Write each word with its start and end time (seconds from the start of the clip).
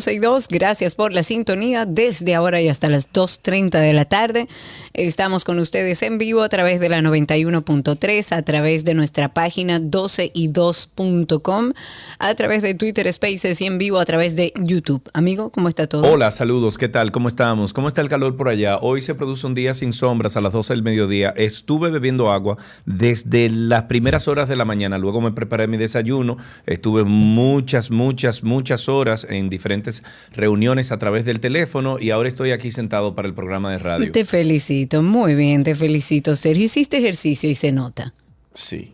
Bienvenidos 0.00 0.06
a 0.06 0.10
12 0.10 0.12
y 0.12 0.18
2, 0.18 0.48
gracias 0.48 0.94
por 0.94 1.12
la 1.12 1.22
sintonía 1.22 1.84
desde 1.84 2.34
ahora 2.34 2.60
y 2.60 2.68
hasta 2.68 2.88
las 2.88 3.12
2.30 3.12 3.80
de 3.80 3.92
la 3.92 4.06
tarde. 4.06 4.48
Estamos 4.92 5.44
con 5.44 5.60
ustedes 5.60 6.02
en 6.02 6.18
vivo 6.18 6.42
a 6.42 6.48
través 6.48 6.80
de 6.80 6.88
la 6.88 7.00
91.3, 7.00 8.36
a 8.36 8.42
través 8.42 8.84
de 8.84 8.94
nuestra 8.94 9.28
página 9.32 9.78
12y2.com, 9.78 11.72
a 12.18 12.34
través 12.34 12.62
de 12.62 12.74
Twitter 12.74 13.12
Spaces 13.12 13.60
y 13.60 13.66
en 13.66 13.78
vivo 13.78 14.00
a 14.00 14.04
través 14.04 14.34
de 14.34 14.52
YouTube. 14.56 15.08
Amigo, 15.12 15.50
¿cómo 15.50 15.68
está 15.68 15.86
todo? 15.86 16.10
Hola, 16.10 16.32
saludos, 16.32 16.76
¿qué 16.76 16.88
tal? 16.88 17.12
¿Cómo 17.12 17.28
estamos? 17.28 17.72
¿Cómo 17.72 17.86
está 17.86 18.00
el 18.00 18.08
calor 18.08 18.36
por 18.36 18.48
allá? 18.48 18.78
Hoy 18.78 19.00
se 19.00 19.14
produce 19.14 19.46
un 19.46 19.54
día 19.54 19.74
sin 19.74 19.92
sombras 19.92 20.36
a 20.36 20.40
las 20.40 20.52
12 20.52 20.72
del 20.72 20.82
mediodía. 20.82 21.32
Estuve 21.36 21.90
bebiendo 21.90 22.32
agua 22.32 22.58
desde 22.84 23.48
las 23.48 23.84
primeras 23.84 24.26
horas 24.26 24.48
de 24.48 24.56
la 24.56 24.64
mañana, 24.64 24.98
luego 24.98 25.20
me 25.20 25.30
preparé 25.30 25.68
mi 25.68 25.76
desayuno, 25.76 26.36
estuve 26.66 27.04
muchas, 27.04 27.92
muchas, 27.92 28.42
muchas 28.42 28.88
horas 28.88 29.24
en 29.30 29.50
diferentes 29.50 30.02
reuniones 30.32 30.90
a 30.90 30.98
través 30.98 31.24
del 31.24 31.38
teléfono 31.38 31.98
y 32.00 32.10
ahora 32.10 32.28
estoy 32.28 32.50
aquí 32.50 32.72
sentado 32.72 33.14
para 33.14 33.28
el 33.28 33.34
programa 33.34 33.70
de 33.70 33.78
radio. 33.78 34.10
Te 34.10 34.24
felicito, 34.24 34.79
muy 35.02 35.34
bien, 35.34 35.64
te 35.64 35.74
felicito, 35.74 36.36
Sergio. 36.36 36.64
Hiciste 36.64 36.98
ejercicio 36.98 37.48
y 37.50 37.54
se 37.54 37.72
nota. 37.72 38.14
Sí. 38.54 38.92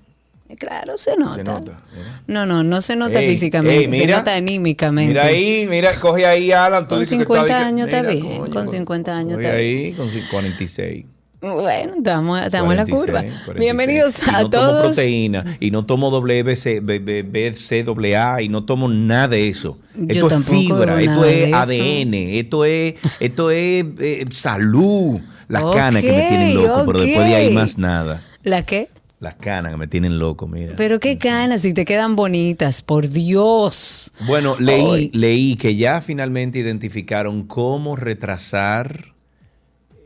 Claro, 0.58 0.96
se 0.96 1.16
nota. 1.16 1.34
Se 1.34 1.44
nota 1.44 1.80
no, 2.28 2.46
no, 2.46 2.62
no 2.62 2.80
se 2.80 2.94
nota 2.94 3.18
físicamente, 3.18 3.98
se 3.98 4.06
nota 4.06 4.36
anímicamente. 4.36 5.08
Mira 5.08 5.24
ahí, 5.24 5.66
mira, 5.68 5.98
coge 5.98 6.24
ahí, 6.24 6.52
Alan. 6.52 6.86
Con 6.86 7.04
50 7.04 7.66
años 7.66 7.88
está 7.88 8.02
bien, 8.02 8.50
con 8.50 8.70
50 8.70 9.16
años 9.16 9.38
está 9.40 9.54
ahí, 9.54 9.92
con 9.92 10.08
46. 10.30 11.04
Bueno, 11.40 11.94
estamos, 11.98 12.40
estamos 12.40 12.70
en 12.70 12.76
la 12.76 12.86
curva. 12.86 13.24
Bienvenidos 13.56 14.26
a 14.26 14.42
no 14.42 14.50
todos. 14.50 14.82
Tomo 14.82 14.94
proteína 14.94 15.56
y 15.60 15.70
no 15.70 15.84
tomo 15.84 16.10
WBC, 16.10 16.80
BCAA 16.82 18.42
y 18.42 18.48
no 18.48 18.64
tomo 18.64 18.88
nada 18.88 19.28
de 19.28 19.48
eso. 19.48 19.78
esto 20.08 20.30
es 20.30 20.44
fibra, 20.44 21.00
esto 21.00 21.24
es 21.24 21.52
ADN, 21.52 22.14
esto 22.14 22.64
es, 22.64 22.94
esto 23.20 23.50
es 23.50 23.84
eh, 23.98 24.24
salud. 24.30 25.20
Las 25.48 25.64
canas 25.64 26.02
que 26.02 26.12
me 26.12 26.28
tienen 26.28 26.54
loco, 26.54 26.84
pero 26.86 27.00
después 27.00 27.28
de 27.28 27.34
ahí 27.34 27.52
más 27.52 27.78
nada. 27.78 28.22
¿La 28.42 28.64
qué? 28.64 28.88
Las 29.18 29.34
canas 29.36 29.72
que 29.72 29.78
me 29.78 29.86
tienen 29.86 30.18
loco, 30.18 30.46
mira. 30.46 30.74
Pero 30.76 31.00
qué 31.00 31.16
canas, 31.16 31.62
si 31.62 31.72
te 31.72 31.84
quedan 31.84 32.16
bonitas, 32.16 32.82
por 32.82 33.08
Dios. 33.08 34.12
Bueno, 34.26 34.56
leí, 34.58 35.10
leí 35.14 35.56
que 35.56 35.74
ya 35.74 36.02
finalmente 36.02 36.58
identificaron 36.58 37.46
cómo 37.46 37.96
retrasar 37.96 39.14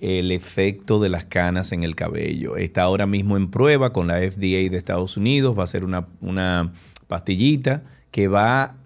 el 0.01 0.31
efecto 0.31 1.01
de 1.01 1.09
las 1.09 1.25
canas 1.25 1.73
en 1.73 1.83
el 1.83 1.97
cabello. 1.97 2.57
Está 2.57 2.83
ahora 2.83 3.07
mismo 3.07 3.37
en 3.37 3.51
prueba 3.51 3.93
con 3.93 4.07
la 4.07 4.19
FDA 4.19 4.71
de 4.71 4.77
Estados 4.77 5.17
Unidos. 5.17 5.59
Va 5.59 5.65
a 5.65 5.67
ser 5.67 5.85
una, 5.85 6.07
una 6.21 6.73
pastillita 7.09 7.83
que 8.11 8.29
va 8.29 8.77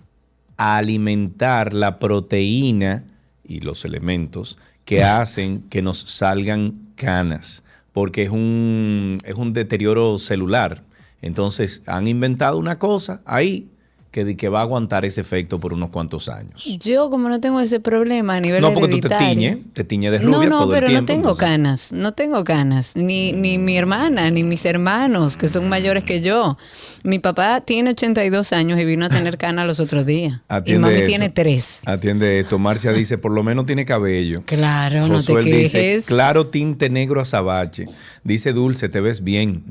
a 0.57 0.77
alimentar 0.77 1.75
la 1.75 1.99
proteína 1.99 3.05
y 3.45 3.61
los 3.61 3.85
elementos 3.85 4.59
que 4.85 5.03
hacen 5.03 5.63
que 5.69 5.83
nos 5.83 5.99
salgan 5.99 6.93
canas, 6.97 7.63
porque 7.93 8.25
es 8.25 8.31
un, 8.31 9.19
es 9.25 9.35
un 9.35 9.53
deterioro 9.53 10.19
celular. 10.19 10.83
Entonces 11.23 11.83
han 11.87 12.07
inventado 12.07 12.59
una 12.59 12.79
cosa 12.79 13.23
ahí 13.25 13.71
que, 14.15 14.37
que 14.37 14.49
va 14.49 14.61
a 14.61 14.63
aguantar 14.63 15.05
ese 15.05 15.21
efecto 15.21 15.59
por 15.59 15.73
unos 15.73 15.91
cuantos 15.91 16.29
años. 16.29 16.65
Yo 16.79 17.11
como 17.11 17.29
no 17.29 17.41
tengo 17.41 17.59
ese 17.59 17.81
problema 17.81 18.37
a 18.37 18.41
nivel 18.41 18.63
No, 18.63 18.73
porque 18.73 18.87
tú 18.87 19.01
te 19.01 19.09
tiñes, 19.09 19.59
te 19.73 19.83
tiñes 19.83 20.13
de 20.13 20.19
rubia 20.19 20.49
No, 20.49 20.67
no, 20.67 20.69
pero 20.69 20.89
no 20.89 21.05
tengo 21.05 21.35
canas, 21.35 21.93
no 21.93 22.13
tengo 22.13 22.45
canas, 22.45 22.95
ni, 22.95 23.33
ni 23.33 23.59
mi 23.59 23.77
hermana, 23.77 24.31
ni 24.31 24.45
mis 24.45 24.65
hermanos, 24.67 25.37
que 25.37 25.49
son 25.49 25.69
mayores 25.69 26.05
que 26.05 26.21
yo. 26.21 26.57
Mi 27.03 27.19
papá 27.19 27.61
tiene 27.63 27.91
82 27.91 28.53
años 28.53 28.79
y 28.81 28.85
vino 28.85 29.07
a 29.07 29.09
tener 29.09 29.37
canas 29.45 29.67
los 29.67 29.81
otros 29.81 30.07
días. 30.07 30.41
y 30.65 30.77
mami 30.77 31.03
tiene 31.03 31.29
tres. 31.29 31.83
Atiende 31.85 32.39
esto. 32.39 32.61
Marcia 32.61 32.93
dice, 32.93 33.19
por 33.19 33.33
lo 33.33 33.43
menos 33.43 33.67
tiene 33.67 33.85
cabello. 33.85 34.45
Claro, 34.47 35.09
no 35.09 35.25
te 35.25 35.35
quejes. 35.35 35.73
Dice, 35.73 36.03
claro 36.07 36.47
tinte 36.47 36.89
negro 36.89 37.21
azabache. 37.21 37.89
Dice 38.23 38.53
Dulce, 38.53 38.89
te 38.89 39.01
ves 39.01 39.25
bien. 39.25 39.65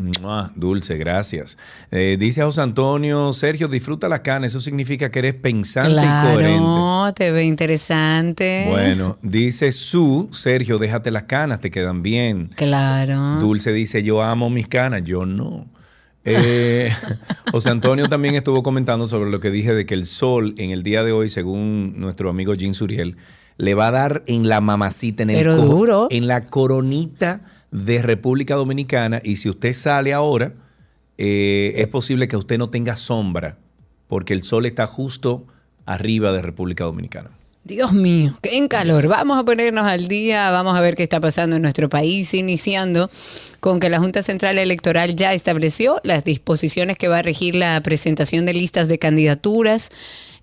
Dulce, 0.55 0.97
gracias. 0.97 1.57
Eh, 1.91 2.17
dice 2.19 2.43
José 2.43 2.59
Antonio, 2.59 3.31
Sergio, 3.31 3.69
disfruta 3.69 4.09
la 4.09 4.21
cana. 4.21 4.32
Eso 4.41 4.59
significa 4.59 5.11
que 5.11 5.19
eres 5.19 5.35
pensante 5.35 6.01
y 6.01 6.33
coherente. 6.33 6.59
No, 6.59 7.13
te 7.13 7.31
ve 7.31 7.43
interesante. 7.43 8.65
Bueno, 8.69 9.17
dice 9.21 9.71
Su, 9.71 10.29
Sergio, 10.31 10.77
déjate 10.77 11.11
las 11.11 11.23
canas, 11.23 11.59
te 11.59 11.69
quedan 11.69 12.01
bien. 12.01 12.49
Claro. 12.55 13.39
Dulce 13.39 13.73
dice, 13.73 14.01
yo 14.03 14.21
amo 14.21 14.49
mis 14.49 14.67
canas, 14.67 15.03
yo 15.03 15.25
no. 15.25 15.65
Eh, 16.25 16.91
José 17.51 17.69
Antonio 17.69 18.07
también 18.07 18.35
estuvo 18.35 18.63
comentando 18.63 19.07
sobre 19.07 19.29
lo 19.29 19.39
que 19.39 19.51
dije 19.51 19.73
de 19.73 19.85
que 19.85 19.93
el 19.93 20.05
sol 20.05 20.55
en 20.57 20.71
el 20.71 20.83
día 20.83 21.03
de 21.03 21.11
hoy, 21.11 21.29
según 21.29 21.93
nuestro 21.97 22.29
amigo 22.29 22.53
Jean 22.53 22.73
Suriel, 22.73 23.17
le 23.57 23.75
va 23.75 23.89
a 23.89 23.91
dar 23.91 24.23
en 24.25 24.47
la 24.47 24.61
mamacita, 24.61 25.23
en 25.23 25.29
el 25.29 25.43
duro. 25.55 26.07
en 26.09 26.27
la 26.27 26.47
coronita 26.47 27.41
de 27.71 28.01
República 28.01 28.55
Dominicana. 28.55 29.21
Y 29.23 29.35
si 29.35 29.49
usted 29.49 29.73
sale 29.73 30.13
ahora, 30.13 30.53
eh, 31.17 31.73
es 31.77 31.87
posible 31.87 32.27
que 32.27 32.37
usted 32.37 32.57
no 32.57 32.69
tenga 32.69 32.95
sombra 32.95 33.57
porque 34.13 34.35
el 34.35 34.43
sol 34.43 34.67
está 34.67 34.85
justo 34.85 35.47
arriba 35.87 36.31
de 36.33 36.43
República 36.43 36.83
Dominicana. 36.83 37.31
Dios 37.63 37.93
mío, 37.93 38.37
qué 38.43 38.59
en 38.59 38.67
calor. 38.67 39.07
Vamos 39.07 39.39
a 39.39 39.43
ponernos 39.43 39.91
al 39.91 40.07
día, 40.07 40.51
vamos 40.51 40.77
a 40.77 40.81
ver 40.81 40.93
qué 40.93 41.01
está 41.01 41.19
pasando 41.19 41.55
en 41.55 41.63
nuestro 41.63 41.89
país, 41.89 42.31
iniciando 42.35 43.09
con 43.59 43.79
que 43.79 43.89
la 43.89 43.97
Junta 43.97 44.21
Central 44.21 44.59
Electoral 44.59 45.15
ya 45.15 45.33
estableció 45.33 45.99
las 46.03 46.23
disposiciones 46.23 46.99
que 46.99 47.07
va 47.07 47.17
a 47.17 47.21
regir 47.23 47.55
la 47.55 47.81
presentación 47.81 48.45
de 48.45 48.53
listas 48.53 48.87
de 48.87 48.99
candidaturas. 48.99 49.89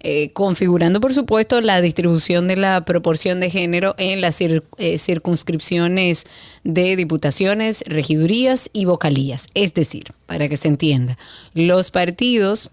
Eh, 0.02 0.30
configurando, 0.32 0.98
por 1.00 1.14
supuesto, 1.14 1.60
la 1.60 1.80
distribución 1.80 2.48
de 2.48 2.56
la 2.56 2.84
proporción 2.84 3.38
de 3.38 3.50
género 3.50 3.94
en 3.98 4.20
las 4.20 4.40
eh, 4.40 4.62
circunscripciones 4.98 6.24
de 6.64 6.96
diputaciones, 6.96 7.84
regidurías 7.86 8.68
y 8.72 8.86
vocalías. 8.86 9.46
Es 9.54 9.74
decir, 9.74 10.06
para 10.26 10.48
que 10.48 10.56
se 10.56 10.66
entienda, 10.66 11.18
los 11.54 11.92
partidos 11.92 12.70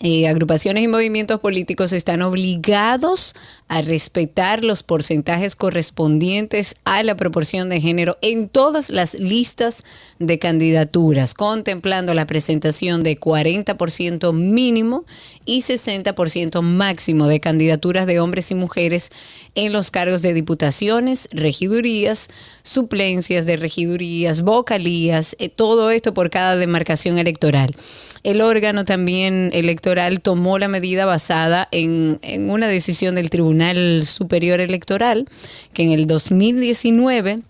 eh, 0.00 0.28
agrupaciones 0.28 0.84
y 0.84 0.88
movimientos 0.88 1.40
políticos 1.40 1.92
están 1.92 2.22
obligados 2.22 3.34
a 3.66 3.80
respetar 3.80 4.64
los 4.64 4.84
porcentajes 4.84 5.56
correspondientes 5.56 6.76
a 6.84 7.02
la 7.02 7.16
proporción 7.16 7.68
de 7.68 7.80
género 7.80 8.16
en 8.22 8.48
todas 8.48 8.90
las 8.90 9.14
listas 9.14 9.82
de 10.20 10.38
candidaturas, 10.38 11.34
contemplando 11.34 12.14
la 12.14 12.28
presentación 12.28 13.02
de 13.02 13.18
40% 13.18 14.32
mínimo 14.32 15.04
y 15.44 15.62
60% 15.62 16.62
máximo 16.62 17.26
de 17.26 17.40
candidaturas 17.40 18.06
de 18.06 18.20
hombres 18.20 18.52
y 18.52 18.54
mujeres 18.54 19.10
en 19.56 19.72
los 19.72 19.90
cargos 19.90 20.22
de 20.22 20.32
diputaciones, 20.32 21.28
regidurías, 21.32 22.28
suplencias 22.62 23.46
de 23.46 23.56
regidurías, 23.56 24.42
vocalías, 24.42 25.34
eh, 25.40 25.48
todo 25.48 25.90
esto 25.90 26.14
por 26.14 26.30
cada 26.30 26.54
demarcación 26.54 27.18
electoral. 27.18 27.74
El 28.22 28.40
órgano 28.40 28.84
también 28.84 29.50
electoral 29.54 29.87
tomó 30.20 30.58
la 30.58 30.68
medida 30.68 31.06
basada 31.06 31.68
en, 31.70 32.18
en 32.22 32.50
una 32.50 32.66
decisión 32.66 33.14
del 33.14 33.30
Tribunal 33.30 34.04
Superior 34.04 34.60
Electoral 34.60 35.28
que 35.72 35.82
en 35.82 35.92
el 35.92 36.06
2019 36.06 37.40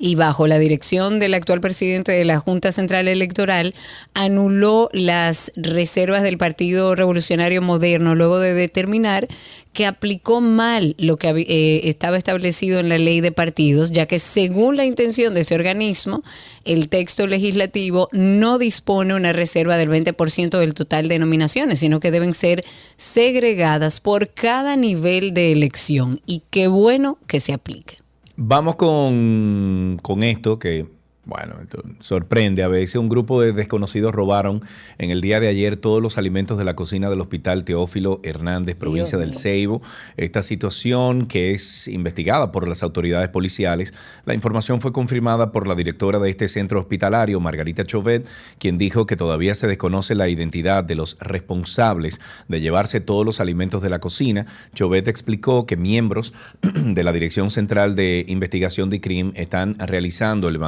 y 0.00 0.14
bajo 0.14 0.46
la 0.46 0.58
dirección 0.58 1.18
del 1.18 1.34
actual 1.34 1.60
presidente 1.60 2.12
de 2.12 2.24
la 2.24 2.40
Junta 2.40 2.72
Central 2.72 3.06
Electoral, 3.06 3.74
anuló 4.14 4.88
las 4.94 5.52
reservas 5.56 6.22
del 6.22 6.38
Partido 6.38 6.94
Revolucionario 6.94 7.60
Moderno 7.60 8.14
luego 8.14 8.38
de 8.38 8.54
determinar 8.54 9.28
que 9.74 9.86
aplicó 9.86 10.40
mal 10.40 10.96
lo 10.98 11.18
que 11.18 11.28
eh, 11.28 11.88
estaba 11.90 12.16
establecido 12.16 12.80
en 12.80 12.88
la 12.88 12.96
ley 12.96 13.20
de 13.20 13.30
partidos, 13.30 13.92
ya 13.92 14.06
que 14.06 14.18
según 14.18 14.76
la 14.76 14.86
intención 14.86 15.34
de 15.34 15.42
ese 15.42 15.54
organismo, 15.54 16.22
el 16.64 16.88
texto 16.88 17.26
legislativo 17.26 18.08
no 18.10 18.58
dispone 18.58 19.14
una 19.14 19.34
reserva 19.34 19.76
del 19.76 19.90
20% 19.90 20.58
del 20.58 20.74
total 20.74 21.08
de 21.08 21.18
nominaciones, 21.18 21.78
sino 21.78 22.00
que 22.00 22.10
deben 22.10 22.32
ser 22.32 22.64
segregadas 22.96 24.00
por 24.00 24.30
cada 24.30 24.76
nivel 24.76 25.34
de 25.34 25.52
elección. 25.52 26.20
Y 26.24 26.42
qué 26.50 26.68
bueno 26.68 27.18
que 27.26 27.40
se 27.40 27.52
aplique. 27.52 27.98
Vamos 28.42 28.76
con, 28.76 29.98
con 30.02 30.22
esto 30.22 30.58
que 30.58 30.86
bueno, 31.30 31.54
sorprende. 32.00 32.64
A 32.64 32.68
veces 32.68 32.96
un 32.96 33.08
grupo 33.08 33.40
de 33.40 33.52
desconocidos 33.52 34.12
robaron 34.12 34.62
en 34.98 35.10
el 35.10 35.20
día 35.20 35.38
de 35.38 35.46
ayer 35.46 35.76
todos 35.76 36.02
los 36.02 36.18
alimentos 36.18 36.58
de 36.58 36.64
la 36.64 36.74
cocina 36.74 37.08
del 37.08 37.20
Hospital 37.20 37.62
Teófilo 37.62 38.18
Hernández, 38.24 38.74
provincia 38.74 39.16
del 39.16 39.34
Ceibo. 39.34 39.80
Esta 40.16 40.42
situación 40.42 41.26
que 41.26 41.54
es 41.54 41.86
investigada 41.86 42.50
por 42.50 42.66
las 42.66 42.82
autoridades 42.82 43.28
policiales. 43.28 43.94
La 44.24 44.34
información 44.34 44.80
fue 44.80 44.92
confirmada 44.92 45.52
por 45.52 45.68
la 45.68 45.76
directora 45.76 46.18
de 46.18 46.30
este 46.30 46.48
centro 46.48 46.80
hospitalario, 46.80 47.38
Margarita 47.38 47.84
Chovet, 47.84 48.26
quien 48.58 48.76
dijo 48.76 49.06
que 49.06 49.16
todavía 49.16 49.54
se 49.54 49.68
desconoce 49.68 50.16
la 50.16 50.28
identidad 50.28 50.82
de 50.82 50.96
los 50.96 51.16
responsables 51.20 52.20
de 52.48 52.60
llevarse 52.60 53.00
todos 53.00 53.24
los 53.24 53.38
alimentos 53.38 53.82
de 53.82 53.90
la 53.90 54.00
cocina. 54.00 54.46
Chovet 54.74 55.06
explicó 55.06 55.64
que 55.64 55.76
miembros 55.76 56.34
de 56.62 57.04
la 57.04 57.12
Dirección 57.12 57.52
Central 57.52 57.94
de 57.94 58.24
Investigación 58.26 58.90
de 58.90 59.00
CRIM 59.00 59.30
están 59.36 59.76
realizando 59.78 60.48
el 60.48 60.58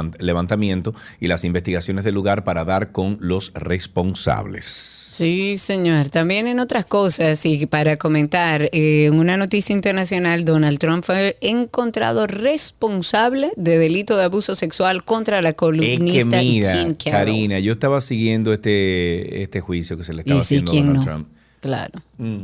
levantamiento 0.53 0.93
y 1.19 1.27
las 1.27 1.43
investigaciones 1.43 2.03
del 2.03 2.15
lugar 2.15 2.43
para 2.43 2.65
dar 2.65 2.91
con 2.91 3.17
los 3.19 3.51
responsables. 3.53 4.99
Sí, 5.13 5.57
señor. 5.59 6.09
También 6.09 6.47
en 6.47 6.59
otras 6.59 6.85
cosas, 6.85 7.45
y 7.45 7.67
para 7.67 7.97
comentar, 7.97 8.63
eh, 8.71 9.05
en 9.05 9.13
una 9.13 9.37
noticia 9.37 9.75
internacional, 9.75 10.43
Donald 10.43 10.79
Trump 10.79 11.03
fue 11.03 11.37
encontrado 11.41 12.25
responsable 12.25 13.51
de 13.55 13.77
delito 13.77 14.17
de 14.17 14.23
abuso 14.23 14.55
sexual 14.55 15.03
contra 15.03 15.43
la 15.43 15.53
columnista 15.53 16.41
Jean 16.41 16.95
Karina, 16.95 17.59
yo 17.59 17.73
estaba 17.73 18.01
siguiendo 18.01 18.53
este, 18.53 19.43
este 19.43 19.61
juicio 19.61 19.97
que 19.97 20.03
se 20.03 20.13
le 20.13 20.21
estaba 20.21 20.41
haciendo 20.41 20.71
a 20.71 20.75
Donald 20.75 21.03
Trump. 21.03 21.27
Claro. 21.61 22.01
Mm. 22.17 22.41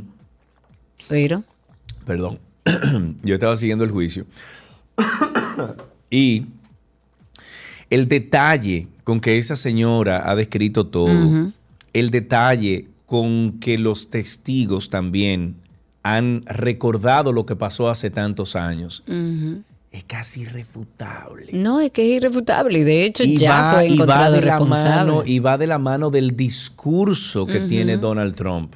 Pero. 1.08 1.44
Perdón. 2.06 2.38
yo 3.24 3.34
estaba 3.34 3.58
siguiendo 3.58 3.84
el 3.84 3.90
juicio. 3.90 4.28
y 6.12 6.46
el 7.90 8.08
detalle 8.08 8.88
con 9.04 9.20
que 9.20 9.38
esa 9.38 9.56
señora 9.56 10.30
ha 10.30 10.36
descrito 10.36 10.88
todo, 10.88 11.52
el 11.94 12.10
detalle 12.12 12.88
con 13.06 13.60
que 13.60 13.78
los 13.78 14.10
testigos 14.10 14.90
también 14.90 15.56
han 16.04 16.44
recordado 16.46 17.34
lo 17.34 17.46
que 17.46 17.56
pasó 17.56 17.90
hace 17.90 18.10
tantos 18.10 18.56
años. 18.56 19.04
Es 19.92 20.04
casi 20.04 20.42
irrefutable. 20.42 21.48
No, 21.54 21.80
es 21.80 21.90
que 21.90 22.04
es 22.04 22.18
irrefutable. 22.18 22.80
Y 22.80 22.84
de 22.84 23.06
hecho 23.06 23.24
ya 23.24 23.72
fue 23.74 23.88
encontrado 23.88 24.38
y 24.38 24.42
responsable. 24.42 25.24
y 25.26 25.40
va 25.40 25.58
de 25.58 25.66
la 25.66 25.80
mano 25.80 26.12
del 26.12 26.36
discurso 26.36 27.48
que 27.48 27.62
tiene 27.62 27.98
Donald 27.98 28.36
Trump. 28.36 28.76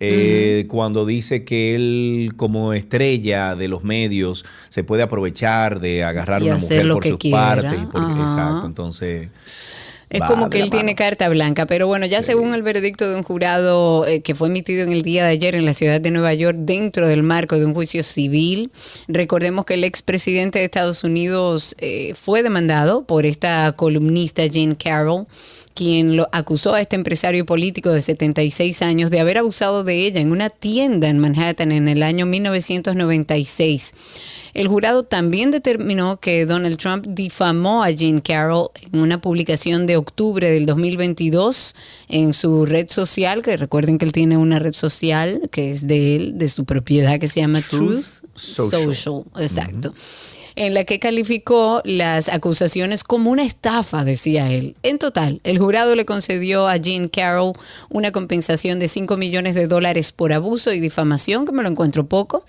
Eh, 0.00 0.66
cuando 0.68 1.06
dice 1.06 1.44
que 1.44 1.74
él 1.74 2.32
como 2.36 2.72
estrella 2.72 3.54
de 3.54 3.68
los 3.68 3.84
medios 3.84 4.44
se 4.68 4.82
puede 4.84 5.02
aprovechar 5.02 5.80
de 5.80 6.02
agarrar 6.02 6.42
a 6.42 6.44
una 6.44 6.58
mujer 6.58 6.88
por 6.88 7.06
sus 7.06 7.30
partes. 7.30 7.72
exacto, 7.72 8.66
entonces... 8.66 9.30
Es 10.10 10.20
como 10.20 10.48
que 10.48 10.60
él 10.60 10.70
tiene 10.70 10.94
carta 10.94 11.28
blanca, 11.28 11.66
pero 11.66 11.88
bueno, 11.88 12.06
ya 12.06 12.22
según 12.22 12.54
el 12.54 12.62
veredicto 12.62 13.08
de 13.08 13.16
un 13.16 13.24
jurado 13.24 14.06
eh, 14.06 14.20
que 14.20 14.36
fue 14.36 14.46
emitido 14.48 14.84
en 14.84 14.92
el 14.92 15.02
día 15.02 15.24
de 15.24 15.30
ayer 15.30 15.56
en 15.56 15.64
la 15.64 15.74
ciudad 15.74 16.00
de 16.00 16.10
Nueva 16.12 16.32
York 16.34 16.56
dentro 16.60 17.08
del 17.08 17.24
marco 17.24 17.58
de 17.58 17.64
un 17.64 17.74
juicio 17.74 18.02
civil, 18.04 18.70
recordemos 19.08 19.64
que 19.64 19.74
el 19.74 19.82
expresidente 19.82 20.60
de 20.60 20.66
Estados 20.66 21.02
Unidos 21.02 21.74
eh, 21.78 22.12
fue 22.14 22.44
demandado 22.44 23.04
por 23.04 23.26
esta 23.26 23.72
columnista 23.72 24.44
Jane 24.46 24.76
Carroll 24.76 25.26
quien 25.74 26.16
lo 26.16 26.28
acusó 26.32 26.74
a 26.74 26.80
este 26.80 26.96
empresario 26.96 27.44
político 27.44 27.90
de 27.90 28.00
76 28.00 28.80
años 28.82 29.10
de 29.10 29.20
haber 29.20 29.38
abusado 29.38 29.82
de 29.82 30.06
ella 30.06 30.20
en 30.20 30.30
una 30.30 30.48
tienda 30.48 31.08
en 31.08 31.18
Manhattan 31.18 31.72
en 31.72 31.88
el 31.88 32.02
año 32.02 32.26
1996. 32.26 33.92
El 34.54 34.68
jurado 34.68 35.02
también 35.02 35.50
determinó 35.50 36.18
que 36.20 36.46
Donald 36.46 36.76
Trump 36.76 37.06
difamó 37.08 37.82
a 37.82 37.90
Jean 37.90 38.20
Carroll 38.20 38.68
en 38.92 39.00
una 39.00 39.20
publicación 39.20 39.86
de 39.86 39.96
octubre 39.96 40.48
del 40.48 40.64
2022 40.64 41.74
en 42.08 42.34
su 42.34 42.64
red 42.64 42.88
social, 42.88 43.42
que 43.42 43.56
recuerden 43.56 43.98
que 43.98 44.04
él 44.04 44.12
tiene 44.12 44.36
una 44.36 44.60
red 44.60 44.72
social 44.72 45.42
que 45.50 45.72
es 45.72 45.88
de 45.88 46.14
él, 46.14 46.38
de 46.38 46.48
su 46.48 46.64
propiedad, 46.64 47.18
que 47.18 47.26
se 47.26 47.40
llama 47.40 47.60
Truth, 47.60 48.22
Social. 48.34 49.24
Exacto 49.38 49.92
en 50.56 50.74
la 50.74 50.84
que 50.84 50.98
calificó 50.98 51.82
las 51.84 52.28
acusaciones 52.28 53.04
como 53.04 53.30
una 53.30 53.44
estafa, 53.44 54.04
decía 54.04 54.50
él. 54.50 54.76
En 54.82 54.98
total, 54.98 55.40
el 55.44 55.58
jurado 55.58 55.94
le 55.96 56.04
concedió 56.04 56.68
a 56.68 56.76
Jean 56.76 57.08
Carroll 57.08 57.54
una 57.88 58.12
compensación 58.12 58.78
de 58.78 58.88
5 58.88 59.16
millones 59.16 59.54
de 59.54 59.66
dólares 59.66 60.12
por 60.12 60.32
abuso 60.32 60.72
y 60.72 60.80
difamación, 60.80 61.46
que 61.46 61.52
me 61.52 61.62
lo 61.62 61.68
encuentro 61.68 62.06
poco. 62.06 62.44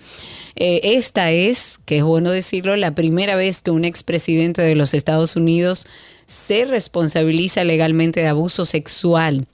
Eh, 0.54 0.80
esta 0.82 1.32
es, 1.32 1.78
que 1.84 1.98
es 1.98 2.04
bueno 2.04 2.30
decirlo, 2.30 2.76
la 2.76 2.94
primera 2.94 3.36
vez 3.36 3.62
que 3.62 3.70
un 3.70 3.84
expresidente 3.84 4.62
de 4.62 4.74
los 4.74 4.94
Estados 4.94 5.36
Unidos 5.36 5.86
se 6.26 6.64
responsabiliza 6.64 7.64
legalmente 7.64 8.20
de 8.20 8.28
abuso 8.28 8.64
sexual 8.64 9.46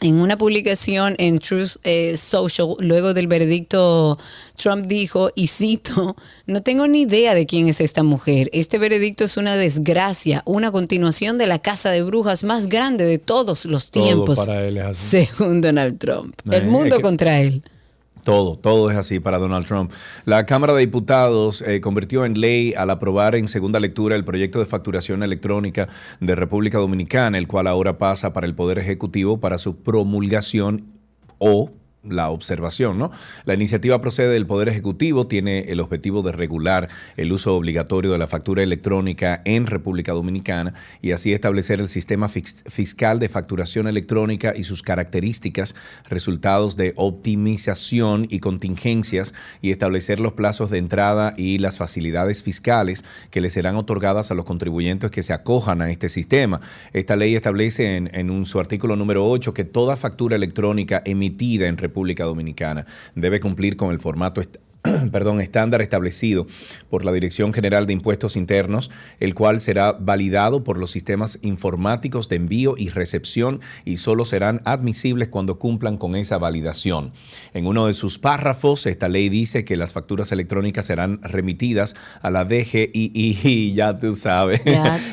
en 0.00 0.16
una 0.16 0.36
publicación 0.36 1.14
en 1.18 1.38
Truth 1.38 1.76
eh, 1.84 2.16
Social, 2.16 2.74
luego 2.80 3.14
del 3.14 3.26
veredicto, 3.26 4.18
Trump 4.56 4.86
dijo, 4.86 5.30
y 5.34 5.46
cito, 5.46 6.16
no 6.46 6.62
tengo 6.62 6.86
ni 6.88 7.02
idea 7.02 7.34
de 7.34 7.46
quién 7.46 7.68
es 7.68 7.80
esta 7.80 8.02
mujer. 8.02 8.50
Este 8.52 8.78
veredicto 8.78 9.24
es 9.24 9.36
una 9.36 9.56
desgracia, 9.56 10.42
una 10.46 10.72
continuación 10.72 11.38
de 11.38 11.46
la 11.46 11.58
casa 11.58 11.90
de 11.90 12.02
brujas 12.02 12.44
más 12.44 12.68
grande 12.68 13.06
de 13.06 13.18
todos 13.18 13.64
los 13.66 13.90
tiempos. 13.90 14.46
Según 14.92 15.60
Donald 15.60 15.98
Trump. 15.98 16.34
El 16.50 16.66
mundo 16.66 17.00
contra 17.00 17.40
él. 17.40 17.62
Todo, 18.24 18.56
todo 18.56 18.90
es 18.90 18.96
así 18.96 19.20
para 19.20 19.38
Donald 19.38 19.66
Trump. 19.66 19.92
La 20.24 20.46
Cámara 20.46 20.72
de 20.72 20.80
Diputados 20.80 21.62
eh, 21.62 21.80
convirtió 21.80 22.24
en 22.24 22.40
ley 22.40 22.72
al 22.74 22.88
aprobar 22.90 23.36
en 23.36 23.48
segunda 23.48 23.78
lectura 23.78 24.16
el 24.16 24.24
proyecto 24.24 24.58
de 24.58 24.66
facturación 24.66 25.22
electrónica 25.22 25.88
de 26.20 26.34
República 26.34 26.78
Dominicana, 26.78 27.36
el 27.36 27.46
cual 27.46 27.66
ahora 27.66 27.98
pasa 27.98 28.32
para 28.32 28.46
el 28.46 28.54
Poder 28.54 28.78
Ejecutivo 28.78 29.40
para 29.40 29.58
su 29.58 29.76
promulgación 29.82 30.86
o 31.38 31.70
la 32.08 32.30
observación, 32.30 32.98
¿no? 32.98 33.10
La 33.44 33.54
iniciativa 33.54 34.00
procede 34.00 34.32
del 34.32 34.46
Poder 34.46 34.68
Ejecutivo, 34.68 35.26
tiene 35.26 35.60
el 35.70 35.80
objetivo 35.80 36.22
de 36.22 36.32
regular 36.32 36.88
el 37.16 37.32
uso 37.32 37.54
obligatorio 37.54 38.12
de 38.12 38.18
la 38.18 38.26
factura 38.26 38.62
electrónica 38.62 39.40
en 39.44 39.66
República 39.66 40.12
Dominicana 40.12 40.74
y 41.00 41.12
así 41.12 41.32
establecer 41.32 41.80
el 41.80 41.88
sistema 41.88 42.28
fiscal 42.28 43.18
de 43.18 43.28
facturación 43.28 43.86
electrónica 43.86 44.52
y 44.54 44.64
sus 44.64 44.82
características, 44.82 45.74
resultados 46.08 46.76
de 46.76 46.92
optimización 46.96 48.26
y 48.28 48.40
contingencias 48.40 49.34
y 49.62 49.70
establecer 49.70 50.20
los 50.20 50.34
plazos 50.34 50.70
de 50.70 50.78
entrada 50.78 51.34
y 51.36 51.58
las 51.58 51.78
facilidades 51.78 52.42
fiscales 52.42 53.04
que 53.30 53.40
le 53.40 53.50
serán 53.50 53.76
otorgadas 53.76 54.30
a 54.30 54.34
los 54.34 54.44
contribuyentes 54.44 55.10
que 55.10 55.22
se 55.22 55.32
acojan 55.32 55.80
a 55.82 55.90
este 55.90 56.08
sistema. 56.08 56.60
Esta 56.92 57.16
ley 57.16 57.34
establece 57.34 57.96
en, 57.96 58.44
su 58.44 58.60
artículo 58.60 58.96
número 58.96 59.26
8 59.26 59.54
que 59.54 59.64
toda 59.64 59.96
factura 59.96 60.36
electrónica 60.36 61.02
emitida 61.06 61.66
en 61.66 61.78
República 61.78 61.93
República 61.94 62.24
Dominicana. 62.24 62.84
Debe 63.14 63.38
cumplir 63.38 63.76
con 63.76 63.92
el 63.92 64.00
formato 64.00 64.40
perdón, 65.12 65.40
estándar 65.40 65.80
establecido 65.80 66.46
por 66.90 67.04
la 67.04 67.12
Dirección 67.12 67.54
General 67.54 67.86
de 67.86 67.94
Impuestos 67.94 68.36
Internos, 68.36 68.90
el 69.18 69.34
cual 69.34 69.60
será 69.60 69.92
validado 69.92 70.62
por 70.62 70.78
los 70.78 70.90
sistemas 70.90 71.38
informáticos 71.42 72.28
de 72.28 72.36
envío 72.36 72.74
y 72.76 72.90
recepción 72.90 73.60
y 73.84 73.96
solo 73.96 74.24
serán 74.24 74.60
admisibles 74.64 75.28
cuando 75.28 75.58
cumplan 75.58 75.96
con 75.96 76.16
esa 76.16 76.36
validación. 76.36 77.12
En 77.54 77.66
uno 77.66 77.86
de 77.86 77.94
sus 77.94 78.18
párrafos, 78.18 78.86
esta 78.86 79.08
ley 79.08 79.30
dice 79.30 79.64
que 79.64 79.76
las 79.76 79.94
facturas 79.94 80.32
electrónicas 80.32 80.86
serán 80.86 81.20
remitidas 81.22 81.94
a 82.20 82.30
la 82.30 82.44
DGI, 82.44 83.72
ya 83.74 83.98
tú 83.98 84.14
sabes, 84.14 84.60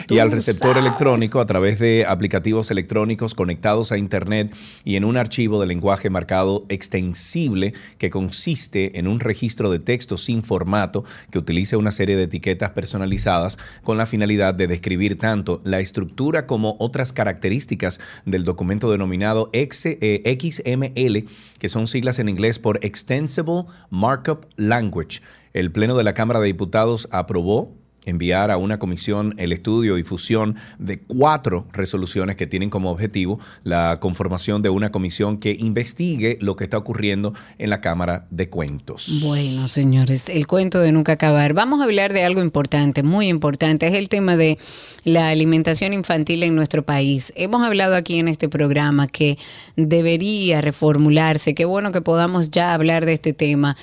y 0.10 0.20
al 0.20 0.32
receptor 0.32 0.78
electrónico 0.78 1.40
a 1.40 1.46
través 1.46 1.80
de 1.80 2.06
aplicativos 2.06 2.72
electrónicos 2.72 3.36
conectados 3.36 3.92
a 3.94 3.98
Internet 3.98 4.54
y 4.84 4.98
en 4.98 5.06
un 5.06 5.16
archivo 5.16 5.62
de 5.62 5.68
lenguaje 5.68 6.10
marcado 6.10 6.66
extensible 6.68 7.74
que 7.98 8.10
consiste 8.10 9.00
en 9.00 9.08
un 9.08 9.22
registro 9.22 9.61
de 9.70 9.80
texto 9.80 10.18
sin 10.18 10.42
formato 10.42 11.04
que 11.30 11.38
utilice 11.38 11.76
una 11.76 11.92
serie 11.92 12.16
de 12.16 12.24
etiquetas 12.24 12.72
personalizadas 12.72 13.58
con 13.84 13.98
la 13.98 14.06
finalidad 14.06 14.54
de 14.54 14.68
describir 14.68 15.20
tanto 15.20 15.62
la 15.66 15.80
estructura 15.80 16.48
como 16.48 16.78
otras 16.80 17.14
características 17.14 18.00
del 18.26 18.46
documento 18.46 18.90
denominado 18.92 19.52
XML, 19.54 21.18
eh, 21.18 21.26
que 21.60 21.70
son 21.70 21.88
siglas 21.88 22.20
en 22.20 22.30
inglés 22.30 22.60
por 22.60 22.84
Extensible 22.84 23.66
Markup 23.90 24.46
Language. 24.56 25.22
El 25.54 25.72
Pleno 25.72 25.98
de 25.98 26.04
la 26.04 26.14
Cámara 26.14 26.40
de 26.40 26.48
Diputados 26.48 27.10
aprobó 27.12 27.81
enviar 28.06 28.52
a 28.52 28.58
una 28.58 28.80
comisión 28.80 29.36
el 29.38 29.52
estudio 29.52 29.98
y 29.98 30.04
fusión 30.04 30.56
de 30.80 31.00
cuatro 31.00 31.68
resoluciones 31.72 32.36
que 32.36 32.48
tienen 32.48 32.70
como 32.70 32.92
objetivo 32.92 33.40
la 33.64 34.00
conformación 34.00 34.62
de 34.62 34.70
una 34.70 34.92
comisión 34.92 35.38
que 35.38 35.52
investigue 35.52 36.38
lo 36.42 36.56
que 36.56 36.64
está 36.64 36.78
ocurriendo 36.78 37.34
en 37.58 37.70
la 37.70 37.82
Cámara 37.82 38.28
de 38.32 38.50
Cuentos. 38.50 39.22
Bueno, 39.24 39.68
señores, 39.68 40.30
el 40.30 40.48
cuento 40.48 40.80
de 40.80 40.92
nunca 40.92 41.14
acabar. 41.14 41.54
Vamos 41.54 41.82
a 41.82 41.86
hablar 41.86 42.14
de 42.14 42.24
algo 42.24 42.42
importante, 42.42 43.04
muy 43.04 43.28
importante. 43.28 43.88
Es 43.88 43.94
el 43.94 44.10
tema 44.10 44.38
de 44.38 44.58
la 45.04 45.30
alimentación 45.30 45.94
infantil 45.94 46.44
en 46.44 46.56
nuestro 46.56 46.84
país. 46.84 47.34
Hemos 47.36 47.64
hablado 47.64 47.96
aquí 47.96 48.20
en 48.20 48.28
este 48.28 48.50
programa 48.50 49.08
que 49.08 49.38
debería 49.76 50.62
reformularse. 50.62 51.54
Qué 51.56 51.66
bueno 51.66 51.92
que 51.92 52.02
podamos 52.02 52.52
ya 52.52 52.74
hablar 52.74 53.06
de 53.06 53.14
este 53.14 53.34
tema. 53.34 53.76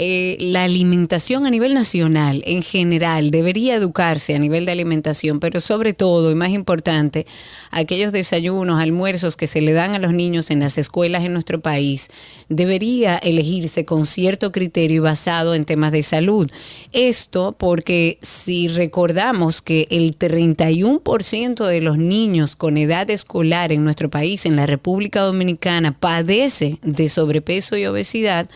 Eh, 0.00 0.36
la 0.38 0.62
alimentación 0.62 1.44
a 1.44 1.50
nivel 1.50 1.74
nacional 1.74 2.44
en 2.46 2.62
general 2.62 3.32
debería 3.32 3.74
educarse 3.74 4.32
a 4.36 4.38
nivel 4.38 4.64
de 4.64 4.70
alimentación, 4.70 5.40
pero 5.40 5.58
sobre 5.58 5.92
todo 5.92 6.30
y 6.30 6.36
más 6.36 6.50
importante, 6.50 7.26
aquellos 7.72 8.12
desayunos, 8.12 8.80
almuerzos 8.80 9.36
que 9.36 9.48
se 9.48 9.60
le 9.60 9.72
dan 9.72 9.96
a 9.96 9.98
los 9.98 10.12
niños 10.12 10.52
en 10.52 10.60
las 10.60 10.78
escuelas 10.78 11.24
en 11.24 11.32
nuestro 11.32 11.60
país, 11.60 12.10
debería 12.48 13.16
elegirse 13.16 13.84
con 13.84 14.06
cierto 14.06 14.52
criterio 14.52 15.02
basado 15.02 15.56
en 15.56 15.64
temas 15.64 15.90
de 15.90 16.04
salud. 16.04 16.48
Esto 16.92 17.56
porque 17.58 18.18
si 18.22 18.68
recordamos 18.68 19.62
que 19.62 19.88
el 19.90 20.16
31% 20.16 21.66
de 21.66 21.80
los 21.80 21.98
niños 21.98 22.54
con 22.54 22.78
edad 22.78 23.10
escolar 23.10 23.72
en 23.72 23.82
nuestro 23.82 24.10
país, 24.10 24.46
en 24.46 24.54
la 24.54 24.66
República 24.66 25.22
Dominicana, 25.22 25.98
padece 25.98 26.78
de 26.82 27.08
sobrepeso 27.08 27.76
y 27.76 27.86
obesidad, 27.86 28.48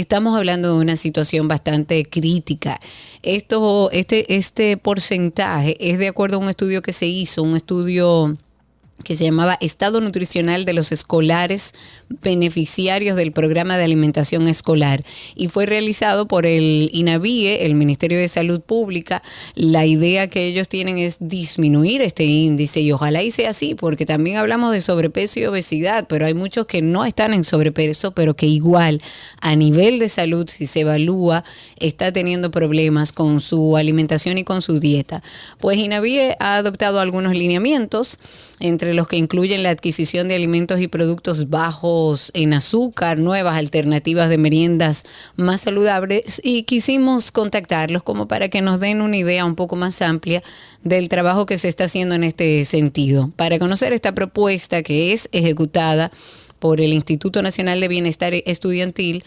estamos 0.00 0.36
hablando 0.36 0.74
de 0.74 0.80
una 0.80 0.96
situación 0.96 1.48
bastante 1.48 2.04
crítica. 2.04 2.78
Esto, 3.22 3.90
este, 3.92 4.36
este 4.36 4.76
porcentaje 4.76 5.76
es 5.80 5.98
de 5.98 6.08
acuerdo 6.08 6.36
a 6.36 6.40
un 6.40 6.48
estudio 6.48 6.82
que 6.82 6.92
se 6.92 7.06
hizo, 7.06 7.42
un 7.42 7.56
estudio 7.56 8.36
que 9.04 9.14
se 9.14 9.24
llamaba 9.24 9.58
Estado 9.60 10.00
Nutricional 10.00 10.64
de 10.64 10.72
los 10.72 10.90
Escolares 10.90 11.74
Beneficiarios 12.22 13.16
del 13.16 13.32
Programa 13.32 13.76
de 13.76 13.84
Alimentación 13.84 14.48
Escolar 14.48 15.04
y 15.34 15.48
fue 15.48 15.66
realizado 15.66 16.26
por 16.26 16.46
el 16.46 16.90
INAVIE, 16.92 17.66
el 17.66 17.74
Ministerio 17.74 18.18
de 18.18 18.28
Salud 18.28 18.60
Pública. 18.60 19.22
La 19.54 19.86
idea 19.86 20.28
que 20.28 20.46
ellos 20.46 20.68
tienen 20.68 20.98
es 20.98 21.18
disminuir 21.20 22.02
este 22.02 22.24
índice 22.24 22.80
y 22.80 22.92
ojalá 22.92 23.22
y 23.22 23.30
sea 23.30 23.50
así, 23.50 23.74
porque 23.74 24.06
también 24.06 24.38
hablamos 24.38 24.72
de 24.72 24.80
sobrepeso 24.80 25.40
y 25.40 25.46
obesidad, 25.46 26.06
pero 26.08 26.26
hay 26.26 26.34
muchos 26.34 26.66
que 26.66 26.82
no 26.82 27.04
están 27.04 27.34
en 27.34 27.44
sobrepeso, 27.44 28.12
pero 28.12 28.34
que 28.34 28.46
igual 28.46 29.02
a 29.40 29.56
nivel 29.56 29.98
de 29.98 30.08
salud, 30.08 30.48
si 30.48 30.66
se 30.66 30.80
evalúa, 30.80 31.44
está 31.78 32.12
teniendo 32.12 32.50
problemas 32.50 33.12
con 33.12 33.40
su 33.40 33.76
alimentación 33.76 34.38
y 34.38 34.44
con 34.44 34.62
su 34.62 34.80
dieta. 34.80 35.22
Pues 35.58 35.76
INAVIE 35.76 36.36
ha 36.40 36.56
adoptado 36.56 37.00
algunos 37.00 37.36
lineamientos 37.36 38.18
entre 38.60 38.85
los 38.94 39.08
que 39.08 39.16
incluyen 39.16 39.62
la 39.62 39.70
adquisición 39.70 40.28
de 40.28 40.34
alimentos 40.34 40.80
y 40.80 40.88
productos 40.88 41.50
bajos 41.50 42.30
en 42.34 42.54
azúcar, 42.54 43.18
nuevas 43.18 43.56
alternativas 43.56 44.28
de 44.28 44.38
meriendas 44.38 45.04
más 45.36 45.62
saludables 45.62 46.40
y 46.44 46.64
quisimos 46.64 47.30
contactarlos 47.32 48.02
como 48.02 48.28
para 48.28 48.48
que 48.48 48.62
nos 48.62 48.80
den 48.80 49.00
una 49.00 49.16
idea 49.16 49.44
un 49.44 49.54
poco 49.54 49.76
más 49.76 50.00
amplia 50.02 50.42
del 50.82 51.08
trabajo 51.08 51.46
que 51.46 51.58
se 51.58 51.68
está 51.68 51.84
haciendo 51.84 52.14
en 52.14 52.24
este 52.24 52.64
sentido. 52.64 53.30
Para 53.36 53.58
conocer 53.58 53.92
esta 53.92 54.14
propuesta 54.14 54.82
que 54.82 55.12
es 55.12 55.28
ejecutada 55.32 56.10
por 56.58 56.80
el 56.80 56.92
Instituto 56.92 57.42
Nacional 57.42 57.80
de 57.80 57.88
Bienestar 57.88 58.34
Estudiantil, 58.34 59.24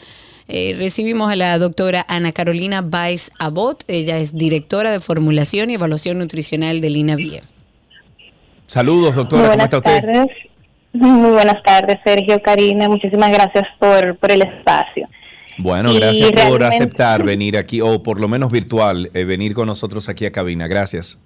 eh, 0.48 0.74
recibimos 0.76 1.32
a 1.32 1.36
la 1.36 1.58
doctora 1.60 2.04
Ana 2.10 2.32
Carolina 2.32 2.82
Baez 2.82 3.30
Abot. 3.38 3.84
Ella 3.88 4.18
es 4.18 4.36
directora 4.36 4.92
de 4.92 5.00
formulación 5.00 5.70
y 5.70 5.76
evaluación 5.76 6.18
nutricional 6.18 6.82
del 6.82 6.98
INAVIE. 6.98 7.44
Saludos, 8.70 9.16
doctora, 9.16 9.50
¿cómo 9.50 9.64
está 9.64 9.78
usted? 9.78 10.02
Tardes. 10.02 10.28
Muy 10.94 11.32
buenas 11.32 11.64
tardes, 11.64 11.98
Sergio, 12.04 12.40
Karina, 12.40 12.88
muchísimas 12.88 13.32
gracias 13.32 13.66
por, 13.80 14.16
por 14.18 14.32
el 14.32 14.44
espacio. 14.44 15.10
Bueno, 15.58 15.92
gracias 15.92 16.32
por 16.34 16.64
aceptar 16.64 17.24
venir 17.26 17.58
aquí, 17.58 17.82
o 17.82 18.04
por 18.04 18.22
lo 18.22 18.28
menos 18.28 18.52
virtual, 18.52 19.10
eh, 19.16 19.24
venir 19.24 19.56
con 19.56 19.66
nosotros 19.66 20.08
aquí 20.08 20.28
a 20.28 20.32
cabina. 20.32 20.68
Gracias. 20.68 21.20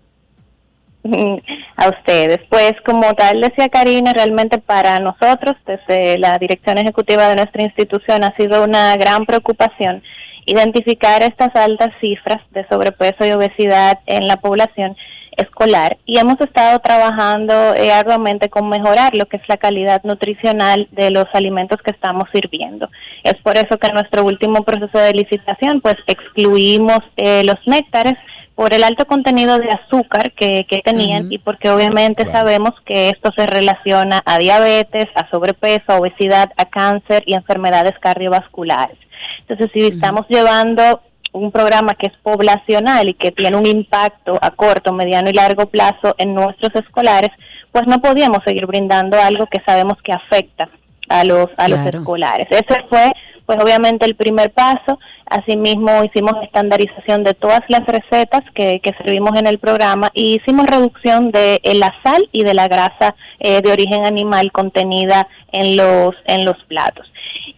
A 1.76 1.90
ustedes. 1.90 2.40
Pues 2.48 2.76
como 2.86 3.14
tal 3.14 3.42
decía 3.42 3.68
Karina, 3.68 4.14
realmente 4.14 4.60
para 4.60 5.00
nosotros, 5.00 5.58
desde 5.66 6.18
la 6.20 6.40
dirección 6.40 6.78
ejecutiva 6.78 7.28
de 7.28 7.36
nuestra 7.36 7.62
institución, 7.62 8.24
ha 8.24 8.34
sido 8.38 8.64
una 8.64 8.96
gran 8.96 9.26
preocupación 9.26 10.02
identificar 10.46 11.22
estas 11.24 11.54
altas 11.56 11.90
cifras 12.00 12.40
de 12.52 12.66
sobrepeso 12.70 13.26
y 13.26 13.32
obesidad 13.32 14.00
en 14.06 14.30
la 14.30 14.38
población 14.38 14.96
escolar 15.38 15.98
y 16.06 16.18
hemos 16.18 16.40
estado 16.42 16.80
trabajando 16.80 17.54
eh, 17.76 17.92
arduamente 17.92 18.50
con 18.50 18.70
mejorar 18.70 19.16
lo 19.16 19.26
que 19.26 19.38
es 19.38 19.44
la 19.48 19.58
calidad 19.58 20.02
nutricional 20.04 20.88
de 20.92 21.12
los 21.12 21.26
alimentos 21.34 21.82
que 21.82 21.92
estamos 21.92 22.26
sirviendo. 22.34 22.90
Es 23.24 23.36
por 23.44 23.58
eso 23.58 23.78
que 23.78 23.88
en 23.88 23.96
nuestro 23.96 24.24
último 24.24 24.64
proceso 24.64 24.98
de 24.98 25.14
licitación 25.14 25.82
pues 25.82 25.96
excluimos 26.08 27.00
eh, 27.18 27.44
los 27.44 27.58
néctares 27.66 28.16
por 28.56 28.74
el 28.74 28.84
alto 28.84 29.06
contenido 29.06 29.58
de 29.58 29.70
azúcar 29.70 30.32
que, 30.34 30.66
tenían 30.84 31.32
y 31.32 31.38
porque 31.40 31.70
obviamente 31.70 32.32
sabemos 32.32 32.72
que 32.86 33.10
esto 33.10 33.32
se 33.36 33.48
relaciona 33.48 34.22
a 34.26 34.38
diabetes, 34.38 35.08
a 35.16 35.30
sobrepeso, 35.30 35.84
a 35.88 35.98
obesidad, 35.98 36.52
a 36.58 36.66
cáncer 36.66 37.24
y 37.26 37.34
enfermedades 37.34 37.94
cardiovasculares. 38.00 38.98
Entonces, 39.40 39.72
si 39.74 39.88
estamos 39.88 40.26
llevando 40.30 41.02
un 41.34 41.52
programa 41.52 41.96
que 41.96 42.08
es 42.08 42.14
poblacional 42.22 43.10
y 43.10 43.14
que 43.16 43.32
tiene 43.32 43.58
un 43.58 43.66
impacto 43.66 44.40
a 44.42 44.52
corto, 44.52 44.94
mediano 44.94 45.30
y 45.30 45.34
largo 45.34 45.66
plazo 45.66 46.16
en 46.18 46.34
nuestros 46.34 46.74
escolares, 46.76 47.32
pues 47.72 47.88
no 47.88 48.00
podíamos 48.00 48.40
seguir 48.46 48.66
brindando 48.68 49.20
algo 49.20 49.48
que 49.48 49.62
sabemos 49.66 49.98
que 50.04 50.14
afecta 50.14 50.70
a 51.10 51.24
los 51.24 51.48
a 51.58 51.68
los 51.68 51.80
escolares. 51.80 52.48
Ese 52.50 52.84
fue 52.90 53.12
pues 53.46 53.60
obviamente 53.62 54.06
el 54.06 54.16
primer 54.16 54.52
paso. 54.52 55.00
Asimismo 55.26 56.04
hicimos 56.04 56.34
estandarización 56.44 57.24
de 57.24 57.34
todas 57.34 57.62
las 57.68 57.86
recetas 57.86 58.42
que, 58.54 58.80
que 58.82 58.94
servimos 58.94 59.38
en 59.38 59.48
el 59.48 59.58
programa 59.58 60.12
y 60.14 60.36
hicimos 60.36 60.68
reducción 60.68 61.32
de 61.32 61.60
la 61.74 61.94
sal 62.04 62.30
y 62.32 62.44
de 62.44 62.54
la 62.54 62.68
grasa 62.68 63.16
eh, 63.40 63.62
de 63.62 63.72
origen 63.72 64.06
animal 64.06 64.52
contenida 64.52 65.28
en 65.52 65.76
los 65.76 66.16
en 66.26 66.46
los 66.46 66.58
platos. 66.68 67.13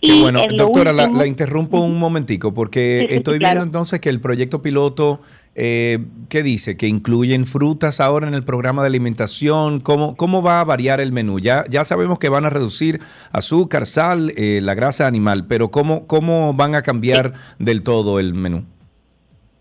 Y 0.06 0.22
bueno, 0.22 0.42
doctora, 0.56 0.94
la, 0.94 1.26
interrumpo 1.26 1.80
un 1.80 1.98
momentico 1.98 2.54
porque 2.54 3.08
estoy 3.10 3.40
viendo 3.40 3.64
entonces 3.64 4.00
que 4.00 4.10
el 4.10 4.22
proyecto 4.22 4.62
piloto, 4.62 5.22
eh, 5.56 6.06
¿qué 6.30 6.44
dice? 6.44 6.78
Que 6.78 6.88
incluyen 6.88 7.46
frutas 7.46 8.00
ahora 8.00 8.28
en 8.28 8.36
el 8.36 8.44
programa 8.44 8.84
de 8.84 8.88
alimentación. 8.88 9.80
¿Cómo, 9.80 10.16
cómo 10.16 10.44
va 10.44 10.60
a 10.60 10.64
variar 10.64 11.00
el 11.02 11.12
menú? 11.12 11.40
Ya, 11.40 11.66
ya 11.70 11.84
sabemos 11.84 12.20
que 12.20 12.30
van 12.30 12.46
a 12.46 12.50
reducir 12.50 13.00
azúcar, 13.32 13.86
sal, 13.86 14.34
eh, 14.38 14.60
la 14.62 14.76
grasa 14.76 15.08
animal, 15.08 15.48
pero 15.48 15.72
¿cómo, 15.72 16.06
cómo 16.08 16.54
van 16.54 16.76
a 16.76 16.82
cambiar 16.82 17.34
del 17.58 17.82
todo 17.82 18.20
el 18.20 18.34
menú? 18.34 18.66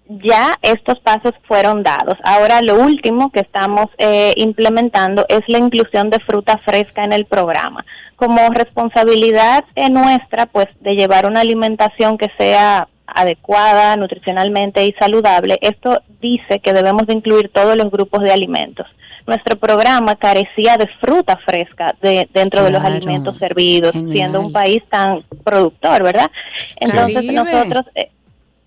Ya 0.09 0.53
estos 0.63 1.01
pasos 1.01 1.33
fueron 1.49 1.83
dados. 1.83 2.19
Ahora 2.25 2.61
lo 2.63 2.77
último 2.77 3.31
que 3.31 3.41
estamos 3.41 3.87
eh, 3.99 4.33
implementando 4.37 5.25
es 5.29 5.41
la 5.49 5.59
inclusión 5.59 6.11
de 6.11 6.21
fruta 6.21 6.59
fresca 6.65 7.05
en 7.05 7.13
el 7.13 7.25
programa 7.25 7.85
como 8.17 8.49
responsabilidad 8.49 9.65
nuestra, 9.91 10.47
pues, 10.47 10.67
de 10.81 10.95
llevar 10.95 11.27
una 11.27 11.41
alimentación 11.41 12.17
que 12.17 12.31
sea 12.39 12.89
adecuada 13.07 13.97
nutricionalmente 13.97 14.85
y 14.87 14.93
saludable, 14.93 15.59
esto 15.61 16.01
dice 16.21 16.59
que 16.61 16.73
debemos 16.73 17.07
de 17.07 17.15
incluir 17.15 17.51
todos 17.53 17.77
los 17.77 17.91
grupos 17.91 18.23
de 18.23 18.33
alimentos. 18.33 18.87
Nuestro 19.27 19.57
programa 19.57 20.17
carecía 20.17 20.77
de 20.77 20.87
fruta 21.01 21.39
fresca 21.47 21.95
de, 22.03 22.29
dentro 22.33 22.63
de 22.63 22.71
los 22.71 22.83
alimentos 22.83 23.37
servidos, 23.39 23.93
siendo 24.11 24.41
un 24.41 24.53
país 24.53 24.83
tan 24.91 25.23
productor, 25.45 26.03
¿verdad? 26.03 26.31
Entonces 26.77 27.33
nosotros, 27.33 27.85
eh, 27.95 28.11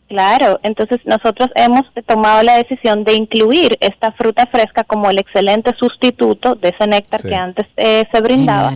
Claro, 0.08 0.60
entonces 0.64 1.00
nosotros 1.04 1.50
hemos 1.56 1.82
tomado 2.06 2.42
la 2.42 2.56
decisión 2.56 3.04
de 3.04 3.14
incluir 3.14 3.78
esta 3.82 4.14
fruta 4.14 4.46
fresca 4.46 4.86
como 4.86 5.10
el 5.10 5.20
excelente 5.20 5.76
sustituto 5.78 6.56
de 6.56 6.70
ese 6.70 6.88
néctar 6.88 7.22
que 7.22 7.36
antes 7.36 7.68
eh, 7.76 8.06
se 8.10 8.22
brindaba. 8.22 8.72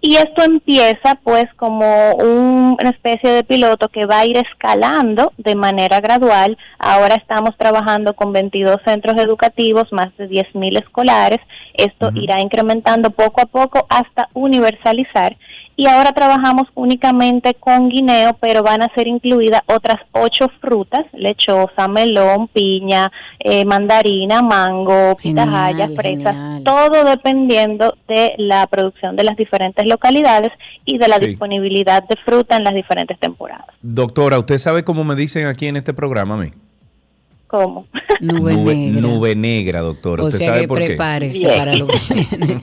Y 0.00 0.14
esto 0.14 0.44
empieza 0.44 1.16
pues 1.24 1.46
como 1.56 2.12
una 2.14 2.90
especie 2.90 3.30
de 3.30 3.42
piloto 3.42 3.88
que 3.88 4.06
va 4.06 4.20
a 4.20 4.26
ir 4.26 4.36
escalando 4.36 5.32
de 5.36 5.56
manera 5.56 6.00
gradual. 6.00 6.56
Ahora 6.78 7.16
estamos 7.16 7.56
trabajando 7.56 8.14
con 8.14 8.32
22 8.32 8.76
centros 8.84 9.20
educativos, 9.20 9.92
más 9.92 10.16
de 10.16 10.28
10.000 10.28 10.78
escolares. 10.78 11.40
Esto 11.74 12.10
irá 12.14 12.40
incrementando 12.40 13.10
poco 13.10 13.40
a 13.40 13.46
poco 13.46 13.86
hasta 13.90 14.28
universalizar 14.34 15.36
y 15.78 15.86
ahora 15.86 16.10
trabajamos 16.10 16.66
únicamente 16.74 17.54
con 17.54 17.88
guineo, 17.88 18.36
pero 18.40 18.64
van 18.64 18.82
a 18.82 18.92
ser 18.96 19.06
incluidas 19.06 19.62
otras 19.66 20.02
ocho 20.10 20.50
frutas, 20.60 21.06
lechosa, 21.12 21.86
melón, 21.86 22.48
piña, 22.48 23.12
eh, 23.38 23.64
mandarina, 23.64 24.42
mango, 24.42 25.16
pitahaya, 25.22 25.88
fresas, 25.90 26.64
todo 26.64 27.04
dependiendo 27.04 27.96
de 28.08 28.34
la 28.38 28.66
producción 28.66 29.14
de 29.14 29.22
las 29.22 29.36
diferentes 29.36 29.86
localidades 29.86 30.50
y 30.84 30.98
de 30.98 31.06
la 31.06 31.20
disponibilidad 31.20 32.02
de 32.02 32.16
fruta 32.24 32.56
en 32.56 32.64
las 32.64 32.74
diferentes 32.74 33.16
temporadas. 33.20 33.68
Doctora, 33.80 34.36
¿usted 34.40 34.58
sabe 34.58 34.82
cómo 34.82 35.04
me 35.04 35.14
dicen 35.14 35.46
aquí 35.46 35.68
en 35.68 35.76
este 35.76 35.94
programa 35.94 36.34
a 36.34 36.38
mí? 36.38 36.50
¿Cómo? 37.48 37.86
Nube, 38.20 38.54
negra. 38.56 39.00
Nube 39.00 39.34
negra, 39.34 39.80
doctor. 39.80 40.20
O 40.20 40.30
sea 40.30 40.52
que 40.60 40.68
prepárese 40.68 41.46
para 41.46 41.74
lo 41.74 41.86
que 41.86 41.98
viene. 42.10 42.60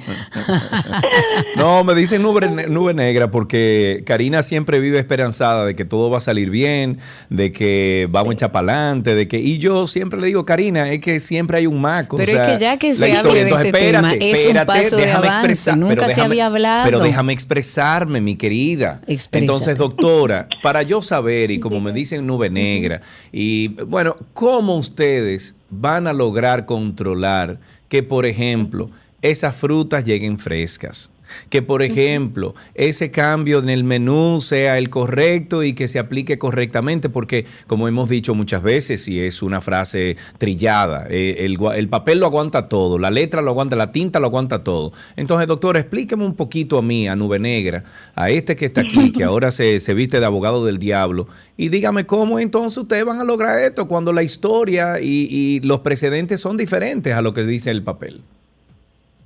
no, 1.55 1.83
me 1.83 1.95
dicen 1.95 2.21
nube, 2.21 2.47
nube 2.69 2.93
negra 2.93 3.31
porque 3.31 4.03
Karina 4.05 4.43
siempre 4.43 4.79
vive 4.79 4.99
esperanzada 4.99 5.65
de 5.65 5.75
que 5.75 5.85
todo 5.85 6.11
va 6.11 6.19
a 6.19 6.21
salir 6.21 6.51
bien, 6.51 6.99
de 7.31 7.51
que 7.51 8.07
vamos 8.11 8.31
a 8.31 8.33
echar 8.33 8.51
para 8.51 8.73
adelante, 8.73 9.15
de 9.15 9.27
que... 9.27 9.39
Y 9.39 9.57
yo 9.57 9.87
siempre 9.87 10.19
le 10.19 10.27
digo, 10.27 10.45
Karina, 10.45 10.91
es 10.91 11.01
que 11.01 11.19
siempre 11.19 11.57
hay 11.57 11.65
un 11.65 11.81
maco. 11.81 12.17
Pero 12.17 12.33
es 12.33 12.47
que 12.47 12.59
ya 12.59 12.77
que 12.77 12.93
se 12.93 13.11
hable 13.11 13.43
de 13.43 13.49
este 13.49 13.71
tema, 13.71 14.13
es 14.13 14.45
un 14.45 14.65
paso 14.65 14.97
de 14.97 15.11
avance. 15.11 15.75
Nunca 15.75 16.09
se 16.09 16.21
había 16.21 16.45
hablado. 16.45 16.85
Pero 16.85 16.99
déjame 16.99 17.33
expresarme, 17.33 18.21
mi 18.21 18.35
querida. 18.35 19.01
Entonces, 19.31 19.79
doctora, 19.79 20.47
para 20.61 20.83
yo 20.83 21.01
saber, 21.01 21.49
y 21.49 21.59
como 21.59 21.81
me 21.81 21.91
dicen 21.91 22.27
nube 22.27 22.51
negra, 22.51 23.01
y 23.31 23.69
bueno, 23.85 24.15
¿cómo 24.75 24.81
ustedes 24.81 25.55
van 25.69 26.05
a 26.05 26.11
lograr 26.11 26.65
controlar 26.65 27.59
que, 27.87 28.03
por 28.03 28.25
ejemplo, 28.25 28.89
esas 29.21 29.55
frutas 29.55 30.03
lleguen 30.03 30.37
frescas? 30.37 31.09
Que 31.49 31.61
por 31.61 31.83
ejemplo 31.83 32.55
ese 32.73 33.11
cambio 33.11 33.59
en 33.59 33.69
el 33.69 33.83
menú 33.83 34.41
sea 34.41 34.77
el 34.77 34.89
correcto 34.89 35.63
y 35.63 35.73
que 35.73 35.87
se 35.87 35.99
aplique 35.99 36.37
correctamente, 36.37 37.09
porque 37.09 37.45
como 37.67 37.87
hemos 37.87 38.09
dicho 38.09 38.35
muchas 38.35 38.61
veces, 38.61 39.07
y 39.07 39.19
es 39.19 39.41
una 39.41 39.61
frase 39.61 40.17
trillada, 40.37 41.07
eh, 41.09 41.45
el, 41.45 41.89
papel 41.89 42.19
lo 42.19 42.25
aguanta 42.25 42.67
todo, 42.67 42.99
la 42.99 43.11
letra 43.11 43.41
lo 43.41 43.51
aguanta, 43.51 43.75
la 43.75 43.91
tinta 43.91 44.19
lo 44.19 44.27
aguanta 44.27 44.63
todo. 44.63 44.93
Entonces, 45.15 45.47
doctor, 45.47 45.77
explíqueme 45.77 46.25
un 46.25 46.35
poquito 46.35 46.77
a 46.77 46.81
mí, 46.81 47.07
a 47.07 47.15
Nube 47.15 47.39
Negra, 47.39 47.83
a 48.15 48.29
este 48.29 48.55
que 48.55 48.65
está 48.65 48.81
aquí, 48.81 49.11
que 49.11 49.23
ahora 49.25 49.51
se, 49.51 49.79
se 49.79 49.93
viste 49.93 50.19
de 50.19 50.25
abogado 50.25 50.65
del 50.65 50.79
diablo, 50.79 51.27
y 51.57 51.69
dígame 51.69 52.05
cómo 52.05 52.39
entonces 52.39 52.77
ustedes 52.77 53.05
van 53.05 53.19
a 53.19 53.23
lograr 53.23 53.59
esto 53.59 53.87
cuando 53.87 54.11
la 54.11 54.23
historia 54.23 54.99
y 54.99 55.59
los 55.63 55.79
precedentes 55.79 56.41
son 56.41 56.57
diferentes 56.57 57.13
a 57.13 57.21
lo 57.21 57.33
que 57.33 57.43
dice 57.43 57.71
el 57.71 57.83
papel. 57.83 58.23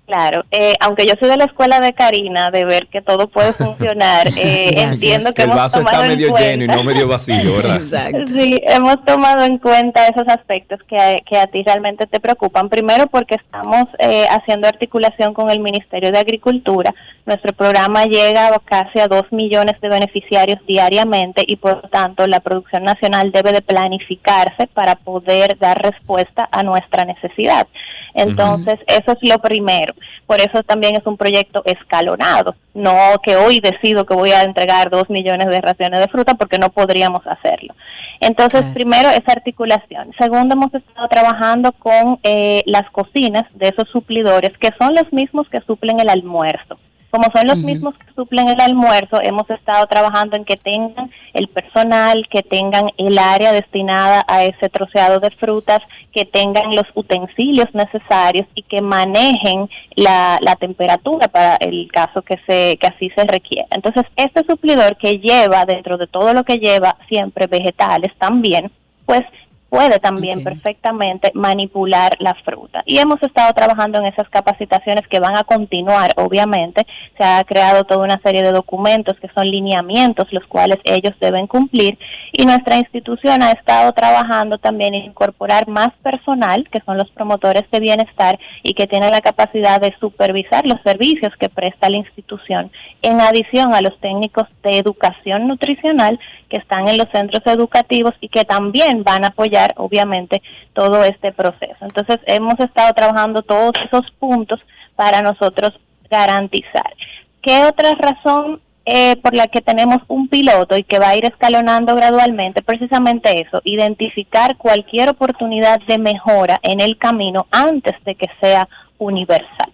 Claro, 0.10 0.44
eh, 0.50 0.74
aunque 0.80 1.06
yo 1.06 1.14
soy 1.20 1.30
de 1.30 1.38
la 1.38 1.44
escuela 1.44 1.80
de 1.80 1.94
Karina, 1.94 2.50
de 2.50 2.66
ver 2.66 2.88
que 2.88 3.00
todo 3.00 3.28
puede 3.28 3.54
funcionar, 3.54 4.28
eh, 4.40 4.74
entiendo 4.76 5.36
que 5.36 5.44
el 5.44 5.52
vaso 5.52 5.82
está 5.82 6.02
medio 6.02 6.36
lleno 6.36 6.64
y 6.64 6.68
no 6.68 6.84
medio 6.84 7.08
vacío, 7.08 7.58
¿verdad? 7.58 7.76
Exacto. 7.76 8.26
Sí, 8.26 8.60
hemos 8.64 9.06
tomado 9.06 9.44
en 9.44 9.60
cuenta 9.60 10.08
esos 10.08 10.28
aspectos 10.28 10.80
que 10.88 10.98
a, 10.98 11.14
que 11.18 11.38
a 11.38 11.46
ti 11.46 11.62
realmente 11.62 12.08
te 12.08 12.20
preocupan. 12.20 12.70
Primero 12.70 13.06
porque 13.06 13.36
estamos 13.36 13.84
eh, 14.00 14.26
haciendo 14.32 14.68
articulación 14.68 15.36
con 15.36 15.52
el 15.52 15.60
Ministerio 15.60 16.12
de 16.12 16.18
Agricultura. 16.18 16.92
Nuestro 17.28 17.54
programa 17.54 18.06
llega 18.06 18.60
casi 18.66 19.00
a 19.00 19.08
dos 19.08 19.32
millones 19.32 19.80
de 19.80 19.90
beneficiarios 19.90 20.58
diariamente 20.66 21.44
y 21.46 21.58
por 21.58 21.84
lo 21.84 21.90
tanto 21.90 22.26
la 22.26 22.40
producción 22.40 22.84
nacional 22.84 23.32
debe 23.32 23.52
de 23.52 23.62
planificarse 23.62 24.66
para 24.74 24.96
poder 24.96 25.56
dar 25.60 25.80
respuesta 25.80 26.50
a 26.52 26.64
nuestra 26.64 27.06
necesidad. 27.06 27.68
Entonces, 28.14 28.80
eso 28.88 29.12
es 29.12 29.30
lo 29.30 29.40
primero. 29.40 29.94
Por 30.26 30.38
eso 30.38 30.64
también 30.64 30.96
es 30.96 31.06
un 31.06 31.18
proyecto 31.18 31.62
escalonado. 31.66 32.56
No 32.74 33.16
que 33.24 33.36
hoy 33.36 33.60
decido 33.60 34.06
que 34.06 34.14
voy 34.14 34.32
a 34.32 34.44
entregar 34.44 34.90
dos 34.90 35.10
millones 35.10 35.48
de 35.48 35.62
raciones 35.62 36.00
de 36.00 36.08
fruta 36.08 36.34
porque 36.36 36.60
no 36.60 36.70
podríamos 36.70 37.26
hacerlo. 37.26 37.74
Entonces, 38.20 38.66
primero, 38.74 39.10
esa 39.10 39.32
articulación. 39.32 40.12
Segundo, 40.20 40.56
hemos 40.56 40.74
estado 40.74 41.08
trabajando 41.08 41.72
con 41.74 42.20
eh, 42.24 42.64
las 42.66 42.90
cocinas 42.92 43.46
de 43.54 43.70
esos 43.70 43.88
suplidores 43.90 44.52
que 44.60 44.70
son 44.78 44.94
los 44.94 45.12
mismos 45.14 45.48
que 45.50 45.62
suplen 45.62 46.00
el 46.00 46.10
almuerzo. 46.10 46.78
Como 47.12 47.26
son 47.34 47.48
los 47.48 47.58
mismos 47.58 47.96
que 47.98 48.14
suplen 48.14 48.50
el 48.50 48.62
almuerzo, 48.62 49.20
hemos 49.24 49.50
estado 49.50 49.88
trabajando 49.88 50.38
en 50.38 50.46
que 50.46 50.58
tengan 50.58 51.10
el 51.34 51.48
personal, 51.48 52.28
que 52.30 52.42
tengan 52.42 52.92
el 52.98 53.18
área 53.18 53.52
destinada 53.52 54.24
a 54.28 54.44
ese 54.44 54.70
troceado 54.70 55.20
de 55.20 55.30
frutas, 55.32 55.80
que 56.14 56.26
tengan 56.26 56.76
los 56.76 56.86
utensilios 56.96 57.68
necesarios 57.74 58.48
y 58.56 58.64
que 58.64 58.82
manejen 58.82 59.70
la, 59.96 60.38
la 60.42 60.56
temperatura 60.56 61.28
para 61.28 61.56
el 61.58 61.90
caso 61.92 62.22
que, 62.22 62.38
se, 62.48 62.78
que 62.78 62.88
así 62.88 63.10
se 63.12 63.26
requiera. 63.26 63.68
Entonces, 63.72 64.04
este 64.16 64.44
suplidor 64.48 64.98
que 64.98 65.20
lleva, 65.20 65.66
dentro 65.66 65.98
de 65.98 66.08
todo 66.08 66.34
lo 66.34 66.44
que 66.44 66.58
lleva, 66.58 66.98
siempre 67.08 67.48
vegetales 67.48 68.12
también, 68.18 68.72
pues 69.06 69.22
puede 69.70 70.00
también 70.00 70.44
perfectamente 70.44 71.32
manipular 71.34 72.12
la 72.20 72.34
fruta. 72.44 72.84
Y 72.86 72.98
hemos 72.98 73.22
estado 73.22 73.54
trabajando 73.54 74.00
en 74.00 74.06
esas 74.06 74.28
capacitaciones 74.30 75.08
que 75.08 75.20
van 75.20 75.38
a 75.38 75.44
continuar, 75.44 76.12
obviamente. 76.18 76.86
Se 77.18 77.24
ha 77.24 77.44
creado 77.44 77.84
toda 77.84 78.04
una 78.04 78.20
serie 78.22 78.44
de 78.44 78.52
documentos 78.52 79.18
que 79.20 79.30
son 79.30 79.46
lineamientos, 79.46 80.32
los 80.32 80.46
cuales 80.48 80.78
ellos 80.84 81.14
deben 81.20 81.48
cumplir. 81.48 81.98
Y 82.32 82.46
nuestra 82.46 82.78
institución 82.78 83.44
ha 83.44 83.52
estado 83.52 83.92
trabajando 83.94 84.58
también 84.58 84.94
en 84.94 85.06
incorporar 85.06 85.68
más 85.68 85.90
personal, 86.02 86.68
que 86.72 86.82
son 86.86 86.98
los 86.98 87.10
promotores 87.12 87.70
de 87.72 87.80
bienestar 87.80 88.40
y 88.64 88.74
que 88.74 88.88
tienen 88.88 89.12
la 89.12 89.22
capacidad 89.22 89.80
de 89.80 89.96
supervisar 90.00 90.66
los 90.66 90.82
servicios 90.82 91.34
que 91.40 91.50
presta 91.50 91.90
la 91.90 91.98
institución, 91.98 92.72
en 93.02 93.22
adición 93.22 93.74
a 93.74 93.82
los 93.82 93.98
técnicos 94.00 94.48
de 94.64 94.78
educación 94.78 95.48
nutricional 95.48 96.20
que 96.50 96.58
están 96.58 96.88
en 96.88 96.98
los 96.98 97.08
centros 97.12 97.44
educativos 97.46 98.14
y 98.20 98.28
que 98.30 98.44
también 98.44 99.04
van 99.04 99.24
a 99.24 99.28
apoyar, 99.28 99.59
obviamente, 99.78 100.42
todo 100.74 101.04
este 101.04 101.32
proceso. 101.32 101.78
Entonces, 101.82 102.18
hemos 102.26 102.60
estado 102.60 102.94
trabajando 102.94 103.42
todos 103.42 103.74
esos 103.86 104.10
puntos 104.20 104.60
para 104.96 105.22
nosotros 105.22 105.72
garantizar. 106.10 106.94
¿Qué 107.42 107.64
otra 107.66 107.92
razón 107.92 108.62
eh, 108.86 109.16
por 109.18 109.34
la 109.34 109.48
que 109.48 109.62
tenemos 109.62 110.00
un 110.08 110.28
piloto 110.28 110.76
y 110.78 110.84
que 110.84 111.00
va 111.00 111.10
a 111.10 111.16
ir 111.16 111.26
escalonando 111.26 111.96
gradualmente? 111.96 112.62
Precisamente 112.62 113.42
eso, 113.42 113.62
identificar 113.64 114.58
cualquier 114.58 115.10
oportunidad 115.10 115.80
de 115.88 115.98
mejora 115.98 116.60
en 116.64 116.82
el 116.82 116.98
camino 116.98 117.48
antes 117.52 117.96
de 118.04 118.16
que 118.16 118.28
sea 118.42 118.68
universal. 118.98 119.72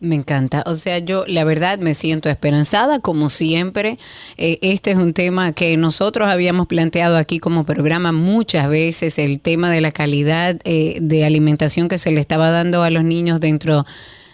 Me 0.00 0.14
encanta. 0.14 0.62
O 0.66 0.74
sea, 0.74 0.98
yo 0.98 1.24
la 1.26 1.42
verdad 1.42 1.78
me 1.80 1.92
siento 1.92 2.28
esperanzada, 2.28 3.00
como 3.00 3.30
siempre. 3.30 3.98
Eh, 4.36 4.58
este 4.62 4.92
es 4.92 4.96
un 4.96 5.12
tema 5.12 5.52
que 5.52 5.76
nosotros 5.76 6.28
habíamos 6.28 6.68
planteado 6.68 7.16
aquí 7.16 7.40
como 7.40 7.64
programa 7.64 8.12
muchas 8.12 8.68
veces, 8.68 9.18
el 9.18 9.40
tema 9.40 9.70
de 9.70 9.80
la 9.80 9.90
calidad 9.90 10.56
eh, 10.62 10.98
de 11.00 11.24
alimentación 11.24 11.88
que 11.88 11.98
se 11.98 12.12
le 12.12 12.20
estaba 12.20 12.50
dando 12.50 12.84
a 12.84 12.90
los 12.90 13.02
niños 13.02 13.40
dentro 13.40 13.82
de 13.82 13.88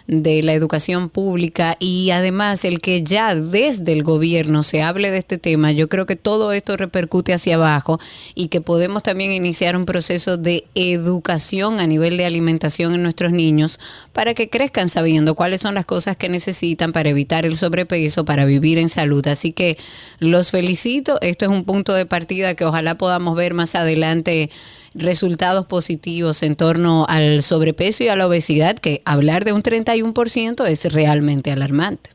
la 0.07 0.53
educación 0.53 1.09
pública 1.09 1.77
y 1.79 2.11
además 2.11 2.63
el 2.63 2.79
que 2.79 3.03
ya 3.03 3.33
desde 3.33 3.91
el 3.91 4.03
gobierno 4.03 4.61
se 4.61 4.83
hable 4.83 5.09
de 5.09 5.17
este 5.17 5.37
tema, 5.37 5.71
yo 5.71 5.89
creo 5.89 6.05
que 6.05 6.15
todo 6.15 6.51
esto 6.51 6.77
repercute 6.77 7.33
hacia 7.33 7.55
abajo 7.55 7.99
y 8.35 8.49
que 8.49 8.61
podemos 8.61 9.01
también 9.01 9.31
iniciar 9.31 9.75
un 9.75 9.85
proceso 9.85 10.37
de 10.37 10.65
educación 10.75 11.79
a 11.79 11.87
nivel 11.87 12.17
de 12.17 12.25
alimentación 12.25 12.93
en 12.93 13.03
nuestros 13.03 13.31
niños 13.31 13.79
para 14.13 14.33
que 14.35 14.49
crezcan 14.49 14.89
sabiendo 14.89 15.33
cuáles 15.33 15.61
son 15.61 15.73
las 15.73 15.85
cosas 15.85 16.15
que 16.15 16.29
necesitan 16.29 16.91
para 16.91 17.09
evitar 17.09 17.45
el 17.45 17.57
sobrepeso, 17.57 18.25
para 18.25 18.45
vivir 18.45 18.77
en 18.77 18.89
salud. 18.89 19.25
Así 19.27 19.53
que 19.53 19.77
los 20.19 20.51
felicito, 20.51 21.17
esto 21.21 21.45
es 21.45 21.51
un 21.51 21.65
punto 21.65 21.93
de 21.93 22.05
partida 22.05 22.53
que 22.53 22.65
ojalá 22.65 22.95
podamos 22.95 23.35
ver 23.35 23.53
más 23.53 23.73
adelante 23.75 24.51
resultados 24.95 25.65
positivos 25.65 26.41
en 26.41 26.55
torno 26.55 27.05
al 27.07 27.41
sobrepeso 27.41 28.03
y 28.03 28.07
a 28.07 28.15
la 28.15 28.27
obesidad, 28.27 28.77
que 28.77 29.01
hablar 29.05 29.43
de 29.45 29.53
un 29.53 29.61
31% 29.61 30.65
es 30.67 30.93
realmente 30.93 31.51
alarmante. 31.51 32.09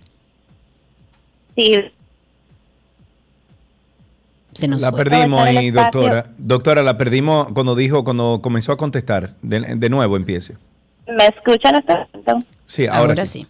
Sí. 1.57 1.77
Se 4.53 4.66
nos 4.66 4.83
la 4.83 4.93
perdimos 4.93 5.40
ahí, 5.40 5.71
doctora. 5.71 6.27
Doctora, 6.38 6.83
la 6.83 6.99
perdimos 6.99 7.53
cuando 7.53 7.77
dijo, 7.77 8.03
cuando 8.03 8.40
comenzó 8.43 8.73
a 8.73 8.77
contestar. 8.77 9.35
De, 9.43 9.88
nuevo, 9.88 10.16
empiece. 10.16 10.57
¿Me 11.07 11.27
escuchan 11.27 11.77
hasta 11.77 12.09
Sí, 12.66 12.87
ahora, 12.87 13.27
sí. 13.27 13.47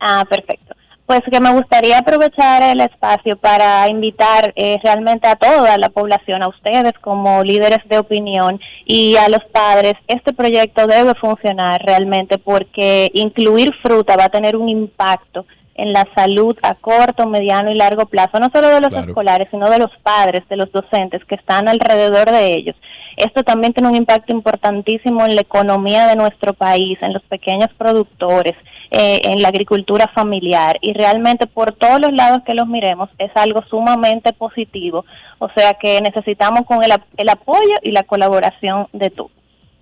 Ah, 0.00 0.24
perfecto 0.28 0.74
pues 1.06 1.20
que 1.30 1.40
me 1.40 1.52
gustaría 1.52 1.98
aprovechar 1.98 2.62
el 2.62 2.80
espacio 2.80 3.36
para 3.36 3.88
invitar 3.88 4.52
eh, 4.56 4.78
realmente 4.82 5.28
a 5.28 5.36
toda 5.36 5.76
la 5.76 5.88
población, 5.88 6.42
a 6.42 6.48
ustedes 6.48 6.92
como 7.00 7.42
líderes 7.42 7.86
de 7.88 7.98
opinión 7.98 8.60
y 8.86 9.16
a 9.16 9.28
los 9.28 9.44
padres. 9.52 9.94
Este 10.06 10.32
proyecto 10.32 10.86
debe 10.86 11.14
funcionar 11.14 11.82
realmente 11.84 12.38
porque 12.38 13.10
incluir 13.14 13.74
fruta 13.82 14.16
va 14.16 14.24
a 14.24 14.30
tener 14.30 14.56
un 14.56 14.68
impacto 14.68 15.44
en 15.74 15.92
la 15.92 16.06
salud 16.14 16.56
a 16.62 16.74
corto, 16.74 17.26
mediano 17.26 17.70
y 17.70 17.74
largo 17.74 18.06
plazo, 18.06 18.38
no 18.38 18.50
solo 18.52 18.68
de 18.68 18.80
los 18.80 18.92
escolares, 18.92 19.48
sino 19.50 19.70
de 19.70 19.78
los 19.78 19.90
padres, 20.02 20.46
de 20.48 20.56
los 20.56 20.70
docentes 20.70 21.24
que 21.24 21.34
están 21.34 21.68
alrededor 21.68 22.30
de 22.30 22.52
ellos. 22.52 22.76
Esto 23.16 23.42
también 23.42 23.72
tiene 23.72 23.88
un 23.88 23.96
impacto 23.96 24.32
importantísimo 24.32 25.24
en 25.24 25.34
la 25.34 25.42
economía 25.42 26.06
de 26.06 26.16
nuestro 26.16 26.52
país, 26.52 26.98
en 27.02 27.12
los 27.12 27.22
pequeños 27.24 27.68
productores, 27.76 28.54
eh, 28.94 29.22
en 29.24 29.40
la 29.40 29.48
agricultura 29.48 30.06
familiar 30.14 30.76
y 30.82 30.92
realmente 30.92 31.46
por 31.46 31.72
todos 31.72 31.98
los 31.98 32.12
lados 32.12 32.42
que 32.44 32.52
los 32.52 32.68
miremos 32.68 33.08
es 33.16 33.30
algo 33.36 33.62
sumamente 33.70 34.34
positivo. 34.34 35.06
O 35.38 35.48
sea 35.56 35.72
que 35.80 35.98
necesitamos 36.02 36.66
con 36.66 36.84
el, 36.84 36.92
el 37.16 37.28
apoyo 37.30 37.74
y 37.82 37.92
la 37.92 38.02
colaboración 38.02 38.88
de 38.92 39.08
todos. 39.08 39.30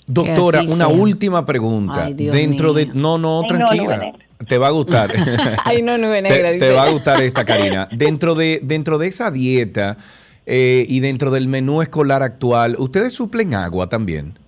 Doctora, 0.07 0.63
una 0.63 0.87
última 0.87 1.45
pregunta. 1.45 2.09
Dentro 2.09 2.73
de 2.73 2.87
no, 2.87 3.19
no, 3.19 3.43
tranquila. 3.49 4.13
te 4.47 4.59
va 4.59 4.69
a 4.69 4.71
gustar. 4.71 5.13
Ay, 5.65 5.83
no, 5.83 5.99
nube 5.99 6.23
negra, 6.23 6.51
te, 6.57 6.73
va 6.73 6.85
a 6.85 6.91
gustar 6.91 7.21
esta, 7.23 7.45
Karina. 7.45 7.89
Dentro 7.91 8.37
de, 8.37 8.61
dentro 8.63 8.99
de 8.99 9.09
esa 9.09 9.33
dieta 9.33 9.97
eh, 10.47 10.85
y 10.89 11.01
dentro 11.01 11.31
del 11.31 11.49
menú 11.49 11.83
escolar 11.83 12.23
actual, 12.23 12.77
¿ustedes 12.79 13.13
suplen 13.13 13.55
agua 13.55 13.89
también? 13.89 14.39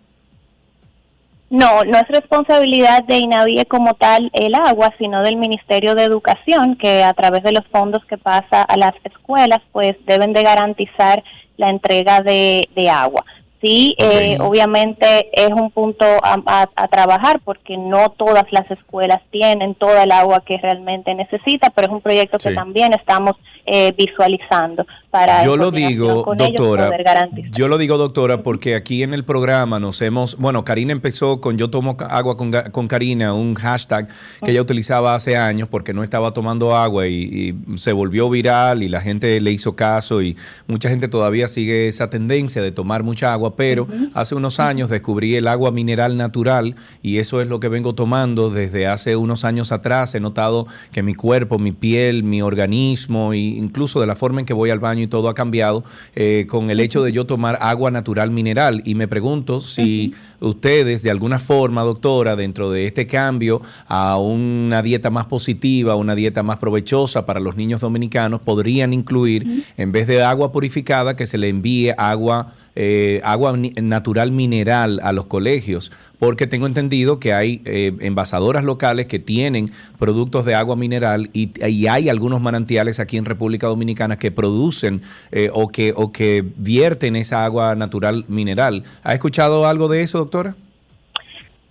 No, 1.53 1.85
no 1.85 1.99
es 1.99 2.09
responsabilidad 2.09 3.05
de 3.05 3.19
INAVIE 3.19 3.67
como 3.67 3.93
tal 3.93 4.31
el 4.33 4.55
agua, 4.55 4.95
sino 4.97 5.23
del 5.23 5.37
Ministerio 5.37 5.95
de 5.95 6.05
Educación, 6.05 6.77
que 6.77 7.05
a 7.05 7.13
través 7.13 7.43
de 7.43 7.53
los 7.53 7.67
fondos 7.67 8.03
que 8.07 8.17
pasa 8.17 8.63
a 8.63 8.77
las 8.79 8.95
escuelas, 9.05 9.59
pues 9.71 9.95
deben 10.07 10.33
de 10.33 10.45
garantizar 10.45 11.23
la 11.59 11.69
entrega 11.69 12.23
de, 12.23 12.71
de 12.75 12.89
agua. 12.89 13.27
Sí, 13.61 13.95
eh, 13.99 14.39
obviamente 14.41 15.29
es 15.31 15.51
un 15.51 15.71
punto 15.71 16.07
a, 16.23 16.67
trabajar 16.89 17.41
porque 17.45 17.77
no 17.77 18.09
todas 18.11 18.47
las 18.51 18.69
escuelas 18.71 19.21
tienen 19.31 19.75
toda 19.75 20.05
el 20.05 20.11
agua 20.11 20.43
que 20.45 20.57
realmente 20.57 21.15
necesita, 21.15 21.69
pero 21.69 21.89
es 21.89 21.93
un 21.93 22.01
proyecto 22.01 22.39
que 22.39 22.55
también 22.55 22.95
estamos 22.95 23.37
eh, 23.67 23.93
visualizando 23.97 24.85
para 25.13 25.45
yo 25.45 25.57
lo 25.57 25.71
digo 25.71 26.25
doctora 26.37 26.91
yo 27.53 27.69
lo 27.69 27.77
digo 27.77 27.99
doctora 27.99 28.43
porque 28.43 28.75
aquí 28.75 29.03
en 29.03 29.13
el 29.13 29.25
programa 29.25 29.79
nos 29.79 30.01
hemos 30.01 30.37
bueno 30.39 30.65
Karina 30.65 30.93
empezó 30.93 31.41
con 31.41 31.59
yo 31.59 31.71
tomo 31.71 31.97
agua 32.09 32.37
con, 32.37 32.51
con 32.51 32.89
Karina 32.89 33.35
un 33.35 33.55
hashtag 33.55 34.09
que 34.43 34.51
ella 34.51 34.63
utilizaba 34.63 35.15
hace 35.15 35.37
años 35.37 35.69
porque 35.69 35.93
no 35.93 36.03
estaba 36.03 36.33
tomando 36.33 36.75
agua 36.75 37.07
y, 37.07 37.55
se 37.77 37.93
volvió 37.93 38.31
viral 38.31 38.83
y 38.83 38.89
la 38.89 39.01
gente 39.01 39.41
le 39.41 39.53
hizo 39.53 39.77
caso 39.77 40.23
y 40.23 40.37
mucha 40.67 40.89
gente 40.89 41.09
todavía 41.09 41.47
sigue 41.47 41.89
esa 41.89 42.09
tendencia 42.09 42.63
de 42.63 42.73
tomar 42.73 43.03
mucha 43.03 43.33
agua 43.33 43.55
pero 43.55 43.87
hace 44.15 44.35
unos 44.35 44.59
años 44.61 44.89
descubrí 44.89 45.37
el 45.37 45.47
agua 45.47 45.71
mineral 45.71 46.17
natural 46.17 46.75
y 47.03 47.19
eso 47.19 47.41
es 47.43 47.49
lo 47.49 47.61
que 47.61 47.69
vengo 47.69 47.95
tomando 47.95 48.51
desde 48.51 48.87
hace 48.87 49.17
unos 49.17 49.45
años 49.45 49.73
atrás. 49.73 50.15
He 50.15 50.21
notado 50.21 50.67
que 50.91 51.03
mi 51.03 51.15
cuerpo 51.15 51.59
mi 51.59 51.73
piel 51.73 52.23
mi 52.23 52.43
organismo 52.43 53.33
e 53.33 53.39
incluso 53.39 54.01
de 54.01 54.07
la 54.07 54.17
forma 54.17 54.41
en 54.41 54.47
que 54.47 54.55
voy 54.55 54.71
al 54.71 54.79
baño 54.79 55.02
y 55.03 55.07
todo 55.07 55.29
ha 55.29 55.35
cambiado 55.35 55.85
eh, 56.15 56.47
con 56.49 56.71
el 56.71 56.81
hecho 56.81 57.03
de 57.03 57.13
yo 57.13 57.27
tomar 57.27 57.59
agua 57.61 57.91
natural 57.91 58.31
mineral. 58.31 58.83
Y 58.85 58.95
me 58.95 59.09
pregunto 59.09 59.61
si 59.61 60.15
ustedes, 60.41 61.03
de 61.03 61.11
alguna 61.11 61.39
forma, 61.39 61.83
doctora, 61.83 62.37
dentro 62.37 62.71
de 62.71 62.87
este 62.87 63.07
cambio 63.07 63.63
a 63.87 64.19
una 64.19 64.83
dieta 64.83 65.11
más 65.11 65.27
positiva, 65.27 65.95
una 65.97 66.15
dieta 66.15 66.43
más 66.43 66.59
provechosa 66.59 67.27
para 67.27 67.41
los 67.41 67.57
niños 67.57 67.81
dominicanos, 67.81 68.41
podrían 68.41 68.93
incluir, 68.93 69.65
en 69.77 69.93
vez 69.93 70.07
de 70.07 70.23
agua 70.23 70.53
purificada, 70.53 71.17
que 71.17 71.27
se 71.27 71.39
le 71.39 71.49
envíe 71.49 71.91
agua 71.97 72.55
eh, 72.75 73.21
agua 73.25 73.55
natural 73.57 74.33
mineral 74.33 75.01
a 75.03 75.13
los 75.13 75.27
colegios, 75.27 75.93
porque 76.19 76.47
tengo 76.47 76.67
entendido 76.67 77.21
que 77.21 77.33
hay 77.33 77.61
eh, 77.65 77.95
envasadoras 78.01 78.65
locales 78.65 79.07
que 79.07 79.19
tienen 79.19 79.67
productos 79.99 80.45
de 80.45 80.55
agua 80.55 80.77
mineral 80.77 81.31
y, 81.33 81.51
hay 81.87 82.09
algunos 82.09 82.41
manantiales 82.41 83.01
aquí 83.01 83.17
en 83.17 83.25
República 83.25 83.67
Dominicana 83.67 84.19
que 84.19 84.31
producen 84.31 85.03
eh, 85.33 85.51
o, 85.53 85.69
que, 85.69 85.93
o 85.97 86.13
que 86.13 86.45
vierten 86.57 87.17
esa 87.17 87.45
agua 87.45 87.75
natural 87.75 88.25
mineral. 88.29 88.85
¿Ha 89.03 89.15
escuchado 89.15 89.67
algo 89.67 89.89
de 89.89 90.03
eso, 90.03 90.19
doctora? 90.19 90.55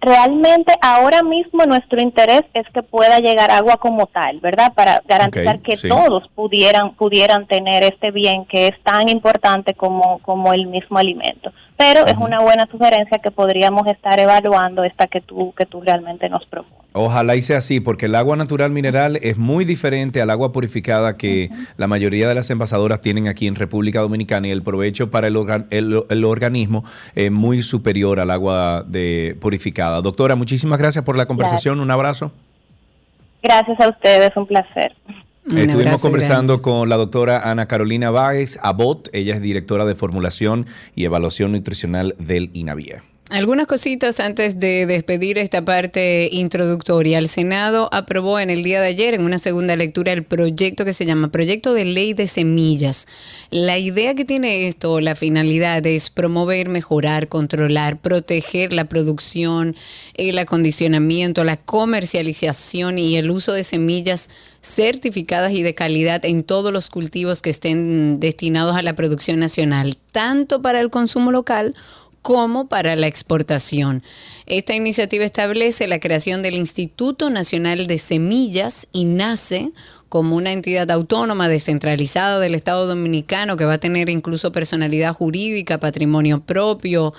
Realmente 0.02 0.74
ahora 0.82 1.22
mismo 1.22 1.66
nuestro 1.66 2.02
interés 2.02 2.42
es 2.54 2.68
que 2.74 2.82
pueda 2.82 3.20
llegar 3.20 3.52
agua 3.52 3.78
como 3.78 4.08
tal, 4.08 4.40
¿verdad? 4.40 4.74
Para 4.74 5.02
garantizar 5.08 5.60
que 5.60 5.78
todos 5.78 6.28
pudieran 6.36 6.96
pudieran 6.96 7.46
tener 7.46 7.84
este 7.84 8.12
bien 8.12 8.46
que 8.46 8.68
es 8.68 8.82
tan 8.84 9.08
importante 9.10 9.76
como 9.76 10.20
como 10.20 10.54
el 10.54 10.68
mismo 10.68 10.98
alimento 10.98 11.52
pero 11.82 12.06
es 12.06 12.16
una 12.18 12.42
buena 12.42 12.68
sugerencia 12.70 13.18
que 13.18 13.32
podríamos 13.32 13.88
estar 13.88 14.20
evaluando 14.20 14.84
esta 14.84 15.08
que 15.08 15.20
tú 15.20 15.52
que 15.58 15.66
tú 15.66 15.82
realmente 15.82 16.30
nos 16.30 16.46
propones. 16.46 16.80
Ojalá 16.94 17.36
y 17.36 17.42
sea 17.42 17.58
así, 17.58 17.80
porque 17.80 18.06
el 18.06 18.14
agua 18.14 18.36
natural 18.36 18.70
mineral 18.70 19.18
es 19.22 19.38
muy 19.38 19.66
diferente 19.66 20.22
al 20.22 20.30
agua 20.30 20.52
purificada 20.52 21.18
que 21.18 21.50
la 21.78 21.88
mayoría 21.88 22.28
de 22.28 22.36
las 22.36 22.52
envasadoras 22.52 23.02
tienen 23.02 23.28
aquí 23.28 23.48
en 23.48 23.56
República 23.56 24.02
Dominicana 24.02 24.48
y 24.48 24.52
el 24.52 24.62
provecho 24.62 25.10
para 25.10 25.26
el, 25.28 25.36
el, 25.72 26.26
organismo 26.26 26.84
es 27.16 27.32
muy 27.32 27.64
superior 27.64 28.20
al 28.20 28.30
agua 28.30 28.84
de 28.86 29.36
purificada. 29.42 30.02
Doctora, 30.02 30.36
muchísimas 30.36 30.78
gracias 30.78 31.04
por 31.04 31.18
la 31.18 31.26
conversación. 31.26 31.80
Un 31.80 31.90
abrazo. 31.90 32.32
Gracias 33.42 33.80
a 33.80 33.90
ustedes, 33.90 34.30
un 34.36 34.46
placer. 34.46 34.94
Estuvimos 35.56 36.02
conversando 36.02 36.62
con 36.62 36.88
la 36.88 36.96
doctora 36.96 37.50
Ana 37.50 37.68
Carolina 37.68 38.10
Báez 38.10 38.58
Abot, 38.62 39.10
ella 39.14 39.36
es 39.36 39.42
directora 39.42 39.86
de 39.86 39.96
formulación 39.96 40.66
y 40.96 41.06
evaluación 41.06 41.52
nutricional 41.52 42.16
del 42.18 42.50
INAVIE. 42.54 43.11
Algunas 43.32 43.66
cositas 43.66 44.20
antes 44.20 44.60
de 44.60 44.86
despedir 44.86 45.38
esta 45.38 45.64
parte 45.64 46.28
introductoria. 46.34 47.18
El 47.18 47.30
Senado 47.30 47.88
aprobó 47.94 48.42
en 48.42 48.50
el 48.50 48.62
día 48.62 48.82
de 48.82 48.88
ayer, 48.88 49.14
en 49.14 49.24
una 49.24 49.38
segunda 49.38 49.78
lectura, 49.78 50.12
el 50.12 50.26
proyecto 50.26 50.84
que 50.84 50.92
se 50.92 51.06
llama 51.06 51.32
Proyecto 51.32 51.74
de 51.74 51.86
Ley 51.86 52.14
de 52.14 52.28
Semillas. 52.28 53.08
La 53.50 53.78
idea 53.78 54.16
que 54.16 54.26
tiene 54.26 54.68
esto, 54.68 55.00
la 55.00 55.16
finalidad 55.16 55.86
es 55.86 56.10
promover, 56.10 56.68
mejorar, 56.68 57.30
controlar, 57.30 58.02
proteger 58.02 58.74
la 58.74 58.90
producción, 58.90 59.78
el 60.16 60.38
acondicionamiento, 60.38 61.46
la 61.46 61.56
comercialización 61.56 63.00
y 63.00 63.16
el 63.16 63.32
uso 63.32 63.54
de 63.54 63.64
semillas 63.64 64.30
certificadas 64.62 65.54
y 65.54 65.64
de 65.64 65.74
calidad 65.74 66.26
en 66.26 66.44
todos 66.44 66.74
los 66.74 66.90
cultivos 66.90 67.42
que 67.42 67.50
estén 67.50 68.20
destinados 68.20 68.76
a 68.76 68.82
la 68.82 68.94
producción 68.94 69.40
nacional, 69.40 69.98
tanto 70.12 70.62
para 70.62 70.82
el 70.82 70.90
consumo 70.90 71.32
local 71.32 71.76
como 72.22 72.68
para 72.68 72.96
la 72.96 73.08
exportación. 73.08 74.04
Esta 74.46 74.74
iniciativa 74.74 75.26
establece 75.26 75.88
la 75.88 76.00
creación 76.00 76.42
del 76.42 76.56
Instituto 76.56 77.30
Nacional 77.30 77.88
de 77.88 77.98
Semillas 77.98 78.88
y 78.92 79.06
nace 79.06 79.72
como 80.12 80.36
una 80.36 80.52
entidad 80.52 80.92
autónoma 80.92 81.48
descentralizada 81.48 82.38
del 82.40 82.54
Estado 82.54 82.86
Dominicano 82.86 83.56
que 83.56 83.64
va 83.64 83.76
a 83.76 83.78
tener 83.78 84.10
incluso 84.10 84.52
personalidad 84.52 85.14
jurídica, 85.14 85.80
patrimonio 85.80 86.42
propio, 86.42 87.14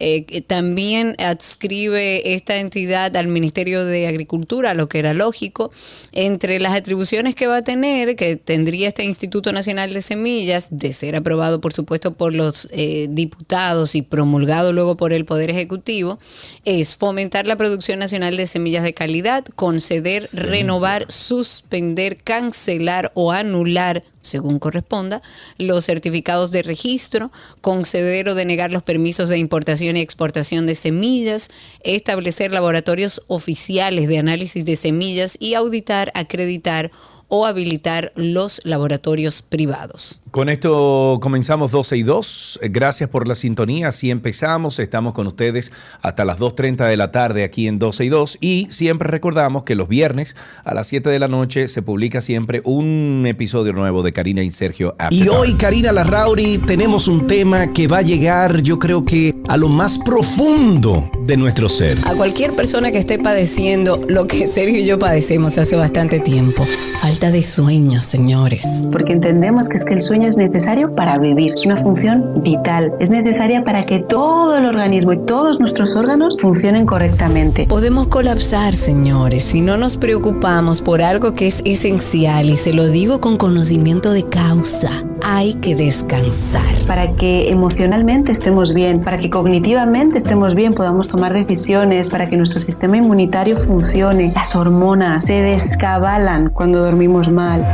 eh, 0.00 0.42
también 0.46 1.16
adscribe 1.18 2.34
esta 2.34 2.56
entidad 2.56 3.16
al 3.16 3.28
Ministerio 3.28 3.84
de 3.84 4.06
Agricultura, 4.06 4.74
lo 4.74 4.88
que 4.88 4.98
era 4.98 5.14
lógico. 5.14 5.72
Entre 6.12 6.60
las 6.60 6.74
atribuciones 6.74 7.34
que 7.34 7.46
va 7.46 7.58
a 7.58 7.64
tener, 7.64 8.16
que 8.16 8.36
tendría 8.36 8.88
este 8.88 9.04
Instituto 9.04 9.52
Nacional 9.52 9.92
de 9.92 10.02
Semillas, 10.02 10.68
de 10.70 10.92
ser 10.92 11.16
aprobado 11.16 11.60
por 11.60 11.72
supuesto 11.72 12.14
por 12.14 12.34
los 12.34 12.68
eh, 12.70 13.08
diputados 13.10 13.94
y 13.94 14.02
promulgado 14.02 14.72
luego 14.72 14.96
por 14.96 15.12
el 15.12 15.24
Poder 15.24 15.50
Ejecutivo, 15.50 16.18
es 16.64 16.96
fomentar 16.96 17.46
la 17.46 17.56
producción 17.56 17.98
nacional 17.98 18.36
de 18.36 18.46
semillas 18.46 18.84
de 18.84 18.94
calidad, 18.94 19.44
conceder, 19.44 20.28
renovar, 20.32 21.06
suspender, 21.10 22.18
cancelar 22.22 23.10
o 23.14 23.32
anular 23.32 24.04
según 24.28 24.58
corresponda, 24.58 25.22
los 25.56 25.86
certificados 25.86 26.50
de 26.50 26.62
registro, 26.62 27.32
conceder 27.60 28.28
o 28.28 28.34
denegar 28.34 28.70
los 28.70 28.82
permisos 28.82 29.28
de 29.28 29.38
importación 29.38 29.87
y 29.96 30.00
exportación 30.00 30.66
de 30.66 30.74
semillas, 30.74 31.50
establecer 31.80 32.52
laboratorios 32.52 33.22
oficiales 33.26 34.08
de 34.08 34.18
análisis 34.18 34.64
de 34.64 34.76
semillas 34.76 35.36
y 35.40 35.54
auditar, 35.54 36.10
acreditar 36.14 36.90
o 37.28 37.46
habilitar 37.46 38.12
los 38.16 38.60
laboratorios 38.64 39.42
privados. 39.42 40.18
Con 40.30 40.50
esto 40.50 41.18
comenzamos 41.22 41.72
12 41.72 41.96
y 41.96 42.02
2. 42.02 42.60
Gracias 42.64 43.08
por 43.08 43.26
la 43.26 43.34
sintonía. 43.34 43.88
Así 43.88 44.10
empezamos. 44.10 44.78
Estamos 44.78 45.14
con 45.14 45.26
ustedes 45.26 45.72
hasta 46.02 46.24
las 46.24 46.38
2.30 46.38 46.86
de 46.86 46.96
la 46.96 47.10
tarde 47.12 47.44
aquí 47.44 47.66
en 47.66 47.78
12 47.78 48.04
y 48.04 48.08
2. 48.08 48.38
Y 48.40 48.66
siempre 48.70 49.08
recordamos 49.08 49.62
que 49.62 49.74
los 49.74 49.88
viernes 49.88 50.36
a 50.64 50.74
las 50.74 50.86
7 50.88 51.08
de 51.08 51.18
la 51.18 51.28
noche 51.28 51.68
se 51.68 51.80
publica 51.80 52.20
siempre 52.20 52.60
un 52.64 53.24
episodio 53.26 53.72
nuevo 53.72 54.02
de 54.02 54.12
Karina 54.12 54.42
y 54.42 54.50
Sergio. 54.50 54.96
y 55.10 55.28
hoy, 55.28 55.54
Karina 55.54 55.92
Larrauri, 55.92 56.58
tenemos 56.58 57.08
un 57.08 57.26
tema 57.26 57.72
que 57.72 57.88
va 57.88 57.98
a 57.98 58.02
llegar, 58.02 58.62
yo 58.62 58.78
creo 58.78 59.04
que 59.04 59.34
a 59.48 59.56
lo 59.56 59.68
más 59.68 59.98
profundo 59.98 61.10
de 61.26 61.36
nuestro 61.36 61.68
ser. 61.68 61.98
A 62.04 62.14
cualquier 62.14 62.54
persona 62.54 62.92
que 62.92 62.98
esté 62.98 63.18
padeciendo 63.18 64.00
lo 64.08 64.26
que 64.26 64.46
Sergio 64.46 64.80
y 64.80 64.86
yo 64.86 64.98
padecemos 64.98 65.58
hace 65.58 65.76
bastante 65.76 66.20
tiempo. 66.20 66.66
Falta 67.00 67.30
de 67.30 67.42
sueños, 67.42 68.04
señores. 68.04 68.66
Porque 68.92 69.12
entendemos 69.12 69.68
que 69.68 69.76
es 69.76 69.84
que 69.84 69.94
el 69.94 70.02
sueño 70.02 70.28
es 70.28 70.36
necesario 70.36 70.94
para 70.94 71.14
vivir, 71.18 71.52
es 71.54 71.64
una 71.64 71.76
función 71.78 72.42
vital, 72.42 72.92
es 73.00 73.10
necesaria 73.10 73.64
para 73.64 73.86
que 73.86 74.00
todo 74.00 74.56
el 74.56 74.66
organismo 74.66 75.12
y 75.12 75.18
todos 75.24 75.58
nuestros 75.60 75.96
órganos 75.96 76.36
funcionen 76.40 76.86
correctamente. 76.86 77.66
Podemos 77.68 78.08
colapsar, 78.08 78.74
señores, 78.74 79.44
si 79.44 79.60
no 79.60 79.76
nos 79.76 79.96
preocupamos 79.96 80.82
por 80.82 81.02
algo 81.02 81.34
que 81.34 81.46
es 81.46 81.62
esencial 81.64 82.50
y 82.50 82.56
se 82.56 82.72
lo 82.72 82.88
digo 82.88 83.20
con 83.20 83.36
conocimiento 83.36 84.12
de 84.12 84.24
causa. 84.24 84.90
Hay 85.24 85.54
que 85.54 85.74
descansar. 85.74 86.62
Para 86.86 87.14
que 87.16 87.50
emocionalmente 87.50 88.32
estemos 88.32 88.72
bien, 88.72 89.02
para 89.02 89.18
que 89.18 89.30
cognitivamente 89.30 90.18
estemos 90.18 90.54
bien, 90.54 90.74
podamos 90.74 91.08
tomar 91.08 91.32
decisiones, 91.32 92.08
para 92.10 92.28
que 92.28 92.36
nuestro 92.36 92.60
sistema 92.60 92.96
inmunitario 92.96 93.56
funcione. 93.64 94.32
Las 94.34 94.54
hormonas 94.54 95.24
se 95.24 95.42
descabalan 95.42 96.48
cuando 96.48 96.80
dormimos 96.80 97.30
mal. 97.30 97.66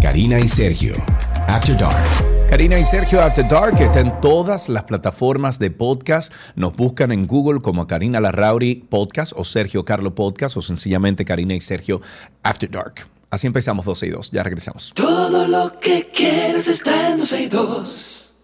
Karina 0.00 0.38
y 0.38 0.48
Sergio, 0.48 0.94
After 1.46 1.76
Dark. 1.76 2.32
Karina 2.52 2.78
y 2.78 2.84
Sergio 2.84 3.22
After 3.22 3.48
Dark 3.48 3.80
está 3.80 4.00
en 4.00 4.20
todas 4.20 4.68
las 4.68 4.82
plataformas 4.82 5.58
de 5.58 5.70
podcast. 5.70 6.30
Nos 6.54 6.76
buscan 6.76 7.10
en 7.10 7.26
Google 7.26 7.60
como 7.60 7.86
Karina 7.86 8.20
Larrauri 8.20 8.84
Podcast 8.90 9.32
o 9.36 9.44
Sergio 9.44 9.86
Carlo 9.86 10.14
Podcast 10.14 10.58
o 10.58 10.60
sencillamente 10.60 11.24
Karina 11.24 11.54
y 11.54 11.62
Sergio 11.62 12.02
After 12.42 12.70
Dark. 12.70 13.11
Así 13.32 13.46
empezamos 13.46 13.86
12 13.86 14.06
y 14.08 14.10
2. 14.10 14.30
Ya 14.30 14.42
regresamos. 14.42 14.92
Todo 14.94 15.48
lo 15.48 15.80
que 15.80 16.10
quieres 16.10 16.68
está 16.68 17.08
en 17.08 17.18
12 17.18 17.42
y 17.42 17.48
2. 17.48 18.34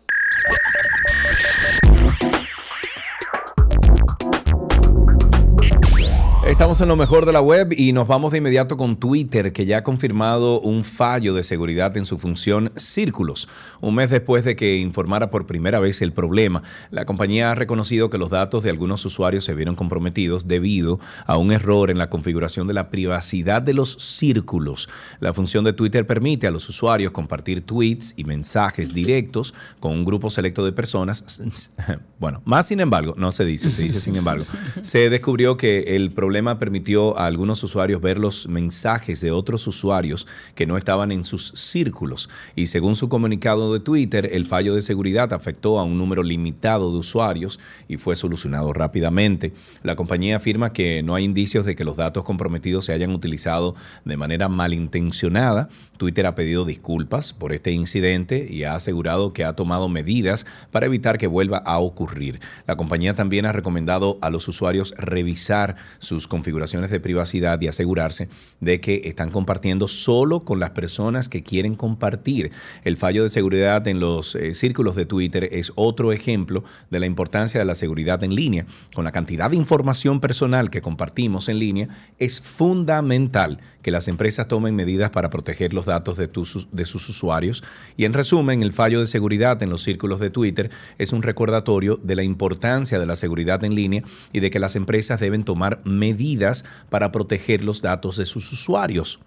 Estamos 6.48 6.80
en 6.80 6.88
lo 6.88 6.96
mejor 6.96 7.26
de 7.26 7.32
la 7.34 7.42
web 7.42 7.74
y 7.76 7.92
nos 7.92 8.08
vamos 8.08 8.32
de 8.32 8.38
inmediato 8.38 8.78
con 8.78 8.96
Twitter, 8.96 9.52
que 9.52 9.66
ya 9.66 9.78
ha 9.78 9.82
confirmado 9.82 10.62
un 10.62 10.82
fallo 10.82 11.34
de 11.34 11.42
seguridad 11.42 11.94
en 11.98 12.06
su 12.06 12.16
función 12.16 12.72
Círculos. 12.74 13.50
Un 13.82 13.94
mes 13.94 14.08
después 14.08 14.46
de 14.46 14.56
que 14.56 14.78
informara 14.78 15.28
por 15.28 15.44
primera 15.44 15.78
vez 15.78 16.00
el 16.00 16.14
problema, 16.14 16.62
la 16.90 17.04
compañía 17.04 17.52
ha 17.52 17.54
reconocido 17.54 18.08
que 18.08 18.16
los 18.16 18.30
datos 18.30 18.62
de 18.62 18.70
algunos 18.70 19.04
usuarios 19.04 19.44
se 19.44 19.54
vieron 19.54 19.76
comprometidos 19.76 20.48
debido 20.48 20.98
a 21.26 21.36
un 21.36 21.52
error 21.52 21.90
en 21.90 21.98
la 21.98 22.08
configuración 22.08 22.66
de 22.66 22.72
la 22.72 22.88
privacidad 22.88 23.60
de 23.60 23.74
los 23.74 23.92
círculos. 23.92 24.88
La 25.20 25.34
función 25.34 25.64
de 25.64 25.74
Twitter 25.74 26.06
permite 26.06 26.46
a 26.46 26.50
los 26.50 26.66
usuarios 26.70 27.12
compartir 27.12 27.60
tweets 27.60 28.14
y 28.16 28.24
mensajes 28.24 28.94
directos 28.94 29.52
con 29.80 29.92
un 29.92 30.06
grupo 30.06 30.30
selecto 30.30 30.64
de 30.64 30.72
personas. 30.72 31.42
Bueno, 32.18 32.42
más 32.44 32.66
sin 32.66 32.80
embargo, 32.80 33.14
no 33.16 33.30
se 33.30 33.44
dice, 33.44 33.70
se 33.70 33.80
dice 33.80 34.00
sin 34.00 34.16
embargo. 34.16 34.44
Se 34.80 35.08
descubrió 35.08 35.56
que 35.56 35.94
el 35.94 36.10
problema 36.10 36.37
problema 36.38 36.60
permitió 36.60 37.18
a 37.18 37.26
algunos 37.26 37.64
usuarios 37.64 38.00
ver 38.00 38.16
los 38.16 38.46
mensajes 38.46 39.20
de 39.20 39.32
otros 39.32 39.66
usuarios 39.66 40.24
que 40.54 40.66
no 40.66 40.76
estaban 40.76 41.10
en 41.10 41.24
sus 41.24 41.48
círculos. 41.56 42.30
Y 42.54 42.68
según 42.68 42.94
su 42.94 43.08
comunicado 43.08 43.72
de 43.72 43.80
Twitter, 43.80 44.30
el 44.32 44.46
fallo 44.46 44.76
de 44.76 44.82
seguridad 44.82 45.32
afectó 45.32 45.80
a 45.80 45.82
un 45.82 45.98
número 45.98 46.22
limitado 46.22 46.92
de 46.92 46.98
usuarios 46.98 47.58
y 47.88 47.96
fue 47.96 48.14
solucionado 48.14 48.72
rápidamente. 48.72 49.52
La 49.82 49.96
compañía 49.96 50.36
afirma 50.36 50.72
que 50.72 51.02
no 51.02 51.16
hay 51.16 51.24
indicios 51.24 51.66
de 51.66 51.74
que 51.74 51.82
los 51.82 51.96
datos 51.96 52.22
comprometidos 52.22 52.84
se 52.84 52.92
hayan 52.92 53.10
utilizado 53.10 53.74
de 54.04 54.16
manera 54.16 54.48
malintencionada. 54.48 55.68
Twitter 55.98 56.26
ha 56.26 56.34
pedido 56.34 56.64
disculpas 56.64 57.34
por 57.34 57.52
este 57.52 57.72
incidente 57.72 58.46
y 58.48 58.62
ha 58.62 58.74
asegurado 58.74 59.32
que 59.32 59.44
ha 59.44 59.54
tomado 59.54 59.88
medidas 59.88 60.46
para 60.70 60.86
evitar 60.86 61.18
que 61.18 61.26
vuelva 61.26 61.58
a 61.58 61.78
ocurrir. 61.78 62.40
La 62.66 62.76
compañía 62.76 63.14
también 63.14 63.44
ha 63.44 63.52
recomendado 63.52 64.18
a 64.22 64.30
los 64.30 64.48
usuarios 64.48 64.94
revisar 64.96 65.76
sus 65.98 66.26
configuraciones 66.28 66.90
de 66.90 67.00
privacidad 67.00 67.60
y 67.60 67.68
asegurarse 67.68 68.28
de 68.60 68.80
que 68.80 69.02
están 69.04 69.30
compartiendo 69.30 69.88
solo 69.88 70.44
con 70.44 70.60
las 70.60 70.70
personas 70.70 71.28
que 71.28 71.42
quieren 71.42 71.74
compartir. 71.74 72.52
El 72.84 72.96
fallo 72.96 73.24
de 73.24 73.28
seguridad 73.28 73.86
en 73.88 74.00
los 74.00 74.34
eh, 74.34 74.54
círculos 74.54 74.96
de 74.96 75.04
Twitter 75.04 75.48
es 75.52 75.72
otro 75.74 76.12
ejemplo 76.12 76.64
de 76.90 77.00
la 77.00 77.06
importancia 77.06 77.60
de 77.60 77.66
la 77.66 77.74
seguridad 77.74 78.22
en 78.22 78.34
línea. 78.34 78.66
Con 78.94 79.04
la 79.04 79.12
cantidad 79.12 79.50
de 79.50 79.56
información 79.56 80.20
personal 80.20 80.70
que 80.70 80.82
compartimos 80.82 81.48
en 81.48 81.58
línea, 81.58 81.88
es 82.18 82.40
fundamental 82.40 83.58
que 83.82 83.90
las 83.90 84.08
empresas 84.08 84.48
tomen 84.48 84.74
medidas 84.74 85.10
para 85.10 85.30
proteger 85.30 85.72
los 85.72 85.86
datos 85.86 86.16
de, 86.16 86.84
sus 86.84 87.08
usuarios. 87.08 87.62
Y 87.96 88.04
en 88.04 88.12
resumen, 88.12 88.62
el 88.62 88.72
fallo 88.72 89.00
de 89.00 89.06
seguridad 89.06 89.62
en 89.62 89.70
los 89.70 89.82
círculos 89.82 90.20
de 90.20 90.30
Twitter 90.30 90.70
es 90.98 91.12
un 91.12 91.22
recordatorio 91.22 91.98
de 92.02 92.16
la 92.16 92.22
importancia 92.22 92.98
de 92.98 93.06
la 93.06 93.16
seguridad 93.16 93.64
en 93.64 93.74
línea 93.74 94.02
y 94.32 94.40
de 94.40 94.50
que 94.50 94.58
las 94.58 94.76
empresas 94.76 95.20
deben 95.20 95.44
tomar 95.44 95.80
medidas 95.84 96.64
para 96.88 97.12
proteger 97.12 97.62
los 97.62 97.82
datos 97.82 98.16
de 98.16 98.26
sus 98.26 98.52
usuarios. 98.52 99.20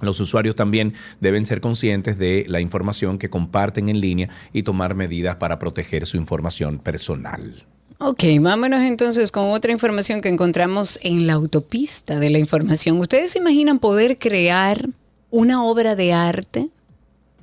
Los 0.00 0.18
usuarios 0.20 0.56
también 0.56 0.94
deben 1.20 1.44
ser 1.44 1.60
conscientes 1.60 2.18
de 2.18 2.46
la 2.48 2.60
información 2.60 3.18
que 3.18 3.28
comparten 3.28 3.88
en 3.88 4.00
línea 4.00 4.30
y 4.52 4.62
tomar 4.62 4.94
medidas 4.94 5.36
para 5.36 5.58
proteger 5.58 6.06
su 6.06 6.16
información 6.16 6.78
personal. 6.78 7.66
Ok, 8.02 8.24
vámonos 8.40 8.80
entonces 8.80 9.30
con 9.30 9.50
otra 9.50 9.72
información 9.72 10.22
que 10.22 10.30
encontramos 10.30 10.98
en 11.02 11.26
la 11.26 11.34
autopista 11.34 12.18
de 12.18 12.30
la 12.30 12.38
información. 12.38 12.98
¿Ustedes 12.98 13.32
se 13.32 13.40
imaginan 13.40 13.78
poder 13.78 14.16
crear 14.16 14.88
una 15.30 15.62
obra 15.64 15.96
de 15.96 16.14
arte? 16.14 16.70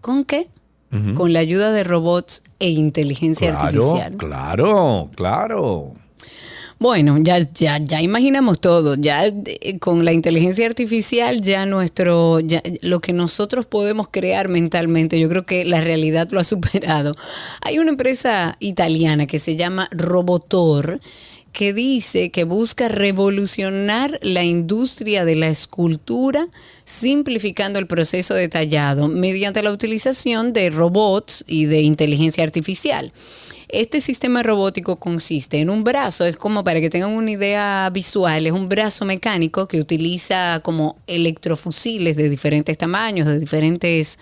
¿Con 0.01 0.25
qué? 0.25 0.47
Con 1.15 1.31
la 1.31 1.39
ayuda 1.39 1.71
de 1.71 1.83
robots 1.83 2.41
e 2.59 2.69
inteligencia 2.69 3.55
artificial. 3.55 4.15
Claro, 4.15 5.11
claro. 5.15 5.93
Bueno, 6.79 7.17
ya, 7.19 7.39
ya, 7.39 7.79
ya 7.79 8.01
imaginamos 8.01 8.61
todo. 8.61 8.95
Ya 8.95 9.25
eh, 9.25 9.79
con 9.79 10.05
la 10.05 10.13
inteligencia 10.13 10.67
artificial, 10.67 11.41
ya 11.41 11.65
nuestro, 11.65 12.39
ya, 12.39 12.61
lo 12.81 12.99
que 12.99 13.13
nosotros 13.13 13.65
podemos 13.65 14.09
crear 14.09 14.47
mentalmente, 14.47 15.19
yo 15.19 15.27
creo 15.27 15.45
que 15.45 15.65
la 15.65 15.81
realidad 15.81 16.29
lo 16.31 16.39
ha 16.39 16.43
superado. 16.43 17.15
Hay 17.61 17.79
una 17.79 17.89
empresa 17.89 18.57
italiana 18.59 19.25
que 19.25 19.39
se 19.39 19.55
llama 19.55 19.89
Robotor 19.91 20.99
que 21.51 21.73
dice 21.73 22.29
que 22.29 22.43
busca 22.43 22.87
revolucionar 22.87 24.19
la 24.21 24.43
industria 24.43 25.25
de 25.25 25.35
la 25.35 25.47
escultura 25.47 26.47
simplificando 26.85 27.79
el 27.79 27.87
proceso 27.87 28.35
detallado 28.35 29.07
mediante 29.07 29.63
la 29.63 29.71
utilización 29.71 30.53
de 30.53 30.69
robots 30.69 31.43
y 31.47 31.65
de 31.65 31.81
inteligencia 31.81 32.43
artificial. 32.43 33.11
Este 33.69 33.99
sistema 33.99 34.43
robótico 34.43 34.95
consiste 34.95 35.59
en 35.59 35.69
un 35.69 35.83
brazo, 35.83 36.25
es 36.25 36.37
como 36.37 36.63
para 36.63 36.79
que 36.79 36.89
tengan 36.89 37.11
una 37.11 37.31
idea 37.31 37.89
visual, 37.91 38.47
es 38.47 38.53
un 38.53 38.69
brazo 38.69 39.03
mecánico 39.03 39.67
que 39.67 39.81
utiliza 39.81 40.61
como 40.63 40.95
electrofusiles 41.05 42.15
de 42.15 42.29
diferentes 42.29 42.77
tamaños, 42.77 43.27
de 43.27 43.37
diferentes 43.37 44.19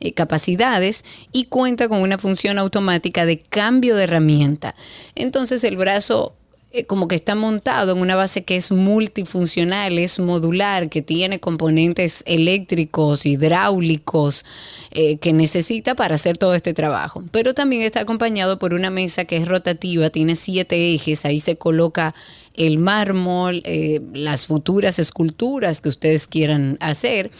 eh, 0.00 0.12
capacidades 0.14 1.04
y 1.30 1.44
cuenta 1.44 1.88
con 1.88 2.00
una 2.00 2.18
función 2.18 2.58
automática 2.58 3.24
de 3.24 3.38
cambio 3.38 3.94
de 3.94 4.04
herramienta. 4.04 4.74
Entonces 5.14 5.62
el 5.62 5.76
brazo 5.76 6.34
eh, 6.70 6.84
como 6.84 7.08
que 7.08 7.14
está 7.14 7.34
montado 7.34 7.92
en 7.92 7.98
una 7.98 8.14
base 8.14 8.44
que 8.44 8.56
es 8.56 8.70
multifuncional, 8.72 9.98
es 9.98 10.18
modular, 10.18 10.90
que 10.90 11.00
tiene 11.00 11.40
componentes 11.40 12.22
eléctricos, 12.26 13.24
hidráulicos, 13.24 14.44
eh, 14.90 15.16
que 15.16 15.32
necesita 15.32 15.94
para 15.94 16.16
hacer 16.16 16.36
todo 16.36 16.54
este 16.54 16.74
trabajo. 16.74 17.24
Pero 17.30 17.54
también 17.54 17.80
está 17.80 18.00
acompañado 18.00 18.58
por 18.58 18.74
una 18.74 18.90
mesa 18.90 19.24
que 19.24 19.38
es 19.38 19.48
rotativa, 19.48 20.10
tiene 20.10 20.36
siete 20.36 20.92
ejes, 20.92 21.24
ahí 21.24 21.40
se 21.40 21.56
coloca 21.56 22.14
el 22.52 22.76
mármol, 22.76 23.62
eh, 23.64 24.00
las 24.12 24.46
futuras 24.46 24.98
esculturas 24.98 25.80
que 25.80 25.88
ustedes 25.88 26.26
quieran 26.26 26.76
hacer 26.80 27.30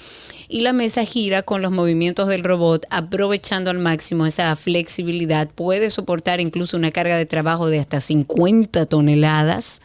y 0.49 0.63
la 0.63 0.73
mesa 0.73 1.05
gira 1.05 1.43
con 1.43 1.61
los 1.61 1.71
movimientos 1.71 2.29
del 2.29 2.43
robot 2.43 2.87
aprovechando 2.91 3.71
al 3.71 3.79
máximo 3.79 4.27
esa 4.27 4.55
flexibilidad. 4.57 5.49
Puede 5.49 5.91
soportar 5.91 6.41
incluso 6.41 6.77
una 6.77 6.91
carga 6.91 7.17
de 7.17 7.27
trabajo 7.27 7.69
de 7.69 7.79
hasta 7.79 8.01
50 8.01 8.87
toneladas. 8.87 9.81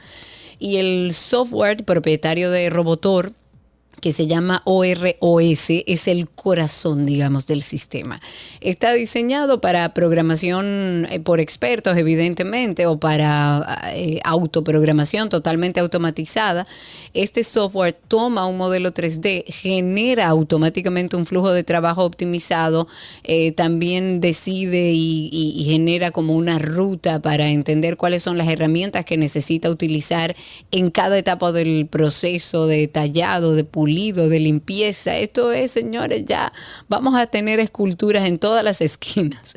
Y 0.60 0.78
el 0.78 1.14
software 1.14 1.84
propietario 1.84 2.50
de 2.50 2.70
Robotor 2.70 3.34
que 4.04 4.12
se 4.12 4.28
llama 4.28 4.62
OROS, 4.66 5.70
es 5.70 6.10
el 6.10 6.30
corazón, 6.30 7.06
digamos, 7.06 7.48
del 7.48 7.62
sistema. 7.62 8.20
Está 8.60 8.92
diseñado 8.92 9.62
para 9.62 9.94
programación 9.94 11.08
eh, 11.10 11.22
por 11.22 11.40
expertos, 11.40 11.98
evidentemente, 11.98 12.86
o 12.86 13.00
para 13.00 13.80
eh, 13.96 14.20
autoprogramación 14.26 15.30
totalmente 15.30 15.80
automatizada. 15.80 16.68
Este 17.14 17.46
software 17.46 17.94
toma 17.94 18.46
un 18.46 18.58
modelo 18.58 18.94
3D, 18.94 19.46
genera 19.48 20.28
automáticamente 20.28 21.16
un 21.16 21.26
flujo 21.26 21.54
de 21.54 21.64
trabajo 21.64 22.04
optimizado, 22.04 22.90
eh, 23.24 23.54
también 23.54 24.20
decide 24.20 24.92
y, 24.94 25.64
genera 25.64 26.12
como 26.12 26.34
una 26.34 26.60
ruta 26.60 27.22
para 27.22 27.48
entender 27.48 27.96
cuáles 27.96 28.22
son 28.22 28.38
las 28.38 28.50
herramientas 28.50 29.06
que 29.06 29.16
necesita 29.16 29.70
utilizar 29.70 30.36
en 30.72 30.92
cada 30.92 31.18
etapa 31.18 31.54
del 31.54 31.88
proceso 31.90 32.68
de 32.68 32.90
tallado, 32.90 33.56
de 33.56 33.64
pulido 33.64 33.93
de 34.28 34.40
limpieza. 34.40 35.18
Esto 35.18 35.52
es, 35.52 35.72
señores, 35.72 36.26
ya 36.26 36.52
vamos 36.88 37.16
a 37.16 37.28
tener 37.28 37.60
esculturas 37.60 38.28
en 38.28 38.40
todas 38.40 38.64
las 38.64 38.82
esquinas. 38.82 39.54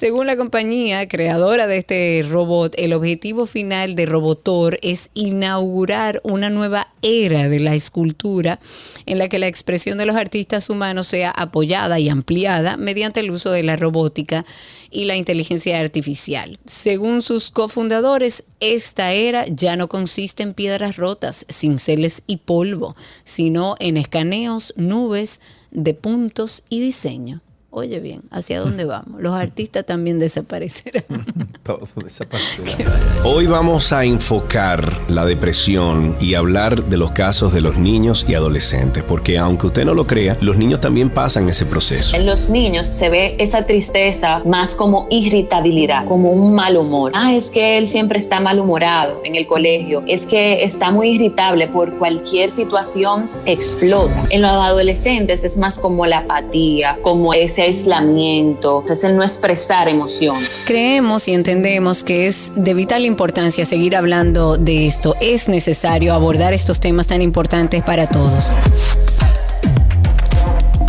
Según 0.00 0.26
la 0.26 0.38
compañía 0.38 1.06
creadora 1.06 1.66
de 1.66 1.76
este 1.76 2.24
robot, 2.26 2.74
el 2.78 2.94
objetivo 2.94 3.44
final 3.44 3.96
de 3.96 4.06
Robotor 4.06 4.78
es 4.80 5.10
inaugurar 5.12 6.22
una 6.24 6.48
nueva 6.48 6.88
era 7.02 7.50
de 7.50 7.60
la 7.60 7.74
escultura 7.74 8.60
en 9.04 9.18
la 9.18 9.28
que 9.28 9.38
la 9.38 9.46
expresión 9.46 9.98
de 9.98 10.06
los 10.06 10.16
artistas 10.16 10.70
humanos 10.70 11.06
sea 11.06 11.30
apoyada 11.30 12.00
y 12.00 12.08
ampliada 12.08 12.78
mediante 12.78 13.20
el 13.20 13.30
uso 13.30 13.50
de 13.50 13.62
la 13.62 13.76
robótica 13.76 14.46
y 14.90 15.04
la 15.04 15.16
inteligencia 15.16 15.78
artificial. 15.78 16.58
Según 16.64 17.20
sus 17.20 17.50
cofundadores, 17.50 18.44
esta 18.60 19.12
era 19.12 19.46
ya 19.48 19.76
no 19.76 19.90
consiste 19.90 20.42
en 20.42 20.54
piedras 20.54 20.96
rotas, 20.96 21.44
cinceles 21.50 22.22
y 22.26 22.38
polvo, 22.38 22.96
sino 23.24 23.74
en 23.80 23.98
escaneos, 23.98 24.72
nubes 24.78 25.42
de 25.70 25.92
puntos 25.92 26.62
y 26.70 26.80
diseño. 26.80 27.42
Oye 27.72 28.00
bien, 28.00 28.22
¿hacia 28.32 28.58
dónde 28.58 28.84
vamos? 28.84 29.20
Los 29.20 29.32
artistas 29.32 29.86
también 29.86 30.18
desaparecerán. 30.18 31.04
Todos 31.62 31.90
desaparecerán. 31.94 32.92
Hoy 33.22 33.46
vamos 33.46 33.92
a 33.92 34.04
enfocar 34.04 34.92
la 35.08 35.24
depresión 35.24 36.16
y 36.20 36.34
hablar 36.34 36.86
de 36.86 36.96
los 36.96 37.12
casos 37.12 37.52
de 37.52 37.60
los 37.60 37.78
niños 37.78 38.26
y 38.28 38.34
adolescentes, 38.34 39.04
porque 39.04 39.38
aunque 39.38 39.68
usted 39.68 39.84
no 39.84 39.94
lo 39.94 40.04
crea, 40.04 40.36
los 40.40 40.56
niños 40.56 40.80
también 40.80 41.10
pasan 41.10 41.48
ese 41.48 41.64
proceso. 41.64 42.16
En 42.16 42.26
los 42.26 42.50
niños 42.50 42.86
se 42.86 43.08
ve 43.08 43.36
esa 43.38 43.64
tristeza 43.64 44.42
más 44.44 44.74
como 44.74 45.06
irritabilidad, 45.08 46.06
como 46.06 46.32
un 46.32 46.56
mal 46.56 46.76
humor. 46.76 47.12
Ah, 47.14 47.32
es 47.34 47.50
que 47.50 47.78
él 47.78 47.86
siempre 47.86 48.18
está 48.18 48.40
malhumorado 48.40 49.20
en 49.22 49.36
el 49.36 49.46
colegio, 49.46 50.02
es 50.08 50.26
que 50.26 50.64
está 50.64 50.90
muy 50.90 51.10
irritable 51.10 51.68
por 51.68 51.96
cualquier 51.98 52.50
situación, 52.50 53.30
explota. 53.46 54.26
En 54.30 54.42
los 54.42 54.50
adolescentes 54.50 55.44
es 55.44 55.56
más 55.56 55.78
como 55.78 56.04
la 56.04 56.18
apatía, 56.18 56.98
como 57.02 57.32
ese 57.32 57.59
aislamiento, 57.62 58.84
es 58.88 59.04
el 59.04 59.16
no 59.16 59.22
expresar 59.22 59.88
emociones. 59.88 60.50
Creemos 60.66 61.28
y 61.28 61.34
entendemos 61.34 62.04
que 62.04 62.26
es 62.26 62.52
de 62.56 62.74
vital 62.74 63.04
importancia 63.04 63.64
seguir 63.64 63.96
hablando 63.96 64.56
de 64.56 64.86
esto. 64.86 65.16
Es 65.20 65.48
necesario 65.48 66.14
abordar 66.14 66.52
estos 66.52 66.80
temas 66.80 67.06
tan 67.06 67.22
importantes 67.22 67.82
para 67.82 68.06
todos. 68.06 68.52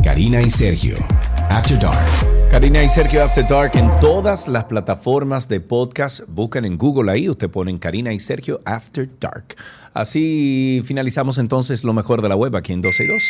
Karina 0.04 0.42
y 0.42 0.50
Sergio, 0.50 0.96
After 1.50 1.80
Dark. 1.80 2.32
Karina 2.52 2.84
y 2.84 2.90
Sergio 2.90 3.24
After 3.24 3.48
Dark 3.48 3.72
en 3.76 3.90
todas 4.02 4.50
las 4.50 4.66
plataformas 4.66 5.48
de 5.48 5.62
podcast. 5.62 6.22
Buscan 6.28 6.66
en 6.66 6.78
Google 6.78 7.10
ahí, 7.10 7.30
usted 7.30 7.50
ponen 7.50 7.80
Karina 7.80 8.12
y 8.12 8.20
Sergio 8.20 8.60
After 8.66 9.10
Dark. 9.22 9.56
Así 9.94 10.82
finalizamos 10.84 11.38
entonces 11.38 11.86
lo 11.86 11.94
mejor 11.94 12.22
de 12.22 12.28
la 12.28 12.36
web 12.36 12.56
aquí 12.58 12.74
en 12.74 12.82
12 12.82 13.04
y 13.04 13.08
2. 13.08 13.24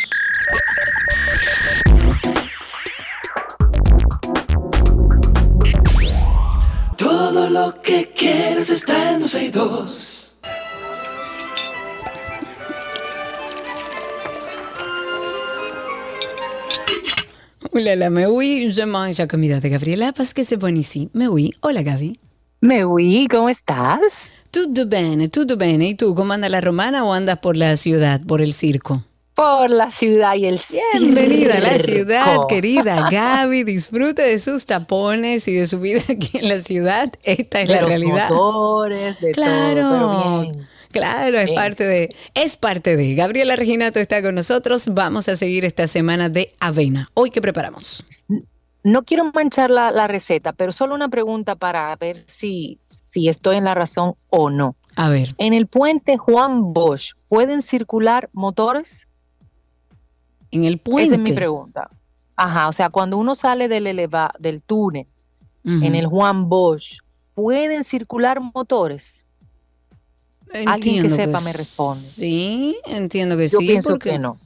Ulala, 17.81 18.09
me 18.11 18.27
oui, 18.27 18.71
je 18.71 18.85
mange 18.85 19.17
la 19.17 19.27
comida 19.27 19.59
de 19.59 19.67
Gabriela 19.69 20.11
parce 20.13 20.33
que 20.33 20.43
c'est 20.43 20.57
bon 20.57 20.77
ici. 20.77 21.09
Me 21.13 21.27
oui. 21.27 21.51
Hola, 21.61 21.81
Gaby. 21.81 22.19
Me 22.61 22.85
oui, 22.85 23.27
¿cómo 23.27 23.49
estás? 23.49 24.29
Tutto 24.51 24.85
bene, 24.85 25.29
tutto 25.29 25.57
bene. 25.57 25.87
¿Y 25.89 25.95
tú, 25.95 26.13
cómo 26.13 26.33
anda 26.33 26.47
la 26.47 26.61
romana 26.61 27.03
o 27.03 27.11
andas 27.11 27.39
por 27.39 27.57
la 27.57 27.75
ciudad, 27.77 28.21
por 28.27 28.39
el 28.41 28.53
circo? 28.53 29.03
Por 29.33 29.71
la 29.71 29.89
ciudad 29.89 30.35
y 30.35 30.45
el 30.45 30.59
Bienvenida 30.93 31.55
a 31.55 31.59
la 31.59 31.79
circo. 31.79 31.91
ciudad, 31.91 32.37
querida 32.47 33.09
Gaby. 33.09 33.63
Disfrute 33.63 34.21
de 34.21 34.37
sus 34.37 34.67
tapones 34.67 35.47
y 35.47 35.53
de 35.53 35.65
su 35.65 35.79
vida 35.79 36.01
aquí 36.07 36.37
en 36.37 36.49
la 36.49 36.59
ciudad. 36.59 37.11
Esta 37.23 37.61
es 37.61 37.67
De 37.67 37.73
la 37.73 37.81
los 37.81 37.89
realidad. 37.89 38.29
motores, 38.29 39.19
de 39.21 39.31
Claro. 39.31 39.81
todo, 39.81 40.41
pero 40.43 40.51
bien. 40.51 40.67
Claro, 40.91 41.39
es 41.39 41.51
parte 41.51 41.85
de, 41.85 42.15
es 42.33 42.57
parte 42.57 42.95
de. 42.95 43.15
Gabriela 43.15 43.55
Reginato 43.55 43.99
está 43.99 44.21
con 44.21 44.35
nosotros. 44.35 44.89
Vamos 44.93 45.27
a 45.29 45.35
seguir 45.35 45.65
esta 45.65 45.87
semana 45.87 46.29
de 46.29 46.53
avena. 46.59 47.09
Hoy 47.13 47.31
qué 47.31 47.41
preparamos. 47.41 48.05
No 48.83 49.03
quiero 49.03 49.31
manchar 49.31 49.69
la, 49.69 49.91
la 49.91 50.07
receta, 50.07 50.53
pero 50.53 50.71
solo 50.71 50.95
una 50.95 51.07
pregunta 51.09 51.55
para 51.55 51.95
ver 51.97 52.17
si, 52.17 52.79
si 52.81 53.29
estoy 53.29 53.57
en 53.57 53.65
la 53.65 53.75
razón 53.75 54.15
o 54.29 54.49
no. 54.49 54.75
A 54.95 55.09
ver, 55.09 55.35
En 55.37 55.53
el 55.53 55.67
puente 55.67 56.17
Juan 56.17 56.73
Bosch, 56.73 57.13
¿pueden 57.29 57.61
circular 57.61 58.29
motores? 58.33 59.07
en 60.51 60.65
el 60.65 60.79
puente. 60.79 61.13
Esa 61.13 61.15
es 61.15 61.21
mi 61.21 61.31
pregunta. 61.31 61.89
Ajá, 62.35 62.67
o 62.67 62.73
sea, 62.73 62.89
cuando 62.89 63.17
uno 63.17 63.35
sale 63.35 63.67
del 63.67 63.87
eleva, 63.87 64.33
del 64.39 64.61
túnel 64.61 65.07
en 65.63 65.93
el 65.95 66.07
Juan 66.07 66.49
Bosch, 66.49 66.97
¿pueden 67.35 67.83
circular 67.83 68.39
motores? 68.41 69.20
Alguien 70.67 71.03
que 71.03 71.09
sepa 71.09 71.39
me 71.41 71.53
responde. 71.53 72.01
Sí, 72.03 72.77
entiendo 72.85 73.37
que 73.37 73.47
Yo 73.47 73.59
sí. 73.59 73.67
pienso 73.67 73.89
porque- 73.91 74.11
que 74.11 74.19
no. 74.19 74.37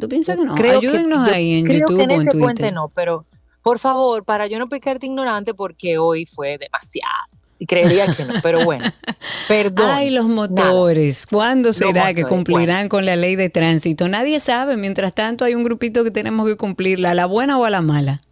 ¿Tú 0.00 0.08
piensas 0.08 0.36
que 0.36 0.44
no? 0.44 0.54
Creo 0.54 0.80
que- 0.80 0.86
Ayúdennos 0.88 1.28
yo 1.28 1.34
ahí 1.34 1.54
en 1.58 1.64
creo 1.66 1.80
YouTube 1.80 1.96
que 1.96 2.02
en 2.04 2.10
o 2.10 2.14
en 2.14 2.20
ese 2.20 2.30
Twitter. 2.30 2.40
puente 2.40 2.72
no, 2.72 2.88
pero 2.94 3.26
por 3.62 3.78
favor, 3.78 4.24
para 4.24 4.46
yo 4.46 4.58
no 4.58 4.68
pecarte 4.68 5.06
ignorante, 5.06 5.54
porque 5.54 5.98
hoy 5.98 6.26
fue 6.26 6.58
demasiado. 6.58 7.10
Y 7.58 7.66
creería 7.66 8.12
que 8.12 8.24
no, 8.24 8.34
pero 8.42 8.64
bueno. 8.64 8.84
Perdón. 9.48 9.86
Ay, 9.88 10.10
los 10.10 10.26
nada. 10.28 10.34
motores. 10.48 11.26
¿Cuándo 11.26 11.72
será 11.72 12.12
que 12.12 12.24
cumplirán 12.24 12.88
con 12.88 13.06
la 13.06 13.14
ley 13.14 13.36
de 13.36 13.50
tránsito? 13.50 14.08
Nadie 14.08 14.40
sabe. 14.40 14.76
Mientras 14.76 15.14
tanto, 15.14 15.44
hay 15.44 15.54
un 15.54 15.62
grupito 15.62 16.02
que 16.02 16.10
tenemos 16.10 16.48
que 16.48 16.56
cumplirla, 16.56 17.10
a 17.10 17.14
la 17.14 17.26
buena 17.26 17.56
o 17.58 17.64
a 17.64 17.70
la 17.70 17.80
mala. 17.80 18.22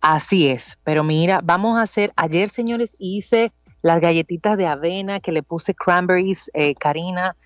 Así 0.00 0.46
es, 0.46 0.78
pero 0.84 1.02
mira, 1.02 1.40
vamos 1.42 1.76
a 1.78 1.82
hacer, 1.82 2.12
ayer 2.16 2.48
señores 2.48 2.94
hice 3.00 3.52
las 3.86 4.00
galletitas 4.00 4.56
de 4.58 4.66
avena 4.66 5.20
que 5.20 5.30
le 5.32 5.42
puse 5.42 5.74
cranberries, 5.74 6.50
eh, 6.54 6.74
Karina. 6.74 7.36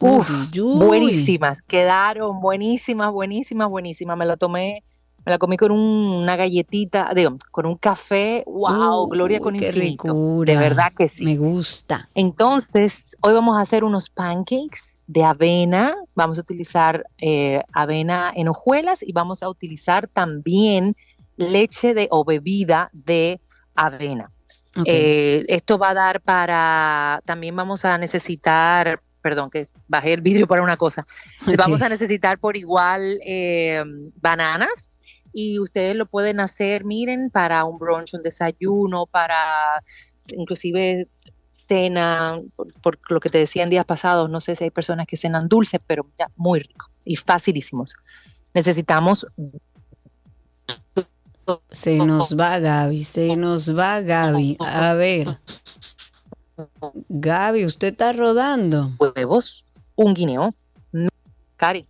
Uf, 0.00 0.30
Uy, 0.30 0.60
uy. 0.60 0.86
buenísimas, 0.86 1.62
quedaron 1.62 2.40
buenísimas, 2.40 3.10
buenísimas, 3.10 3.68
buenísimas. 3.68 4.16
Me 4.16 4.26
la 4.26 4.36
tomé, 4.36 4.84
me 5.24 5.32
la 5.32 5.38
comí 5.38 5.56
con 5.56 5.72
un- 5.72 6.22
una 6.22 6.36
galletita, 6.36 7.10
digo, 7.14 7.36
con 7.50 7.66
un 7.66 7.76
café. 7.76 8.44
Wow, 8.46 9.08
gloria 9.08 9.40
con 9.40 9.56
qué 9.56 9.66
infinito. 9.68 10.04
ricura. 10.12 10.52
De 10.52 10.58
verdad 10.58 10.92
que 10.96 11.08
sí. 11.08 11.24
Me 11.24 11.36
gusta. 11.36 12.08
Entonces, 12.14 13.16
hoy 13.22 13.32
vamos 13.32 13.56
a 13.56 13.62
hacer 13.62 13.82
unos 13.82 14.10
pancakes 14.10 14.94
de 15.08 15.24
avena. 15.24 15.96
Vamos 16.14 16.38
a 16.38 16.42
utilizar 16.42 17.04
eh, 17.18 17.62
avena 17.72 18.30
en 18.36 18.48
hojuelas 18.48 19.02
y 19.02 19.12
vamos 19.12 19.42
a 19.42 19.48
utilizar 19.48 20.06
también 20.06 20.94
leche 21.36 21.94
de 21.94 22.06
o 22.10 22.24
bebida 22.24 22.90
de 22.92 23.40
avena. 23.74 24.30
Ok. 24.78 24.84
Eh, 24.86 25.44
esto 25.48 25.78
va 25.78 25.90
a 25.90 25.94
dar 25.94 26.20
para, 26.20 27.20
también 27.24 27.54
vamos 27.56 27.84
a 27.84 27.98
necesitar, 27.98 29.00
perdón, 29.22 29.50
que 29.50 29.66
bajé 29.88 30.12
el 30.14 30.20
vidrio 30.20 30.46
para 30.46 30.62
una 30.62 30.76
cosa. 30.76 31.06
Vamos 31.56 31.80
Ok. 31.80 31.86
a 31.86 31.88
necesitar 31.88 32.38
por 32.38 32.56
igual 32.56 33.18
eh, 33.24 33.82
bananas 34.16 34.92
y 35.32 35.58
ustedes 35.58 35.94
lo 35.96 36.06
pueden 36.06 36.40
hacer, 36.40 36.84
miren, 36.84 37.30
para 37.30 37.64
un 37.64 37.78
brunch, 37.78 38.14
un 38.14 38.22
desayuno, 38.22 39.06
para 39.06 39.82
inclusive 40.28 41.08
cena, 41.50 42.38
por, 42.54 42.98
por 42.98 42.98
lo 43.10 43.20
que 43.20 43.30
te 43.30 43.38
decía 43.38 43.64
en 43.64 43.70
días 43.70 43.84
pasados, 43.84 44.30
no 44.30 44.40
sé 44.40 44.54
si 44.54 44.64
hay 44.64 44.70
personas 44.70 45.06
que 45.06 45.16
cenan 45.16 45.48
dulces, 45.48 45.80
pero 45.86 46.04
mira, 46.04 46.30
muy 46.36 46.60
rico 46.60 46.90
y 47.04 47.16
facilísimos. 47.16 47.94
Necesitamos 48.54 49.26
Se 51.70 51.96
nos 51.98 52.36
va 52.38 52.58
Gaby, 52.58 53.04
se 53.04 53.36
nos 53.36 53.76
va 53.76 54.00
Gaby. 54.00 54.56
A 54.60 54.94
ver. 54.94 55.36
Gaby, 57.08 57.64
usted 57.64 57.88
está 57.88 58.12
rodando. 58.12 58.92
huevos, 58.98 59.64
un 59.94 60.14
guineo, 60.14 60.54
Cari, 61.56 61.86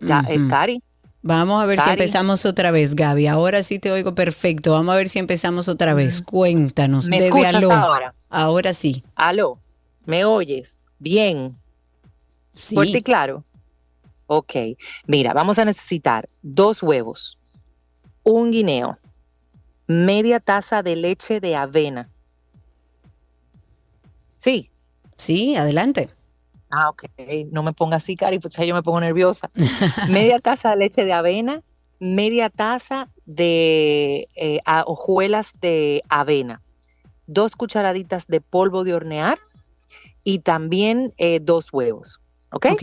ya, 0.00 0.24
eh. 0.28 0.38
Cari, 0.48 0.82
Vamos 1.22 1.60
a 1.60 1.66
ver 1.66 1.80
si 1.80 1.90
empezamos 1.90 2.44
otra 2.46 2.70
vez, 2.70 2.94
Gaby. 2.94 3.26
Ahora 3.26 3.64
sí 3.64 3.80
te 3.80 3.90
oigo 3.90 4.14
perfecto. 4.14 4.70
Vamos 4.72 4.94
a 4.94 4.96
ver 4.96 5.08
si 5.08 5.18
empezamos 5.18 5.68
otra 5.68 5.92
vez. 5.92 6.22
Cuéntanos. 6.22 7.08
¿me 7.08 7.18
Desde 7.20 7.44
aló. 7.46 7.72
ahora? 7.72 8.14
Ahora 8.30 8.72
sí. 8.72 9.02
Aló, 9.16 9.58
¿me 10.04 10.24
oyes? 10.24 10.76
Bien, 11.00 11.58
fuerte 12.54 12.90
y 12.90 12.94
Sí. 12.94 13.02
claro. 13.02 13.42
Ok, 14.28 14.54
mira, 15.06 15.32
vamos 15.32 15.58
a 15.58 15.64
necesitar 15.64 16.28
dos 16.42 16.80
huevos, 16.82 17.35
un 18.26 18.50
guineo, 18.50 18.98
media 19.86 20.40
taza 20.40 20.82
de 20.82 20.96
leche 20.96 21.38
de 21.38 21.54
avena. 21.54 22.10
Sí. 24.36 24.68
Sí, 25.16 25.54
adelante. 25.54 26.10
Ah, 26.68 26.90
ok. 26.90 27.04
No 27.52 27.62
me 27.62 27.72
ponga 27.72 27.98
así, 27.98 28.16
Cari, 28.16 28.40
pues 28.40 28.56
yo 28.56 28.74
me 28.74 28.82
pongo 28.82 29.00
nerviosa. 29.00 29.48
media 30.10 30.40
taza 30.40 30.70
de 30.70 30.76
leche 30.76 31.04
de 31.04 31.12
avena, 31.12 31.62
media 32.00 32.50
taza 32.50 33.08
de 33.26 34.28
eh, 34.34 34.60
hojuelas 34.86 35.52
de 35.60 36.02
avena, 36.08 36.62
dos 37.28 37.54
cucharaditas 37.54 38.26
de 38.26 38.40
polvo 38.40 38.82
de 38.82 38.94
hornear 38.94 39.38
y 40.24 40.40
también 40.40 41.14
eh, 41.16 41.38
dos 41.40 41.72
huevos. 41.72 42.20
¿Ok? 42.50 42.66
Ok. 42.72 42.82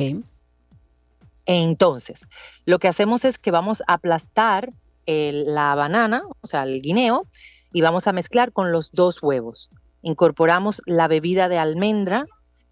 Entonces, 1.46 2.22
lo 2.66 2.80
que 2.80 2.88
hacemos 2.88 3.26
es 3.26 3.38
que 3.38 3.52
vamos 3.52 3.84
a 3.88 3.96
aplastar 3.96 4.72
la 5.06 5.76
banana, 5.76 6.24
o 6.42 6.48
sea, 6.48 6.64
el 6.64 6.82
guineo, 6.82 7.28
y 7.72 7.82
vamos 7.82 8.08
a 8.08 8.14
mezclar 8.14 8.52
con 8.52 8.72
los 8.72 8.92
dos 8.92 9.22
huevos. 9.22 9.72
Incorporamos 10.02 10.82
la 10.86 11.08
bebida 11.08 11.50
de 11.50 11.58
almendra, 11.58 12.26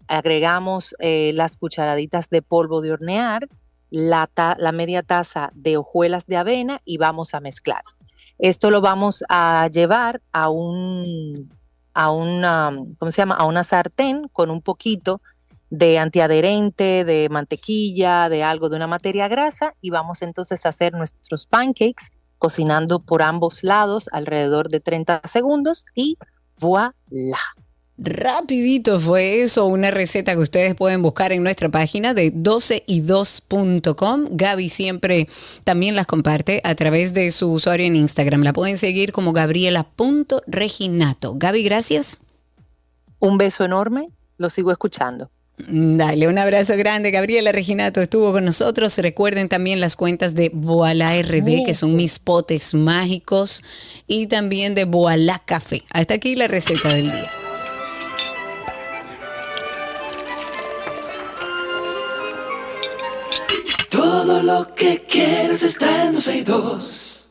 agregamos 0.06 0.94
eh, 0.98 1.32
las 1.34 1.56
cucharaditas 1.56 2.30
de 2.30 2.42
polvo 2.42 2.80
de 2.80 2.92
hornear, 2.92 3.48
la, 3.90 4.30
la 4.58 4.72
media 4.72 5.02
taza 5.02 5.50
de 5.54 5.76
hojuelas 5.76 6.26
de 6.26 6.36
avena 6.36 6.80
y 6.84 6.96
vamos 6.96 7.34
a 7.34 7.40
mezclar. 7.40 7.82
Esto 8.38 8.70
lo 8.70 8.80
vamos 8.80 9.22
a 9.28 9.68
llevar 9.72 10.22
a 10.32 10.48
un, 10.48 11.52
a 11.94 12.10
una, 12.10 12.70
¿cómo 12.98 13.10
se 13.10 13.22
llama? 13.22 13.34
A 13.34 13.44
una 13.44 13.64
sartén 13.64 14.28
con 14.32 14.50
un 14.50 14.62
poquito 14.62 15.20
de 15.70 15.98
antiadherente, 15.98 17.04
de 17.04 17.28
mantequilla, 17.30 18.28
de 18.28 18.42
algo, 18.42 18.68
de 18.68 18.76
una 18.76 18.86
materia 18.86 19.28
grasa 19.28 19.74
y 19.80 19.90
vamos 19.90 20.20
entonces 20.22 20.66
a 20.66 20.68
hacer 20.68 20.92
nuestros 20.92 21.46
pancakes 21.46 22.10
cocinando 22.42 22.98
por 22.98 23.22
ambos 23.22 23.62
lados 23.62 24.10
alrededor 24.10 24.68
de 24.68 24.80
30 24.80 25.22
segundos 25.26 25.86
y 25.94 26.18
voilà. 26.58 27.38
Rapidito 27.98 28.98
fue 28.98 29.42
eso, 29.42 29.66
una 29.66 29.92
receta 29.92 30.32
que 30.32 30.40
ustedes 30.40 30.74
pueden 30.74 31.02
buscar 31.02 31.30
en 31.30 31.44
nuestra 31.44 31.68
página 31.68 32.14
de 32.14 32.34
12y2.com. 32.34 34.26
Gaby 34.32 34.68
siempre 34.68 35.28
también 35.62 35.94
las 35.94 36.08
comparte 36.08 36.60
a 36.64 36.74
través 36.74 37.14
de 37.14 37.30
su 37.30 37.52
usuario 37.52 37.86
en 37.86 37.94
Instagram. 37.94 38.42
La 38.42 38.52
pueden 38.52 38.76
seguir 38.76 39.12
como 39.12 39.32
gabriela.reginato. 39.32 41.34
Gaby, 41.36 41.62
gracias. 41.62 42.18
Un 43.20 43.38
beso 43.38 43.64
enorme, 43.64 44.08
lo 44.36 44.50
sigo 44.50 44.72
escuchando. 44.72 45.30
Dale, 45.68 46.28
un 46.28 46.38
abrazo 46.38 46.76
grande. 46.76 47.10
Gabriela 47.10 47.52
Reginato 47.52 48.00
estuvo 48.00 48.32
con 48.32 48.44
nosotros. 48.44 48.96
Recuerden 48.98 49.48
también 49.48 49.80
las 49.80 49.96
cuentas 49.96 50.34
de 50.34 50.50
Voila 50.52 51.20
RD, 51.22 51.64
que 51.64 51.74
son 51.74 51.94
mis 51.94 52.18
potes 52.18 52.74
mágicos, 52.74 53.62
y 54.06 54.26
también 54.26 54.74
de 54.74 54.84
Voila 54.84 55.40
Café. 55.44 55.84
Hasta 55.90 56.14
aquí 56.14 56.34
la 56.36 56.48
receta 56.48 56.88
del 56.88 57.12
día. 57.12 57.30
Todo 63.88 64.42
lo 64.42 64.74
que 64.74 65.04
quieres 65.08 65.62
está 65.62 66.06
en 66.06 66.14
12 66.14 66.36
y 66.38 66.42
2. 66.42 67.22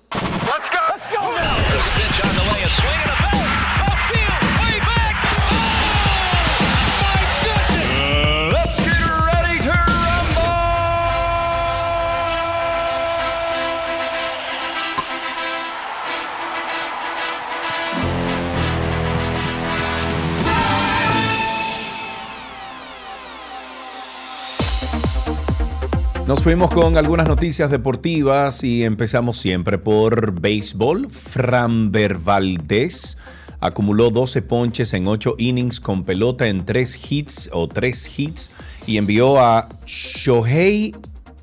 Nos 26.32 26.44
fuimos 26.44 26.70
con 26.70 26.98
algunas 26.98 27.28
noticias 27.28 27.70
deportivas 27.70 28.64
y 28.64 28.86
empezamos 28.86 29.36
siempre 29.38 29.78
por 29.78 30.40
béisbol. 30.40 31.12
Framber 31.12 32.18
Valdez 32.20 33.18
acumuló 33.60 34.12
12 34.12 34.42
ponches 34.42 34.94
en 34.94 35.10
8 35.10 35.36
innings 35.40 35.82
con 35.82 36.06
pelota 36.06 36.48
en 36.48 36.64
3 36.64 37.12
hits 37.12 37.50
o 37.52 37.68
3 37.68 38.18
hits 38.20 38.52
y 38.88 38.96
envió 38.96 39.42
a 39.42 39.68
Shohei 39.86 40.96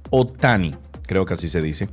Otani, 0.09 0.75
creo 1.03 1.27
que 1.27 1.35
así 1.35 1.51
se 1.51 1.61
dice, 1.61 1.91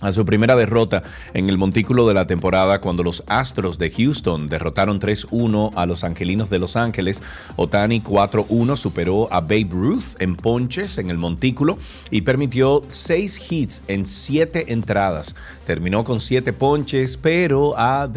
a 0.00 0.12
su 0.12 0.24
primera 0.24 0.56
derrota 0.56 1.02
en 1.34 1.48
el 1.48 1.58
montículo 1.58 2.06
de 2.06 2.14
la 2.14 2.26
temporada 2.26 2.80
cuando 2.80 3.02
los 3.02 3.24
Astros 3.26 3.78
de 3.78 3.90
Houston 3.90 4.46
derrotaron 4.46 5.00
3-1 5.00 5.72
a 5.74 5.86
los 5.86 6.04
Angelinos 6.04 6.50
de 6.50 6.58
Los 6.58 6.76
Ángeles. 6.76 7.22
Otani 7.56 8.00
4-1 8.00 8.76
superó 8.76 9.32
a 9.32 9.40
Babe 9.40 9.68
Ruth 9.70 10.20
en 10.20 10.36
ponches 10.36 10.98
en 10.98 11.10
el 11.10 11.18
montículo 11.18 11.78
y 12.10 12.22
permitió 12.22 12.82
6 12.88 13.52
hits 13.52 13.82
en 13.88 14.06
7 14.06 14.72
entradas. 14.72 15.34
Terminó 15.68 16.02
con 16.02 16.18
7 16.18 16.54
ponches, 16.54 17.18
pero 17.18 17.74
ha, 17.76 18.08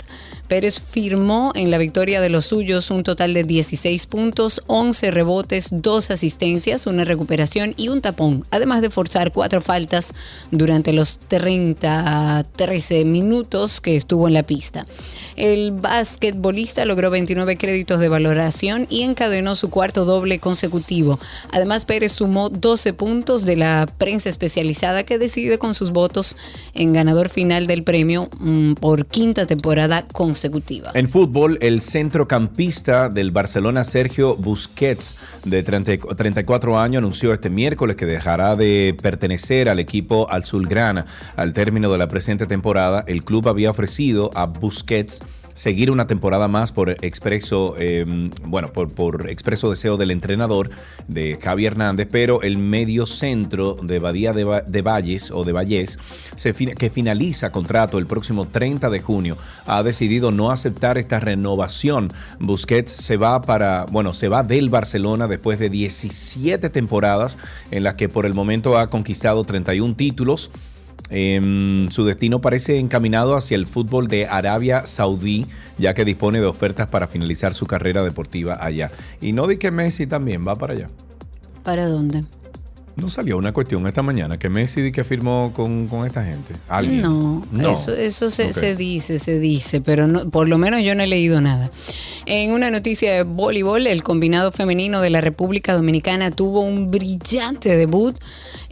Pérez 0.48 0.80
firmó 0.80 1.52
en 1.54 1.70
la 1.70 1.78
victoria 1.78 2.20
de 2.20 2.28
los 2.28 2.46
suyos 2.46 2.90
un 2.90 3.02
total 3.02 3.34
de 3.34 3.44
16 3.44 4.06
puntos, 4.06 4.62
11 4.66 5.10
rebotes, 5.10 5.68
2 5.70 6.10
asistencias, 6.10 6.86
una 6.86 7.04
recuperación 7.04 7.74
y 7.76 7.88
un 7.88 8.00
tapón, 8.00 8.44
además 8.50 8.82
de 8.82 8.90
forzar 8.90 9.32
cuatro 9.32 9.60
faltas 9.60 10.12
durante 10.50 10.92
los 10.92 11.18
30 11.18 12.46
13 12.56 13.04
minutos 13.04 13.80
que 13.80 13.96
estuvo 13.96 14.28
en 14.28 14.34
la 14.34 14.42
pista. 14.42 14.86
El 15.36 15.72
basquetbolista 15.72 16.84
logró 16.84 17.10
29 17.10 17.56
créditos 17.56 18.00
de 18.00 18.08
valoración 18.08 18.86
y 18.88 19.02
encadenó 19.02 19.56
su 19.56 19.70
cuarto 19.70 20.04
doble 20.04 20.38
consecutivo. 20.38 21.18
Además, 21.50 21.84
Pérez 21.84 22.12
sumó 22.12 22.50
12 22.50 22.92
puntos 22.92 23.44
de 23.44 23.56
la 23.56 23.88
prensa 23.98 24.28
especializada 24.28 25.04
que 25.04 25.18
decide 25.18 25.58
con 25.58 25.74
sus 25.74 25.90
votos 25.90 26.36
en 26.74 26.92
ganador 26.92 27.28
final 27.28 27.66
del 27.66 27.82
premio 27.82 28.28
mm, 28.38 28.74
por 28.74 29.06
quinta 29.06 29.46
temporada 29.46 30.06
con 30.12 30.33
en 30.94 31.08
fútbol, 31.08 31.58
el 31.60 31.80
centrocampista 31.80 33.08
del 33.08 33.30
Barcelona, 33.30 33.84
Sergio 33.84 34.36
Busquets, 34.36 35.18
de 35.44 35.62
34 35.62 36.78
años, 36.78 36.98
anunció 36.98 37.32
este 37.32 37.50
miércoles 37.50 37.96
que 37.96 38.06
dejará 38.06 38.56
de 38.56 38.96
pertenecer 39.00 39.68
al 39.68 39.78
equipo 39.78 40.30
Azulgrana. 40.30 41.06
Al 41.36 41.52
término 41.52 41.90
de 41.92 41.98
la 41.98 42.08
presente 42.08 42.46
temporada, 42.46 43.04
el 43.06 43.24
club 43.24 43.48
había 43.48 43.70
ofrecido 43.70 44.30
a 44.34 44.46
Busquets 44.46 45.22
seguir 45.54 45.90
una 45.90 46.06
temporada 46.06 46.48
más 46.48 46.72
por 46.72 46.90
expreso, 46.90 47.76
em, 47.78 48.30
bueno, 48.44 48.72
por, 48.72 49.30
expreso 49.30 49.70
deseo 49.70 49.96
del 49.96 50.10
entrenador 50.10 50.70
de 51.08 51.38
Javi 51.40 51.66
Hernández, 51.66 52.08
pero 52.10 52.42
el 52.42 52.58
medio 52.58 53.06
centro 53.06 53.76
de 53.80 53.98
Badía 53.98 54.32
de, 54.32 54.82
Valles 54.82 55.30
o 55.30 55.44
de 55.44 55.52
Valles, 55.52 55.98
que 56.76 56.90
finaliza 56.90 57.52
contrato 57.52 57.98
el 57.98 58.06
próximo 58.06 58.46
30 58.46 58.90
de 58.90 59.00
junio, 59.00 59.36
ha 59.66 59.82
decidido 59.82 60.30
no 60.30 60.50
aceptar 60.50 60.98
esta 60.98 61.20
renovación. 61.20 62.12
Busquets 62.40 62.90
se 62.90 63.16
va 63.16 63.40
para, 63.42 63.86
bueno, 63.90 64.12
se 64.12 64.28
va 64.28 64.42
del 64.42 64.70
Barcelona 64.70 65.28
después 65.28 65.58
de 65.58 65.70
17 65.70 66.68
temporadas 66.70 67.38
en 67.70 67.84
las 67.84 67.94
que 67.94 68.08
por 68.08 68.26
el 68.26 68.34
momento 68.34 68.76
ha 68.76 68.88
conquistado 68.88 69.44
31 69.44 69.94
títulos 69.94 70.50
Em, 71.10 71.90
su 71.90 72.04
destino 72.04 72.40
parece 72.40 72.78
encaminado 72.78 73.36
hacia 73.36 73.56
el 73.56 73.66
fútbol 73.66 74.08
de 74.08 74.26
Arabia 74.26 74.86
Saudí, 74.86 75.46
ya 75.78 75.94
que 75.94 76.04
dispone 76.04 76.40
de 76.40 76.46
ofertas 76.46 76.88
para 76.88 77.06
finalizar 77.06 77.54
su 77.54 77.66
carrera 77.66 78.02
deportiva 78.02 78.58
allá. 78.60 78.90
Y 79.20 79.32
no 79.32 79.46
di 79.46 79.58
que 79.58 79.70
Messi 79.70 80.06
también 80.06 80.46
va 80.46 80.56
para 80.56 80.74
allá. 80.74 80.88
¿Para 81.62 81.86
dónde? 81.86 82.24
No 82.96 83.08
salió 83.08 83.36
una 83.36 83.52
cuestión 83.52 83.86
esta 83.88 84.02
mañana 84.02 84.38
que 84.38 84.48
Messi 84.48 84.80
di 84.80 84.92
que 84.92 85.02
firmó 85.02 85.52
con, 85.52 85.88
esta 86.06 86.24
gente. 86.24 86.54
¿Alguien? 86.68 87.02
No, 87.02 87.42
eso, 87.72 88.30
se, 88.30 88.76
dice, 88.76 89.18
se 89.18 89.40
dice, 89.40 89.80
pero 89.80 90.06
no, 90.06 90.30
por 90.30 90.48
lo 90.48 90.58
menos 90.58 90.80
yo 90.82 90.94
no 90.94 91.02
he 91.02 91.08
leído 91.08 91.40
nada. 91.40 91.72
En 92.26 92.52
una 92.52 92.70
noticia 92.70 93.12
de 93.12 93.24
voleibol, 93.24 93.88
el 93.88 94.04
combinado 94.04 94.52
femenino 94.52 95.00
de 95.00 95.10
la 95.10 95.20
República 95.20 95.74
Dominicana 95.74 96.30
tuvo 96.30 96.60
un 96.60 96.92
brillante 96.92 97.76
debut 97.76 98.16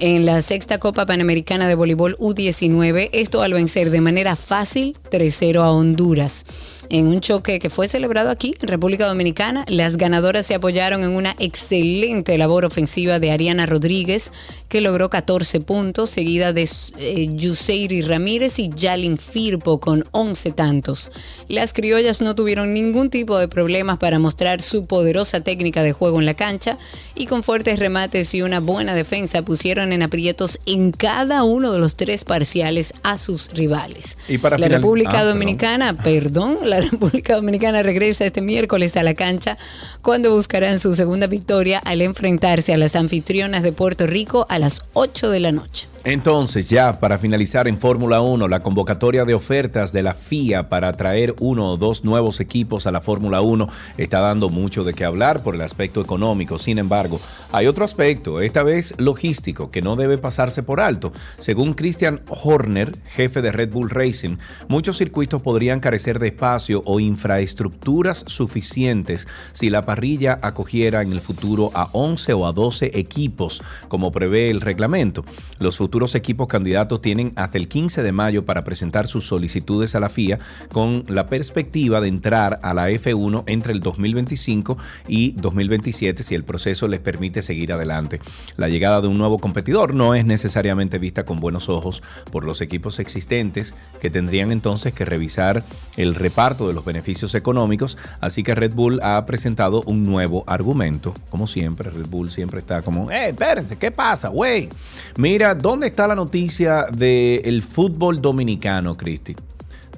en 0.02 0.26
la 0.26 0.42
sexta 0.42 0.78
Copa 0.78 1.06
Panamericana 1.06 1.68
de 1.68 1.76
Voleibol 1.76 2.16
U19, 2.18 3.08
esto 3.12 3.40
al 3.42 3.52
vencer 3.52 3.90
de 3.90 4.00
manera 4.00 4.34
fácil 4.34 4.96
3-0 5.12 5.60
a 5.60 5.70
Honduras 5.70 6.44
en 6.88 7.06
un 7.06 7.20
choque 7.20 7.58
que 7.58 7.70
fue 7.70 7.88
celebrado 7.88 8.30
aquí 8.30 8.54
en 8.60 8.68
República 8.68 9.06
Dominicana. 9.06 9.64
Las 9.68 9.96
ganadoras 9.96 10.46
se 10.46 10.54
apoyaron 10.54 11.02
en 11.04 11.12
una 11.12 11.36
excelente 11.38 12.36
labor 12.38 12.64
ofensiva 12.64 13.18
de 13.18 13.30
Ariana 13.30 13.66
Rodríguez, 13.66 14.30
que 14.68 14.80
logró 14.80 15.10
14 15.10 15.60
puntos, 15.60 16.10
seguida 16.10 16.52
de 16.52 16.68
eh, 16.98 17.28
Yuseiri 17.34 18.02
Ramírez 18.02 18.58
y 18.58 18.70
Yalin 18.74 19.18
Firpo 19.18 19.80
con 19.80 20.04
11 20.12 20.52
tantos. 20.52 21.12
Las 21.48 21.72
criollas 21.72 22.20
no 22.20 22.34
tuvieron 22.34 22.72
ningún 22.72 23.10
tipo 23.10 23.38
de 23.38 23.48
problemas 23.48 23.98
para 23.98 24.18
mostrar 24.18 24.62
su 24.62 24.86
poderosa 24.86 25.40
técnica 25.42 25.82
de 25.82 25.92
juego 25.92 26.20
en 26.20 26.26
la 26.26 26.34
cancha 26.34 26.78
y 27.14 27.26
con 27.26 27.42
fuertes 27.42 27.78
remates 27.78 28.34
y 28.34 28.42
una 28.42 28.60
buena 28.60 28.94
defensa 28.94 29.42
pusieron 29.42 29.92
en 29.92 30.02
aprietos 30.02 30.60
en 30.66 30.92
cada 30.92 31.44
uno 31.44 31.72
de 31.72 31.78
los 31.78 31.96
tres 31.96 32.24
parciales 32.24 32.94
a 33.02 33.18
sus 33.18 33.50
rivales. 33.52 34.16
¿Y 34.28 34.38
para 34.38 34.58
la 34.58 34.68
República 34.68 35.20
ah, 35.20 35.24
Dominicana, 35.24 35.94
perdón, 35.94 36.58
la 36.72 36.80
República 36.80 37.34
Dominicana 37.34 37.82
regresa 37.82 38.24
este 38.24 38.40
miércoles 38.40 38.96
a 38.96 39.02
la 39.02 39.12
cancha 39.12 39.58
cuando 40.00 40.32
buscarán 40.32 40.78
su 40.78 40.94
segunda 40.94 41.26
victoria 41.26 41.78
al 41.78 42.00
enfrentarse 42.00 42.72
a 42.72 42.78
las 42.78 42.96
anfitrionas 42.96 43.62
de 43.62 43.72
Puerto 43.72 44.06
Rico 44.06 44.46
a 44.48 44.58
las 44.58 44.82
8 44.94 45.28
de 45.28 45.40
la 45.40 45.52
noche. 45.52 45.91
Entonces, 46.04 46.68
ya 46.68 46.98
para 46.98 47.16
finalizar 47.16 47.68
en 47.68 47.78
Fórmula 47.78 48.20
1, 48.20 48.48
la 48.48 48.58
convocatoria 48.58 49.24
de 49.24 49.34
ofertas 49.34 49.92
de 49.92 50.02
la 50.02 50.14
FIA 50.14 50.68
para 50.68 50.92
traer 50.94 51.32
uno 51.38 51.70
o 51.70 51.76
dos 51.76 52.02
nuevos 52.02 52.40
equipos 52.40 52.88
a 52.88 52.90
la 52.90 53.00
Fórmula 53.00 53.40
1 53.40 53.68
está 53.98 54.18
dando 54.18 54.48
mucho 54.48 54.82
de 54.82 54.94
qué 54.94 55.04
hablar 55.04 55.44
por 55.44 55.54
el 55.54 55.60
aspecto 55.60 56.00
económico. 56.00 56.58
Sin 56.58 56.78
embargo, 56.78 57.20
hay 57.52 57.68
otro 57.68 57.84
aspecto, 57.84 58.40
esta 58.40 58.64
vez 58.64 58.96
logístico, 58.98 59.70
que 59.70 59.80
no 59.80 59.94
debe 59.94 60.18
pasarse 60.18 60.64
por 60.64 60.80
alto. 60.80 61.12
Según 61.38 61.74
Christian 61.74 62.20
Horner, 62.26 62.96
jefe 63.06 63.40
de 63.40 63.52
Red 63.52 63.70
Bull 63.70 63.90
Racing, 63.90 64.38
muchos 64.66 64.96
circuitos 64.96 65.40
podrían 65.40 65.78
carecer 65.78 66.18
de 66.18 66.28
espacio 66.28 66.82
o 66.84 66.98
infraestructuras 66.98 68.24
suficientes 68.26 69.28
si 69.52 69.70
la 69.70 69.82
parrilla 69.82 70.40
acogiera 70.42 71.00
en 71.02 71.12
el 71.12 71.20
futuro 71.20 71.70
a 71.74 71.90
11 71.92 72.32
o 72.32 72.44
a 72.44 72.52
12 72.52 72.90
equipos, 72.98 73.62
como 73.86 74.10
prevé 74.10 74.50
el 74.50 74.60
reglamento. 74.60 75.24
Los 75.60 75.76
equipos 76.14 76.48
candidatos 76.48 77.02
tienen 77.02 77.32
hasta 77.36 77.58
el 77.58 77.68
15 77.68 78.02
de 78.02 78.12
mayo 78.12 78.44
para 78.44 78.64
presentar 78.64 79.06
sus 79.06 79.26
solicitudes 79.26 79.94
a 79.94 80.00
la 80.00 80.08
FIA 80.08 80.38
con 80.72 81.04
la 81.06 81.26
perspectiva 81.26 82.00
de 82.00 82.08
entrar 82.08 82.58
a 82.62 82.72
la 82.74 82.90
F1 82.90 83.44
entre 83.46 83.72
el 83.72 83.80
2025 83.80 84.78
y 85.06 85.32
2027 85.32 86.22
si 86.22 86.34
el 86.34 86.44
proceso 86.44 86.88
les 86.88 87.00
permite 87.00 87.42
seguir 87.42 87.72
adelante. 87.72 88.20
La 88.56 88.68
llegada 88.68 89.00
de 89.00 89.08
un 89.08 89.18
nuevo 89.18 89.38
competidor 89.38 89.94
no 89.94 90.14
es 90.14 90.24
necesariamente 90.24 90.98
vista 90.98 91.24
con 91.24 91.40
buenos 91.40 91.68
ojos 91.68 92.02
por 92.30 92.44
los 92.44 92.60
equipos 92.62 92.98
existentes 92.98 93.74
que 94.00 94.10
tendrían 94.10 94.50
entonces 94.50 94.92
que 94.92 95.04
revisar 95.04 95.62
el 95.96 96.14
reparto 96.14 96.66
de 96.66 96.74
los 96.74 96.84
beneficios 96.84 97.34
económicos, 97.34 97.98
así 98.20 98.42
que 98.42 98.54
Red 98.54 98.72
Bull 98.74 99.00
ha 99.02 99.24
presentado 99.26 99.82
un 99.86 100.04
nuevo 100.04 100.42
argumento. 100.46 101.14
Como 101.30 101.46
siempre, 101.46 101.90
Red 101.90 102.08
Bull 102.08 102.30
siempre 102.30 102.60
está 102.60 102.82
como, 102.82 103.10
eh, 103.10 103.28
espérense, 103.28 103.76
¿qué 103.76 103.90
pasa, 103.90 104.28
güey? 104.28 104.70
Mira, 105.16 105.54
¿dónde 105.54 105.81
está 105.84 106.06
la 106.06 106.14
noticia 106.14 106.86
del 106.92 107.62
fútbol 107.62 108.20
dominicano, 108.20 108.96
Cristi? 108.96 109.34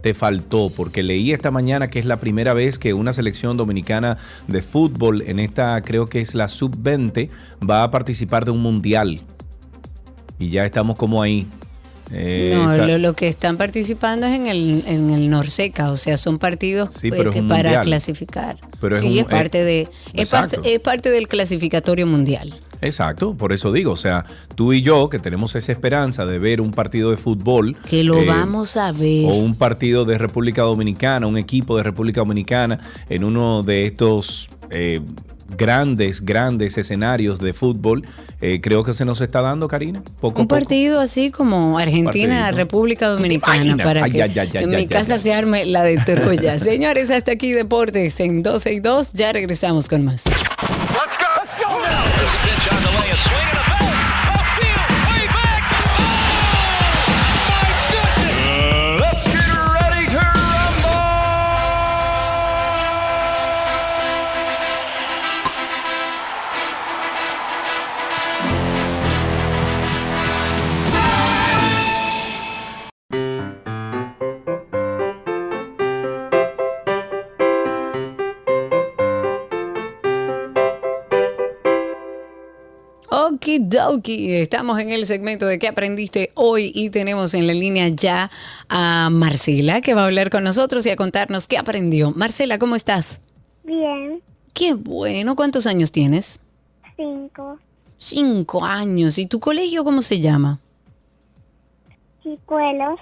te 0.05 0.13
faltó, 0.13 0.71
porque 0.77 1.03
leí 1.03 1.33
esta 1.33 1.51
mañana 1.51 1.89
que 1.89 1.99
es 1.99 2.05
la 2.05 2.19
primera 2.19 2.53
vez 2.53 2.79
que 2.79 2.93
una 2.93 3.15
selección 3.15 3.57
dominicana 3.57 4.19
de 4.49 4.61
fútbol, 4.61 5.23
en 5.23 5.39
esta 5.39 5.81
creo 5.81 6.09
que 6.09 6.21
es 6.21 6.35
la 6.35 6.49
sub-20, 6.49 7.31
va 7.67 7.85
a 7.85 7.91
participar 7.91 8.45
de 8.45 8.51
un 8.51 8.61
mundial. 8.61 9.23
Y 10.39 10.51
ya 10.51 10.67
estamos 10.67 10.99
como 10.99 11.23
ahí. 11.23 11.47
Eh, 12.13 12.53
no, 12.55 12.99
lo, 12.99 13.15
que 13.15 13.29
están 13.29 13.57
participando 13.57 14.27
es 14.27 14.35
en 14.35 14.47
el, 14.47 14.85
en 14.87 15.11
el 15.11 15.31
Norseca, 15.31 15.91
o 15.91 15.97
sea, 15.97 16.19
son 16.19 16.39
partidos 16.39 17.01
pues, 17.09 17.43
para 17.49 17.81
clasificar. 17.81 18.59
Pero 18.83 18.97
sí, 18.97 19.21
es, 19.21 19.25
parte 19.25 19.65
de 19.65 19.89
es 20.13 20.81
parte 20.81 21.11
del 21.11 21.29
clasificatorio 21.29 22.07
mundial. 22.07 22.61
Exacto, 22.85 23.35
por 23.35 23.53
eso 23.53 23.73
digo, 23.73 23.93
o 23.93 23.97
sea, 23.97 24.25
tú 24.55 24.73
y 24.73 24.83
yo 24.83 25.09
que 25.09 25.19
tenemos 25.19 25.55
esa 25.55 25.73
esperanza 25.73 26.27
de 26.27 26.39
ver 26.39 26.61
un 26.61 26.71
partido 26.71 27.11
de 27.11 27.17
fútbol. 27.17 27.77
Que 27.89 28.05
lo 28.05 28.21
eh, 28.21 28.27
vamos 28.27 28.77
a 28.77 28.93
ver. 28.93 29.25
O 29.27 29.35
un 29.35 29.57
partido 29.57 30.05
de 30.05 30.19
República 30.19 30.63
Dominicana, 30.63 31.27
un 31.27 31.39
equipo 31.39 31.77
de 31.77 31.83
República 31.83 32.21
Dominicana 32.21 32.81
en 33.09 33.25
uno 33.25 33.63
de 33.63 33.87
estos 33.87 34.51
eh, 34.71 35.01
grandes, 35.57 36.25
grandes 36.25 36.77
escenarios 36.79 37.39
de 37.39 37.53
fútbol. 37.53 38.05
Eh, 38.41 38.61
creo 38.61 38.85
que 38.85 38.93
se 38.93 39.05
nos 39.05 39.21
está 39.21 39.41
dando, 39.41 39.69
Karina. 39.69 40.03
Poco 40.21 40.43
un 40.43 40.49
partido 40.49 41.01
así 41.01 41.31
como 41.31 41.79
Argentina, 41.79 42.51
República 42.51 43.09
Dominicana, 43.09 43.83
para 43.83 44.09
que 44.11 44.21
en 44.21 44.71
mi 44.71 44.87
casa 44.87 45.19
se 45.19 45.33
arme 45.33 45.65
la 45.65 45.83
de 45.83 45.97
Troya. 45.99 46.59
Señores, 46.59 47.11
hasta 47.11 47.33
aquí 47.33 47.53
Deportes 47.53 48.21
en 48.21 48.43
12 48.43 48.75
y 48.75 48.81
2. 48.81 49.13
Ya 49.15 49.33
regresamos 49.33 49.89
con 49.89 50.05
más. 50.05 50.25
Swing 53.25 53.54
Okidoki, 83.55 84.33
estamos 84.33 84.81
en 84.81 84.91
el 84.91 85.07
segmento 85.07 85.47
de 85.47 85.61
qué 85.61 85.69
aprendiste 85.69 86.33
hoy 86.35 86.73
y 86.75 86.91
tenemos 86.91 87.35
en 87.35 87.47
la 87.47 87.53
línea 87.53 87.87
ya 87.87 88.29
a 88.69 89.11
Marcela 89.13 89.81
que 89.81 89.95
va 89.95 90.03
a 90.03 90.07
hablar 90.07 90.31
con 90.31 90.43
nosotros 90.43 90.85
y 90.87 90.91
a 90.91 90.97
contarnos 90.97 91.47
qué 91.47 91.57
aprendió. 91.57 92.11
Marcela, 92.17 92.59
¿cómo 92.59 92.75
estás? 92.75 93.23
Bien. 93.63 94.21
Qué 94.55 94.75
bueno, 94.75 95.37
¿cuántos 95.37 95.69
años 95.69 95.93
tienes? 95.93 96.41
Cinco. 96.97 97.61
Cinco 97.97 98.65
años. 98.65 99.19
¿Y 99.19 99.27
tu 99.27 99.39
colegio 99.39 99.85
cómo 99.85 100.03
se 100.03 100.21
llama? 100.21 100.59
Chicuelos. 102.25 102.99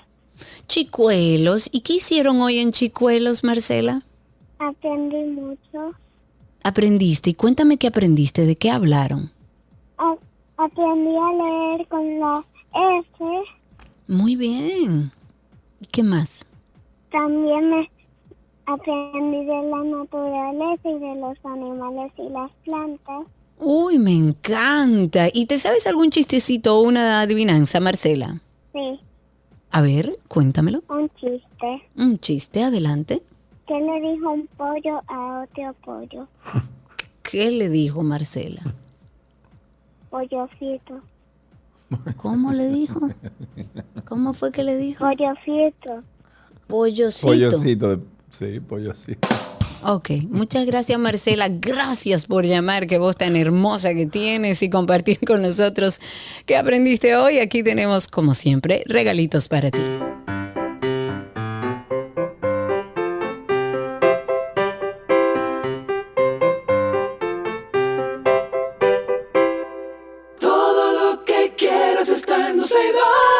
Chicuelos. 0.66 1.70
¿Y 1.72 1.80
qué 1.80 1.94
hicieron 1.94 2.42
hoy 2.42 2.59
en 2.59 2.72
Chicuelos, 2.72 3.42
Marcela? 3.42 4.03
Aprendí 4.59 5.16
mucho. 5.16 5.94
Aprendiste. 6.62 7.30
Y 7.30 7.34
cuéntame 7.34 7.78
qué 7.78 7.86
aprendiste, 7.86 8.44
de 8.44 8.57
qué 8.57 8.70
hablaron 8.70 9.32
aprendí 10.64 11.16
a 11.16 11.32
leer 11.32 11.88
con 11.88 12.20
la 12.20 12.44
S. 12.74 13.24
Muy 14.08 14.36
bien. 14.36 15.12
¿Y 15.80 15.86
qué 15.86 16.02
más? 16.02 16.44
También 17.10 17.70
me 17.70 17.90
aprendí 18.66 19.44
de 19.44 19.62
la 19.68 19.82
naturaleza 19.84 20.88
y 20.88 20.98
de 20.98 21.14
los 21.16 21.38
animales 21.44 22.12
y 22.18 22.28
las 22.28 22.50
plantas. 22.64 23.26
Uy, 23.58 23.98
me 23.98 24.12
encanta. 24.12 25.28
¿Y 25.32 25.46
te 25.46 25.58
sabes 25.58 25.86
algún 25.86 26.10
chistecito 26.10 26.78
o 26.78 26.82
una 26.82 27.20
adivinanza, 27.20 27.80
Marcela? 27.80 28.40
Sí. 28.72 29.00
A 29.70 29.82
ver, 29.82 30.18
cuéntamelo. 30.28 30.82
Un 30.88 31.08
chiste. 31.10 31.82
Un 31.96 32.18
chiste, 32.18 32.62
adelante. 32.62 33.22
¿Qué 33.66 33.74
le 33.74 34.12
dijo 34.12 34.30
un 34.30 34.46
pollo 34.56 35.00
a 35.06 35.44
otro 35.44 35.74
pollo? 35.84 36.28
¿Qué 37.22 37.50
le 37.50 37.68
dijo 37.68 38.02
Marcela? 38.02 38.62
Pollocito. 40.12 41.00
¿Cómo 42.18 42.52
le 42.52 42.68
dijo? 42.68 43.00
¿Cómo 44.04 44.34
fue 44.34 44.52
que 44.52 44.62
le 44.62 44.76
dijo? 44.76 45.06
Pollocito. 45.06 46.02
Pollocito. 46.66 47.26
Pollocito, 47.28 48.00
sí, 48.28 48.60
pollocito. 48.60 49.26
Ok, 49.86 50.10
muchas 50.28 50.66
gracias 50.66 50.98
Marcela, 50.98 51.48
gracias 51.48 52.26
por 52.26 52.44
llamar, 52.44 52.86
qué 52.86 52.98
voz 52.98 53.16
tan 53.16 53.36
hermosa 53.36 53.94
que 53.94 54.04
tienes 54.04 54.62
y 54.62 54.68
compartir 54.68 55.18
con 55.26 55.40
nosotros 55.40 55.98
qué 56.44 56.58
aprendiste 56.58 57.16
hoy. 57.16 57.38
Aquí 57.38 57.62
tenemos, 57.62 58.06
como 58.06 58.34
siempre, 58.34 58.84
regalitos 58.86 59.48
para 59.48 59.70
ti. 59.70 59.80
say 72.73 72.91
the. 72.91 73.32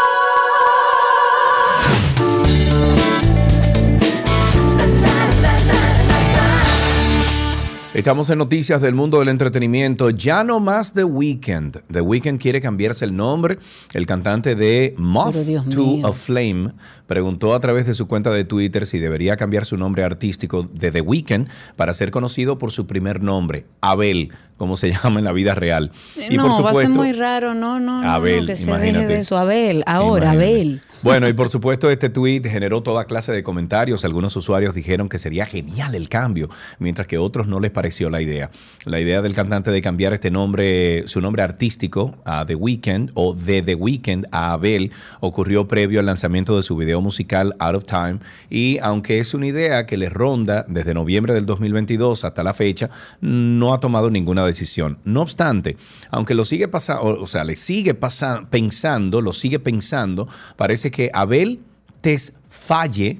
Estamos 8.03 8.28
en 8.30 8.38
noticias 8.38 8.80
del 8.80 8.96
mundo 8.96 9.20
del 9.20 9.28
entretenimiento. 9.28 10.11
Ya 10.11 10.42
no 10.42 10.59
más 10.59 10.92
The 10.92 11.05
Weeknd. 11.05 11.82
The 11.88 12.00
Weeknd 12.00 12.40
quiere 12.40 12.61
cambiarse 12.61 13.05
el 13.05 13.14
nombre. 13.14 13.61
El 13.94 14.07
cantante 14.07 14.57
de 14.57 14.96
Moth 14.98 15.36
to 15.70 16.05
a 16.05 16.12
Flame 16.12 16.72
preguntó 17.07 17.55
a 17.55 17.61
través 17.61 17.86
de 17.86 17.94
su 17.94 18.09
cuenta 18.09 18.30
de 18.30 18.42
Twitter 18.42 18.88
si 18.88 18.98
debería 18.98 19.36
cambiar 19.36 19.64
su 19.66 19.76
nombre 19.76 20.03
artístico 20.03 20.64
de 20.64 20.90
The 20.90 21.00
Weeknd 21.00 21.46
para 21.76 21.94
ser 21.94 22.11
conocido 22.11 22.59
por 22.59 22.72
su 22.72 22.88
primer 22.88 23.22
nombre, 23.22 23.66
Abel, 23.80 24.32
como 24.57 24.76
se 24.76 24.90
llama 25.05 25.20
en 25.20 25.24
la 25.24 25.32
vida 25.32 25.55
real. 25.55 25.92
Y 26.28 26.36
no, 26.36 26.61
va 26.61 26.72
a 26.72 26.74
ser 26.74 26.88
muy 26.88 27.12
raro, 27.12 27.55
no, 27.55 27.78
no, 27.78 28.03
Abel, 28.03 28.48
que 28.48 28.57
se 28.57 28.68
deje 28.78 29.07
de 29.07 29.20
eso. 29.20 29.38
Abel, 29.38 29.84
ahora, 29.86 30.32
Abel. 30.32 30.82
Bueno, 31.03 31.28
y 31.28 31.32
por 31.32 31.48
supuesto 31.48 31.90
este 31.90 32.11
tweet 32.11 32.42
generó 32.44 32.80
toda 32.84 33.07
clase 33.07 33.32
de 33.32 33.42
comentarios. 33.42 34.05
Algunos 34.05 34.36
usuarios 34.36 34.72
dijeron 34.72 35.09
que 35.09 35.18
sería 35.18 35.44
genial 35.44 35.96
el 35.96 36.09
cambio, 36.09 36.48
mientras 36.78 37.09
que 37.09 37.18
otros 37.18 37.48
no 37.48 37.59
les 37.59 37.72
pareció 37.72 38.09
la 38.09 38.22
idea. 38.22 38.53
La 38.84 39.00
idea 39.00 39.20
del 39.20 39.34
cantante 39.34 39.72
de 39.72 39.82
cambiar 39.82 40.12
este 40.12 40.30
nombre, 40.30 41.03
su 41.09 41.20
nombre 41.20 41.42
artístico 41.42 42.14
a 42.24 42.46
The 42.46 42.55
Weeknd 42.55 43.11
o 43.14 43.34
de 43.34 43.62
The 43.62 43.74
Weeknd 43.74 44.26
a 44.30 44.53
Abel 44.53 44.92
ocurrió 45.18 45.66
previo 45.66 45.98
al 45.98 46.07
lanzamiento 46.07 46.55
de 46.55 46.62
su 46.62 46.76
video 46.76 47.00
musical 47.00 47.57
Out 47.59 47.74
of 47.74 47.84
Time 47.84 48.20
y 48.48 48.78
aunque 48.78 49.18
es 49.18 49.34
una 49.34 49.48
idea 49.48 49.86
que 49.86 49.96
le 49.96 50.09
ronda 50.09 50.64
desde 50.68 50.94
noviembre 50.94 51.34
del 51.34 51.46
2022 51.46 52.24
hasta 52.24 52.44
la 52.44 52.55
fecha, 52.55 52.90
no 53.20 53.74
ha 53.74 53.80
tomado 53.80 54.09
ninguna 54.09 54.46
decisión. 54.46 54.98
No 55.03 55.22
obstante, 55.22 55.76
aunque 56.12 56.34
lo 56.34 56.44
sigue 56.44 56.68
pasando, 56.68 57.20
o 57.20 57.26
sea, 57.26 57.42
le 57.42 57.57
sigue 57.57 57.94
pasando, 57.94 58.48
pensando, 58.50 59.20
lo 59.20 59.32
sigue 59.32 59.59
pensando, 59.59 60.28
parece 60.55 60.91
que 60.93 61.11
Abel 61.12 61.59
Tesfaye 62.01 63.18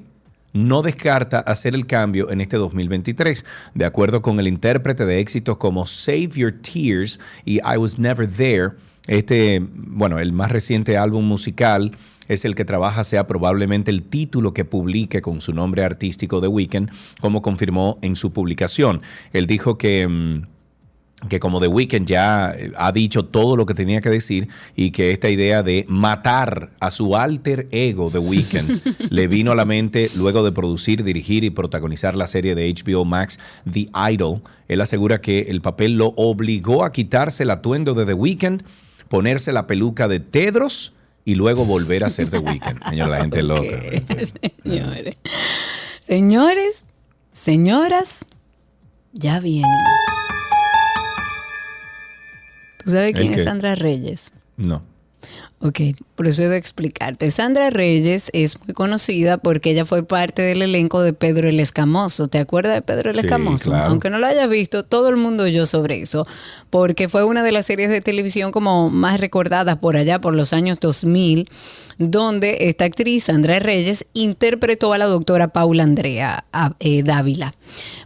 no 0.53 0.83
descarta 0.83 1.39
hacer 1.39 1.75
el 1.75 1.85
cambio 1.85 2.31
en 2.31 2.39
este 2.39 2.55
2023. 2.57 3.43
De 3.73 3.85
acuerdo 3.85 4.21
con 4.21 4.39
el 4.39 4.47
intérprete 4.47 5.05
de 5.05 5.19
éxitos 5.19 5.57
como 5.57 5.85
Save 5.85 6.29
Your 6.35 6.53
Tears 6.53 7.19
y 7.43 7.55
I 7.55 7.77
Was 7.77 7.99
Never 7.99 8.29
There, 8.29 8.71
este, 9.07 9.61
bueno, 9.61 10.19
el 10.19 10.31
más 10.31 10.51
reciente 10.51 10.97
álbum 10.97 11.25
musical 11.25 11.91
es 12.29 12.45
el 12.45 12.55
que 12.55 12.63
trabaja 12.63 13.03
sea 13.03 13.27
probablemente 13.27 13.91
el 13.91 14.03
título 14.03 14.53
que 14.53 14.63
publique 14.63 15.21
con 15.21 15.41
su 15.41 15.53
nombre 15.53 15.83
artístico 15.83 16.39
de 16.39 16.47
Weekend, 16.47 16.89
como 17.19 17.41
confirmó 17.41 17.99
en 18.01 18.15
su 18.15 18.31
publicación. 18.31 19.01
Él 19.33 19.47
dijo 19.47 19.77
que... 19.77 20.43
Que 21.29 21.39
como 21.39 21.59
The 21.59 21.67
Weeknd 21.67 22.05
ya 22.05 22.51
eh, 22.51 22.71
ha 22.77 22.91
dicho 22.91 23.25
todo 23.25 23.55
lo 23.55 23.65
que 23.65 23.73
tenía 23.73 24.01
que 24.01 24.09
decir 24.09 24.49
y 24.75 24.91
que 24.91 25.11
esta 25.11 25.29
idea 25.29 25.63
de 25.63 25.85
matar 25.87 26.71
a 26.79 26.89
su 26.91 27.15
alter 27.15 27.67
ego 27.71 28.09
The 28.11 28.19
Weeknd 28.19 28.81
le 29.09 29.27
vino 29.27 29.51
a 29.51 29.55
la 29.55 29.65
mente 29.65 30.09
luego 30.15 30.43
de 30.43 30.51
producir, 30.51 31.03
dirigir 31.03 31.43
y 31.43 31.49
protagonizar 31.49 32.15
la 32.15 32.27
serie 32.27 32.55
de 32.55 32.73
HBO 32.73 33.05
Max 33.05 33.39
The 33.71 33.89
Idol. 34.11 34.41
Él 34.67 34.81
asegura 34.81 35.21
que 35.21 35.41
el 35.49 35.61
papel 35.61 35.97
lo 35.97 36.13
obligó 36.17 36.83
a 36.83 36.91
quitarse 36.91 37.43
el 37.43 37.51
atuendo 37.51 37.93
de 37.93 38.05
The 38.05 38.13
Weeknd, 38.13 38.63
ponerse 39.07 39.53
la 39.53 39.67
peluca 39.67 40.07
de 40.07 40.19
Tedros 40.19 40.93
y 41.25 41.35
luego 41.35 41.65
volver 41.65 42.03
a 42.03 42.09
ser 42.09 42.29
The 42.29 42.39
Weeknd. 42.39 42.83
Señor, 42.89 43.09
la 43.09 43.21
gente 43.21 43.43
loca. 43.43 43.61
Señores. 44.63 45.17
Señores, 46.01 46.85
señoras, 47.31 48.25
ya 49.13 49.39
vienen. 49.39 49.69
¿Tú 52.83 52.91
sabes 52.91 53.13
quién 53.13 53.33
¿El 53.33 53.39
es? 53.39 53.45
Sandra 53.45 53.75
Reyes? 53.75 54.31
No. 54.57 54.83
Ok, 55.65 55.79
procedo 56.17 56.51
a 56.51 56.57
explicarte. 56.57 57.31
Sandra 57.31 57.69
Reyes 57.69 58.29
es 58.33 58.59
muy 58.59 58.73
conocida 58.73 59.37
porque 59.37 59.71
ella 59.71 59.85
fue 59.85 60.03
parte 60.03 60.41
del 60.41 60.61
elenco 60.61 61.01
de 61.01 61.13
Pedro 61.13 61.47
el 61.47 61.57
Escamoso. 61.61 62.27
¿Te 62.27 62.37
acuerdas 62.39 62.73
de 62.73 62.81
Pedro 62.81 63.11
el 63.11 63.15
Sí, 63.15 63.21
Escamoso? 63.21 63.69
claro. 63.69 63.89
Aunque 63.89 64.09
no 64.09 64.19
lo 64.19 64.27
hayas 64.27 64.49
visto, 64.49 64.83
todo 64.83 65.07
el 65.07 65.15
mundo 65.15 65.45
oyó 65.45 65.65
sobre 65.65 66.01
eso, 66.01 66.27
porque 66.69 67.07
fue 67.07 67.23
una 67.23 67.43
de 67.43 67.53
las 67.53 67.65
series 67.65 67.89
de 67.89 68.01
televisión 68.01 68.51
como 68.51 68.89
más 68.89 69.21
recordadas 69.21 69.77
por 69.77 69.95
allá, 69.95 70.19
por 70.19 70.33
los 70.35 70.51
años 70.51 70.79
2000, 70.81 71.47
donde 71.97 72.67
esta 72.67 72.83
actriz, 72.83 73.23
Sandra 73.23 73.59
Reyes, 73.59 74.05
interpretó 74.11 74.91
a 74.91 74.97
la 74.97 75.05
doctora 75.05 75.47
Paula 75.47 75.83
Andrea 75.83 76.43
eh, 76.81 77.03
Dávila. 77.03 77.55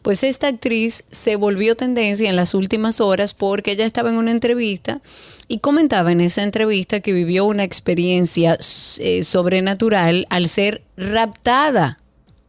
Pues 0.04 0.24
esta 0.24 0.48
actriz 0.48 1.04
se 1.10 1.38
volvió 1.38 1.76
tendencia 1.76 2.30
en 2.30 2.36
las 2.36 2.54
últimas 2.54 3.02
horas 3.02 3.34
porque 3.34 3.72
ella 3.72 3.86
estaba 3.86 4.10
en 4.10 4.18
una 4.18 4.30
entrevista 4.30 5.02
y 5.50 5.60
comentaba 5.60 6.12
en 6.12 6.22
esa 6.22 6.44
entrevista 6.44 7.00
que 7.00 7.14
vivió 7.14 7.46
una 7.48 7.64
experiencia 7.64 8.58
eh, 9.00 9.24
sobrenatural 9.24 10.28
al 10.30 10.48
ser 10.50 10.84
raptada 10.96 11.98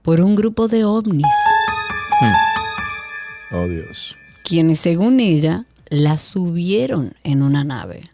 por 0.03 0.21
un 0.21 0.35
grupo 0.35 0.69
de 0.69 0.85
ovnis, 0.85 1.25
Oh, 3.51 3.67
Dios. 3.67 4.15
quienes 4.45 4.79
según 4.81 5.21
ella 5.21 5.65
la 5.89 6.19
subieron 6.19 7.15
en 7.25 7.43
una 7.43 7.65
nave. 7.65 8.11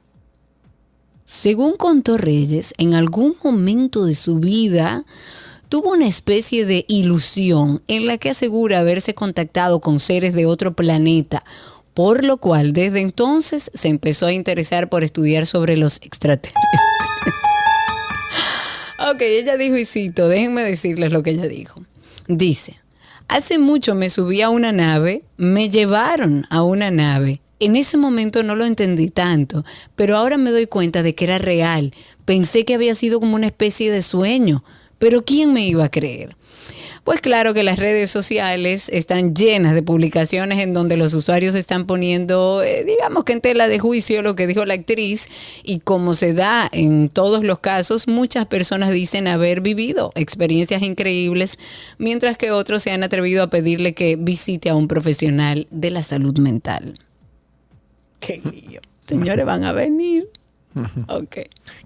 Según 1.25 1.77
contó 1.77 2.19
Reyes, 2.19 2.75
en 2.79 2.95
algún 2.95 3.35
momento 3.43 4.05
de 4.05 4.15
su 4.15 4.39
vida 4.39 5.05
tuvo 5.69 5.91
una 5.93 6.07
especie 6.07 6.67
de 6.67 6.85
ilusión 6.87 7.83
en 7.89 8.07
la 8.07 8.19
que 8.19 8.31
asegura 8.31 8.79
haberse 8.79 9.15
contactado 9.15 9.81
con 9.81 9.99
seres 9.99 10.35
de 10.35 10.47
otro 10.47 10.75
planeta, 10.75 11.43
por 11.95 12.25
lo 12.25 12.39
cual 12.39 12.73
desde 12.73 13.01
entonces 13.01 13.71
se 13.73 13.89
empezó 13.89 14.27
a 14.27 14.33
interesar 14.33 14.89
por 14.89 15.05
estudiar 15.05 15.47
sobre 15.47 15.77
los 15.77 16.01
extraterrestres. 16.03 16.83
ok, 19.11 19.21
ella 19.21 19.57
dijo 19.57 19.77
y 19.77 19.85
cito, 19.85 20.29
déjenme 20.29 20.63
decirles 20.63 21.13
lo 21.13 21.23
que 21.23 21.31
ella 21.31 21.47
dijo. 21.47 21.83
Dice, 22.27 22.81
hace 23.29 23.59
mucho 23.59 23.95
me 23.95 24.11
subí 24.11 24.43
a 24.43 24.51
una 24.51 24.73
nave, 24.73 25.23
me 25.37 25.69
llevaron 25.69 26.47
a 26.51 26.63
una 26.63 26.91
nave. 26.91 27.41
En 27.61 27.77
ese 27.77 27.97
momento 27.97 28.43
no 28.43 28.57
lo 28.57 28.65
entendí 28.65 29.09
tanto, 29.09 29.65
pero 29.95 30.17
ahora 30.17 30.37
me 30.37 30.51
doy 30.51 30.67
cuenta 30.67 31.03
de 31.03 31.15
que 31.15 31.25
era 31.25 31.39
real. 31.39 31.93
Pensé 32.25 32.65
que 32.65 32.75
había 32.75 32.95
sido 32.97 33.21
como 33.21 33.37
una 33.37 33.47
especie 33.47 33.93
de 33.93 34.03
sueño, 34.03 34.65
pero 35.05 35.23
¿quién 35.23 35.53
me 35.53 35.67
iba 35.67 35.85
a 35.85 35.91
creer? 35.91 36.35
Pues 37.05 37.21
claro 37.21 37.53
que 37.53 37.63
las 37.63 37.79
redes 37.79 38.11
sociales 38.11 38.89
están 38.89 39.35
llenas 39.35 39.75
de 39.75 39.83
publicaciones 39.83 40.61
en 40.61 40.73
donde 40.73 40.97
los 40.97 41.13
usuarios 41.13 41.55
están 41.55 41.85
poniendo, 41.85 42.63
eh, 42.63 42.85
digamos 42.87 43.25
que 43.25 43.35
en 43.35 43.43
tela 43.43 43.69
de 43.69 43.79
juicio 43.79 44.23
lo 44.23 44.35
que 44.35 44.47
dijo 44.47 44.65
la 44.65 44.73
actriz 44.73 45.29
y 45.63 45.81
como 45.81 46.15
se 46.15 46.33
da 46.33 46.71
en 46.73 47.11
todos 47.11 47.45
los 47.45 47.59
casos, 47.59 48.09
muchas 48.09 48.47
personas 48.47 48.93
dicen 48.93 49.29
haber 49.29 49.61
vivido 49.61 50.11
experiencias 50.15 50.81
increíbles, 50.81 51.59
mientras 51.99 52.39
que 52.39 52.51
otros 52.51 52.83
se 52.83 52.91
han 52.91 53.03
atrevido 53.03 53.43
a 53.43 53.51
pedirle 53.51 53.93
que 53.93 54.17
visite 54.17 54.71
a 54.71 54.75
un 54.75 54.89
profesional 54.89 55.67
de 55.71 55.91
la 55.91 56.03
salud 56.03 56.39
mental. 56.39 56.99
Qué 58.21 58.41
lío. 58.43 58.81
Señores, 59.07 59.45
van 59.45 59.65
a 59.65 59.75
venir. 59.75 60.31
Ok. 61.09 61.37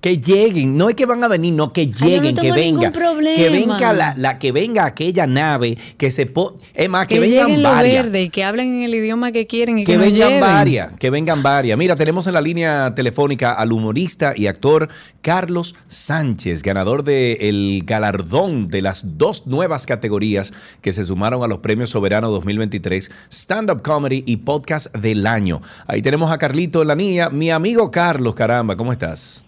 Que 0.00 0.18
lleguen, 0.18 0.76
no 0.76 0.88
es 0.88 0.94
que 0.94 1.04
van 1.06 1.22
a 1.22 1.28
venir, 1.28 1.52
no 1.52 1.72
que 1.72 1.86
no 1.86 1.92
lleguen, 2.06 2.34
que 2.34 2.52
venga, 2.52 2.90
que 2.92 3.48
venga 3.50 3.92
la, 3.92 4.14
la- 4.16 4.38
que 4.38 4.52
venga 4.52 4.86
aquella 4.86 5.26
nave, 5.26 5.76
que 5.96 6.10
se 6.10 6.26
po 6.26 6.56
es 6.74 6.88
más, 6.88 7.06
que, 7.06 7.14
Que, 7.16 7.20
vengan 7.20 7.46
lleguen 7.48 7.62
varias. 7.62 8.04
verdes 8.04 8.24
y 8.26 8.30
que 8.30 8.44
hablen 8.44 8.74
en 8.76 8.82
el 8.84 8.94
idioma 8.94 9.32
que 9.32 9.46
quieren 9.46 9.78
y 9.78 9.84
que, 9.84 9.96
vengan 9.98 10.14
lleven. 10.14 10.40
varias, 10.40 10.92
que 10.98 11.10
vengan 11.10 11.42
varias. 11.42 11.76
Mira, 11.78 11.96
tenemos 11.96 12.26
en 12.26 12.34
la 12.34 12.40
línea 12.40 12.94
telefónica 12.94 13.52
al 13.52 13.72
humorista 13.72 14.32
y 14.36 14.46
actor 14.46 14.88
Carlos 15.22 15.74
Sánchez, 15.88 16.62
ganador 16.62 17.02
del 17.02 17.82
galardón 17.84 18.68
de 18.68 18.82
las 18.82 19.18
dos 19.18 19.46
nuevas 19.46 19.84
categorías 19.86 20.52
que 20.80 20.92
se 20.92 21.04
sumaron 21.04 21.42
a 21.42 21.46
los 21.48 21.58
Premios 21.58 21.90
Soberano 21.90 22.30
2023, 22.30 23.10
Stand 23.30 23.70
Up 23.70 23.82
Comedy 23.82 24.22
y 24.26 24.38
Podcast 24.38 24.94
del 24.96 25.26
Año. 25.26 25.60
Ahí 25.86 26.00
tenemos 26.02 26.30
a 26.30 26.38
Carlito 26.38 26.82
en 26.82 26.88
la 26.88 26.94
línea. 26.94 27.28
Mi 27.30 27.50
amigo 27.50 27.90
Carlos, 27.90 28.34
caramba, 28.34 28.76
¿cómo 28.78 28.92
estás? 28.92 29.44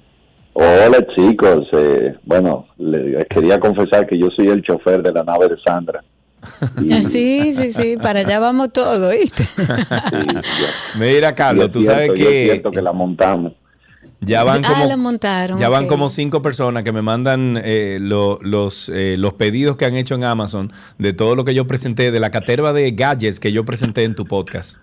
Hola 0.52 0.98
chicos, 1.16 1.66
eh, 1.72 2.14
bueno, 2.24 2.66
les 2.76 3.24
quería 3.28 3.58
confesar 3.58 4.06
que 4.06 4.18
yo 4.18 4.28
soy 4.36 4.48
el 4.48 4.60
chofer 4.62 5.00
de 5.02 5.12
la 5.12 5.22
nave 5.24 5.48
de 5.48 5.56
Sandra. 5.64 6.02
Y- 6.82 7.04
Sí, 7.04 7.52
sí, 7.54 7.72
sí, 7.72 7.96
para 7.96 8.20
allá 8.20 8.40
vamos 8.40 8.72
todos, 8.72 9.12
¿viste? 9.14 9.46
Mira, 10.98 11.34
Carlos, 11.34 11.70
tú 11.70 11.82
sabes 11.82 12.10
y 12.10 12.12
es 12.22 12.28
que 12.28 12.44
cierto 12.44 12.70
que 12.70 12.82
la 12.82 12.92
montamos. 12.92 13.52
ya 14.20 14.42
van 14.44 14.62
ah, 14.64 14.68
como... 14.74 14.86
la 14.86 14.96
montaron. 14.96 15.58
Ya 15.58 15.68
van 15.68 15.86
como 15.86 16.08
cinco 16.08 16.42
personas 16.42 16.82
que 16.82 16.92
me 16.92 17.02
mandan 17.02 17.58
eh, 17.62 17.98
lo- 18.00 18.38
los, 18.42 18.90
eh, 18.92 19.16
los 19.18 19.34
pedidos 19.34 19.76
que 19.76 19.84
han 19.84 19.94
hecho 19.94 20.14
en 20.14 20.24
Amazon 20.24 20.72
de 20.98 21.12
todo 21.12 21.36
lo 21.36 21.44
que 21.44 21.54
yo 21.54 21.66
presenté, 21.66 22.10
de 22.10 22.20
la 22.20 22.30
caterva 22.30 22.72
de 22.72 22.90
gadgets 22.92 23.38
que 23.40 23.52
yo 23.52 23.64
presenté 23.64 24.04
en 24.04 24.14
tu 24.14 24.24
podcast. 24.26 24.76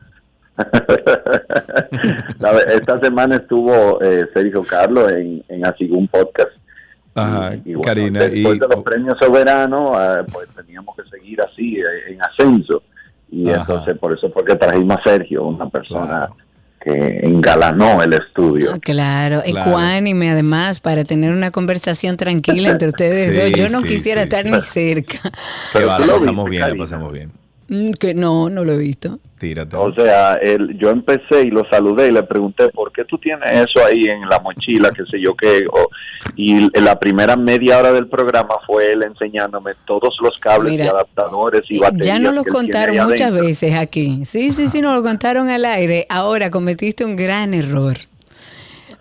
Esta 2.73 2.99
semana 3.01 3.35
estuvo 3.37 4.01
eh, 4.01 4.25
Sergio 4.33 4.63
Carlos 4.63 5.11
en, 5.11 5.43
en 5.49 5.65
Así 5.65 5.89
un 5.91 6.07
podcast. 6.07 6.49
Ajá, 7.15 7.55
Y 7.65 7.73
bueno, 7.73 7.81
Karina. 7.81 8.19
después 8.21 8.57
Y, 8.57 8.59
de 8.59 8.67
los 8.67 8.83
premios 8.83 9.17
soberanos, 9.19 9.91
ah, 9.95 10.23
pues 10.31 10.49
teníamos 10.49 10.95
que 10.95 11.03
seguir 11.09 11.41
así, 11.41 11.77
eh, 11.77 12.11
en 12.13 12.21
ascenso. 12.21 12.83
Y 13.31 13.49
Ajá. 13.49 13.61
entonces 13.61 13.97
por 13.97 14.13
eso 14.13 14.29
fue 14.31 14.45
que 14.45 14.55
trajimos 14.55 14.97
a 14.97 15.03
Sergio, 15.09 15.45
una 15.45 15.67
persona 15.69 16.29
que 16.79 17.19
engalanó 17.23 18.01
el 18.03 18.13
estudio. 18.13 18.71
Ah, 18.75 18.79
Claro, 18.79 19.41
Claro. 19.43 19.67
ecuánime 19.69 20.29
además 20.29 20.79
para 20.79 21.03
tener 21.03 21.33
una 21.33 21.49
conversación 21.51 22.15
tranquila 22.17 22.69
entre 22.69 22.87
ustedes 22.89 23.35
Sí, 23.35 23.51
dos. 23.51 23.59
Yo 23.59 23.69
no 23.69 23.79
sí, 23.81 23.87
quisiera 23.87 24.21
sí, 24.21 24.27
estar 24.29 24.43
sí. 24.43 24.51
ni 24.51 24.61
cerca. 24.61 25.19
Pero 25.73 25.87
la 25.87 25.99
lo 25.99 26.13
pasamos 26.19 26.49
viste, 26.49 26.65
bien, 26.65 26.77
la 26.77 26.83
pasamos 26.83 27.11
bien. 27.11 27.31
Mm, 27.69 27.91
Que 27.99 28.13
no, 28.13 28.49
no 28.49 28.63
lo 28.63 28.71
he 28.73 28.77
visto. 28.77 29.19
Tírate. 29.37 29.75
O 29.75 29.93
sea, 29.93 30.33
él, 30.35 30.77
yo 30.79 30.89
empecé 30.89 31.41
y 31.43 31.51
lo 31.51 31.63
saludé 31.69 32.07
y 32.07 32.11
le 32.11 32.23
pregunté, 32.23 32.69
¿por 32.69 32.91
qué 32.91 33.05
tú 33.05 33.19
tienes 33.19 33.47
eso 33.51 33.85
ahí 33.85 34.01
en 34.05 34.21
la 34.27 34.39
mochila, 34.39 34.89
qué 34.89 35.03
sé 35.11 35.21
yo 35.21 35.35
qué? 35.35 35.63
O- 35.71 35.89
y 36.35 36.53
en 36.75 36.83
la 36.85 36.97
primera 36.97 37.35
media 37.35 37.77
hora 37.77 37.91
del 37.93 38.07
programa 38.07 38.55
fue 38.65 38.93
él 38.93 39.03
enseñándome 39.03 39.73
todos 39.85 40.15
los 40.23 40.39
cables 40.39 40.71
Mira, 40.71 40.85
y 40.85 40.87
adaptadores 40.87 41.61
y 41.69 41.77
Eh, 41.77 41.81
baterías. 41.81 42.07
Ya 42.07 42.19
nos 42.19 42.33
lo 42.33 42.43
que 42.43 42.49
él 42.49 42.55
tiene 42.55 42.63
contaron 42.71 42.95
muchas 43.09 43.21
adentro. 43.27 43.45
veces 43.45 43.75
aquí. 43.75 44.25
Sí, 44.25 44.51
sí, 44.51 44.67
sí, 44.67 44.81
nos 44.81 44.95
lo 44.95 45.03
contaron 45.03 45.49
al 45.49 45.65
aire. 45.65 46.07
Ahora 46.09 46.49
cometiste 46.49 47.05
un 47.05 47.15
gran 47.15 47.53
error. 47.53 47.97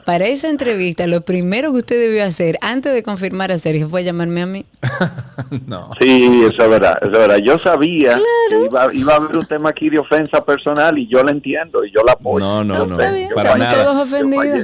Para 0.06 0.26
esa 0.26 0.48
entrevista, 0.48 1.08
lo 1.08 1.22
primero 1.22 1.72
que 1.72 1.78
usted 1.78 2.00
debió 2.00 2.24
hacer 2.24 2.58
antes 2.60 2.94
de 2.94 3.02
confirmar 3.02 3.50
a 3.50 3.58
Sergio 3.58 3.88
fue 3.88 4.04
llamarme 4.04 4.42
a 4.42 4.46
mí. 4.46 4.64
no. 5.66 5.90
Sí, 6.00 6.44
eso 6.48 6.62
es 6.62 6.70
verdad, 6.70 6.96
eso 7.02 7.10
es 7.10 7.18
verdad. 7.18 7.38
Yo 7.44 7.58
sabía 7.58 8.16
que 8.48 8.66
iba, 8.66 8.94
iba 8.94 9.12
a 9.14 9.16
haber 9.16 9.36
un 9.36 9.44
tema 9.46 9.70
aquí 9.70 9.90
de 9.90 9.98
ofensa 9.98 10.44
personal 10.44 10.96
y 10.96 11.08
yo 11.08 11.24
lo 11.24 11.30
entiendo 11.30 11.84
y 11.84 11.90
yo 11.90 12.02
la 12.06 12.12
apoyo. 12.12 12.38
No, 12.38 12.62
no, 12.62 12.74
Yo 12.74 12.86
no. 12.86 12.96
para 13.34 13.56
nada. 13.56 13.96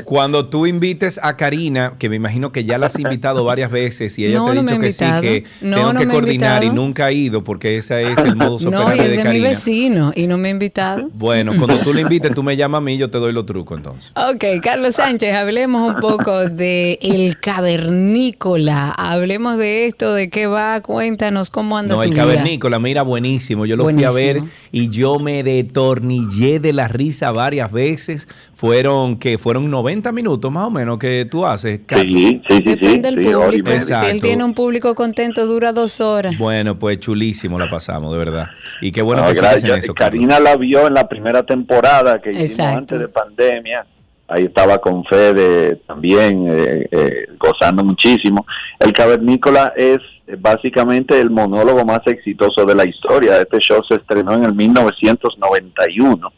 Cuando 0.04 0.46
tú 0.46 0.66
invites 0.66 1.18
a 1.20 1.36
Karina, 1.36 1.94
que 1.98 2.08
me 2.08 2.14
imagino 2.14 2.52
que 2.52 2.64
ya 2.64 2.78
la 2.78 2.86
has 2.86 2.98
invitado 2.98 3.44
varias 3.44 3.72
veces 3.72 4.16
y 4.20 4.26
ella 4.26 4.38
No, 4.38 4.44
te 4.44 4.58
ha 4.58 4.62
dicho 4.62 4.78
que 4.78 4.92
sí, 4.92 5.04
que 5.20 5.44
No, 5.60 5.76
tengo 5.76 5.92
no 5.94 6.00
que 6.00 6.06
coordinar 6.06 6.62
y 6.62 6.70
nunca 6.70 7.06
ha 7.06 7.12
ido 7.12 7.42
porque 7.42 7.76
ese 7.78 8.12
es 8.12 8.18
el 8.20 8.36
modo 8.36 8.58
No, 8.70 8.94
y 8.94 8.98
ese 9.00 9.22
de 9.22 9.22
es 9.22 9.24
mi 9.28 9.40
vecino 9.40 10.12
y 10.14 10.28
no 10.28 10.38
me 10.38 10.48
ha 10.48 10.50
invitado. 10.52 11.08
Bueno, 11.12 11.52
cuando 11.58 11.78
tú 11.78 11.92
le 11.92 12.02
invites, 12.02 12.32
tú 12.32 12.44
me 12.44 12.56
llamas 12.56 12.78
a 12.78 12.82
mí 12.82 12.94
y 12.94 12.98
yo 12.98 13.10
te 13.10 13.18
doy 13.18 13.32
los 13.32 13.44
trucos 13.44 13.76
entonces. 13.76 14.12
Ok, 14.14 14.44
Carlos 14.62 14.94
Sánchez, 14.94 15.31
Señores, 15.32 15.48
hablemos 15.48 15.94
un 15.94 16.00
poco 16.00 16.48
de 16.50 16.98
el 17.00 17.38
cavernícola. 17.38 18.90
Hablemos 18.92 19.56
de 19.56 19.86
esto, 19.86 20.12
de 20.12 20.28
qué 20.28 20.46
va, 20.46 20.80
cuéntanos 20.82 21.48
cómo 21.48 21.78
anda 21.78 21.94
No, 21.94 22.02
tu 22.02 22.08
el 22.08 22.14
vida. 22.14 22.22
cavernícola, 22.24 22.78
mira, 22.78 23.00
buenísimo. 23.02 23.64
Yo 23.64 23.76
lo 23.76 23.88
fui 23.88 24.04
a 24.04 24.10
ver 24.10 24.40
y 24.72 24.88
yo 24.90 25.18
me 25.18 25.42
detornillé 25.42 26.60
de 26.60 26.72
la 26.74 26.86
risa 26.88 27.30
varias 27.30 27.72
veces. 27.72 28.28
Fueron, 28.54 29.18
que 29.18 29.38
Fueron 29.38 29.70
90 29.70 30.12
minutos 30.12 30.52
más 30.52 30.66
o 30.66 30.70
menos 30.70 30.98
que 30.98 31.24
tú 31.24 31.46
haces. 31.46 31.80
Sí, 31.88 31.96
sí, 31.98 32.42
sí, 32.48 32.56
sí. 32.58 32.64
Depende 32.64 33.10
del 33.10 33.24
sí, 33.24 33.32
público. 33.32 33.70
Si 33.80 34.06
él 34.10 34.20
tiene 34.20 34.44
un 34.44 34.54
público 34.54 34.94
contento, 34.94 35.46
dura 35.46 35.72
dos 35.72 36.00
horas. 36.00 36.36
Bueno, 36.38 36.78
pues 36.78 37.00
chulísimo 37.00 37.58
la 37.58 37.68
pasamos, 37.70 38.12
de 38.12 38.18
verdad. 38.18 38.46
Y 38.82 38.92
qué 38.92 39.00
bueno 39.02 39.22
No, 39.22 39.28
que 39.32 39.34
gracias. 39.38 39.64
en 39.64 39.78
eso, 39.78 39.94
Carlos. 39.94 40.26
Karina 40.26 40.38
la 40.40 40.56
vio 40.56 40.86
en 40.86 40.94
la 40.94 41.08
primera 41.08 41.42
temporada 41.44 42.20
que 42.20 42.30
hicimos 42.30 42.50
Exacto. 42.50 42.78
antes 42.78 42.98
de 43.00 43.08
pandemia. 43.08 43.86
Ahí 44.28 44.44
estaba 44.44 44.78
con 44.78 45.04
Fede 45.04 45.76
también, 45.86 46.46
eh, 46.48 46.88
eh, 46.90 47.26
gozando 47.38 47.84
muchísimo. 47.84 48.46
El 48.78 48.92
Cavernícola 48.92 49.72
es 49.76 49.98
eh, 50.26 50.36
básicamente 50.38 51.20
el 51.20 51.30
monólogo 51.30 51.84
más 51.84 52.00
exitoso 52.06 52.64
de 52.64 52.74
la 52.74 52.86
historia. 52.86 53.40
Este 53.40 53.58
show 53.58 53.82
se 53.86 53.96
estrenó 53.96 54.32
en 54.32 54.44
el 54.44 54.54
1991 54.54 56.32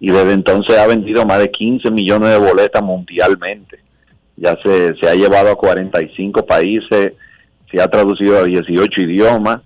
y 0.00 0.10
desde 0.10 0.32
entonces 0.32 0.78
ha 0.78 0.86
vendido 0.86 1.26
más 1.26 1.38
de 1.40 1.50
15 1.50 1.90
millones 1.90 2.30
de 2.30 2.38
boletas 2.38 2.82
mundialmente. 2.82 3.78
Ya 4.36 4.56
se, 4.64 4.94
se 4.96 5.08
ha 5.08 5.14
llevado 5.14 5.50
a 5.50 5.56
45 5.56 6.46
países, 6.46 7.12
se 7.70 7.80
ha 7.80 7.88
traducido 7.88 8.38
a 8.38 8.44
18 8.44 9.00
idiomas 9.02 9.60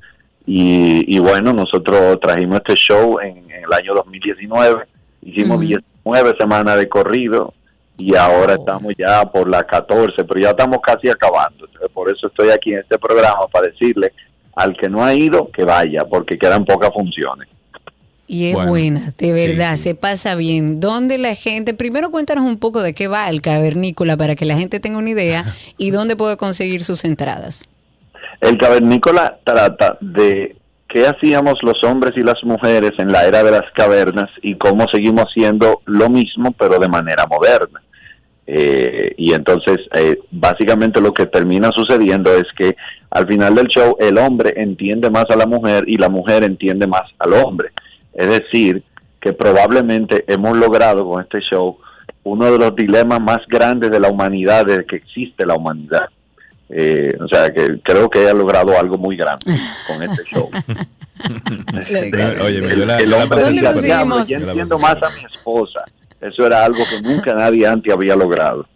y, 0.46 1.04
y 1.14 1.18
bueno, 1.20 1.52
nosotros 1.52 2.18
trajimos 2.20 2.56
este 2.56 2.74
show 2.74 3.20
en, 3.20 3.38
en 3.50 3.64
el 3.64 3.72
año 3.72 3.94
2019, 3.94 4.84
hicimos 5.22 5.58
Ujú. 5.58 5.66
19 5.66 6.36
semanas 6.38 6.78
de 6.78 6.88
corrido 6.88 7.54
y 7.98 8.14
ahora 8.14 8.54
estamos 8.54 8.94
ya 8.96 9.24
por 9.24 9.50
la 9.50 9.64
14, 9.64 10.24
pero 10.24 10.40
ya 10.40 10.50
estamos 10.50 10.78
casi 10.80 11.08
acabando. 11.08 11.66
Entonces, 11.66 11.90
Por 11.92 12.10
eso 12.10 12.28
estoy 12.28 12.50
aquí 12.50 12.72
en 12.72 12.78
este 12.78 12.96
programa 12.98 13.46
para 13.52 13.66
decirle 13.66 14.12
al 14.54 14.76
que 14.76 14.88
no 14.88 15.04
ha 15.04 15.14
ido 15.14 15.50
que 15.50 15.64
vaya, 15.64 16.04
porque 16.04 16.38
quedan 16.38 16.64
pocas 16.64 16.90
funciones. 16.92 17.48
Y 18.28 18.48
es 18.48 18.54
Bueno, 18.54 18.70
buena, 18.70 19.00
de 19.16 19.26
sí, 19.26 19.32
verdad, 19.32 19.76
sí. 19.76 19.82
se 19.82 19.94
pasa 19.94 20.34
bien. 20.36 20.80
¿Dónde 20.80 21.18
la 21.18 21.34
gente? 21.34 21.74
Primero 21.74 22.10
cuéntanos 22.10 22.44
un 22.44 22.58
poco 22.58 22.82
de 22.82 22.92
qué 22.92 23.08
va 23.08 23.28
el 23.30 23.40
cavernícola 23.42 24.16
para 24.16 24.36
que 24.36 24.44
la 24.44 24.56
gente 24.56 24.80
tenga 24.80 24.98
una 24.98 25.10
idea 25.10 25.44
y 25.76 25.90
dónde 25.90 26.14
puede 26.14 26.36
conseguir 26.36 26.82
sus 26.82 27.04
entradas. 27.04 27.68
El 28.40 28.58
cavernícola 28.58 29.38
trata 29.44 29.98
de 30.00 30.56
qué 30.88 31.06
hacíamos 31.06 31.54
los 31.62 31.82
hombres 31.84 32.12
y 32.16 32.20
las 32.20 32.42
mujeres 32.44 32.92
en 32.98 33.08
la 33.12 33.26
era 33.26 33.42
de 33.42 33.50
las 33.50 33.70
cavernas 33.74 34.30
y 34.42 34.56
cómo 34.56 34.86
seguimos 34.92 35.24
haciendo 35.24 35.80
lo 35.86 36.08
mismo 36.08 36.52
pero 36.52 36.78
de 36.78 36.88
manera 36.88 37.26
moderna. 37.26 37.80
Eh, 38.50 39.12
y 39.18 39.34
entonces, 39.34 39.76
eh, 39.94 40.18
básicamente 40.30 41.02
lo 41.02 41.12
que 41.12 41.26
termina 41.26 41.70
sucediendo 41.70 42.32
es 42.34 42.46
que 42.56 42.76
al 43.10 43.26
final 43.26 43.54
del 43.54 43.66
show 43.66 43.94
el 44.00 44.16
hombre 44.16 44.54
entiende 44.56 45.10
más 45.10 45.26
a 45.28 45.36
la 45.36 45.44
mujer 45.44 45.84
y 45.86 45.98
la 45.98 46.08
mujer 46.08 46.44
entiende 46.44 46.86
más 46.86 47.02
al 47.18 47.34
hombre. 47.34 47.68
Es 48.14 48.26
decir, 48.26 48.82
que 49.20 49.34
probablemente 49.34 50.24
hemos 50.28 50.56
logrado 50.56 51.06
con 51.06 51.20
este 51.22 51.40
show 51.40 51.76
uno 52.22 52.50
de 52.50 52.58
los 52.58 52.74
dilemas 52.74 53.20
más 53.20 53.40
grandes 53.48 53.90
de 53.90 54.00
la 54.00 54.08
humanidad 54.08 54.64
desde 54.64 54.86
que 54.86 54.96
existe 54.96 55.44
la 55.44 55.54
humanidad. 55.54 56.06
Eh, 56.70 57.16
o 57.20 57.28
sea, 57.28 57.52
que 57.52 57.80
creo 57.82 58.08
que 58.08 58.28
ha 58.28 58.34
logrado 58.34 58.78
algo 58.78 58.96
muy 58.96 59.16
grande 59.16 59.44
con 59.86 60.02
este 60.02 60.22
show. 60.24 60.48
Oye, 62.44 62.58
el, 62.58 62.76
yo 62.78 62.86
la- 62.86 62.98
el 62.98 63.04
yo 63.04 63.10
la 63.10 63.22
hombre 63.24 63.28
pasé 63.28 63.42
¿Dónde 63.44 63.60
dice, 63.60 63.66
súper 63.66 63.82
bien. 63.82 63.84
"Diablo, 63.84 64.14
conseguimos? 64.14 64.28
yo 64.28 64.38
Yo 64.38 64.46
la 64.46 64.52
entiendo 64.52 64.78
más 64.78 64.94
a 65.02 65.10
mi 65.18 65.24
esposa. 65.24 65.80
Eso 66.20 66.46
era 66.46 66.64
algo 66.64 66.78
que 66.88 67.00
nunca 67.00 67.34
nadie 67.34 67.66
antes 67.66 67.92
había 67.92 68.16
logrado. 68.16 68.66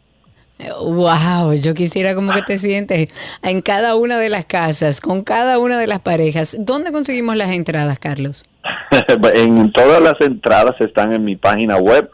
Wow, 0.80 1.54
yo 1.54 1.74
quisiera 1.74 2.14
como 2.14 2.32
que 2.32 2.42
te 2.42 2.58
sientes 2.58 3.08
en 3.42 3.62
cada 3.62 3.96
una 3.96 4.18
de 4.18 4.28
las 4.28 4.44
casas, 4.44 5.00
con 5.00 5.22
cada 5.22 5.58
una 5.58 5.76
de 5.78 5.88
las 5.88 6.00
parejas. 6.00 6.56
¿Dónde 6.60 6.92
conseguimos 6.92 7.36
las 7.36 7.50
entradas, 7.50 7.98
Carlos? 7.98 8.46
en 9.34 9.72
todas 9.72 10.00
las 10.00 10.20
entradas 10.20 10.80
están 10.80 11.12
en 11.12 11.24
mi 11.24 11.36
página 11.36 11.78
web 11.78 12.08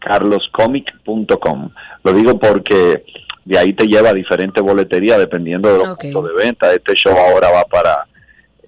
carloscomic.com. 0.00 1.70
Lo 2.02 2.12
digo 2.12 2.38
porque 2.40 3.04
de 3.44 3.58
ahí 3.58 3.72
te 3.72 3.86
lleva 3.86 4.10
a 4.10 4.14
diferentes 4.14 4.62
boleterías 4.62 5.18
dependiendo 5.18 5.72
de 5.72 5.78
los 5.78 5.96
puntos 5.96 6.24
de 6.24 6.44
venta. 6.44 6.72
Este 6.72 6.94
show 6.94 7.16
ahora 7.16 7.50
va 7.50 7.64
para 7.64 8.06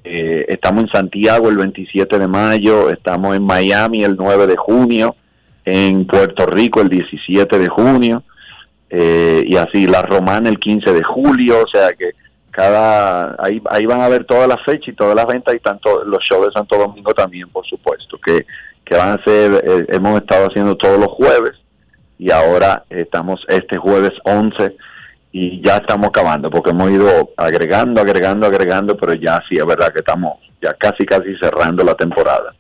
eh, 0.04 0.44
estamos 0.48 0.84
en 0.84 0.90
Santiago 0.90 1.48
el 1.48 1.56
27 1.56 2.18
de 2.18 2.28
mayo, 2.28 2.90
estamos 2.90 3.34
en 3.34 3.42
Miami 3.42 4.04
el 4.04 4.16
9 4.16 4.46
de 4.46 4.56
junio, 4.56 5.16
en 5.64 6.06
Puerto 6.06 6.46
Rico 6.46 6.80
el 6.80 6.88
17 6.88 7.58
de 7.58 7.68
junio 7.68 8.22
eh, 8.90 9.42
y 9.46 9.56
así 9.56 9.86
la 9.86 10.02
Romana 10.02 10.48
el 10.48 10.58
15 10.58 10.92
de 10.92 11.02
julio, 11.02 11.62
o 11.64 11.68
sea 11.68 11.90
que 11.92 12.12
cada 12.54 13.34
ahí, 13.38 13.60
ahí 13.68 13.84
van 13.86 14.00
a 14.00 14.08
ver 14.08 14.24
todas 14.24 14.46
las 14.46 14.62
fechas 14.64 14.88
y 14.88 14.92
todas 14.92 15.16
las 15.16 15.26
ventas 15.26 15.54
y 15.54 15.58
tanto 15.58 16.04
los 16.04 16.20
shows 16.22 16.46
de 16.46 16.52
Santo 16.52 16.78
Domingo 16.78 17.12
también 17.12 17.48
por 17.48 17.66
supuesto 17.66 18.16
que, 18.24 18.46
que 18.84 18.96
van 18.96 19.18
a 19.18 19.22
ser 19.24 19.60
eh, 19.66 19.86
hemos 19.88 20.20
estado 20.20 20.46
haciendo 20.46 20.76
todos 20.76 20.98
los 20.98 21.08
jueves 21.08 21.54
y 22.16 22.30
ahora 22.30 22.84
estamos 22.88 23.40
este 23.48 23.76
jueves 23.76 24.12
11 24.22 24.76
y 25.32 25.60
ya 25.66 25.78
estamos 25.78 26.06
acabando 26.10 26.48
porque 26.48 26.70
hemos 26.70 26.92
ido 26.92 27.32
agregando 27.36 28.00
agregando 28.00 28.46
agregando 28.46 28.96
pero 28.96 29.14
ya 29.14 29.42
sí 29.48 29.56
es 29.56 29.66
verdad 29.66 29.92
que 29.92 29.98
estamos 29.98 30.38
ya 30.62 30.72
casi 30.74 31.04
casi 31.04 31.34
cerrando 31.42 31.82
la 31.82 31.96
temporada 31.96 32.54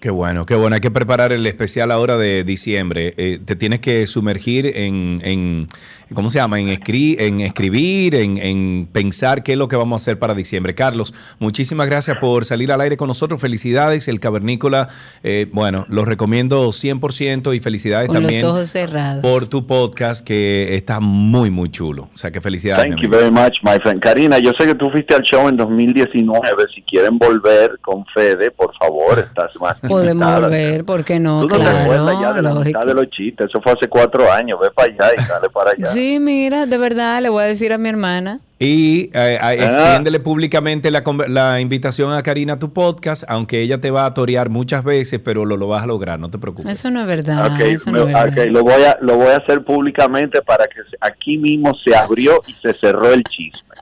Qué 0.00 0.10
bueno, 0.10 0.46
qué 0.46 0.54
bueno. 0.54 0.74
Hay 0.74 0.80
que 0.80 0.90
preparar 0.90 1.32
el 1.32 1.46
especial 1.46 1.90
ahora 1.90 2.16
de 2.16 2.44
diciembre. 2.44 3.14
Eh, 3.16 3.40
te 3.44 3.56
tienes 3.56 3.80
que 3.80 4.06
sumergir 4.06 4.66
en, 4.66 5.20
en 5.24 5.68
¿cómo 6.14 6.30
se 6.30 6.38
llama? 6.38 6.60
En, 6.60 6.68
escri- 6.68 7.16
en 7.18 7.40
escribir, 7.40 8.14
en, 8.14 8.36
en 8.38 8.88
pensar 8.92 9.42
qué 9.42 9.52
es 9.52 9.58
lo 9.58 9.68
que 9.68 9.76
vamos 9.76 10.00
a 10.00 10.02
hacer 10.02 10.18
para 10.18 10.34
diciembre. 10.34 10.74
Carlos, 10.74 11.14
muchísimas 11.38 11.88
gracias 11.88 12.18
por 12.18 12.44
salir 12.44 12.72
al 12.72 12.80
aire 12.80 12.96
con 12.96 13.08
nosotros. 13.08 13.40
Felicidades. 13.40 14.08
El 14.08 14.20
Cavernícola, 14.20 14.88
eh, 15.22 15.48
bueno, 15.52 15.84
lo 15.88 16.04
recomiendo 16.04 16.68
100% 16.68 17.54
y 17.56 17.60
felicidades 17.60 18.08
Con 18.08 18.22
también 18.22 18.42
los 18.42 18.50
ojos 18.52 18.70
cerrados. 18.70 19.22
por 19.22 19.48
tu 19.48 19.66
podcast 19.66 20.24
que 20.26 20.74
está 20.76 21.00
muy, 21.00 21.50
muy 21.50 21.70
chulo. 21.70 22.08
O 22.14 22.16
sea, 22.16 22.30
que 22.30 22.40
felicidades. 22.40 22.84
Thank 22.90 23.02
you 23.02 23.08
very 23.10 23.30
much, 23.30 23.54
my 23.62 23.78
friend. 23.82 24.00
Karina, 24.00 24.38
yo 24.38 24.52
sé 24.58 24.66
que 24.66 24.74
tú 24.74 24.88
fuiste 24.90 25.14
al 25.14 25.22
show 25.22 25.48
en 25.48 25.56
2019. 25.56 26.64
Si 26.74 26.82
quieren 26.82 27.18
volver 27.18 27.78
con 27.82 28.04
Fede, 28.14 28.50
por 28.50 28.72
favor, 28.78 29.18
estás 29.18 29.50
más 29.60 29.76
que 29.80 29.88
Podemos 29.88 30.22
invitada. 30.26 30.40
volver, 30.48 30.84
¿por 30.84 31.04
qué 31.04 31.18
no? 31.18 31.46
Tú 31.46 31.56
no 31.56 31.60
te 31.64 31.66
acuerdas 31.66 32.12
ya 32.14 32.18
claro, 32.20 32.34
de 32.34 32.42
la 32.42 32.54
mitad 32.60 32.86
de 32.86 32.94
los 32.94 33.10
chistes. 33.10 33.46
Eso 33.48 33.60
fue 33.62 33.72
hace 33.72 33.88
cuatro 33.88 34.30
años. 34.32 34.58
Ve 34.60 34.70
para 34.70 34.92
allá 34.92 35.12
y 35.16 35.28
dale 35.28 35.48
para 35.50 35.70
allá. 35.70 35.86
Sí, 35.96 36.20
mira, 36.20 36.66
de 36.66 36.76
verdad, 36.76 37.22
le 37.22 37.28
voy 37.30 37.42
a 37.44 37.46
decir 37.46 37.72
a 37.72 37.78
mi 37.78 37.88
hermana. 37.88 38.40
Y 38.58 39.10
eh, 39.14 39.38
Ah. 39.40 39.54
eh, 39.54 39.64
extiéndele 39.64 40.20
públicamente 40.20 40.90
la, 40.90 41.02
la 41.28 41.60
invitación 41.60 42.12
a 42.12 42.22
Karina 42.22 42.54
a 42.54 42.58
tu 42.58 42.72
podcast, 42.72 43.24
aunque 43.28 43.60
ella 43.62 43.80
te 43.80 43.90
va 43.90 44.04
a 44.06 44.12
torear 44.14 44.48
muchas 44.50 44.84
veces, 44.84 45.20
pero 45.24 45.44
lo, 45.46 45.56
lo 45.56 45.68
vas 45.68 45.82
a 45.84 45.86
lograr, 45.86 46.18
no 46.18 46.28
te 46.28 46.38
preocupes. 46.38 46.70
Eso 46.72 46.90
no 46.90 47.00
es 47.00 47.06
verdad. 47.06 47.46
Ok, 47.54 47.60
eso 47.62 47.90
me- 47.92 47.98
no 48.00 48.08
es 48.08 48.12
verdad. 48.12 48.46
lo 48.50 48.62
voy 48.62 48.82
a 48.82 48.98
lo 49.00 49.16
voy 49.16 49.28
a 49.28 49.36
hacer 49.38 49.62
públicamente 49.64 50.42
para 50.42 50.66
que 50.66 50.82
se- 50.90 50.96
aquí 51.00 51.38
mismo 51.38 51.72
se 51.84 51.94
abrió 51.96 52.42
y 52.46 52.52
se 52.54 52.74
cerró 52.74 53.12
el 53.12 53.22
chisme. 53.24 53.74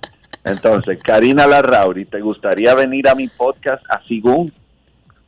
Entonces, 0.44 0.98
Karina 1.02 1.46
Larrauri, 1.46 2.04
¿te 2.04 2.20
gustaría 2.20 2.74
venir 2.74 3.08
a 3.08 3.14
mi 3.14 3.28
podcast 3.28 3.82
a 3.90 4.00
Sigún? 4.06 4.52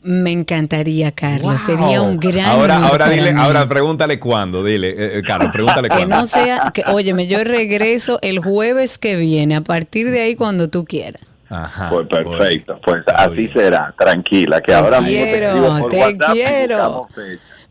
Me 0.07 0.31
encantaría, 0.31 1.11
Carlos. 1.11 1.61
Sería 1.61 2.01
un 2.01 2.19
gran 2.19 2.45
Ahora, 2.47 2.77
honor 2.77 2.91
ahora 2.93 3.05
para 3.07 3.11
dile, 3.17 3.33
mí. 3.35 3.41
ahora 3.41 3.67
pregúntale 3.67 4.21
cuándo, 4.21 4.63
dile, 4.63 4.91
eh, 4.91 5.19
eh, 5.19 5.23
Carlos, 5.27 5.51
pregúntale 5.53 5.89
Que 5.89 5.97
cuándo. 5.97 6.15
no 6.17 6.27
sea, 6.27 6.71
que, 6.73 6.85
óyeme, 6.87 7.27
yo 7.27 7.43
regreso 7.43 8.21
el 8.23 8.39
jueves 8.39 8.99
que 8.99 9.17
viene, 9.17 9.57
a 9.57 9.63
partir 9.63 10.11
de 10.13 10.21
ahí 10.21 10.37
cuando 10.37 10.69
tú 10.69 10.85
quieras. 10.85 11.23
Ajá. 11.49 11.89
Pues 11.91 12.07
perfecto, 12.09 12.81
pues 12.85 13.03
así 13.15 13.33
bien. 13.35 13.53
será, 13.53 13.95
tranquila, 13.99 14.61
que 14.61 14.67
Te 14.73 14.75
ahora 14.75 15.01
mismo 15.01 15.25
te 15.25 15.31
quiero, 15.33 15.79
por 15.81 15.91
te 15.91 16.11
y 16.11 16.19
quiero. 16.19 17.09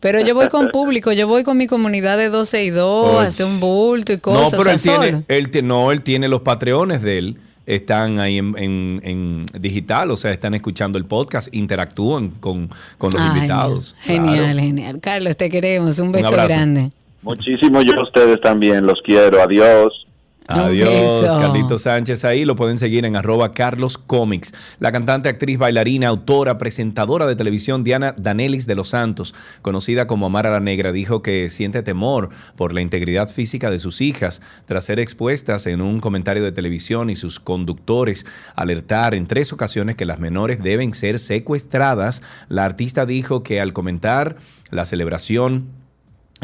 Pero 0.01 0.19
yo 0.19 0.35
voy 0.35 0.49
con 0.49 0.69
público, 0.71 1.11
yo 1.13 1.27
voy 1.27 1.43
con 1.43 1.57
mi 1.57 1.67
comunidad 1.67 2.17
de 2.17 2.29
12 2.29 2.63
y 2.65 2.69
2, 2.69 3.15
Oye. 3.17 3.27
hacer 3.27 3.45
un 3.45 3.59
bulto 3.61 4.11
y 4.11 4.17
No, 4.17 4.21
cosas. 4.21 4.59
pero 4.61 4.75
o 4.75 4.77
sea, 4.77 4.95
él 4.95 5.49
tiene, 5.49 5.59
él 5.59 5.67
no, 5.67 5.91
él 5.91 6.01
tiene 6.01 6.27
los 6.27 6.41
patreones 6.41 7.01
de 7.01 7.17
él, 7.17 7.37
están 7.65 8.19
ahí 8.19 8.37
en, 8.37 8.53
en- 8.57 9.01
en 9.03 9.45
digital, 9.59 10.11
o 10.11 10.17
sea, 10.17 10.31
están 10.31 10.53
escuchando 10.53 10.97
el 10.97 11.05
podcast, 11.05 11.53
interactúan 11.55 12.29
con, 12.29 12.69
con 12.97 13.11
los 13.11 13.21
Ah, 13.21 13.33
invitados. 13.35 13.95
Genial, 14.01 14.35
Claro. 14.51 14.59
genial. 14.59 14.99
Carlos, 15.01 15.35
te 15.37 15.49
queremos. 15.49 15.99
Un 15.99 16.11
beso 16.11 16.31
grande. 16.31 16.91
Muchísimo 17.21 17.81
yo 17.81 17.93
a 17.99 18.03
ustedes 18.03 18.39
también, 18.41 18.85
los 18.85 19.01
quiero, 19.03 19.41
adiós. 19.41 20.04
Adiós. 20.47 21.25
Carlito 21.39 21.79
Sánchez. 21.79 22.23
Ahí 22.23 22.45
lo 22.45 22.55
pueden 22.55 22.77
seguir 22.77 23.05
en 23.05 23.15
arroba 23.15 23.53
Carlos 23.53 23.97
Comics. 23.97 24.53
La 24.79 24.91
cantante, 24.91 25.29
actriz, 25.29 25.57
bailarina, 25.57 26.07
autora, 26.07 26.57
presentadora 26.57 27.25
de 27.25 27.35
televisión 27.35 27.83
Diana 27.83 28.13
Danelis 28.17 28.67
de 28.67 28.75
los 28.75 28.89
Santos, 28.89 29.33
conocida 29.61 30.05
como 30.05 30.27
Amara 30.27 30.51
la 30.51 30.59
Negra, 30.59 30.91
dijo 30.91 31.21
que 31.21 31.49
siente 31.49 31.81
temor 31.81 32.29
por 32.55 32.73
la 32.73 32.81
integridad 32.81 33.29
física 33.29 33.71
de 33.71 33.79
sus 33.79 34.01
hijas 34.01 34.41
tras 34.65 34.85
ser 34.85 34.99
expuestas 34.99 35.65
en 35.65 35.81
un 35.81 35.99
comentario 35.99 36.43
de 36.43 36.51
televisión 36.51 37.09
y 37.09 37.15
sus 37.15 37.39
conductores 37.39 38.25
alertar 38.55 39.15
en 39.15 39.27
tres 39.27 39.51
ocasiones 39.51 39.95
que 39.95 40.05
las 40.05 40.19
menores 40.19 40.61
deben 40.61 40.93
ser 40.93 41.19
secuestradas. 41.19 42.21
La 42.49 42.65
artista 42.65 43.05
dijo 43.05 43.41
que 43.41 43.59
al 43.61 43.73
comentar 43.73 44.37
la 44.69 44.85
celebración 44.85 45.84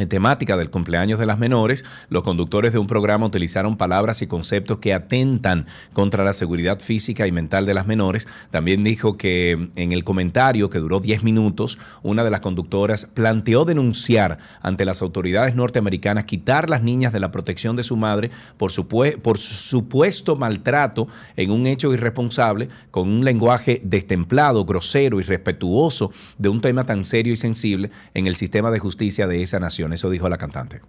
temática 0.07 0.57
del 0.57 0.69
cumpleaños 0.69 1.19
de 1.19 1.25
las 1.25 1.39
menores, 1.39 1.85
los 2.09 2.23
conductores 2.23 2.73
de 2.73 2.79
un 2.79 2.87
programa 2.87 3.25
utilizaron 3.25 3.77
palabras 3.77 4.21
y 4.21 4.27
conceptos 4.27 4.79
que 4.79 4.93
atentan 4.93 5.65
contra 5.93 6.23
la 6.23 6.33
seguridad 6.33 6.79
física 6.79 7.27
y 7.27 7.31
mental 7.31 7.65
de 7.65 7.73
las 7.73 7.87
menores. 7.87 8.27
También 8.49 8.83
dijo 8.83 9.17
que 9.17 9.69
en 9.75 9.91
el 9.91 10.03
comentario, 10.03 10.69
que 10.69 10.79
duró 10.79 10.99
10 10.99 11.23
minutos, 11.23 11.77
una 12.03 12.23
de 12.23 12.31
las 12.31 12.41
conductoras 12.41 13.05
planteó 13.13 13.65
denunciar 13.65 14.37
ante 14.61 14.85
las 14.85 15.01
autoridades 15.01 15.55
norteamericanas 15.55 16.25
quitar 16.25 16.69
las 16.69 16.83
niñas 16.83 17.13
de 17.13 17.19
la 17.19 17.31
protección 17.31 17.75
de 17.75 17.83
su 17.83 17.97
madre 17.97 18.31
por, 18.57 18.71
por 19.21 19.37
supuesto 19.37 20.35
maltrato 20.35 21.07
en 21.35 21.51
un 21.51 21.67
hecho 21.67 21.93
irresponsable 21.93 22.69
con 22.91 23.09
un 23.09 23.25
lenguaje 23.25 23.81
destemplado, 23.83 24.65
grosero, 24.65 25.19
irrespetuoso 25.19 26.11
de 26.37 26.49
un 26.49 26.61
tema 26.61 26.85
tan 26.85 27.05
serio 27.05 27.33
y 27.33 27.37
sensible 27.37 27.91
en 28.13 28.27
el 28.27 28.35
sistema 28.35 28.71
de 28.71 28.79
justicia 28.79 29.27
de 29.27 29.43
esa 29.43 29.59
nación. 29.59 29.90
Eso 29.93 30.09
dijo 30.09 30.29
la 30.29 30.37
cantante. 30.37 30.81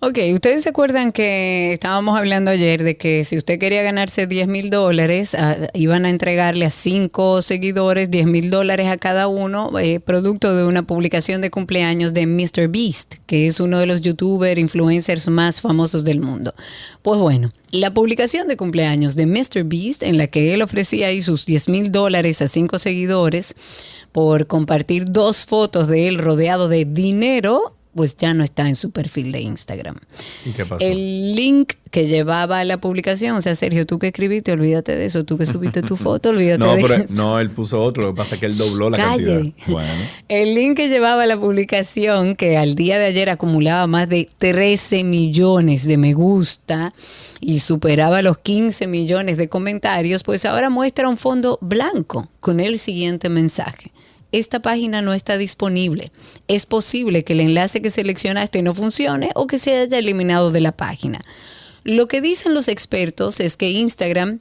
Ok, 0.00 0.16
ustedes 0.32 0.62
se 0.62 0.68
acuerdan 0.68 1.10
que 1.10 1.72
estábamos 1.72 2.16
hablando 2.16 2.52
ayer 2.52 2.84
de 2.84 2.96
que 2.96 3.24
si 3.24 3.36
usted 3.36 3.58
quería 3.58 3.82
ganarse 3.82 4.28
10 4.28 4.46
mil 4.46 4.70
dólares, 4.70 5.34
ah, 5.34 5.56
iban 5.74 6.04
a 6.04 6.10
entregarle 6.10 6.66
a 6.66 6.70
cinco 6.70 7.42
seguidores 7.42 8.08
10 8.08 8.26
mil 8.26 8.48
dólares 8.48 8.86
a 8.86 8.96
cada 8.96 9.26
uno, 9.26 9.76
eh, 9.80 9.98
producto 9.98 10.54
de 10.54 10.64
una 10.64 10.86
publicación 10.86 11.40
de 11.40 11.50
cumpleaños 11.50 12.14
de 12.14 12.28
Mr. 12.28 12.68
Beast, 12.68 13.16
que 13.26 13.48
es 13.48 13.58
uno 13.58 13.80
de 13.80 13.86
los 13.86 14.00
youtubers, 14.00 14.60
influencers 14.60 15.26
más 15.26 15.60
famosos 15.60 16.04
del 16.04 16.20
mundo. 16.20 16.54
Pues 17.02 17.18
bueno, 17.18 17.52
la 17.72 17.92
publicación 17.92 18.46
de 18.46 18.56
cumpleaños 18.56 19.16
de 19.16 19.26
Mr. 19.26 19.64
Beast, 19.64 20.04
en 20.04 20.16
la 20.16 20.28
que 20.28 20.54
él 20.54 20.62
ofrecía 20.62 21.08
ahí 21.08 21.22
sus 21.22 21.44
10 21.44 21.68
mil 21.70 21.90
dólares 21.90 22.40
a 22.40 22.46
cinco 22.46 22.78
seguidores 22.78 23.56
por 24.12 24.46
compartir 24.46 25.06
dos 25.06 25.44
fotos 25.44 25.88
de 25.88 26.06
él 26.06 26.18
rodeado 26.18 26.68
de 26.68 26.84
dinero, 26.84 27.74
pues 27.94 28.16
ya 28.16 28.32
no 28.34 28.44
está 28.44 28.68
en 28.68 28.76
su 28.76 28.90
perfil 28.90 29.32
de 29.32 29.40
Instagram. 29.40 29.96
¿Y 30.44 30.50
qué 30.50 30.64
pasó? 30.66 30.84
El 30.84 31.34
link 31.34 31.72
que 31.90 32.06
llevaba 32.06 32.60
a 32.60 32.64
la 32.64 32.78
publicación, 32.80 33.34
o 33.36 33.40
sea, 33.40 33.54
Sergio, 33.54 33.86
tú 33.86 33.98
que 33.98 34.08
escribiste, 34.08 34.52
olvídate 34.52 34.94
de 34.94 35.06
eso, 35.06 35.24
tú 35.24 35.38
que 35.38 35.46
subiste 35.46 35.82
tu 35.82 35.96
foto, 35.96 36.28
olvídate 36.28 36.58
No, 36.58 36.74
de 36.74 36.82
pero 36.82 36.94
eso. 36.94 37.14
no, 37.14 37.40
él 37.40 37.48
puso 37.50 37.82
otro, 37.82 38.02
lo 38.04 38.12
que 38.14 38.18
pasa 38.18 38.34
es 38.34 38.40
que 38.40 38.46
él 38.46 38.56
dobló 38.56 38.90
la 38.90 38.98
Calle. 38.98 39.24
cantidad. 39.34 39.54
Bueno. 39.72 39.92
El 40.28 40.54
link 40.54 40.76
que 40.76 40.88
llevaba 40.88 41.22
a 41.22 41.26
la 41.26 41.38
publicación, 41.38 42.36
que 42.36 42.56
al 42.56 42.74
día 42.74 42.98
de 42.98 43.06
ayer 43.06 43.30
acumulaba 43.30 43.86
más 43.86 44.08
de 44.08 44.28
13 44.38 45.02
millones 45.04 45.86
de 45.86 45.96
me 45.96 46.12
gusta 46.12 46.92
y 47.40 47.60
superaba 47.60 48.20
los 48.22 48.38
15 48.38 48.86
millones 48.86 49.36
de 49.38 49.48
comentarios, 49.48 50.22
pues 50.24 50.44
ahora 50.44 50.70
muestra 50.70 51.08
un 51.08 51.16
fondo 51.16 51.58
blanco 51.62 52.28
con 52.40 52.60
el 52.60 52.78
siguiente 52.78 53.28
mensaje. 53.28 53.92
Esta 54.32 54.60
página 54.60 55.02
no 55.02 55.14
está 55.14 55.38
disponible. 55.38 56.12
Es 56.48 56.66
posible 56.66 57.24
que 57.24 57.32
el 57.32 57.40
enlace 57.40 57.80
que 57.80 57.90
seleccionaste 57.90 58.62
no 58.62 58.74
funcione 58.74 59.30
o 59.34 59.46
que 59.46 59.58
se 59.58 59.76
haya 59.76 59.98
eliminado 59.98 60.50
de 60.50 60.60
la 60.60 60.72
página. 60.72 61.24
Lo 61.84 62.08
que 62.08 62.20
dicen 62.20 62.52
los 62.52 62.68
expertos 62.68 63.40
es 63.40 63.56
que 63.56 63.70
Instagram 63.70 64.40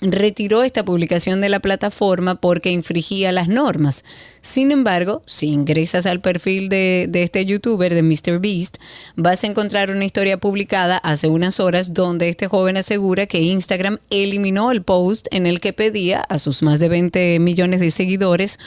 retiró 0.00 0.62
esta 0.62 0.84
publicación 0.84 1.40
de 1.40 1.48
la 1.48 1.60
plataforma 1.60 2.34
porque 2.34 2.70
infringía 2.70 3.32
las 3.32 3.48
normas. 3.48 4.04
Sin 4.42 4.70
embargo, 4.70 5.22
si 5.26 5.46
ingresas 5.46 6.06
al 6.06 6.20
perfil 6.20 6.68
de, 6.68 7.06
de 7.08 7.22
este 7.22 7.46
youtuber, 7.46 7.94
de 7.94 8.02
MrBeast, 8.02 8.76
vas 9.16 9.44
a 9.44 9.46
encontrar 9.46 9.90
una 9.90 10.04
historia 10.04 10.36
publicada 10.36 10.98
hace 10.98 11.28
unas 11.28 11.60
horas 11.60 11.94
donde 11.94 12.28
este 12.28 12.48
joven 12.48 12.76
asegura 12.76 13.26
que 13.26 13.40
Instagram 13.40 13.98
eliminó 14.10 14.70
el 14.70 14.82
post 14.82 15.26
en 15.30 15.46
el 15.46 15.60
que 15.60 15.72
pedía 15.72 16.20
a 16.20 16.38
sus 16.38 16.62
más 16.62 16.80
de 16.80 16.88
20 16.88 17.38
millones 17.40 17.80
de 17.80 17.90
seguidores 17.90 18.58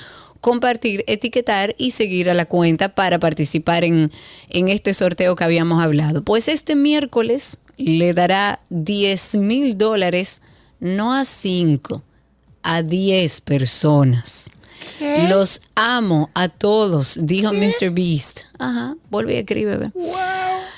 compartir, 0.42 1.04
etiquetar 1.08 1.76
y 1.78 1.92
seguir 1.92 2.30
a 2.30 2.34
la 2.34 2.46
cuenta 2.46 2.90
para 2.90 3.20
participar 3.20 3.84
en, 3.84 4.12
en 4.50 4.70
este 4.70 4.94
sorteo 4.94 5.36
que 5.36 5.44
habíamos 5.44 5.84
hablado. 5.84 6.24
Pues 6.24 6.48
este 6.48 6.76
miércoles 6.76 7.58
le 7.78 8.14
dará 8.14 8.60
10 8.70 9.36
mil 9.36 9.78
dólares, 9.78 10.42
no 10.80 11.14
a 11.14 11.26
5, 11.26 12.04
a 12.64 12.82
10 12.82 13.42
personas. 13.42 14.50
Los 15.30 15.62
amo 15.76 16.32
a 16.34 16.50
todos, 16.50 17.20
dijo 17.22 17.54
Mr. 17.54 17.92
Beast. 17.92 18.42
Ajá, 18.58 18.96
volví 19.10 19.36
a 19.36 19.40
escribir. 19.40 19.78
ve. 19.78 19.92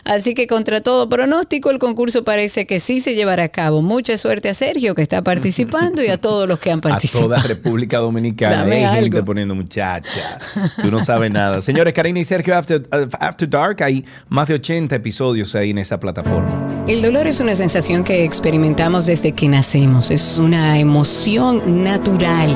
Así 0.05 0.33
que 0.33 0.47
contra 0.47 0.81
todo 0.81 1.07
pronóstico, 1.09 1.69
el 1.71 1.79
concurso 1.79 2.23
parece 2.23 2.65
que 2.65 2.79
sí 2.79 2.99
se 2.99 3.15
llevará 3.15 3.43
a 3.45 3.49
cabo. 3.49 3.81
Mucha 3.81 4.17
suerte 4.17 4.49
a 4.49 4.53
Sergio 4.53 4.95
que 4.95 5.01
está 5.01 5.21
participando 5.23 6.03
y 6.03 6.07
a 6.07 6.17
todos 6.17 6.47
los 6.47 6.59
que 6.59 6.71
han 6.71 6.79
A 6.79 6.81
participado. 6.81 7.25
toda 7.25 7.39
República 7.43 7.97
Dominicana. 7.99 8.63
Hay 8.63 9.01
gente 9.01 9.17
algo. 9.17 9.25
poniendo 9.25 9.55
muchacha. 9.55 10.37
Tú 10.81 10.89
no 10.91 11.03
sabes 11.03 11.31
nada. 11.31 11.61
Señores, 11.61 11.93
Karina 11.93 12.19
y 12.19 12.23
Sergio 12.23 12.55
After, 12.57 12.87
After 13.19 13.49
Dark, 13.49 13.83
hay 13.83 14.05
más 14.29 14.47
de 14.47 14.55
80 14.55 14.95
episodios 14.95 15.53
ahí 15.55 15.71
en 15.71 15.77
esa 15.79 15.99
plataforma. 15.99 16.83
El 16.87 17.01
dolor 17.01 17.27
es 17.27 17.39
una 17.39 17.55
sensación 17.55 18.03
que 18.03 18.23
experimentamos 18.23 19.05
desde 19.05 19.33
que 19.33 19.47
nacemos. 19.47 20.09
Es 20.11 20.37
una 20.39 20.79
emoción 20.79 21.83
natural. 21.83 22.55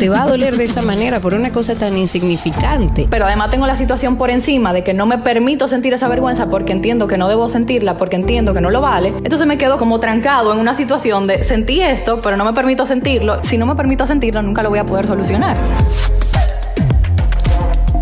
te 0.00 0.08
va 0.08 0.22
a 0.22 0.26
doler 0.26 0.56
de 0.56 0.64
esa 0.64 0.80
manera 0.80 1.20
por 1.20 1.34
una 1.34 1.52
cosa 1.52 1.76
tan 1.76 1.98
insignificante. 1.98 3.06
Pero 3.10 3.26
además 3.26 3.50
tengo 3.50 3.66
la 3.66 3.76
situación 3.76 4.16
por 4.16 4.30
encima 4.30 4.72
de 4.72 4.82
que 4.82 4.94
no 4.94 5.04
me 5.04 5.18
permito 5.18 5.68
sentir 5.68 5.92
esa 5.92 6.08
vergüenza 6.08 6.48
porque 6.48 6.72
entiendo 6.72 7.06
que 7.06 7.18
no 7.18 7.28
debo 7.28 7.50
sentirla, 7.50 7.98
porque 7.98 8.16
entiendo 8.16 8.54
que 8.54 8.62
no 8.62 8.70
lo 8.70 8.80
vale. 8.80 9.08
Entonces 9.08 9.46
me 9.46 9.58
quedo 9.58 9.76
como 9.76 10.00
trancado 10.00 10.54
en 10.54 10.58
una 10.58 10.72
situación 10.72 11.26
de 11.26 11.44
sentí 11.44 11.82
esto, 11.82 12.22
pero 12.22 12.38
no 12.38 12.46
me 12.46 12.54
permito 12.54 12.86
sentirlo. 12.86 13.44
Si 13.44 13.58
no 13.58 13.66
me 13.66 13.74
permito 13.74 14.06
sentirlo, 14.06 14.40
nunca 14.40 14.62
lo 14.62 14.70
voy 14.70 14.78
a 14.78 14.86
poder 14.86 15.06
solucionar. 15.06 15.58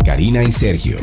Karina 0.05 0.41
y 0.41 0.53
Sergio, 0.53 0.99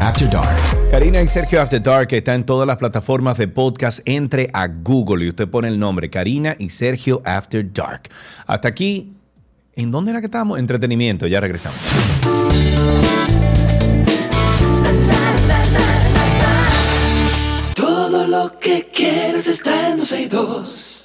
After 0.00 0.30
Dark. 0.30 0.56
Karina 0.90 1.20
y 1.20 1.26
Sergio 1.26 1.60
After 1.60 1.82
Dark 1.82 2.08
está 2.12 2.34
en 2.34 2.44
todas 2.44 2.66
las 2.66 2.78
plataformas 2.78 3.36
de 3.36 3.48
podcast. 3.48 4.00
Entre 4.06 4.48
a 4.54 4.66
Google 4.66 5.26
y 5.26 5.28
usted 5.28 5.46
pone 5.46 5.68
el 5.68 5.78
nombre 5.78 6.08
Karina 6.08 6.56
y 6.58 6.70
Sergio 6.70 7.20
After 7.26 7.70
Dark. 7.70 8.08
Hasta 8.46 8.68
aquí, 8.68 9.17
¿en 9.78 9.92
dónde 9.92 10.10
era 10.10 10.20
que 10.20 10.26
estábamos? 10.26 10.58
Entretenimiento, 10.58 11.26
ya 11.26 11.40
regresamos. 11.40 11.78
Todo 17.74 18.26
lo 18.26 18.58
que 18.58 18.88
quieres 18.92 19.46
está 19.46 19.90
en 19.90 19.98
12 19.98 20.22
y 20.22 20.26
2. 20.26 21.04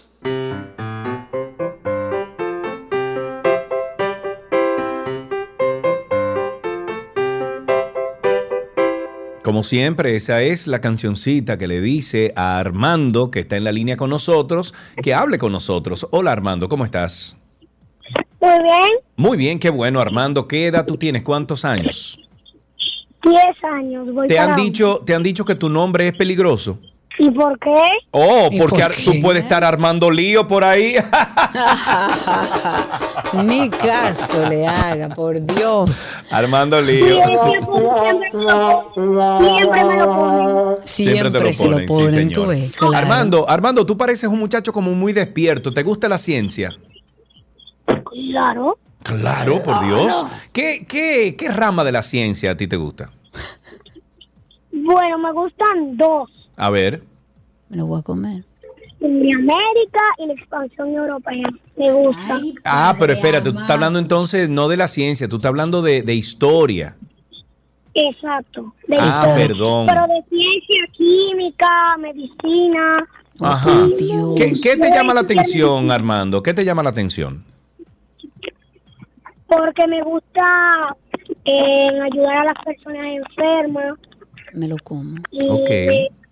Como 9.44 9.62
siempre, 9.64 10.16
esa 10.16 10.42
es 10.42 10.68
la 10.68 10.80
cancioncita 10.80 11.58
que 11.58 11.68
le 11.68 11.80
dice 11.82 12.34
a 12.36 12.58
Armando, 12.58 13.30
que 13.30 13.42
está 13.42 13.58
en 13.58 13.66
la 13.66 13.72
línea 13.72 13.98
con 13.98 14.10
nosotros, 14.10 14.74
que 15.04 15.14
hable 15.14 15.38
con 15.38 15.52
nosotros. 15.52 16.08
Hola 16.12 16.32
Armando, 16.32 16.70
¿cómo 16.70 16.86
estás? 16.86 17.36
Muy 18.44 18.64
bien, 18.64 18.90
Muy 19.16 19.38
bien, 19.38 19.60
qué 19.60 19.70
bueno 19.70 20.02
Armando. 20.02 20.48
¿Qué 20.48 20.68
edad 20.68 20.86
tú 20.86 20.98
tienes? 20.98 21.22
¿Cuántos 21.24 21.64
años? 21.64 22.20
10 23.24 23.38
años. 23.72 24.14
Voy 24.14 24.28
¿Te 24.28 24.38
han 24.38 24.56
dicho, 24.58 25.02
te 25.06 25.16
han 25.16 25.24
dicho 25.24 25.46
que 25.46 25.56
tu 25.56 25.70
nombre 25.70 26.10
es 26.10 26.14
peligroso? 26.14 26.78
¿Y 27.20 27.30
por 27.30 27.58
qué? 27.60 27.74
Oh, 28.12 28.50
¿Y 28.52 28.60
porque 28.60 28.82
por 28.82 28.96
tú 28.96 29.12
puedes 29.22 29.44
estar 29.44 29.64
armando 29.64 30.10
lío 30.12 30.46
por 30.48 30.64
ahí. 30.64 30.96
Ni 33.46 33.70
caso 33.70 34.48
le 34.50 34.68
haga, 34.68 35.10
por 35.10 35.40
Dios. 35.40 36.18
armando 36.30 36.82
lío. 36.82 37.20
siempre, 37.24 37.62
me 38.34 38.44
lo- 38.44 38.92
siempre 39.24 39.84
lo 39.84 40.16
ponen. 40.16 40.78
Siempre, 40.84 41.54
se 41.54 41.70
lo 41.70 41.86
ponen, 41.86 42.32
tú 42.32 42.48
ves. 42.48 42.74
claro. 42.76 42.96
Armando, 42.96 43.50
Armando, 43.50 43.86
tú 43.86 43.96
pareces 43.96 44.28
un 44.30 44.40
muchacho 44.40 44.74
como 44.74 44.92
muy 44.94 45.14
despierto. 45.14 45.72
¿Te 45.72 45.84
gusta 45.84 46.10
la 46.10 46.18
ciencia? 46.18 46.76
Claro. 48.34 48.78
Claro, 49.04 49.62
por 49.62 49.86
Dios. 49.86 50.26
¿Qué, 50.52 50.86
qué, 50.88 51.36
qué 51.38 51.50
rama 51.50 51.84
de 51.84 51.92
la 51.92 52.02
ciencia 52.02 52.52
a 52.52 52.58
ti 52.58 52.68
te 52.68 52.78
gusta? 52.78 53.12
Bueno, 54.72 55.18
me 55.20 55.32
gustan 55.34 55.96
dos. 55.98 56.30
A 56.56 56.70
ver. 56.70 57.04
Me 57.70 57.78
lo 57.78 57.86
voy 57.86 58.00
a 58.00 58.04
comer. 58.04 58.44
América 59.02 60.00
y 60.20 60.28
la 60.28 60.34
expansión 60.34 60.94
europea. 60.94 61.44
Me 61.78 61.92
gusta. 61.92 62.40
Ah, 62.64 62.96
pero 62.98 63.14
espérate, 63.14 63.52
tú 63.52 63.58
estás 63.60 63.72
hablando 63.72 64.00
entonces 64.00 64.48
no 64.50 64.70
de 64.70 64.78
la 64.78 64.88
ciencia, 64.88 65.28
tú 65.28 65.36
estás 65.36 65.50
hablando 65.50 65.82
de, 65.82 66.02
de 66.04 66.14
historia. 66.16 66.96
Exacto. 67.94 68.74
De 68.88 68.96
Ah, 68.98 69.08
historia. 69.28 69.48
perdón. 69.48 69.88
Pero 69.88 70.02
de 70.08 70.24
ciencia, 70.30 70.86
química, 70.94 71.98
medicina. 72.00 73.08
Ajá. 73.42 73.86
Dios. 74.00 74.34
¿Qué, 74.38 74.54
qué 74.62 74.78
te 74.78 74.90
llama 74.92 75.14
la 75.14 75.22
atención, 75.22 75.92
Armando? 75.92 76.42
¿Qué 76.42 76.54
te 76.54 76.64
llama 76.64 76.82
la 76.82 76.90
atención? 76.92 77.44
Porque 79.48 79.88
me 79.88 80.02
gusta 80.04 80.96
eh, 81.46 81.88
ayudar 82.12 82.38
a 82.38 82.44
las 82.46 82.64
personas 82.66 83.06
enfermas. 83.06 84.00
Me 84.54 84.68
lo 84.68 84.78
como. 84.84 85.18
Y, 85.32 85.48
Ok. 85.50 85.70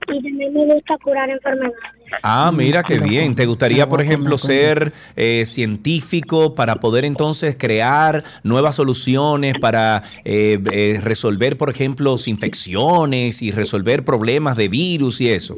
y 0.07 0.21
también 0.23 0.53
me 0.53 0.73
gusta 0.73 0.97
curar 1.03 1.29
enfermedades. 1.29 1.75
Ah, 2.23 2.51
mira 2.53 2.83
qué 2.83 2.99
bien. 2.99 3.35
¿Te 3.35 3.45
gustaría, 3.45 3.87
por 3.87 4.01
ejemplo, 4.01 4.37
ser 4.37 4.91
eh, 5.15 5.43
científico 5.45 6.55
para 6.55 6.75
poder 6.75 7.05
entonces 7.05 7.55
crear 7.57 8.23
nuevas 8.43 8.75
soluciones 8.75 9.53
para 9.59 10.03
eh, 10.25 10.59
eh, 10.73 10.99
resolver, 11.01 11.57
por 11.57 11.69
ejemplo, 11.69 12.15
infecciones 12.25 13.41
y 13.41 13.51
resolver 13.51 14.03
problemas 14.03 14.57
de 14.57 14.67
virus 14.67 15.21
y 15.21 15.29
eso? 15.29 15.55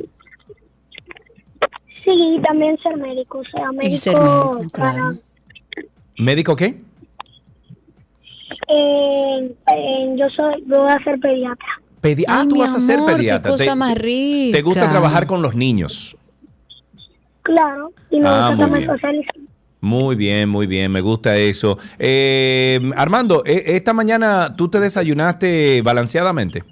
Sí, 2.06 2.39
también 2.45 2.78
ser 2.84 2.97
médico. 2.97 3.39
O 3.39 3.43
sea, 3.45 3.72
médico. 3.72 3.88
Y 3.88 3.97
ser 3.97 4.16
médico, 4.18 4.66
para- 4.74 4.91
claro. 4.93 5.16
¿Médico 6.18 6.56
qué? 6.56 6.76
Eh, 8.76 9.56
eh, 9.72 10.16
yo 10.18 10.26
soy, 10.36 10.62
voy 10.66 10.90
a 10.90 11.04
ser 11.04 11.20
pediatra. 11.20 11.68
Pedi- 12.02 12.26
ah, 12.28 12.46
tú 12.50 12.58
vas 12.60 12.74
a 12.74 12.80
ser 12.80 12.98
amor, 12.98 13.16
pediatra. 13.16 13.50
Qué 13.52 13.58
cosa 13.58 13.72
¿Te, 13.72 13.76
más 13.76 13.96
rica. 13.96 14.58
te 14.58 14.62
gusta 14.62 14.90
trabajar 14.90 15.26
con 15.28 15.42
los 15.42 15.56
niños? 15.56 16.18
Claro, 17.44 17.92
y 18.10 18.20
me 18.20 18.28
Ah, 18.28 18.50
gusta 18.50 18.52
muy 18.52 18.58
también 18.58 18.80
bien. 18.80 18.92
socializar. 18.92 19.36
Muy 19.82 20.16
bien, 20.16 20.48
muy 20.50 20.66
bien, 20.66 20.92
me 20.92 21.02
gusta 21.02 21.38
eso. 21.38 21.78
Eh, 22.00 22.80
Armando, 22.96 23.44
eh, 23.46 23.64
esta 23.68 23.92
mañana 23.94 24.54
tú 24.56 24.70
te 24.70 24.80
desayunaste 24.80 25.82
balanceadamente. 25.82 26.64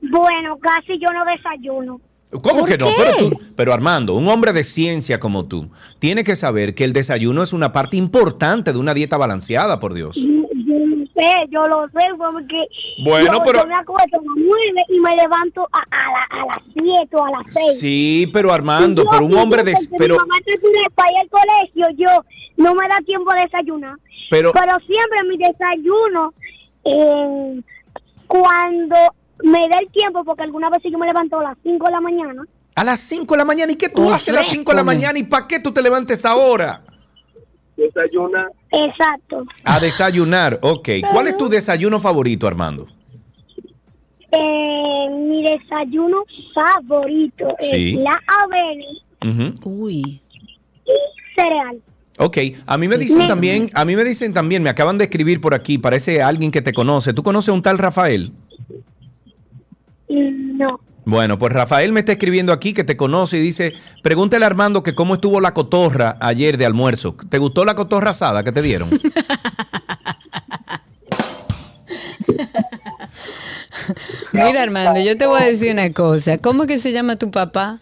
Bueno, 0.00 0.58
casi 0.60 0.98
yo 1.00 1.08
no 1.12 1.24
desayuno. 1.24 2.00
¿Cómo 2.42 2.60
¿Por 2.60 2.68
que 2.68 2.76
no? 2.78 2.86
Pero, 2.96 3.16
tú- 3.30 3.40
pero 3.56 3.72
Armando, 3.72 4.14
un 4.14 4.28
hombre 4.28 4.52
de 4.52 4.62
ciencia 4.64 5.18
como 5.18 5.46
tú, 5.46 5.68
tiene 5.98 6.22
que 6.22 6.36
saber 6.36 6.74
que 6.74 6.84
el 6.84 6.92
desayuno 6.92 7.42
es 7.42 7.52
una 7.52 7.72
parte 7.72 7.96
importante 7.96 8.72
de 8.72 8.78
una 8.78 8.94
dieta 8.94 9.16
balanceada, 9.16 9.78
por 9.80 9.94
Dios. 9.94 10.16
Lo 10.16 10.45
sé, 11.16 11.46
yo 11.50 11.62
lo 11.64 11.88
sé, 11.88 12.04
porque 12.18 12.66
Bueno, 13.04 13.32
yo, 13.34 13.42
pero- 13.42 13.60
yo 13.60 13.66
me 13.66 13.74
acuesto 13.74 14.16
a 14.16 14.20
las 14.22 14.26
nueve 14.36 14.80
y 14.88 15.00
me 15.00 15.16
levanto 15.16 15.66
a, 15.72 15.78
a, 15.90 16.10
la- 16.12 16.42
a 16.42 16.46
las 16.46 16.58
siete 16.72 17.16
o 17.16 17.24
a 17.24 17.30
las 17.30 17.52
seis. 17.52 17.80
Sí, 17.80 18.30
pero 18.32 18.52
Armando, 18.52 19.02
yo- 19.04 19.08
pero 19.10 19.24
un 19.24 19.34
hombre 19.36 19.62
de... 19.62 19.74
Pero, 19.98 20.14
Mi 20.14 20.20
mamá 20.20 20.34
está 20.44 20.90
para 20.94 21.12
ir 21.12 21.18
al 21.20 21.28
colegio, 21.30 22.06
yo 22.06 22.24
no 22.58 22.74
me 22.74 22.88
da 22.88 22.96
tiempo 23.04 23.30
a 23.32 23.42
desayunar. 23.42 23.94
pero, 24.30 24.52
Pero 24.52 24.76
siempre 24.86 25.18
mi 25.28 25.36
desayuno, 25.38 26.32
eh, 26.84 27.60
cuando 28.26 28.96
me 29.44 29.58
da 29.68 29.78
el 29.80 29.90
tiempo, 29.92 30.24
porque 30.24 30.42
algunas 30.42 30.70
veces 30.70 30.90
yo 30.92 30.98
me 30.98 31.06
levanto 31.06 31.38
a 31.40 31.42
las 31.42 31.58
5 31.62 31.84
de 31.86 31.92
la 31.92 32.00
mañana, 32.00 32.42
a 32.74 32.84
las 32.84 33.00
5 33.00 33.34
de 33.34 33.38
la 33.38 33.44
mañana, 33.46 33.72
¿y 33.72 33.76
qué 33.76 33.88
tú 33.88 34.10
haces 34.12 34.28
a 34.28 34.32
las 34.32 34.46
5 34.48 34.70
de 34.72 34.76
la 34.76 34.84
mañana? 34.84 35.18
¿Y 35.18 35.22
para 35.22 35.46
qué 35.46 35.58
tú 35.60 35.72
te 35.72 35.80
levantes 35.80 36.26
ahora? 36.26 36.82
Exacto, 37.78 39.44
A 39.64 39.78
desayunar, 39.80 40.58
ok. 40.62 40.88
¿Cuál 41.12 41.28
es 41.28 41.36
tu 41.36 41.48
desayuno 41.48 41.98
favorito, 42.00 42.46
Armando? 42.46 42.86
eh, 44.32 45.08
mi 45.10 45.42
desayuno 45.44 46.24
favorito 46.54 47.48
Sí. 47.60 47.94
es 47.96 48.00
la 48.02 48.20
avena 48.44 49.52
Ujú. 49.62 49.70
Uy. 49.84 50.20
y 50.84 50.90
cereal. 51.34 51.80
Ok, 52.18 52.38
a 52.66 52.78
mí 52.78 52.88
me 52.88 52.96
dicen 52.96 53.26
también, 53.26 53.68
a 53.74 53.84
mí 53.84 53.94
me 53.94 54.02
dicen 54.04 54.32
también, 54.32 54.62
me 54.62 54.70
acaban 54.70 54.96
de 54.98 55.04
escribir 55.04 55.40
por 55.40 55.52
aquí, 55.54 55.76
parece 55.78 56.22
alguien 56.22 56.50
que 56.50 56.62
te 56.62 56.72
conoce. 56.72 57.12
¿Tú 57.12 57.22
conoces 57.22 57.50
a 57.50 57.52
un 57.52 57.60
tal 57.62 57.76
Rafael? 57.78 58.32
Mm, 60.08 60.56
No, 60.58 60.80
Bueno, 61.06 61.38
pues 61.38 61.52
Rafael 61.52 61.92
me 61.92 62.00
está 62.00 62.10
escribiendo 62.12 62.52
aquí 62.52 62.72
que 62.74 62.82
te 62.82 62.96
conoce 62.96 63.36
y 63.36 63.40
dice, 63.40 63.74
pregúntale 64.02 64.44
a 64.44 64.48
Armando 64.48 64.82
que 64.82 64.96
cómo 64.96 65.14
estuvo 65.14 65.40
la 65.40 65.54
cotorra 65.54 66.16
ayer 66.20 66.56
de 66.58 66.66
almuerzo. 66.66 67.16
¿Te 67.30 67.38
gustó 67.38 67.64
la 67.64 67.76
cotorra 67.76 68.10
asada 68.10 68.42
que 68.42 68.50
te 68.50 68.60
dieron? 68.60 68.90
Mira, 74.32 74.62
Armando, 74.62 75.00
yo 75.00 75.16
te 75.16 75.26
voy 75.26 75.40
a 75.40 75.46
decir 75.46 75.72
una 75.72 75.92
cosa. 75.92 76.38
¿Cómo 76.38 76.66
que 76.66 76.78
se 76.78 76.92
llama 76.92 77.16
tu 77.16 77.30
papá? 77.30 77.80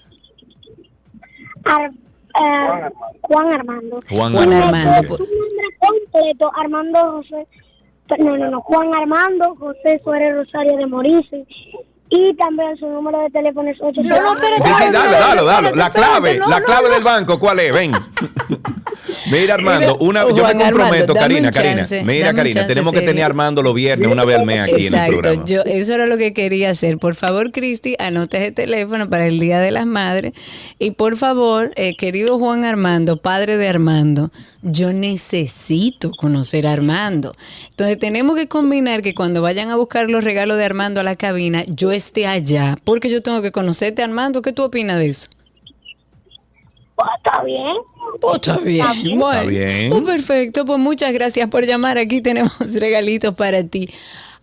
Ar- 1.64 1.90
eh, 1.90 2.90
Juan 3.22 3.54
Armando. 3.54 4.00
Juan 4.10 4.32
Juan 4.34 4.52
Armando. 4.52 5.16
Su 5.16 5.22
nombre 5.24 5.66
completo, 5.78 6.50
Armando 6.56 6.98
José. 7.12 7.46
No, 8.18 8.36
no, 8.36 8.50
no, 8.50 8.60
Juan 8.60 8.92
Armando 8.94 9.54
José 9.58 10.00
Suárez 10.04 10.34
Rosario 10.34 10.76
de 10.76 10.86
Morici. 10.86 11.46
Y 12.16 12.32
también 12.36 12.76
su 12.76 12.86
número 12.86 13.20
de 13.22 13.30
teléfono 13.30 13.68
es 13.68 13.76
8 13.80 14.00
No, 14.04 14.08
no, 14.08 14.34
espérate. 14.34 14.62
Sí, 14.62 14.70
sí, 14.86 14.92
dale, 14.92 15.16
dale, 15.16 15.42
dale. 15.42 15.70
La 15.74 15.90
clave, 15.90 16.38
no, 16.38 16.46
la 16.46 16.60
clave 16.60 16.88
no. 16.88 16.94
del 16.94 17.02
banco, 17.02 17.40
¿cuál 17.40 17.58
es? 17.58 17.72
Ven. 17.72 17.90
Mira, 19.32 19.54
Armando, 19.54 19.96
una, 19.96 20.20
yo 20.28 20.34
me 20.34 20.42
Armando, 20.42 20.64
comprometo, 20.64 21.14
Karina, 21.14 21.50
Karina. 21.50 21.84
Mira, 22.04 22.32
Karina, 22.32 22.60
chance, 22.60 22.68
tenemos 22.68 22.92
que 22.92 23.00
serio. 23.00 23.10
tener 23.10 23.24
a 23.24 23.26
Armando 23.26 23.62
los 23.62 23.74
viernes 23.74 24.08
una 24.08 24.24
vez 24.24 24.38
al 24.38 24.46
mes 24.46 24.60
aquí 24.60 24.86
en 24.86 24.94
el 24.94 25.08
programa. 25.08 25.44
yo, 25.44 25.62
eso 25.64 25.94
era 25.94 26.06
lo 26.06 26.16
que 26.16 26.32
quería 26.32 26.70
hacer. 26.70 26.98
Por 26.98 27.16
favor, 27.16 27.50
Cristi, 27.50 27.96
anota 27.98 28.38
ese 28.38 28.52
teléfono 28.52 29.10
para 29.10 29.26
el 29.26 29.40
Día 29.40 29.58
de 29.58 29.72
las 29.72 29.86
Madres. 29.86 30.34
Y 30.78 30.92
por 30.92 31.16
favor, 31.16 31.72
eh, 31.74 31.96
querido 31.96 32.38
Juan 32.38 32.64
Armando, 32.64 33.16
padre 33.16 33.56
de 33.56 33.68
Armando, 33.68 34.30
yo 34.64 34.92
necesito 34.92 36.10
conocer 36.10 36.66
a 36.66 36.72
Armando. 36.72 37.34
Entonces 37.70 37.98
tenemos 37.98 38.34
que 38.36 38.48
combinar 38.48 39.02
que 39.02 39.14
cuando 39.14 39.42
vayan 39.42 39.70
a 39.70 39.76
buscar 39.76 40.10
los 40.10 40.24
regalos 40.24 40.56
de 40.56 40.64
Armando 40.64 41.00
a 41.00 41.04
la 41.04 41.16
cabina, 41.16 41.64
yo 41.68 41.92
esté 41.92 42.26
allá, 42.26 42.76
porque 42.84 43.10
yo 43.10 43.22
tengo 43.22 43.42
que 43.42 43.52
conocerte, 43.52 44.02
Armando. 44.02 44.42
¿Qué 44.42 44.52
tú 44.52 44.62
opinas 44.64 44.98
de 44.98 45.08
eso? 45.08 45.30
Pues, 46.96 47.08
está 47.18 47.42
bien. 47.42 47.76
Pues 48.20 48.34
está 48.36 48.58
bien. 48.58 49.18
Bueno, 49.18 49.40
Está 49.40 49.50
bien. 49.50 49.90
pues 49.90 50.02
perfecto. 50.02 50.64
Pues 50.64 50.78
muchas 50.78 51.12
gracias 51.12 51.48
por 51.48 51.66
llamar. 51.66 51.98
Aquí 51.98 52.20
tenemos 52.20 52.52
regalitos 52.74 53.34
para 53.34 53.62
ti. 53.64 53.88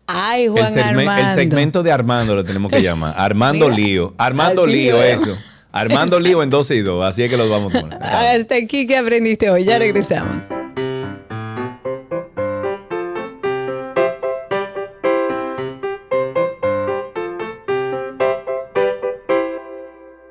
Ay, 0.07 0.47
Juan 0.47 0.73
el, 0.77 0.83
Armando. 0.83 1.29
el 1.29 1.33
segmento 1.35 1.83
de 1.83 1.91
Armando 1.91 2.35
lo 2.35 2.43
tenemos 2.43 2.71
que 2.71 2.81
llamar. 2.81 3.13
Armando 3.17 3.69
Mira, 3.69 3.81
Lío. 3.81 4.13
Armando 4.17 4.67
Lío, 4.67 5.01
eso. 5.01 5.37
Armando 5.71 6.19
Lío 6.19 6.43
en 6.43 6.49
12 6.49 6.75
y 6.75 6.81
2. 6.81 7.05
Así 7.05 7.23
es 7.23 7.29
que 7.29 7.37
los 7.37 7.49
vamos 7.49 7.73
a 7.75 7.81
poner. 7.81 7.99
Hasta 8.03 8.55
aquí 8.55 8.85
que 8.85 8.97
aprendiste 8.97 9.49
hoy. 9.49 9.63
Ya 9.63 9.79
regresamos. 9.79 10.43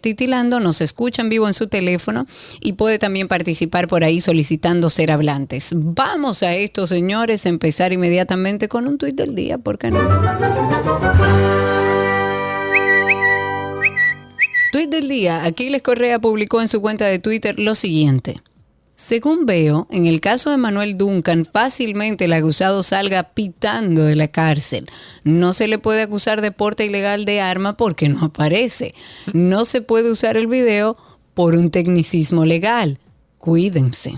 titilando, 0.00 0.60
nos 0.60 0.80
escucha 0.80 1.22
en 1.22 1.28
vivo 1.28 1.46
en 1.46 1.54
su 1.54 1.68
teléfono 1.68 2.26
y 2.60 2.72
puede 2.72 2.98
también 2.98 3.28
participar 3.28 3.88
por 3.88 4.04
ahí 4.04 4.20
solicitando 4.20 4.90
ser 4.90 5.10
hablantes. 5.10 5.72
Vamos 5.74 6.42
a 6.42 6.54
esto, 6.54 6.86
señores, 6.86 7.46
empezar 7.46 7.92
inmediatamente 7.92 8.68
con 8.68 8.88
un 8.88 8.98
tuit 8.98 9.14
del 9.14 9.34
día, 9.34 9.58
¿por 9.58 9.78
qué 9.78 9.90
no? 9.90 10.00
Tuit 14.72 14.90
del 14.90 15.08
día. 15.08 15.44
Aquiles 15.44 15.82
Correa 15.82 16.18
publicó 16.18 16.60
en 16.60 16.68
su 16.68 16.80
cuenta 16.80 17.06
de 17.06 17.18
Twitter 17.18 17.58
lo 17.58 17.74
siguiente. 17.74 18.42
Según 18.98 19.44
veo, 19.44 19.86
en 19.90 20.06
el 20.06 20.22
caso 20.22 20.50
de 20.50 20.56
Manuel 20.56 20.96
Duncan, 20.96 21.44
fácilmente 21.44 22.24
el 22.24 22.32
acusado 22.32 22.82
salga 22.82 23.24
pitando 23.34 24.04
de 24.04 24.16
la 24.16 24.28
cárcel. 24.28 24.88
No 25.22 25.52
se 25.52 25.68
le 25.68 25.78
puede 25.78 26.00
acusar 26.00 26.40
de 26.40 26.50
porte 26.50 26.86
ilegal 26.86 27.26
de 27.26 27.42
arma 27.42 27.76
porque 27.76 28.08
no 28.08 28.24
aparece. 28.24 28.94
No 29.34 29.66
se 29.66 29.82
puede 29.82 30.10
usar 30.10 30.38
el 30.38 30.46
video 30.46 30.96
por 31.34 31.56
un 31.56 31.70
tecnicismo 31.70 32.46
legal. 32.46 32.98
Cuídense. 33.36 34.14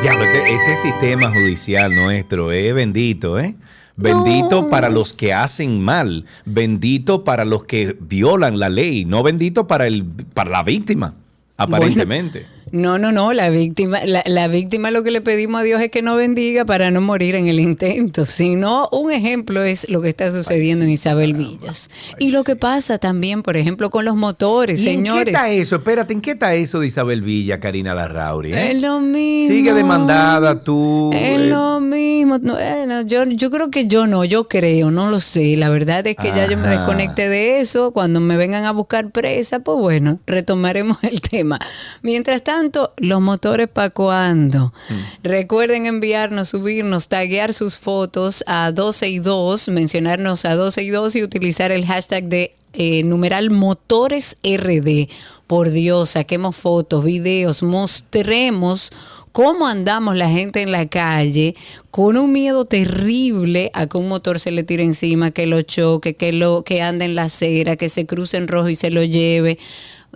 Diablo, 0.00 0.24
este, 0.24 0.54
este 0.54 0.76
sistema 0.76 1.30
judicial 1.30 1.94
nuestro 1.94 2.50
es 2.50 2.74
bendito, 2.74 3.38
¿eh? 3.38 3.56
Bendito 3.96 4.70
para 4.70 4.88
los 4.88 5.12
que 5.12 5.34
hacen 5.34 5.82
mal, 5.82 6.24
bendito 6.46 7.22
para 7.22 7.44
los 7.44 7.64
que 7.64 7.94
violan 8.00 8.58
la 8.58 8.70
ley, 8.70 9.04
no 9.04 9.22
bendito 9.22 9.66
para 9.66 9.86
el 9.86 10.06
para 10.06 10.48
la 10.48 10.62
víctima, 10.62 11.12
aparentemente. 11.60 12.46
No, 12.72 12.98
no, 12.98 13.10
no, 13.10 13.32
la 13.32 13.50
víctima, 13.50 14.00
la, 14.04 14.22
la, 14.26 14.46
víctima 14.46 14.90
lo 14.90 15.02
que 15.02 15.10
le 15.10 15.20
pedimos 15.20 15.60
a 15.60 15.64
Dios 15.64 15.80
es 15.80 15.90
que 15.90 16.02
no 16.02 16.14
bendiga 16.14 16.64
para 16.64 16.90
no 16.90 17.00
morir 17.00 17.34
en 17.34 17.48
el 17.48 17.58
intento. 17.58 18.26
Sino 18.26 18.88
un 18.92 19.10
ejemplo 19.10 19.62
es 19.62 19.88
lo 19.88 20.00
que 20.02 20.08
está 20.08 20.30
sucediendo 20.30 20.84
en 20.84 20.90
Isabel 20.90 21.34
Villas. 21.34 21.90
y 22.18 22.30
lo 22.30 22.44
que 22.44 22.56
pasa 22.56 22.98
también, 22.98 23.42
por 23.42 23.56
ejemplo, 23.56 23.90
con 23.90 24.04
los 24.04 24.14
motores, 24.14 24.82
señores. 24.82 25.20
¿En 25.20 25.24
qué 25.24 25.30
está 25.30 25.50
eso? 25.50 25.76
Espérate, 25.76 26.12
¿en 26.12 26.20
qué 26.20 26.32
está 26.32 26.54
eso 26.54 26.80
de 26.80 26.86
Isabel 26.86 27.22
Villa, 27.22 27.58
Karina 27.58 27.94
Larrauri? 27.94 28.52
Eh? 28.52 28.72
Es 28.72 28.80
lo 28.80 29.00
mismo. 29.00 29.48
Sigue 29.48 29.72
demandada 29.72 30.62
tú. 30.62 31.10
Es 31.12 31.40
lo 31.40 31.80
mismo. 31.80 32.38
bueno, 32.38 33.02
yo, 33.02 33.24
yo 33.24 33.50
creo 33.50 33.70
que 33.70 33.88
yo 33.88 34.06
no, 34.06 34.24
yo 34.24 34.46
creo, 34.46 34.90
no 34.90 35.10
lo 35.10 35.18
sé. 35.18 35.56
La 35.56 35.70
verdad 35.70 36.06
es 36.06 36.16
que 36.16 36.28
ya 36.28 36.48
yo 36.48 36.56
me 36.56 36.68
desconecté 36.68 37.28
de 37.28 37.60
eso. 37.60 37.90
Cuando 37.90 38.20
me 38.20 38.36
vengan 38.36 38.64
a 38.64 38.70
buscar 38.70 39.10
presa, 39.10 39.58
pues 39.60 39.78
bueno, 39.78 40.20
retomaremos 40.26 40.98
el 41.02 41.20
tema. 41.20 41.58
Mientras 42.02 42.44
tanto, 42.44 42.59
los 42.96 43.20
motores 43.20 43.68
para 43.68 43.90
cuando. 43.90 44.72
Mm. 44.88 44.94
Recuerden 45.22 45.86
enviarnos, 45.86 46.48
subirnos, 46.48 47.08
taguear 47.08 47.54
sus 47.54 47.78
fotos 47.78 48.44
a 48.46 48.72
12 48.72 49.08
y 49.08 49.18
2, 49.18 49.68
mencionarnos 49.70 50.44
a 50.44 50.54
12 50.54 50.82
y 50.82 50.90
2 50.90 51.16
y 51.16 51.22
utilizar 51.22 51.72
el 51.72 51.86
hashtag 51.86 52.24
de 52.24 52.54
eh, 52.72 53.02
numeral 53.02 53.50
motores 53.50 54.36
RD. 54.44 55.08
Por 55.46 55.70
Dios, 55.70 56.10
saquemos 56.10 56.54
fotos, 56.54 57.04
videos, 57.04 57.64
mostremos 57.64 58.92
cómo 59.32 59.66
andamos 59.66 60.16
la 60.16 60.28
gente 60.28 60.62
en 60.62 60.72
la 60.72 60.86
calle 60.86 61.54
con 61.90 62.16
un 62.16 62.32
miedo 62.32 62.64
terrible 62.64 63.70
a 63.74 63.86
que 63.86 63.98
un 63.98 64.08
motor 64.08 64.38
se 64.38 64.50
le 64.50 64.62
tire 64.62 64.82
encima, 64.82 65.30
que 65.30 65.46
lo 65.46 65.62
choque, 65.62 66.14
que 66.14 66.32
lo 66.32 66.62
que 66.62 66.82
ande 66.82 67.04
en 67.04 67.14
la 67.14 67.24
acera, 67.24 67.76
que 67.76 67.88
se 67.88 68.06
cruce 68.06 68.36
en 68.36 68.48
rojo 68.48 68.68
y 68.68 68.76
se 68.76 68.90
lo 68.90 69.02
lleve. 69.02 69.58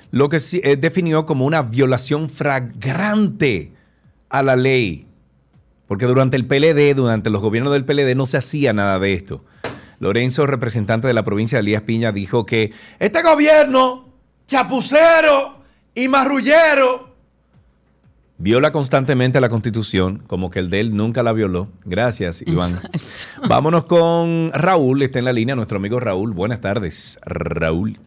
lo 0.10 0.30
que 0.30 0.40
eh, 0.64 0.78
definió 0.78 1.28
como 1.28 1.46
una 1.46 1.62
violación 1.62 2.32
flagrante 2.32 3.72
a 4.30 4.42
la 4.42 4.56
ley 4.56 5.05
porque 5.88 6.06
durante 6.06 6.38
el 6.38 6.46
PLD, 6.46 6.96
durante 6.96 7.30
los 7.30 7.42
gobiernos 7.42 7.74
del 7.74 7.86
PLD, 7.86 8.16
no 8.16 8.26
se 8.26 8.38
hacía 8.38 8.74
nada 8.74 9.00
de 9.00 9.14
esto. 9.14 9.44
Lorenzo, 10.00 10.46
representante 10.46 11.08
de 11.08 11.14
la 11.14 11.24
provincia 11.24 11.58
de 11.58 11.62
Elías 11.62 11.84
Piña, 11.84 12.12
dijo 12.12 12.46
que 12.46 12.74
este 13.00 13.22
gobierno, 13.22 14.10
chapucero 14.48 15.60
y 15.94 16.08
marrullero, 16.08 17.16
viola 18.38 18.72
constantemente 18.72 19.40
la 19.40 19.50
constitución, 19.50 20.24
como 20.28 20.50
que 20.50 20.60
el 20.60 20.70
de 20.70 20.82
él 20.82 20.96
nunca 20.96 21.24
la 21.24 21.34
violó. 21.34 21.70
Gracias, 21.86 22.44
Iván. 22.46 22.80
Vámonos 23.48 23.86
con 23.86 24.52
Raúl, 24.54 25.02
está 25.02 25.20
en 25.20 25.26
la 25.26 25.34
línea, 25.34 25.56
nuestro 25.56 25.78
amigo 25.78 26.00
Raúl. 26.00 26.34
Buenas 26.34 26.62
tardes, 26.62 27.20
Raúl. 27.24 28.00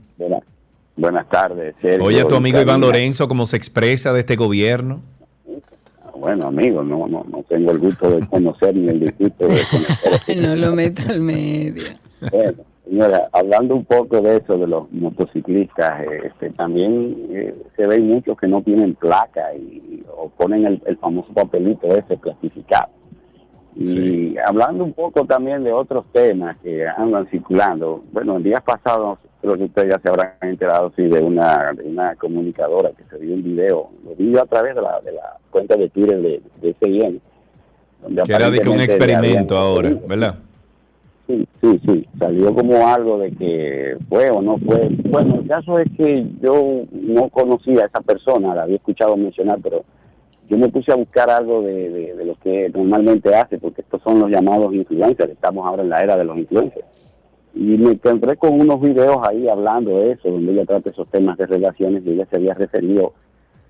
Buenas, 0.96 1.28
tardes. 1.28 1.76
Oye, 2.00 2.24
tu 2.24 2.34
amigo 2.34 2.60
Iván 2.60 2.80
Lorenzo, 2.80 3.28
¿cómo 3.28 3.46
se 3.46 3.56
expresa 3.56 4.12
de 4.12 4.20
este 4.20 4.34
gobierno? 4.34 5.00
Bueno, 6.18 6.48
amigo, 6.48 6.82
no, 6.82 7.06
no, 7.06 7.24
no 7.30 7.42
tengo 7.44 7.70
el 7.70 7.78
gusto 7.78 8.10
de 8.10 8.26
conocer 8.26 8.74
ni 8.74 8.88
el 8.88 9.00
disgusto 9.00 9.46
de 9.46 9.60
conocer. 9.70 10.36
no 10.42 10.56
lo 10.56 10.74
meta 10.74 11.02
al 11.08 11.20
medio. 11.20 11.82
Bueno, 12.30 12.64
señora, 12.84 13.28
hablando 13.32 13.76
un 13.76 13.84
poco 13.84 14.20
de 14.20 14.38
eso, 14.38 14.58
de 14.58 14.66
los 14.66 14.90
motociclistas, 14.92 16.02
este, 16.24 16.50
también 16.50 17.16
eh, 17.30 17.54
se 17.76 17.86
ven 17.86 18.08
muchos 18.08 18.36
que 18.36 18.48
no 18.48 18.62
tienen 18.62 18.94
placa 18.94 19.54
y, 19.54 20.04
o 20.16 20.28
ponen 20.30 20.80
el, 20.84 20.96
famoso 20.98 21.32
papelito 21.32 21.86
ese 21.88 22.16
clasificado. 22.16 22.90
Y 23.76 24.36
hablando 24.38 24.82
un 24.82 24.92
poco 24.92 25.24
también 25.24 25.62
de 25.62 25.72
otros 25.72 26.04
temas 26.12 26.56
que 26.58 26.84
andan 26.88 27.28
circulando, 27.28 28.02
bueno, 28.12 28.38
el 28.38 28.42
día 28.42 28.60
pasado 28.60 29.18
creo 29.40 29.56
que 29.56 29.64
ustedes 29.64 29.94
ya 29.94 30.00
se 30.00 30.08
habrán 30.08 30.32
enterado 30.42 30.92
sí, 30.96 31.02
de 31.02 31.20
una, 31.20 31.72
de 31.72 31.84
una 31.84 32.14
comunicadora 32.16 32.90
que 32.90 33.04
se 33.04 33.18
vio 33.18 33.34
un 33.34 33.42
video, 33.42 33.90
lo 34.04 34.14
vi 34.16 34.36
a 34.36 34.44
través 34.44 34.74
de 34.74 34.82
la, 34.82 35.00
de 35.00 35.12
la 35.12 35.36
cuenta 35.50 35.76
de 35.76 35.88
Twitter 35.90 36.20
de, 36.20 36.40
de 36.60 36.76
SIN. 36.80 37.20
Donde 38.02 38.22
que 38.22 38.32
era 38.32 38.50
de 38.50 38.60
que 38.60 38.68
un 38.68 38.80
experimento 38.80 39.56
ahora, 39.56 39.90
¿verdad? 40.06 40.36
Sí, 41.26 41.46
sí, 41.60 41.80
sí, 41.84 42.06
salió 42.18 42.54
como 42.54 42.88
algo 42.88 43.18
de 43.18 43.30
que 43.32 43.96
fue 44.08 44.30
o 44.30 44.40
no 44.40 44.56
fue. 44.58 44.88
Bueno, 45.10 45.40
el 45.40 45.46
caso 45.46 45.78
es 45.78 45.88
que 45.96 46.26
yo 46.40 46.84
no 46.90 47.28
conocía 47.28 47.82
a 47.82 47.86
esa 47.86 48.00
persona, 48.00 48.54
la 48.54 48.62
había 48.62 48.76
escuchado 48.76 49.16
mencionar, 49.16 49.58
pero 49.62 49.84
yo 50.48 50.56
me 50.56 50.68
puse 50.68 50.90
a 50.90 50.96
buscar 50.96 51.28
algo 51.28 51.60
de, 51.60 52.14
de, 52.14 52.24
lo 52.24 52.34
que 52.36 52.70
normalmente 52.70 53.34
hace, 53.34 53.58
porque 53.58 53.82
estos 53.82 54.00
son 54.02 54.20
los 54.20 54.30
llamados 54.30 54.72
influencers, 54.72 55.32
estamos 55.32 55.66
ahora 55.66 55.82
en 55.82 55.90
la 55.90 55.98
era 55.98 56.16
de 56.16 56.24
los 56.24 56.38
influencers. 56.38 56.86
Y 57.58 57.76
me 57.76 57.90
encontré 57.90 58.36
con 58.36 58.60
unos 58.60 58.80
videos 58.80 59.16
ahí 59.28 59.48
hablando 59.48 59.98
de 59.98 60.12
eso, 60.12 60.30
donde 60.30 60.52
ella 60.52 60.64
trata 60.64 60.90
esos 60.90 61.08
temas 61.08 61.36
de 61.38 61.46
relaciones 61.46 62.04
y 62.06 62.10
ella 62.10 62.24
se 62.30 62.36
había 62.36 62.54
referido 62.54 63.14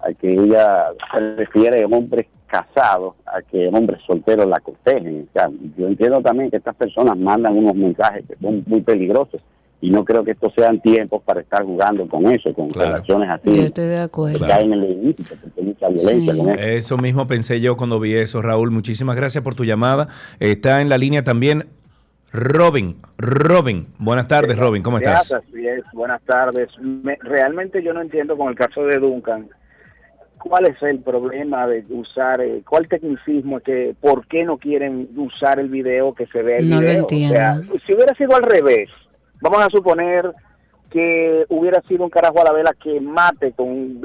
a 0.00 0.12
que 0.12 0.30
ella 0.30 0.88
se 1.10 1.36
refiere 1.36 1.82
a 1.82 1.86
hombres 1.86 2.26
casados, 2.46 3.14
a 3.24 3.40
que 3.40 3.66
hombres 3.68 4.00
solteros 4.06 4.46
la 4.46 4.60
cortejen. 4.60 5.26
yo 5.78 5.86
entiendo 5.86 6.20
también 6.20 6.50
que 6.50 6.58
estas 6.58 6.76
personas 6.76 7.16
mandan 7.16 7.56
unos 7.56 7.74
mensajes 7.74 8.26
que 8.28 8.36
son 8.36 8.62
muy 8.66 8.82
peligrosos 8.82 9.40
y 9.80 9.88
no 9.88 10.04
creo 10.04 10.22
que 10.22 10.32
estos 10.32 10.52
sean 10.54 10.80
tiempos 10.82 11.22
para 11.22 11.40
estar 11.40 11.64
jugando 11.64 12.06
con 12.08 12.26
eso, 12.26 12.52
con 12.52 12.68
relaciones 12.68 13.30
así. 13.30 13.56
Yo 13.56 13.62
estoy 13.62 13.86
de 13.86 14.00
acuerdo. 14.00 14.44
eso. 16.58 16.98
mismo 16.98 17.26
pensé 17.26 17.60
yo 17.62 17.78
cuando 17.78 17.98
vi 18.00 18.14
eso, 18.14 18.42
Raúl. 18.42 18.70
Muchísimas 18.70 19.16
gracias 19.16 19.42
por 19.42 19.54
tu 19.54 19.64
llamada. 19.64 20.08
Está 20.40 20.82
en 20.82 20.90
la 20.90 20.98
línea 20.98 21.24
también 21.24 21.68
Robin. 22.32 22.94
Robin, 23.16 23.86
buenas 23.98 24.26
tardes, 24.26 24.58
Robin, 24.58 24.82
¿cómo 24.82 24.98
estás? 24.98 25.34
buenas 25.92 26.22
tardes. 26.22 26.68
realmente 27.20 27.82
yo 27.82 27.92
no 27.92 28.02
entiendo 28.02 28.36
con 28.36 28.48
el 28.48 28.54
caso 28.54 28.82
de 28.82 28.98
Duncan 28.98 29.48
cuál 30.38 30.66
es 30.66 30.80
el 30.82 31.00
problema 31.00 31.66
de 31.66 31.84
usar, 31.90 32.40
eh, 32.40 32.62
cuál 32.68 32.86
tecnicismo, 32.86 33.58
que 33.58 33.96
por 34.00 34.26
qué 34.28 34.44
no 34.44 34.56
quieren 34.56 35.08
usar 35.16 35.58
el 35.58 35.68
video 35.68 36.14
que 36.14 36.26
se 36.26 36.42
ve 36.42 36.58
el 36.58 36.70
no 36.70 36.78
video. 36.78 36.92
Lo 36.92 37.00
entiendo. 37.00 37.74
si 37.84 37.92
hubiera 37.92 38.14
sido 38.14 38.36
al 38.36 38.44
revés, 38.44 38.88
Vamos 39.40 39.60
a 39.60 39.70
suponer 39.70 40.32
que 40.90 41.44
hubiera 41.50 41.80
sido 41.82 42.04
un 42.04 42.10
carajo 42.10 42.40
a 42.40 42.44
la 42.44 42.52
vela 42.52 42.74
que 42.82 42.98
mate 43.00 43.52
con, 43.52 44.00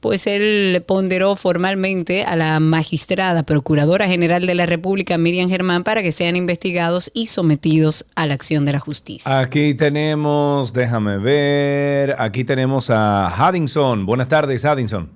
pues 0.00 0.26
él 0.26 0.82
ponderó 0.86 1.36
formalmente 1.36 2.24
a 2.24 2.36
la 2.36 2.60
magistrada 2.60 3.42
Procuradora 3.42 4.06
General 4.06 4.46
de 4.46 4.54
la 4.54 4.66
República, 4.66 5.18
Miriam 5.18 5.50
Germán, 5.50 5.82
para 5.82 6.02
que 6.02 6.12
sean 6.12 6.36
investigados 6.36 7.10
y 7.14 7.26
sometidos 7.26 8.06
a 8.14 8.26
la 8.26 8.34
acción 8.34 8.64
de 8.64 8.72
la 8.72 8.78
justicia. 8.78 9.38
Aquí 9.40 9.74
tenemos, 9.74 10.72
déjame 10.72 11.18
ver, 11.18 12.14
aquí 12.18 12.44
tenemos 12.44 12.90
a 12.90 13.28
Haddington. 13.28 14.06
Buenas 14.06 14.28
tardes, 14.28 14.64
Haddington. 14.64 15.10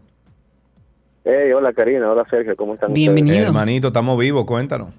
Hey, 1.25 1.53
hola 1.53 1.73
Karina, 1.73 2.11
hola 2.11 2.27
Sergio, 2.29 2.57
¿cómo 2.57 2.75
están 2.75 2.93
Bienvenido. 2.93 3.35
ustedes? 3.35 3.49
Hermanito, 3.49 3.89
estamos 3.89 4.19
vivos, 4.19 4.45
cuéntanos. 4.45 4.93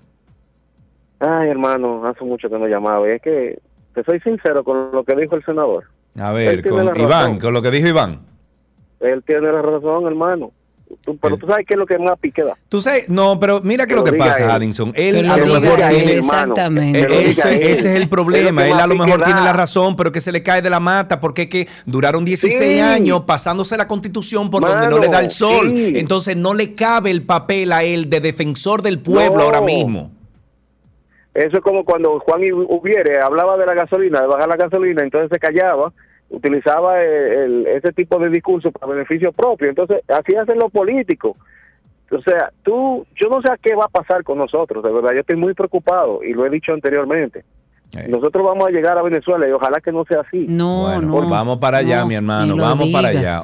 Ay, 1.19 1.49
hermano, 1.49 2.05
hace 2.05 2.23
mucho 2.23 2.49
que 2.49 2.57
no 2.57 2.67
llamaba. 2.67 3.07
Y 3.07 3.11
es 3.11 3.21
que 3.21 3.59
te 3.93 4.03
soy 4.03 4.19
sincero 4.21 4.63
con 4.63 4.91
lo 4.91 5.03
que 5.03 5.15
dijo 5.15 5.35
el 5.35 5.43
senador. 5.43 5.85
A 6.17 6.31
ver, 6.31 6.67
con. 6.67 6.97
Iván, 6.97 7.39
con 7.39 7.53
lo 7.53 7.61
que 7.61 7.71
dijo 7.71 7.87
Iván. 7.87 8.21
Él 8.99 9.21
tiene 9.25 9.51
la 9.51 9.61
razón, 9.61 10.05
hermano. 10.07 10.51
Tú- 11.03 11.17
pero 11.17 11.37
tú 11.37 11.47
sabes 11.47 11.65
qué 11.67 11.73
es 11.73 11.79
lo 11.79 11.85
que 11.85 11.97
más 11.97 12.17
pique 12.19 12.43
da. 12.43 12.55
Tú 12.69 12.81
sabes, 12.81 13.07
no, 13.09 13.39
pero 13.39 13.61
mira 13.61 13.85
que 13.85 13.89
Que 13.93 13.95
lo 13.95 14.03
que 14.03 14.13
pasa, 14.13 14.43
él. 14.43 14.49
Addison. 14.51 14.91
Que 14.93 15.09
Él 15.09 15.29
a 15.29 15.37
lo 15.37 15.45
mejor 15.59 15.79
él, 15.79 15.89
tiene-. 15.95 16.13
Exactamente. 16.17 17.29
Ese, 17.29 17.71
es 17.71 17.85
el 17.85 18.03
Es 18.03 18.07
problema. 18.09 18.65
Él 18.67 18.73
a 18.73 18.87
lo 18.87 18.95
mejor 18.95 19.21
tiene 19.23 19.41
la 19.41 19.53
razón, 19.53 19.95
pero 19.95 20.11
que 20.11 20.21
se 20.21 20.31
le 20.31 20.43
cae 20.43 20.61
de 20.61 20.69
la 20.69 20.79
mata 20.79 21.19
porque 21.19 21.43
es 21.43 21.47
que 21.49 21.67
duraron 21.85 22.23
16 22.25 22.73
Sí. 22.73 22.79
años 22.79 23.21
pasándose 23.25 23.77
la 23.77 23.87
constitución 23.87 24.49
por 24.49 24.61
donde 24.63 24.87
no 24.87 24.99
le 24.99 25.07
da 25.09 25.19
el 25.19 25.31
sol. 25.31 25.71
sí. 25.75 25.93
Entonces 25.95 26.35
no 26.37 26.53
le 26.53 26.73
cabe 26.73 27.11
el 27.11 27.23
papel 27.23 27.71
a 27.71 27.83
él 27.83 28.09
de 28.09 28.19
defensor 28.19 28.81
del 28.81 28.99
pueblo 28.99 29.37
No. 29.37 29.43
ahora 29.43 29.61
mismo. 29.61 30.11
Eso 31.33 31.57
es 31.57 31.63
como 31.63 31.83
cuando 31.83 32.19
Juan 32.19 32.41
Hubiere 32.67 33.19
hablaba 33.19 33.57
de 33.57 33.65
la 33.65 33.73
gasolina, 33.73 34.21
de 34.21 34.27
bajar 34.27 34.47
la 34.47 34.55
gasolina, 34.55 35.01
entonces 35.01 35.29
se 35.31 35.39
callaba, 35.39 35.91
utilizaba 36.29 37.01
el- 37.03 37.31
el- 37.33 37.67
ese 37.67 37.91
tipo 37.93 38.17
de 38.19 38.29
discurso 38.29 38.71
para 38.71 38.93
beneficio 38.93 39.31
propio. 39.31 39.69
Entonces, 39.69 40.01
así 40.07 40.35
hacen 40.35 40.57
los 40.59 40.71
políticos. 40.71 41.37
O 42.11 42.21
sea, 42.21 42.51
tú, 42.63 43.05
yo 43.19 43.29
no 43.29 43.41
sé 43.41 43.51
a 43.51 43.57
qué 43.57 43.73
va 43.75 43.85
a 43.85 43.89
pasar 43.89 44.23
con 44.23 44.37
nosotros, 44.37 44.83
de 44.83 44.91
verdad, 44.91 45.11
yo 45.13 45.21
estoy 45.21 45.35
muy 45.35 45.53
preocupado 45.53 46.23
y 46.23 46.33
lo 46.33 46.45
he 46.45 46.49
dicho 46.49 46.71
anteriormente. 46.73 47.43
Nosotros 48.09 48.43
vamos 48.43 48.65
a 48.67 48.71
llegar 48.71 48.97
a 48.97 49.03
Venezuela 49.03 49.47
y 49.47 49.51
ojalá 49.51 49.79
que 49.79 49.91
no 49.91 50.03
sea 50.05 50.21
así. 50.21 50.47
No, 50.49 50.81
Bueno, 50.85 51.01
no. 51.21 51.29
vamos 51.29 51.59
para 51.59 51.77
allá, 51.77 51.99
no, 51.99 52.07
mi 52.07 52.15
hermano. 52.15 52.55
Vamos 52.57 52.89
para 52.91 53.09
allá. 53.09 53.41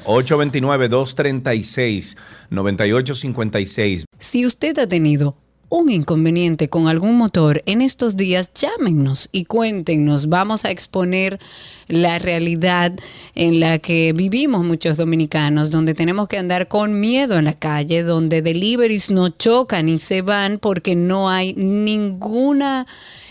829-236-9856. 2.49 4.05
Si 4.17 4.45
usted 4.45 4.77
ha 4.79 4.87
tenido 4.87 5.35
un 5.69 5.89
inconveniente 5.89 6.67
con 6.67 6.87
algún 6.87 7.15
motor 7.17 7.61
en 7.65 7.81
estos 7.81 8.17
días, 8.17 8.51
llámenos 8.53 9.29
y 9.31 9.45
cuéntenos. 9.45 10.27
Vamos 10.27 10.65
a 10.65 10.71
exponer 10.71 11.39
la 11.87 12.17
realidad 12.17 12.93
en 13.35 13.59
la 13.59 13.77
que 13.77 14.11
vivimos 14.13 14.65
muchos 14.65 14.97
dominicanos, 14.97 15.69
donde 15.69 15.93
tenemos 15.93 16.27
que 16.27 16.39
andar 16.39 16.67
con 16.67 16.99
miedo 16.99 17.37
en 17.37 17.45
la 17.45 17.53
calle, 17.53 18.03
donde 18.03 18.41
deliveries 18.41 19.11
no 19.11 19.29
chocan 19.29 19.89
y 19.89 19.99
se 19.99 20.23
van 20.23 20.57
porque 20.57 20.95
no 20.95 21.29
hay 21.29 21.53
ninguna 21.53 22.87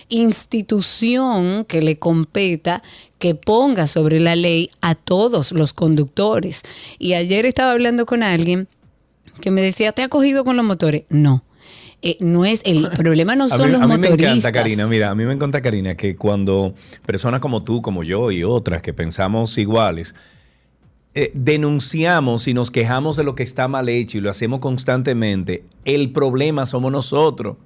institución 0.09 1.65
que 1.65 1.83
le 1.83 1.99
competa 1.99 2.83
que 3.19 3.35
ponga 3.35 3.87
sobre 3.87 4.21
la 4.21 4.37
ley 4.37 4.71
a 4.81 4.95
todos 4.95 5.53
los 5.53 5.73
conductores. 5.73 6.63
Y 6.99 7.15
ayer 7.15 7.47
estaba 7.47 7.73
hablando 7.73 8.07
con 8.07 8.23
alguien 8.23 8.69
que 9.41 9.51
me 9.51 9.61
decía, 9.61 9.93
¿te 9.93 10.03
ha 10.03 10.09
cogido 10.09 10.45
con 10.45 10.57
los 10.57 10.65
motores? 10.65 11.03
No. 11.09 11.43
Eh, 12.03 12.17
no 12.21 12.45
es 12.45 12.63
el 12.65 12.89
problema 12.97 13.35
no 13.35 13.45
A 13.45 13.49
son 13.49 13.67
mí, 13.67 13.73
los 13.73 13.83
a 13.83 13.87
mí 13.87 13.93
me 13.93 13.99
motoristas. 13.99 14.31
encanta, 14.37 14.53
Karina. 14.53 14.87
Mira, 14.87 15.11
a 15.11 15.15
mí 15.15 15.25
me 15.25 15.33
encanta, 15.33 15.61
Karina, 15.61 15.97
que 15.97 16.17
cuando 16.17 16.75
personas 17.07 17.41
como 17.41 17.65
tú, 17.65 17.83
como 17.83 18.05
yo 18.05 18.31
y 18.31 18.45
otras 18.45 18.83
que 18.83 18.93
pensamos 18.93 19.57
iguales, 19.59 20.15
eh, 21.15 21.33
denunciamos 21.35 22.47
y 22.47 22.55
nos 22.55 22.71
quejamos 22.71 23.17
de 23.17 23.25
lo 23.25 23.35
que 23.35 23.43
está 23.43 23.67
mal 23.67 23.89
hecho 23.89 24.19
y 24.19 24.21
lo 24.21 24.31
hacemos 24.31 24.61
constantemente, 24.61 25.65
el 25.85 26.13
problema 26.13 26.67
somos 26.67 26.93
nosotros. 26.93 27.57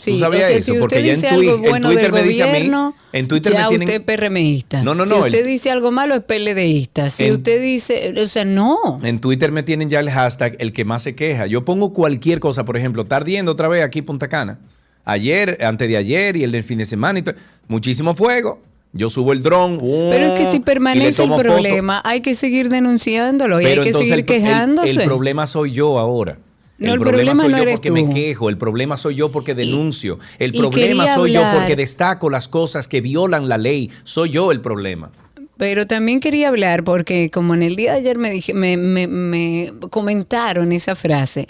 Sí, 0.00 0.12
¿Tú 0.12 0.18
sabías 0.20 0.44
o 0.44 0.46
sea, 0.46 0.56
eso? 0.58 0.72
si 0.74 0.78
Porque 0.78 0.94
usted 0.98 1.06
ya 1.06 1.12
en 1.12 1.14
dice 1.16 1.28
algo 1.28 1.54
en 1.56 1.60
bueno 1.70 1.88
Twitter 1.88 2.12
del 2.12 2.22
me 2.22 2.28
dice 2.28 2.42
a 2.44 2.46
mí- 2.46 2.52
gobierno, 2.52 2.94
en 3.12 3.26
Twitter 3.26 3.52
ya 3.52 3.62
me 3.62 3.68
tienen- 3.70 3.88
usted 3.88 4.00
es 4.00 4.06
PRMista. 4.06 4.82
No, 4.84 4.94
no, 4.94 5.04
si 5.04 5.12
usted 5.12 5.34
el- 5.40 5.46
dice 5.46 5.70
algo 5.72 5.90
malo 5.90 6.14
es 6.14 6.22
PLDista. 6.22 7.10
Si 7.10 7.24
En- 7.24 7.32
usted 7.32 7.60
dice, 7.60 8.14
o 8.22 8.28
sea, 8.28 8.44
no. 8.44 8.98
En 9.02 9.18
Twitter 9.20 9.50
me 9.50 9.64
tienen 9.64 9.90
ya 9.90 9.98
el 9.98 10.08
hashtag 10.08 10.54
el 10.60 10.72
que 10.72 10.84
más 10.84 11.02
se 11.02 11.16
queja. 11.16 11.46
Yo 11.48 11.64
pongo 11.64 11.92
cualquier 11.92 12.38
cosa, 12.38 12.64
por 12.64 12.76
ejemplo, 12.76 13.02
está 13.02 13.16
ardiendo 13.16 13.50
otra 13.50 13.66
vez 13.66 13.82
aquí 13.82 14.00
Punta 14.02 14.28
Cana. 14.28 14.60
Ayer, 15.04 15.58
antes 15.64 15.88
de 15.88 15.96
ayer 15.96 16.36
y 16.36 16.44
el 16.44 16.52
del 16.52 16.62
fin 16.62 16.78
de 16.78 16.84
semana 16.84 17.18
y 17.18 17.22
todo. 17.22 17.34
Muchísimo 17.66 18.14
fuego. 18.14 18.62
Yo 18.92 19.10
subo 19.10 19.32
el 19.32 19.42
dron. 19.42 19.78
Pero 19.80 20.26
es 20.34 20.40
que 20.40 20.50
si 20.50 20.56
y 20.56 20.58
le 20.60 20.64
permanece 20.64 21.22
el 21.24 21.28
foto. 21.28 21.42
problema, 21.42 22.00
hay 22.04 22.20
que 22.20 22.34
seguir 22.34 22.68
denunciándolo 22.68 23.60
y 23.60 23.64
Pero 23.64 23.82
hay 23.82 23.88
que 23.88 23.94
seguir 23.98 24.12
el- 24.14 24.18
el- 24.20 24.26
quejándose. 24.26 24.92
El, 25.02 25.04
problema 25.06 25.46
soy 25.46 25.72
yo 25.72 25.98
ahora. 25.98 26.38
No, 26.78 26.86
el 26.86 26.92
el 26.94 27.00
problema, 27.00 27.32
problema 27.32 27.42
soy 27.42 27.52
no 27.52 27.58
yo 27.58 27.70
porque 27.72 27.88
tú. 27.88 27.94
me 27.94 28.14
quejo, 28.14 28.48
el 28.48 28.56
problema 28.56 28.96
soy 28.96 29.14
yo 29.16 29.30
porque 29.32 29.54
denuncio, 29.54 30.18
el 30.38 30.52
problema 30.52 31.12
soy 31.12 31.32
yo 31.32 31.42
porque 31.52 31.74
destaco 31.76 32.30
las 32.30 32.46
cosas 32.48 32.86
que 32.86 33.00
violan 33.00 33.48
la 33.48 33.58
ley, 33.58 33.90
soy 34.04 34.30
yo 34.30 34.52
el 34.52 34.60
problema. 34.60 35.10
Pero 35.56 35.88
también 35.88 36.20
quería 36.20 36.48
hablar 36.48 36.84
porque 36.84 37.30
como 37.32 37.52
en 37.54 37.64
el 37.64 37.74
día 37.74 37.92
de 37.94 37.98
ayer 37.98 38.16
me, 38.16 38.30
dije, 38.30 38.54
me, 38.54 38.76
me- 38.76 39.08
me 39.08 39.72
comentaron 39.90 40.70
esa 40.70 40.94
frase. 40.94 41.48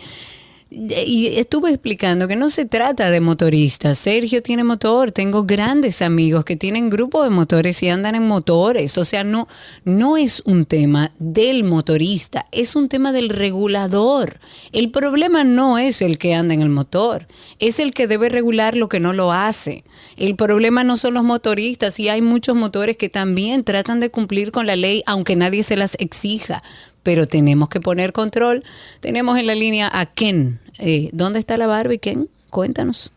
Y 0.71 1.39
estuve 1.39 1.71
explicando 1.71 2.29
que 2.29 2.37
no 2.37 2.51
se 2.51 2.67
trata 2.67 3.11
de 3.11 3.23
motoristas. 3.23 3.99
Sergio 3.99 4.43
tiene 4.43 4.65
motor, 4.65 5.13
tengo 5.13 5.45
grandes 5.45 6.03
amigos 6.03 6.45
que 6.45 6.57
tienen 6.57 6.91
grupo 6.91 7.25
de 7.25 7.31
motores 7.31 7.83
y 7.83 7.89
andan 7.89 8.15
en 8.15 8.29
motores. 8.29 8.99
O 8.99 9.07
sea, 9.07 9.25
no, 9.25 9.49
no 9.85 10.19
es 10.19 10.43
un 10.45 10.67
tema 10.67 11.13
del 11.19 11.65
motorista, 11.65 12.47
es 12.53 12.77
un 12.77 12.91
tema 12.91 13.13
del 13.13 13.31
regulador. 13.31 14.41
El 14.73 14.91
problema 14.91 15.43
no 15.43 15.79
es 15.79 16.03
el 16.03 16.19
que 16.19 16.35
anda 16.35 16.53
en 16.53 16.61
el 16.61 16.69
motor, 16.69 17.27
es 17.59 17.79
el 17.79 17.95
que 17.95 18.07
debe 18.07 18.29
regular 18.29 18.77
lo 18.77 18.91
que 18.91 19.01
no 19.01 19.15
lo 19.15 19.33
hace. 19.33 19.85
El 20.19 20.35
problema 20.37 20.83
no 20.85 20.97
son 20.97 21.15
los 21.15 21.23
motoristas 21.25 21.99
y 22.01 22.09
hay 22.09 22.21
muchos 22.23 22.57
motores 22.57 22.97
que 22.97 23.09
también 23.09 23.63
tratan 23.65 24.01
de 24.01 24.11
cumplir 24.11 24.51
con 24.53 24.67
la 24.67 24.75
ley 24.77 25.03
aunque 25.07 25.37
nadie 25.37 25.63
se 25.63 25.77
las 25.77 25.95
exija. 26.01 26.63
Pero 27.03 27.27
tenemos 27.27 27.69
que 27.69 27.81
poner 27.81 28.13
control. 28.13 28.65
Tenemos 29.01 29.39
en 29.39 29.47
la 29.47 29.55
línea 29.55 29.89
a 29.93 30.07
Ken. 30.07 30.59
Eh, 30.79 31.09
¿Dónde 31.13 31.39
está 31.39 31.57
la 31.57 31.67
Barbie, 31.67 31.99
Ken? 31.99 32.29
Cuéntanos. 32.51 33.13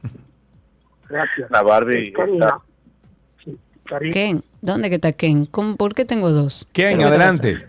Gracias. 1.09 1.49
La 1.51 1.61
Barbie 1.63 2.09
está- 2.17 2.59
Sí. 3.43 4.09
Ken, 4.13 4.43
¿dónde 4.61 4.89
que 4.89 4.95
está 4.95 5.11
Ken? 5.11 5.45
¿Cómo- 5.47 5.75
¿Por 5.75 5.93
qué 5.95 6.05
tengo 6.05 6.29
dos? 6.31 6.69
¿Quién? 6.71 6.91
¿Qué 6.91 6.95
pasa? 6.97 7.07
Adelante. 7.09 7.67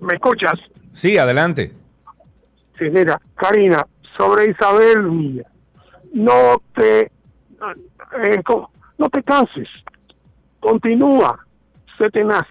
¿Me 0.00 0.14
escuchas? 0.14 0.54
Sí, 0.92 1.16
adelante. 1.18 1.72
Sí, 2.78 2.84
mira, 2.92 3.20
Karina, 3.36 3.84
sobre 4.16 4.50
Isabel 4.50 5.02
Villa, 5.10 5.44
no 6.12 6.62
te, 6.76 7.10
eh, 8.24 8.42
no 8.98 9.08
te 9.08 9.22
canses, 9.22 9.68
continúa, 10.60 11.38
sé 11.98 12.10
tenaz, 12.10 12.46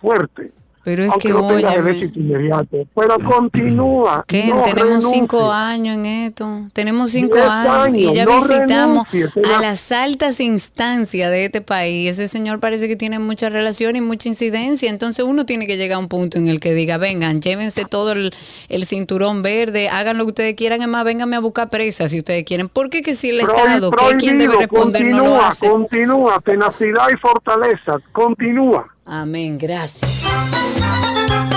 fuerte. 0.00 0.52
Pero 0.84 1.04
es 1.04 1.10
aunque 1.10 1.28
que, 1.28 1.34
no 1.34 1.48
tengas 1.48 1.74
el 1.76 1.80
óyeme. 1.80 1.90
éxito 1.92 2.20
inmediato, 2.20 2.76
pero 2.94 3.18
continúa. 3.20 4.24
Ken, 4.28 4.50
no 4.50 4.62
tenemos 4.62 4.84
renuncies. 4.84 5.12
cinco 5.12 5.50
años 5.50 5.96
en 5.96 6.06
esto. 6.06 6.60
Tenemos 6.74 7.10
cinco 7.10 7.38
años, 7.38 7.96
y 7.96 8.14
ya 8.14 8.26
no 8.26 8.36
visitamos 8.36 9.10
renuncies, 9.10 9.50
a 9.50 9.60
las 9.62 9.92
altas 9.92 10.40
instancias 10.40 11.30
de 11.30 11.46
este 11.46 11.62
país. 11.62 12.10
Ese 12.10 12.28
señor 12.28 12.60
parece 12.60 12.86
que 12.86 12.96
tiene 12.96 13.18
mucha 13.18 13.48
relación 13.48 13.96
y 13.96 14.02
mucha 14.02 14.28
incidencia. 14.28 14.90
Entonces 14.90 15.24
uno 15.24 15.46
tiene 15.46 15.66
que 15.66 15.76
llegar 15.76 15.96
a 15.96 15.98
un 15.98 16.08
punto 16.08 16.38
en 16.38 16.48
el 16.48 16.60
que 16.60 16.74
diga, 16.74 16.98
vengan, 16.98 17.40
llévense 17.40 17.84
todo 17.86 18.12
el, 18.12 18.34
el 18.68 18.84
cinturón 18.84 19.42
verde, 19.42 19.88
hagan 19.88 20.18
lo 20.18 20.24
que 20.24 20.30
ustedes 20.30 20.54
quieran, 20.54 20.82
es 20.82 20.88
más, 20.88 21.04
vénganme 21.04 21.36
a 21.36 21.40
buscar 21.40 21.70
presas 21.70 22.10
si 22.10 22.18
ustedes 22.18 22.44
quieren. 22.44 22.68
¿Por 22.68 22.90
qué 22.90 23.02
que 23.02 23.14
si 23.14 23.30
el 23.30 23.40
Estado, 23.40 23.90
que 23.90 24.04
es 24.08 24.14
quien 24.16 24.38
debe 24.38 24.56
responder, 24.56 25.04
no 25.06 25.10
lo 25.10 25.22
continúa, 25.24 25.48
hace? 25.48 25.68
Continúa, 25.68 26.40
tenacidad 26.40 27.08
y 27.12 27.16
fortaleza, 27.16 27.98
continúa. 28.12 28.86
Amén, 29.06 29.58
gracias. 29.58 30.23
Thank 30.34 31.52
you. 31.52 31.53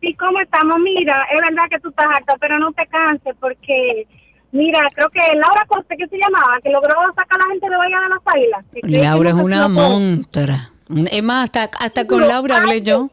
Sí, 0.00 0.14
¿cómo 0.14 0.40
estamos? 0.40 0.76
Mira, 0.82 1.14
es 1.32 1.40
verdad 1.48 1.64
que 1.70 1.78
tú 1.78 1.90
estás 1.90 2.06
harta, 2.12 2.34
pero 2.40 2.58
no 2.58 2.72
te 2.72 2.84
canses 2.86 3.34
porque, 3.40 4.06
mira, 4.52 4.80
creo 4.94 5.08
que 5.10 5.18
Laura 5.36 5.64
Costa, 5.66 5.96
que 5.96 6.06
se 6.08 6.16
llamaba, 6.16 6.58
que 6.62 6.70
logró 6.70 6.94
sacar 7.16 7.40
a 7.40 7.46
la 7.46 7.50
gente 7.52 7.68
de 7.68 7.76
Bahía 7.76 7.98
de 8.00 8.08
las 8.08 8.22
Águilas. 8.34 8.64
Laura 9.04 9.28
es 9.30 9.34
una 9.34 9.68
montra. 9.68 10.70
Es 11.10 11.22
más, 11.22 11.44
hasta, 11.44 11.70
hasta 11.78 12.06
con 12.06 12.26
Laura 12.28 12.58
hablé 12.58 12.82
yo. 12.82 13.10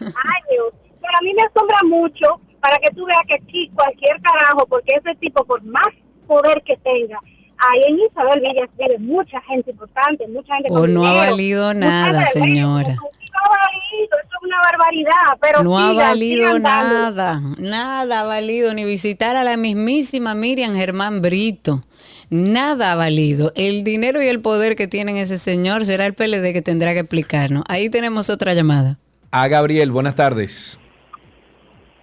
años. 0.00 0.66
Pero 1.00 1.18
a 1.18 1.22
mí 1.22 1.32
me 1.34 1.42
asombra 1.42 1.78
mucho 1.84 2.40
para 2.60 2.76
que 2.78 2.90
tú 2.94 3.04
veas 3.06 3.20
que 3.26 3.34
aquí 3.34 3.70
cualquier 3.74 4.20
carajo, 4.22 4.66
porque 4.66 4.94
ese 4.96 5.14
tipo, 5.16 5.44
por 5.44 5.62
más 5.64 5.86
poder 6.26 6.62
que 6.64 6.76
tenga, 6.78 7.18
ahí 7.58 7.80
en 7.88 7.98
Isabel 8.00 8.40
Villas 8.40 8.70
vive 8.78 8.98
mucha 8.98 9.40
gente 9.42 9.70
importante, 9.72 10.26
mucha 10.28 10.54
gente 10.56 10.68
Oh, 10.70 10.80
con 10.80 10.94
no 10.94 11.04
ha 11.06 11.12
valido 11.14 11.74
nada, 11.74 12.24
gente 12.24 12.40
señora. 12.40 12.88
México. 12.88 13.10
No 13.32 13.40
ha 13.40 13.48
valido, 13.48 14.16
eso 14.18 14.36
es 14.36 14.42
una 14.42 14.56
barbaridad, 14.70 15.38
pero 15.40 15.62
No 15.62 15.78
ha 15.78 15.90
sigan, 15.90 15.96
valido 16.08 16.46
sigan 16.48 16.62
dándole. 16.62 17.00
nada, 17.16 17.40
nada 17.58 18.20
ha 18.20 18.24
valido, 18.24 18.74
ni 18.74 18.84
visitar 18.84 19.36
a 19.36 19.44
la 19.44 19.56
mismísima 19.56 20.34
Miriam 20.34 20.74
Germán 20.74 21.22
Brito. 21.22 21.82
Nada 22.30 22.92
ha 22.92 22.94
valido. 22.94 23.52
El 23.56 23.84
dinero 23.84 24.22
y 24.22 24.26
el 24.28 24.40
poder 24.40 24.74
que 24.76 24.86
tiene 24.88 25.20
ese 25.20 25.36
señor 25.38 25.84
será 25.84 26.06
el 26.06 26.14
PLD 26.14 26.52
que 26.52 26.62
tendrá 26.62 26.92
que 26.94 27.00
explicarnos. 27.00 27.62
Ahí 27.68 27.90
tenemos 27.90 28.30
otra 28.30 28.54
llamada. 28.54 28.98
A 29.30 29.48
Gabriel, 29.48 29.90
buenas 29.90 30.14
tardes. 30.14 30.78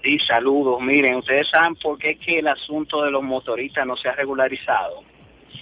Sí, 0.03 0.17
saludos. 0.31 0.79
Miren, 0.81 1.15
ustedes 1.15 1.47
saben 1.51 1.75
por 1.75 1.97
qué 1.97 2.11
es 2.11 2.19
que 2.25 2.39
el 2.39 2.47
asunto 2.47 3.01
de 3.03 3.11
los 3.11 3.21
motoristas 3.23 3.85
no 3.85 3.95
se 3.97 4.07
ha 4.07 4.13
regularizado. 4.13 5.03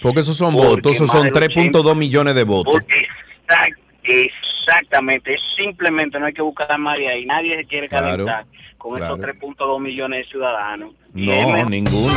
Porque 0.00 0.20
esos 0.20 0.36
son 0.36 0.54
Porque 0.54 0.68
votos, 0.68 0.92
esos 0.92 1.10
son 1.10 1.24
del 1.24 1.32
3.2 1.32 1.96
millones 1.96 2.34
de 2.34 2.44
votos. 2.44 2.72
Porque 2.72 2.98
exact- 3.46 3.78
exactamente, 4.12 5.34
es 5.34 5.40
simplemente 5.56 6.18
no 6.18 6.26
hay 6.26 6.32
que 6.32 6.42
buscar 6.42 6.78
más 6.78 6.98
de 6.98 7.08
ahí. 7.08 7.24
Nadie 7.26 7.56
se 7.56 7.64
quiere 7.64 7.88
Claro, 7.88 8.06
calentar 8.06 8.44
con 8.76 8.96
claro. 8.96 9.16
esos 9.16 9.26
3.2 9.40 9.80
millones 9.80 10.24
de 10.24 10.30
ciudadanos. 10.30 10.94
No, 11.14 11.64
ninguno. 11.66 12.14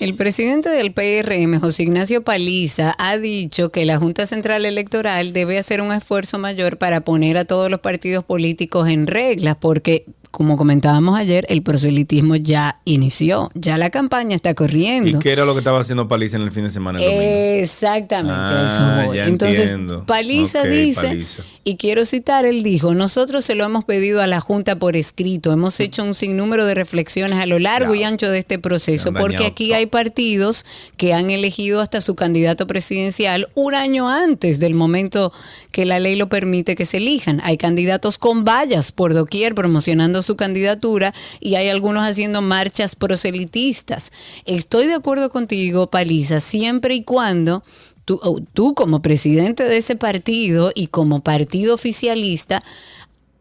El 0.00 0.14
presidente 0.14 0.68
del 0.68 0.92
PRM, 0.92 1.58
José 1.58 1.82
Ignacio 1.82 2.22
Paliza, 2.22 2.94
ha 2.98 3.18
dicho 3.18 3.70
que 3.72 3.84
la 3.84 3.98
Junta 3.98 4.26
Central 4.26 4.64
Electoral 4.64 5.32
debe 5.32 5.58
hacer 5.58 5.80
un 5.80 5.92
esfuerzo 5.92 6.38
mayor 6.38 6.78
para 6.78 7.00
poner 7.00 7.36
a 7.36 7.44
todos 7.44 7.68
los 7.68 7.80
partidos 7.80 8.22
políticos 8.24 8.88
en 8.88 9.08
reglas, 9.08 9.56
porque, 9.56 10.04
como 10.30 10.56
comentábamos 10.56 11.18
ayer, 11.18 11.46
el 11.48 11.62
proselitismo 11.62 12.36
ya 12.36 12.80
inició, 12.84 13.50
ya 13.54 13.78
la 13.78 13.90
campaña 13.90 14.34
está 14.36 14.50
¿Y 14.50 14.54
corriendo. 14.54 15.18
qué 15.18 15.32
era 15.32 15.44
lo 15.44 15.52
que 15.54 15.58
estaba 15.58 15.80
haciendo 15.80 16.06
Paliza 16.08 16.36
en 16.36 16.42
el 16.42 16.52
fin 16.52 16.64
de 16.64 16.70
semana? 16.70 16.98
el? 17.00 17.60
Exactamente, 17.62 18.34
eso 18.66 18.80
Ah, 18.80 19.06
Entonces. 19.26 19.74
Paliza 20.06 20.62
dice, 20.64 21.06
Paliza. 21.08 21.42
Y 21.68 21.76
quiero 21.76 22.06
citar, 22.06 22.46
él 22.46 22.62
dijo, 22.62 22.94
nosotros 22.94 23.44
se 23.44 23.54
lo 23.54 23.62
hemos 23.62 23.84
pedido 23.84 24.22
a 24.22 24.26
la 24.26 24.40
Junta 24.40 24.78
por 24.78 24.96
escrito, 24.96 25.52
hemos 25.52 25.78
hecho 25.80 26.02
un 26.02 26.14
sinnúmero 26.14 26.64
de 26.64 26.72
reflexiones 26.72 27.34
a 27.34 27.44
lo 27.44 27.58
largo 27.58 27.94
y 27.94 28.04
ancho 28.04 28.30
de 28.30 28.38
este 28.38 28.58
proceso, 28.58 29.12
porque 29.12 29.44
aquí 29.44 29.74
hay 29.74 29.84
partidos 29.84 30.64
que 30.96 31.12
han 31.12 31.28
elegido 31.28 31.82
hasta 31.82 32.00
su 32.00 32.14
candidato 32.14 32.66
presidencial 32.66 33.50
un 33.54 33.74
año 33.74 34.08
antes 34.08 34.60
del 34.60 34.74
momento 34.74 35.30
que 35.70 35.84
la 35.84 36.00
ley 36.00 36.16
lo 36.16 36.30
permite 36.30 36.74
que 36.74 36.86
se 36.86 36.96
elijan. 36.96 37.42
Hay 37.44 37.58
candidatos 37.58 38.16
con 38.16 38.46
vallas 38.46 38.90
por 38.90 39.12
doquier 39.12 39.54
promocionando 39.54 40.22
su 40.22 40.36
candidatura 40.36 41.12
y 41.38 41.56
hay 41.56 41.68
algunos 41.68 42.08
haciendo 42.08 42.40
marchas 42.40 42.96
proselitistas. 42.96 44.10
Estoy 44.46 44.86
de 44.86 44.94
acuerdo 44.94 45.28
contigo, 45.28 45.90
Paliza, 45.90 46.40
siempre 46.40 46.94
y 46.94 47.02
cuando 47.02 47.62
tú, 48.08 48.18
oh, 48.22 48.40
tú 48.54 48.74
como 48.74 49.02
presidente 49.02 49.64
de 49.64 49.76
ese 49.76 49.94
partido 49.94 50.72
y 50.74 50.86
como 50.86 51.22
partido 51.22 51.74
oficialista 51.74 52.64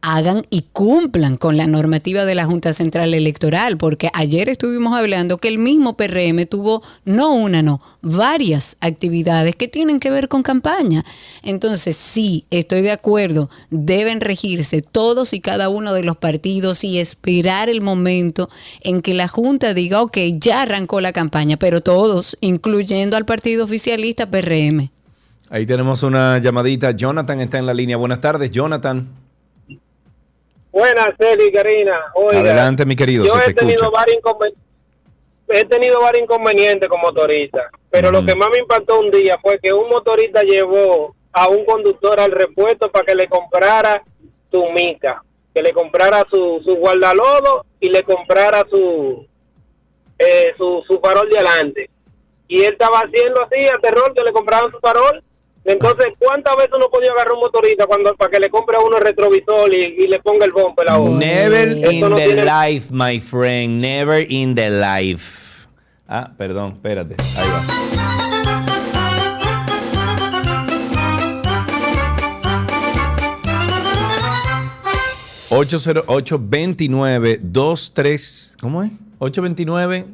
hagan 0.01 0.43
y 0.49 0.63
cumplan 0.73 1.37
con 1.37 1.57
la 1.57 1.67
normativa 1.67 2.25
de 2.25 2.35
la 2.35 2.45
Junta 2.45 2.73
Central 2.73 3.13
Electoral, 3.13 3.77
porque 3.77 4.09
ayer 4.13 4.49
estuvimos 4.49 4.97
hablando 4.97 5.37
que 5.37 5.47
el 5.47 5.57
mismo 5.57 5.97
PRM 5.97 6.45
tuvo 6.45 6.83
no 7.05 7.33
una, 7.33 7.61
no, 7.61 7.81
varias 8.01 8.77
actividades 8.79 9.55
que 9.55 9.67
tienen 9.67 9.99
que 9.99 10.11
ver 10.11 10.27
con 10.27 10.43
campaña. 10.43 11.03
Entonces, 11.43 11.95
sí, 11.95 12.45
estoy 12.51 12.81
de 12.81 12.91
acuerdo, 12.91 13.49
deben 13.69 14.21
regirse 14.21 14.81
todos 14.81 15.33
y 15.33 15.41
cada 15.41 15.69
uno 15.69 15.93
de 15.93 16.03
los 16.03 16.17
partidos 16.17 16.83
y 16.83 16.99
esperar 16.99 17.69
el 17.69 17.81
momento 17.81 18.49
en 18.81 19.01
que 19.01 19.13
la 19.13 19.27
Junta 19.27 19.73
diga, 19.73 20.01
ok, 20.01 20.17
ya 20.39 20.61
arrancó 20.61 21.01
la 21.01 21.11
campaña, 21.11 21.57
pero 21.57 21.81
todos, 21.81 22.37
incluyendo 22.41 23.17
al 23.17 23.25
partido 23.25 23.65
oficialista 23.65 24.29
PRM. 24.29 24.89
Ahí 25.49 25.65
tenemos 25.65 26.03
una 26.03 26.37
llamadita. 26.39 26.91
Jonathan 26.91 27.39
está 27.39 27.57
en 27.57 27.65
la 27.65 27.73
línea. 27.73 27.95
Buenas 27.95 28.19
tardes, 28.19 28.51
Jonathan. 28.51 29.07
Buenas, 30.77 31.07
Celi, 31.19 31.51
Karina. 31.51 31.99
Oiga, 32.13 32.39
Adelante, 32.39 32.85
mi 32.85 32.95
querido, 32.95 33.25
Yo 33.25 33.33
te 33.39 33.49
he 33.49 33.53
tenido, 33.53 33.89
varios 33.89 34.21
inconven- 34.21 34.53
he 35.49 35.65
tenido 35.65 36.01
varios 36.01 36.23
inconvenientes 36.23 36.87
con 36.87 37.01
motoristas, 37.01 37.65
pero 37.89 38.11
lo 38.11 38.23
que 38.23 38.35
más 38.35 38.49
me 38.51 38.59
impactó 38.59 38.99
un 38.99 39.09
día 39.09 39.39
fue 39.41 39.57
que 39.59 39.73
un 39.73 39.89
motorista 39.89 40.41
llevó 40.43 41.15
a 41.31 41.47
un 41.47 41.65
conductor 41.65 42.19
al 42.19 42.31
repuesto 42.31 42.91
para 42.91 43.05
que 43.05 43.15
le 43.15 43.27
comprara 43.27 44.03
su 44.51 44.63
mica, 44.71 45.23
que 45.55 45.63
le 45.63 45.73
comprara 45.73 46.23
su, 46.29 46.61
su 46.63 46.75
guardalodo 46.75 47.65
y 47.79 47.89
le 47.89 48.03
comprara 48.03 48.63
su, 48.69 49.25
eh, 50.19 50.53
su, 50.57 50.83
su 50.87 50.99
farol 50.99 51.27
de 51.29 51.39
adelante. 51.39 51.89
Y 52.47 52.61
él 52.61 52.73
estaba 52.73 52.99
haciendo 52.99 53.41
así, 53.43 53.67
a 53.67 53.79
terror, 53.79 54.13
que 54.13 54.23
le 54.23 54.31
compraban 54.31 54.69
su 54.71 54.79
farol. 54.79 55.23
Entonces, 55.67 56.05
¿cuántas 56.17 56.55
veces 56.55 56.71
uno 56.75 56.87
podía 56.89 57.11
agarrar 57.11 57.33
un 57.33 57.41
motorista 57.41 57.85
cuando 57.85 58.15
para 58.15 58.31
que 58.31 58.39
le 58.39 58.49
compre 58.49 58.77
a 58.77 58.79
uno 58.79 58.97
el 58.97 59.03
retrovisor 59.03 59.73
y, 59.75 59.95
y 60.03 60.07
le 60.07 60.19
ponga 60.21 60.45
el 60.45 60.51
bumper 60.51 60.89
ahora? 60.89 61.11
Never 61.17 61.67
Eso 61.67 61.91
in 61.91 61.99
no 62.09 62.15
the 62.15 62.25
tiene- 62.25 62.45
life, 62.45 62.87
my 62.91 63.19
friend. 63.19 63.81
Never 63.81 64.25
in 64.31 64.55
the 64.55 64.69
life. 64.69 65.67
Ah, 66.07 66.31
perdón, 66.37 66.71
espérate. 66.71 67.17
Ahí 67.37 67.49
va. 67.49 68.67
...808 75.49 76.37
29 76.41 77.39
23 77.41 78.57
¿Cómo 78.59 78.83
es? 78.83 78.91
829 79.19 80.05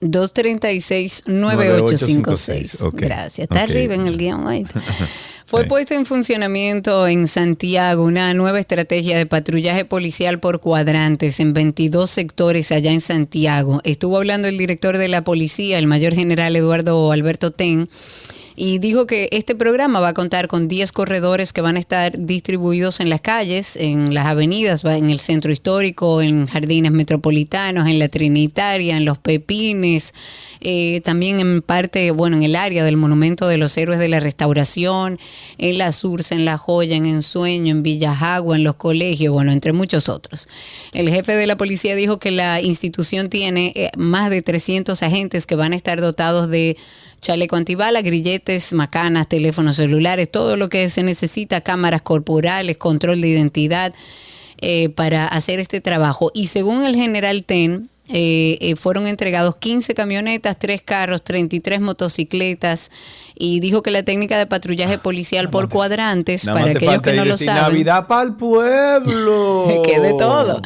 236-9856. 0.00 2.82
Ok, 2.84 2.94
Gracias. 2.96 3.48
Está 3.50 3.62
arriba 3.62 3.94
en 3.94 4.06
el 4.06 4.18
guion. 4.18 4.46
ahí. 4.48 4.66
Fue 5.46 5.64
puesta 5.64 5.94
en 5.94 6.04
funcionamiento 6.04 7.08
en 7.08 7.26
Santiago 7.26 8.04
una 8.04 8.34
nueva 8.34 8.60
estrategia 8.60 9.16
de 9.16 9.24
patrullaje 9.24 9.86
policial 9.86 10.40
por 10.40 10.60
cuadrantes 10.60 11.40
en 11.40 11.54
22 11.54 12.10
sectores 12.10 12.70
allá 12.70 12.92
en 12.92 13.00
Santiago. 13.00 13.80
Estuvo 13.84 14.18
hablando 14.18 14.46
el 14.48 14.58
director 14.58 14.98
de 14.98 15.08
la 15.08 15.24
policía, 15.24 15.78
el 15.78 15.86
mayor 15.86 16.14
general 16.14 16.54
Eduardo 16.54 17.10
Alberto 17.12 17.50
Ten. 17.50 17.88
Y 18.60 18.78
dijo 18.80 19.06
que 19.06 19.28
este 19.30 19.54
programa 19.54 20.00
va 20.00 20.08
a 20.08 20.14
contar 20.14 20.48
con 20.48 20.66
10 20.66 20.90
corredores 20.90 21.52
que 21.52 21.60
van 21.60 21.76
a 21.76 21.78
estar 21.78 22.18
distribuidos 22.18 22.98
en 22.98 23.08
las 23.08 23.20
calles, 23.20 23.76
en 23.76 24.12
las 24.12 24.26
avenidas, 24.26 24.84
en 24.84 25.10
el 25.10 25.20
centro 25.20 25.52
histórico, 25.52 26.20
en 26.22 26.46
jardines 26.46 26.90
metropolitanos, 26.90 27.86
en 27.86 28.00
la 28.00 28.08
Trinitaria, 28.08 28.96
en 28.96 29.04
los 29.04 29.16
Pepines, 29.18 30.12
eh, 30.60 31.00
también 31.02 31.38
en 31.38 31.62
parte, 31.62 32.10
bueno, 32.10 32.36
en 32.36 32.42
el 32.42 32.56
área 32.56 32.82
del 32.82 32.96
Monumento 32.96 33.46
de 33.46 33.58
los 33.58 33.76
Héroes 33.78 34.00
de 34.00 34.08
la 34.08 34.18
Restauración, 34.18 35.20
en 35.58 35.78
la 35.78 35.92
Sursa, 35.92 36.34
en 36.34 36.44
La 36.44 36.58
Joya, 36.58 36.96
en 36.96 37.06
Ensueño, 37.06 37.70
en 37.70 37.84
Villajagua, 37.84 38.56
en 38.56 38.64
los 38.64 38.74
colegios, 38.74 39.32
bueno, 39.32 39.52
entre 39.52 39.72
muchos 39.72 40.08
otros. 40.08 40.48
El 40.92 41.08
jefe 41.10 41.36
de 41.36 41.46
la 41.46 41.56
policía 41.56 41.94
dijo 41.94 42.18
que 42.18 42.32
la 42.32 42.60
institución 42.60 43.30
tiene 43.30 43.72
eh, 43.76 43.90
más 43.96 44.30
de 44.30 44.42
300 44.42 45.00
agentes 45.04 45.46
que 45.46 45.54
van 45.54 45.74
a 45.74 45.76
estar 45.76 46.00
dotados 46.00 46.50
de 46.50 46.76
chaleco 47.20 47.56
antibala, 47.56 48.02
grilletes, 48.02 48.72
macanas, 48.72 49.28
teléfonos 49.28 49.76
celulares, 49.76 50.30
todo 50.30 50.56
lo 50.56 50.68
que 50.68 50.88
se 50.88 51.02
necesita, 51.02 51.60
cámaras 51.60 52.02
corporales, 52.02 52.76
control 52.78 53.20
de 53.20 53.28
identidad 53.28 53.94
eh, 54.60 54.88
para 54.90 55.26
hacer 55.26 55.60
este 55.60 55.80
trabajo. 55.80 56.30
Y 56.34 56.46
según 56.46 56.84
el 56.84 56.96
general 56.96 57.44
Ten, 57.44 57.90
eh, 58.10 58.56
eh, 58.62 58.74
fueron 58.74 59.06
entregados 59.06 59.58
15 59.58 59.94
camionetas, 59.94 60.58
3 60.58 60.80
carros, 60.80 61.22
33 61.22 61.80
motocicletas 61.80 62.90
y 63.34 63.60
dijo 63.60 63.82
que 63.82 63.90
la 63.90 64.02
técnica 64.02 64.38
de 64.38 64.46
patrullaje 64.46 64.96
policial 64.96 65.50
por 65.50 65.68
cuadrantes, 65.68 66.46
para 66.46 66.70
aquellos 66.70 67.02
que 67.02 67.12
no 67.12 67.26
lo 67.26 67.36
saben, 67.36 67.62
Navidad 67.62 68.06
para 68.06 68.22
el 68.22 68.34
pueblo. 68.34 69.82
que 69.84 70.00
de 70.00 70.14
todo. 70.14 70.62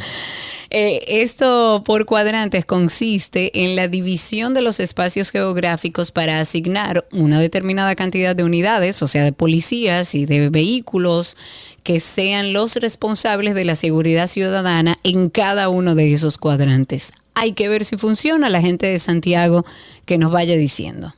Eh, 0.75 1.21
esto 1.21 1.83
por 1.85 2.07
cuadrantes 2.07 2.65
consiste 2.65 3.63
en 3.63 3.77
la 3.77 3.89
división 3.89 4.55
de 4.55 4.63
los 4.63 4.81
espacios 4.81 5.31
geográficos 5.31 6.13
para 6.13 6.41
asignar 6.41 7.07
una 7.13 7.39
determinada 7.41 7.95
cantidad 7.95 8.35
de 8.35 8.43
unidades, 8.43 9.03
o 9.03 9.07
sea, 9.07 9.23
de 9.23 9.33
policías 9.33 10.15
y 10.15 10.25
de 10.25 10.49
vehículos 10.49 11.37
que 11.83 12.01
sean 12.01 12.55
los 12.55 12.77
responsables 12.77 13.55
de 13.55 13.67
la 13.67 13.77
seguridad 13.77 14.29
ciudadana 14.29 14.97
en 15.03 15.29
cada 15.29 15.69
uno 15.69 15.95
de 15.95 16.15
esos 16.15 16.39
cuadrantes. 16.39 17.13
Hay 17.35 17.53
que 17.53 17.69
ver 17.69 17.85
si 17.85 17.99
funciona 17.99 18.49
la 18.49 18.63
gente 18.63 18.87
de 18.87 18.99
Santiago 18.99 19.67
que 20.07 20.17
nos 20.17 20.33
vaya 20.33 20.57
diciendo. 20.57 21.13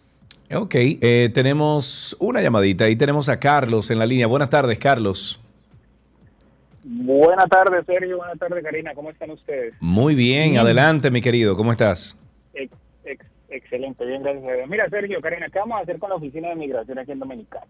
Ok, 0.53 0.75
eh, 0.75 1.31
tenemos 1.33 2.17
una 2.19 2.43
llamadita 2.43 2.89
y 2.89 2.97
tenemos 2.97 3.29
a 3.29 3.39
Carlos 3.39 3.89
en 3.91 4.01
la 4.01 4.07
línea. 4.07 4.27
Buenas 4.27 4.51
tardes, 4.51 4.79
Carlos. 4.79 5.39
Buenas 6.85 7.49
tardes, 7.49 7.85
Sergio. 7.87 8.19
Buenas 8.19 8.39
tardes, 8.39 8.63
Karina. 8.63 8.95
¿Cómo 8.95 9.11
están 9.11 9.31
ustedes? 9.31 9.75
Muy 9.81 10.15
bien, 10.15 10.51
Bien. 10.51 10.61
adelante, 10.61 11.11
mi 11.11 11.21
querido. 11.23 11.57
¿Cómo 11.57 11.73
estás? 11.73 12.17
Ex- 12.53 12.73
ex- 13.05 13.27
excelente, 13.49 14.05
bien, 14.05 14.23
gracias 14.23 14.45
a 14.45 14.53
Dios. 14.53 14.69
Mira, 14.69 14.89
Sergio, 14.91 15.21
Karina, 15.21 15.49
¿qué 15.51 15.59
vamos 15.59 15.79
a 15.79 15.83
hacer 15.83 15.99
con 15.99 16.11
la 16.11 16.17
oficina 16.17 16.51
de 16.51 16.57
migración 16.57 16.99
aquí 16.99 17.13
en 17.13 17.19
Dominicana? 17.21 17.67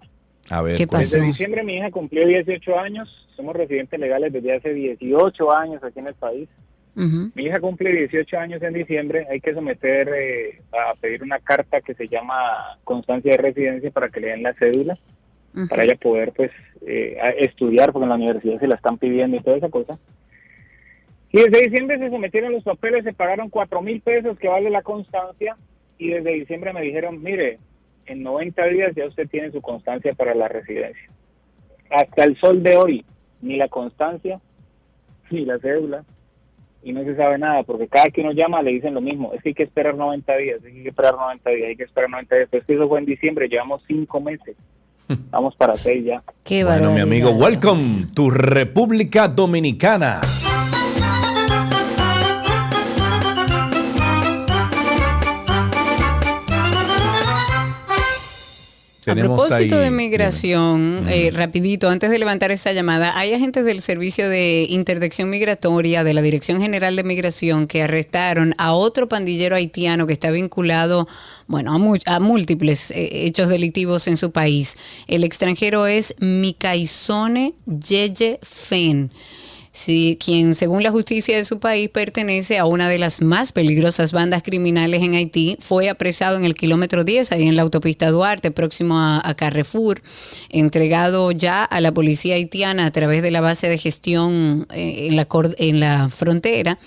A 0.50 0.62
ver, 0.62 0.74
¿Qué 0.74 0.86
pasó? 0.86 1.16
Desde 1.16 1.26
diciembre 1.26 1.62
mi 1.62 1.76
hija 1.76 1.90
cumplió 1.90 2.26
18 2.26 2.78
años. 2.78 3.08
Somos 3.36 3.54
residentes 3.56 3.98
legales 3.98 4.32
desde 4.32 4.56
hace 4.56 4.74
18 4.74 5.54
años 5.56 5.82
aquí 5.82 6.00
en 6.00 6.08
el 6.08 6.14
país. 6.14 6.48
Mi 6.96 7.46
hija 7.46 7.58
cumple 7.60 7.90
18 7.92 8.38
años 8.38 8.62
en 8.62 8.72
diciembre. 8.74 9.26
Hay 9.28 9.40
que 9.40 9.52
someter 9.54 10.08
eh, 10.16 10.60
a 10.72 10.94
pedir 10.94 11.22
una 11.24 11.40
carta 11.40 11.80
que 11.80 11.92
se 11.94 12.06
llama 12.06 12.78
constancia 12.84 13.32
de 13.32 13.38
residencia 13.38 13.90
para 13.90 14.10
que 14.10 14.20
le 14.20 14.28
den 14.28 14.44
la 14.44 14.54
cédula, 14.54 14.96
Para 15.68 15.84
ella 15.84 15.94
poder 15.94 16.32
pues 16.32 16.50
eh, 16.86 17.16
estudiar, 17.38 17.92
porque 17.92 18.04
en 18.04 18.08
la 18.08 18.16
universidad 18.16 18.58
se 18.58 18.66
la 18.66 18.74
están 18.74 18.98
pidiendo 18.98 19.36
y 19.36 19.40
toda 19.40 19.56
esa 19.56 19.68
cosa. 19.68 19.98
Y 21.30 21.38
desde 21.38 21.68
diciembre 21.68 21.98
se 21.98 22.10
sometieron 22.10 22.52
los 22.52 22.64
papeles, 22.64 23.04
se 23.04 23.12
pagaron 23.12 23.50
cuatro 23.50 23.80
mil 23.82 24.00
pesos 24.00 24.38
que 24.38 24.48
vale 24.48 24.70
la 24.70 24.82
constancia 24.82 25.56
y 25.98 26.08
desde 26.08 26.32
diciembre 26.32 26.72
me 26.72 26.82
dijeron, 26.82 27.22
mire, 27.22 27.58
en 28.06 28.22
90 28.22 28.64
días 28.66 28.94
ya 28.94 29.06
usted 29.06 29.28
tiene 29.28 29.50
su 29.50 29.60
constancia 29.60 30.12
para 30.14 30.34
la 30.34 30.48
residencia. 30.48 31.08
Hasta 31.90 32.24
el 32.24 32.38
sol 32.38 32.62
de 32.62 32.76
hoy, 32.76 33.04
ni 33.40 33.56
la 33.56 33.68
constancia, 33.68 34.40
ni 35.30 35.44
la 35.44 35.58
cédula, 35.58 36.04
y 36.82 36.92
no 36.92 37.02
se 37.04 37.16
sabe 37.16 37.38
nada, 37.38 37.62
porque 37.62 37.88
cada 37.88 38.10
que 38.10 38.20
uno 38.20 38.32
llama 38.32 38.62
le 38.62 38.72
dicen 38.72 38.94
lo 38.94 39.00
mismo, 39.00 39.32
es 39.32 39.42
que 39.42 39.50
hay 39.50 39.54
que 39.54 39.62
esperar 39.62 39.94
90 39.94 40.36
días, 40.36 40.64
hay 40.64 40.82
que 40.82 40.88
esperar 40.90 41.14
90 41.14 41.50
días, 41.50 41.68
hay 41.68 41.76
que 41.76 41.84
esperar 41.84 42.10
90 42.10 42.36
días, 42.36 42.48
pues 42.50 42.64
que 42.64 42.74
eso 42.74 42.88
fue 42.88 42.98
en 42.98 43.06
diciembre, 43.06 43.48
llevamos 43.48 43.82
cinco 43.86 44.20
meses, 44.20 44.58
vamos 45.30 45.54
para 45.56 45.74
seis 45.74 46.04
ya. 46.04 46.22
Qué 46.42 46.64
Bueno, 46.64 46.92
mi 46.92 47.00
amigo, 47.00 47.30
welcome 47.30 48.08
to 48.14 48.30
República 48.30 49.28
Dominicana. 49.28 50.20
A 59.12 59.14
propósito 59.14 59.76
ahí- 59.76 59.82
de 59.84 59.90
migración, 59.90 61.06
eh, 61.08 61.30
rapidito, 61.32 61.88
antes 61.88 62.10
de 62.10 62.18
levantar 62.18 62.50
esa 62.50 62.72
llamada, 62.72 63.16
hay 63.18 63.32
agentes 63.34 63.64
del 63.64 63.80
Servicio 63.82 64.28
de 64.28 64.66
Interdicción 64.68 65.30
Migratoria 65.30 66.04
de 66.04 66.14
la 66.14 66.22
Dirección 66.22 66.60
General 66.60 66.94
de 66.96 67.04
Migración 67.04 67.66
que 67.66 67.82
arrestaron 67.82 68.54
a 68.58 68.72
otro 68.72 69.08
pandillero 69.08 69.56
haitiano 69.56 70.06
que 70.06 70.12
está 70.14 70.30
vinculado, 70.30 71.06
bueno, 71.46 71.74
a, 71.74 71.78
mu- 71.78 71.98
a 72.06 72.20
múltiples 72.20 72.90
eh, 72.90 73.26
hechos 73.26 73.48
delictivos 73.48 74.06
en 74.06 74.16
su 74.16 74.30
país. 74.30 74.76
El 75.06 75.24
extranjero 75.24 75.86
es 75.86 76.14
Mikaisone 76.20 77.54
Yeye 77.66 78.38
Fen. 78.42 79.10
Sí, 79.76 80.16
quien 80.24 80.54
según 80.54 80.84
la 80.84 80.92
justicia 80.92 81.36
de 81.36 81.44
su 81.44 81.58
país 81.58 81.88
pertenece 81.88 82.58
a 82.58 82.64
una 82.64 82.88
de 82.88 83.00
las 83.00 83.20
más 83.20 83.50
peligrosas 83.50 84.12
bandas 84.12 84.44
criminales 84.44 85.02
en 85.02 85.14
Haití, 85.14 85.56
fue 85.58 85.88
apresado 85.88 86.36
en 86.36 86.44
el 86.44 86.54
kilómetro 86.54 87.02
10, 87.02 87.32
ahí 87.32 87.48
en 87.48 87.56
la 87.56 87.62
autopista 87.62 88.08
Duarte, 88.12 88.52
próximo 88.52 88.96
a, 89.00 89.20
a 89.28 89.34
Carrefour, 89.34 90.00
entregado 90.48 91.32
ya 91.32 91.64
a 91.64 91.80
la 91.80 91.90
policía 91.90 92.36
haitiana 92.36 92.86
a 92.86 92.92
través 92.92 93.20
de 93.24 93.32
la 93.32 93.40
base 93.40 93.68
de 93.68 93.76
gestión 93.76 94.68
eh, 94.72 95.08
en, 95.08 95.16
la, 95.16 95.26
en 95.58 95.80
la 95.80 96.08
frontera. 96.08 96.78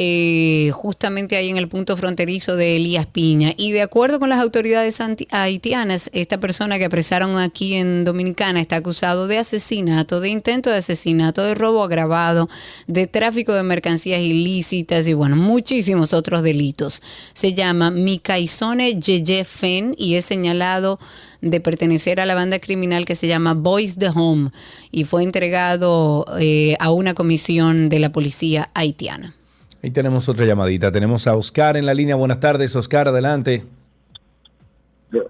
Eh, 0.00 0.70
justamente 0.74 1.34
ahí 1.34 1.48
en 1.48 1.56
el 1.56 1.66
punto 1.66 1.96
fronterizo 1.96 2.54
de 2.54 2.76
Elías 2.76 3.06
Piña. 3.06 3.52
Y 3.56 3.72
de 3.72 3.82
acuerdo 3.82 4.20
con 4.20 4.28
las 4.28 4.38
autoridades 4.38 5.00
haitianas, 5.32 6.08
esta 6.12 6.38
persona 6.38 6.78
que 6.78 6.84
apresaron 6.84 7.36
aquí 7.36 7.74
en 7.74 8.04
Dominicana 8.04 8.60
está 8.60 8.76
acusado 8.76 9.26
de 9.26 9.38
asesinato, 9.38 10.20
de 10.20 10.28
intento 10.28 10.70
de 10.70 10.76
asesinato, 10.76 11.42
de 11.42 11.56
robo 11.56 11.82
agravado, 11.82 12.48
de 12.86 13.08
tráfico 13.08 13.52
de 13.52 13.64
mercancías 13.64 14.20
ilícitas 14.20 15.08
y 15.08 15.14
bueno, 15.14 15.34
muchísimos 15.34 16.14
otros 16.14 16.44
delitos. 16.44 17.02
Se 17.34 17.54
llama 17.54 17.90
Mikaisone 17.90 19.00
Yeye 19.00 19.42
Fen 19.42 19.96
y 19.98 20.14
es 20.14 20.24
señalado 20.24 21.00
de 21.40 21.58
pertenecer 21.58 22.20
a 22.20 22.26
la 22.26 22.36
banda 22.36 22.60
criminal 22.60 23.04
que 23.04 23.16
se 23.16 23.26
llama 23.26 23.54
Boys 23.54 23.96
the 23.98 24.10
Home 24.14 24.50
y 24.92 25.02
fue 25.06 25.24
entregado 25.24 26.24
eh, 26.38 26.76
a 26.78 26.92
una 26.92 27.14
comisión 27.14 27.88
de 27.88 27.98
la 27.98 28.12
policía 28.12 28.70
haitiana. 28.74 29.34
Ahí 29.82 29.90
tenemos 29.90 30.28
otra 30.28 30.44
llamadita. 30.44 30.90
Tenemos 30.90 31.26
a 31.26 31.36
Oscar 31.36 31.76
en 31.76 31.86
la 31.86 31.94
línea. 31.94 32.16
Buenas 32.16 32.40
tardes, 32.40 32.74
Oscar, 32.74 33.08
adelante. 33.08 33.64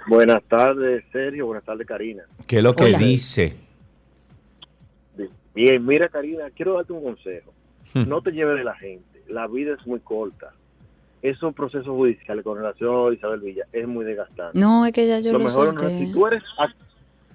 Buenas 0.08 0.42
tardes, 0.44 1.04
Sergio. 1.12 1.46
Buenas 1.46 1.64
tardes, 1.64 1.86
Karina. 1.86 2.22
¿Qué 2.46 2.56
es 2.56 2.62
lo 2.62 2.74
que 2.74 2.84
Hola. 2.84 2.98
dice? 2.98 3.56
Bien, 5.54 5.84
mira, 5.84 6.08
Karina, 6.08 6.44
quiero 6.54 6.74
darte 6.74 6.92
un 6.92 7.02
consejo. 7.02 7.52
Hmm. 7.92 8.08
No 8.08 8.22
te 8.22 8.30
lleves 8.30 8.56
de 8.58 8.64
la 8.64 8.74
gente. 8.74 9.22
La 9.28 9.46
vida 9.46 9.74
es 9.78 9.86
muy 9.86 10.00
corta. 10.00 10.52
Esos 11.20 11.52
procesos 11.52 11.88
judiciales 11.88 12.44
con 12.44 12.58
relación 12.58 13.10
a 13.10 13.14
Isabel 13.14 13.40
Villa 13.40 13.64
es 13.72 13.86
muy 13.86 14.04
desgastante. 14.04 14.58
No, 14.58 14.86
es 14.86 14.92
que 14.92 15.06
ya 15.06 15.18
yo 15.18 15.32
lo, 15.32 15.40
mejor 15.40 15.74
no 15.74 15.88
es, 15.88 15.98
si 15.98 16.12
tú 16.12 16.26
eres, 16.26 16.42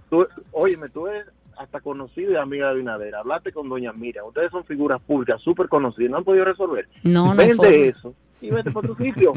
tú, 0.10 0.26
óyeme, 0.52 0.88
tú 0.88 1.08
eres 1.08 1.26
hasta 1.58 1.80
conocida 1.82 2.32
y 2.34 2.36
amiga 2.36 2.66
de 2.68 2.72
Abinader, 2.74 3.16
hablaste 3.16 3.52
con 3.52 3.70
doña 3.70 3.94
Miriam, 3.94 4.26
ustedes 4.28 4.52
son 4.52 4.64
figuras 4.66 5.02
públicas 5.02 5.42
súper 5.42 5.68
conocidas, 5.70 6.12
no 6.12 6.18
han 6.18 6.24
podido 6.24 6.46
resolver. 6.46 6.88
No, 7.04 7.28
no 7.30 7.36
Vende 7.36 7.56
forma. 7.56 7.72
eso 7.76 8.14
y 8.42 8.50
vete 8.50 8.72
por 8.72 8.86
tu 8.86 8.96
sitio. 8.96 9.34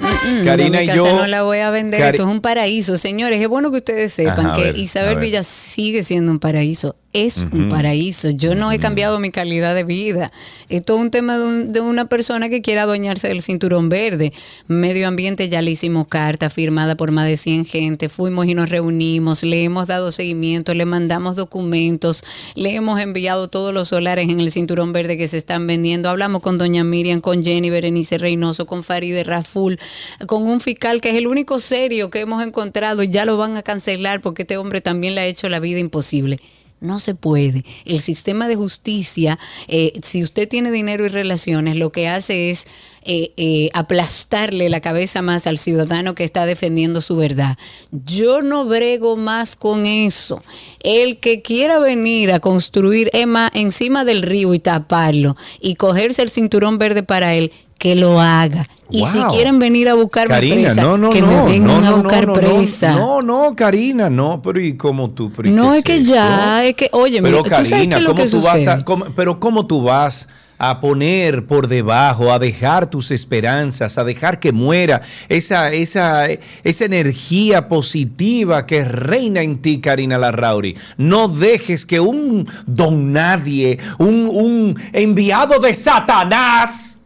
Mm, 0.00 0.44
Karina 0.44 0.78
de 0.78 0.86
mi 0.86 0.92
y 0.92 0.96
yo- 0.96 1.04
no 1.16 1.26
la 1.26 1.42
voy 1.42 1.58
a 1.58 1.70
vender. 1.70 2.00
Cari- 2.00 2.10
Esto 2.16 2.22
es 2.22 2.28
un 2.34 2.40
paraíso, 2.40 2.96
señores. 2.96 3.40
Es 3.40 3.48
bueno 3.48 3.70
que 3.70 3.78
ustedes 3.78 4.12
sepan 4.12 4.46
Ajá, 4.46 4.56
que 4.56 4.62
ver, 4.64 4.76
Isabel. 4.76 5.18
Villa 5.18 5.42
sigue 5.42 6.02
siendo 6.02 6.30
un 6.32 6.38
paraíso. 6.38 6.96
Es 7.14 7.44
un 7.52 7.68
paraíso. 7.68 8.30
Yo 8.30 8.54
no 8.54 8.72
he 8.72 8.78
cambiado 8.78 9.18
mi 9.20 9.30
calidad 9.30 9.74
de 9.74 9.84
vida. 9.84 10.32
Esto 10.70 10.94
es 10.94 11.00
un 11.02 11.10
tema 11.10 11.36
de, 11.36 11.44
un- 11.44 11.72
de 11.74 11.80
una 11.80 12.08
persona 12.08 12.48
que 12.48 12.62
quiera 12.62 12.84
adueñarse 12.84 13.28
del 13.28 13.42
cinturón 13.42 13.90
verde. 13.90 14.32
Medio 14.66 15.06
ambiente 15.06 15.50
ya 15.50 15.60
le 15.60 15.70
hicimos 15.72 16.06
carta 16.08 16.48
firmada 16.48 16.94
por 16.96 17.10
más 17.10 17.26
de 17.26 17.36
100 17.36 17.66
gente. 17.66 18.08
Fuimos 18.08 18.46
y 18.46 18.54
nos 18.54 18.70
reunimos. 18.70 19.42
Le 19.42 19.62
hemos 19.62 19.88
dado 19.88 20.10
seguimiento. 20.10 20.72
Le 20.72 20.86
mandamos 20.86 21.36
documentos. 21.36 22.24
Le 22.54 22.74
hemos 22.74 22.98
enviado 22.98 23.48
todos 23.48 23.74
los 23.74 23.88
solares 23.88 24.30
en 24.30 24.40
el 24.40 24.50
cinturón 24.50 24.92
verde 24.94 25.18
que 25.18 25.28
se 25.28 25.36
están 25.36 25.66
vendiendo. 25.66 26.08
Hablamos 26.08 26.40
con 26.40 26.56
doña 26.56 26.82
Miriam, 26.82 27.20
con 27.20 27.44
Jenny 27.44 27.68
Berenice 27.68 28.16
Reynoso, 28.16 28.64
con 28.64 28.82
Faride 28.82 29.22
Raful, 29.22 29.78
con 30.26 30.44
un 30.44 30.60
fiscal 30.60 31.02
que 31.02 31.10
es 31.10 31.16
el 31.16 31.26
único 31.26 31.58
serio 31.60 32.08
que 32.08 32.20
hemos 32.20 32.42
encontrado 32.42 33.02
ya 33.02 33.26
lo 33.26 33.36
van 33.36 33.58
a 33.58 33.62
cancelar 33.62 34.22
porque 34.22 34.42
este 34.42 34.56
hombre 34.56 34.80
también 34.80 35.14
le 35.14 35.20
ha 35.20 35.26
hecho 35.26 35.50
la 35.50 35.60
vida 35.60 35.78
imposible. 35.78 36.38
No 36.82 36.98
se 36.98 37.14
puede. 37.14 37.64
El 37.84 38.00
sistema 38.00 38.48
de 38.48 38.56
justicia, 38.56 39.38
eh, 39.68 39.92
si 40.02 40.20
usted 40.20 40.48
tiene 40.48 40.72
dinero 40.72 41.06
y 41.06 41.08
relaciones, 41.08 41.76
lo 41.76 41.92
que 41.92 42.08
hace 42.08 42.50
es 42.50 42.66
eh, 43.04 43.32
eh, 43.36 43.70
aplastarle 43.72 44.68
la 44.68 44.80
cabeza 44.80 45.22
más 45.22 45.46
al 45.46 45.58
ciudadano 45.58 46.16
que 46.16 46.24
está 46.24 46.44
defendiendo 46.44 47.00
su 47.00 47.14
verdad. 47.14 47.56
Yo 47.92 48.42
no 48.42 48.64
brego 48.64 49.16
más 49.16 49.54
con 49.54 49.86
eso. 49.86 50.42
El 50.80 51.20
que 51.20 51.40
quiera 51.40 51.78
venir 51.78 52.32
a 52.32 52.40
construir 52.40 53.10
Emma 53.12 53.48
encima 53.54 54.04
del 54.04 54.22
río 54.22 54.52
y 54.52 54.58
taparlo 54.58 55.36
y 55.60 55.76
cogerse 55.76 56.22
el 56.22 56.30
cinturón 56.30 56.78
verde 56.78 57.04
para 57.04 57.34
él, 57.34 57.52
que 57.82 57.96
lo 57.96 58.20
haga. 58.20 58.68
Y 58.90 59.04
si 59.06 59.20
quieren 59.24 59.58
venir 59.58 59.88
a 59.88 59.94
buscarme 59.94 60.32
Karina, 60.32 60.54
presa, 60.54 60.82
no, 60.82 60.96
no, 60.96 61.10
que 61.10 61.20
no, 61.20 61.46
me 61.46 61.50
vengan 61.50 61.84
a 61.84 61.90
buscar 61.94 62.32
presa. 62.32 62.92
No, 62.92 63.20
no, 63.22 63.56
Karina, 63.56 64.08
no, 64.08 64.40
pero 64.40 64.60
¿y 64.60 64.76
cómo 64.76 65.10
tú? 65.10 65.32
Pero 65.34 65.48
¿y 65.48 65.50
No, 65.50 65.74
es 65.74 65.82
que 65.82 66.04
ya, 66.04 66.64
es 66.64 66.74
que, 66.74 66.88
oye, 66.92 67.20
Pero 67.20 67.42
tú 67.42 67.50
sabes 67.50 67.64
qué 67.64 67.74
Karina, 67.74 67.98
lo 67.98 68.10
¿cómo 68.10 68.22
que 68.22 68.28
tú 68.30 68.40
vas 68.40 68.68
a, 68.68 68.84
cómo- 68.84 69.06
pero 69.16 69.40
cómo 69.40 69.66
tú 69.66 69.82
vas 69.82 70.28
a 70.58 70.80
poner 70.80 71.44
por 71.48 71.66
debajo, 71.66 72.30
a 72.32 72.38
dejar 72.38 72.88
tus 72.88 73.10
esperanzas, 73.10 73.98
a 73.98 74.04
dejar 74.04 74.38
que 74.38 74.52
muera 74.52 75.02
esa, 75.28 75.72
esa, 75.72 76.26
esa 76.26 76.84
energía 76.84 77.66
positiva 77.66 78.64
que 78.64 78.84
reina 78.84 79.42
en 79.42 79.60
ti, 79.60 79.80
Karina 79.80 80.18
Larrauri? 80.18 80.76
No 80.98 81.26
dejes 81.26 81.84
que 81.84 81.98
un 81.98 82.48
don 82.64 83.10
nadie, 83.10 83.80
un, 83.98 84.28
un 84.30 84.80
enviado 84.92 85.58
de 85.58 85.74
Satanás, 85.74 86.98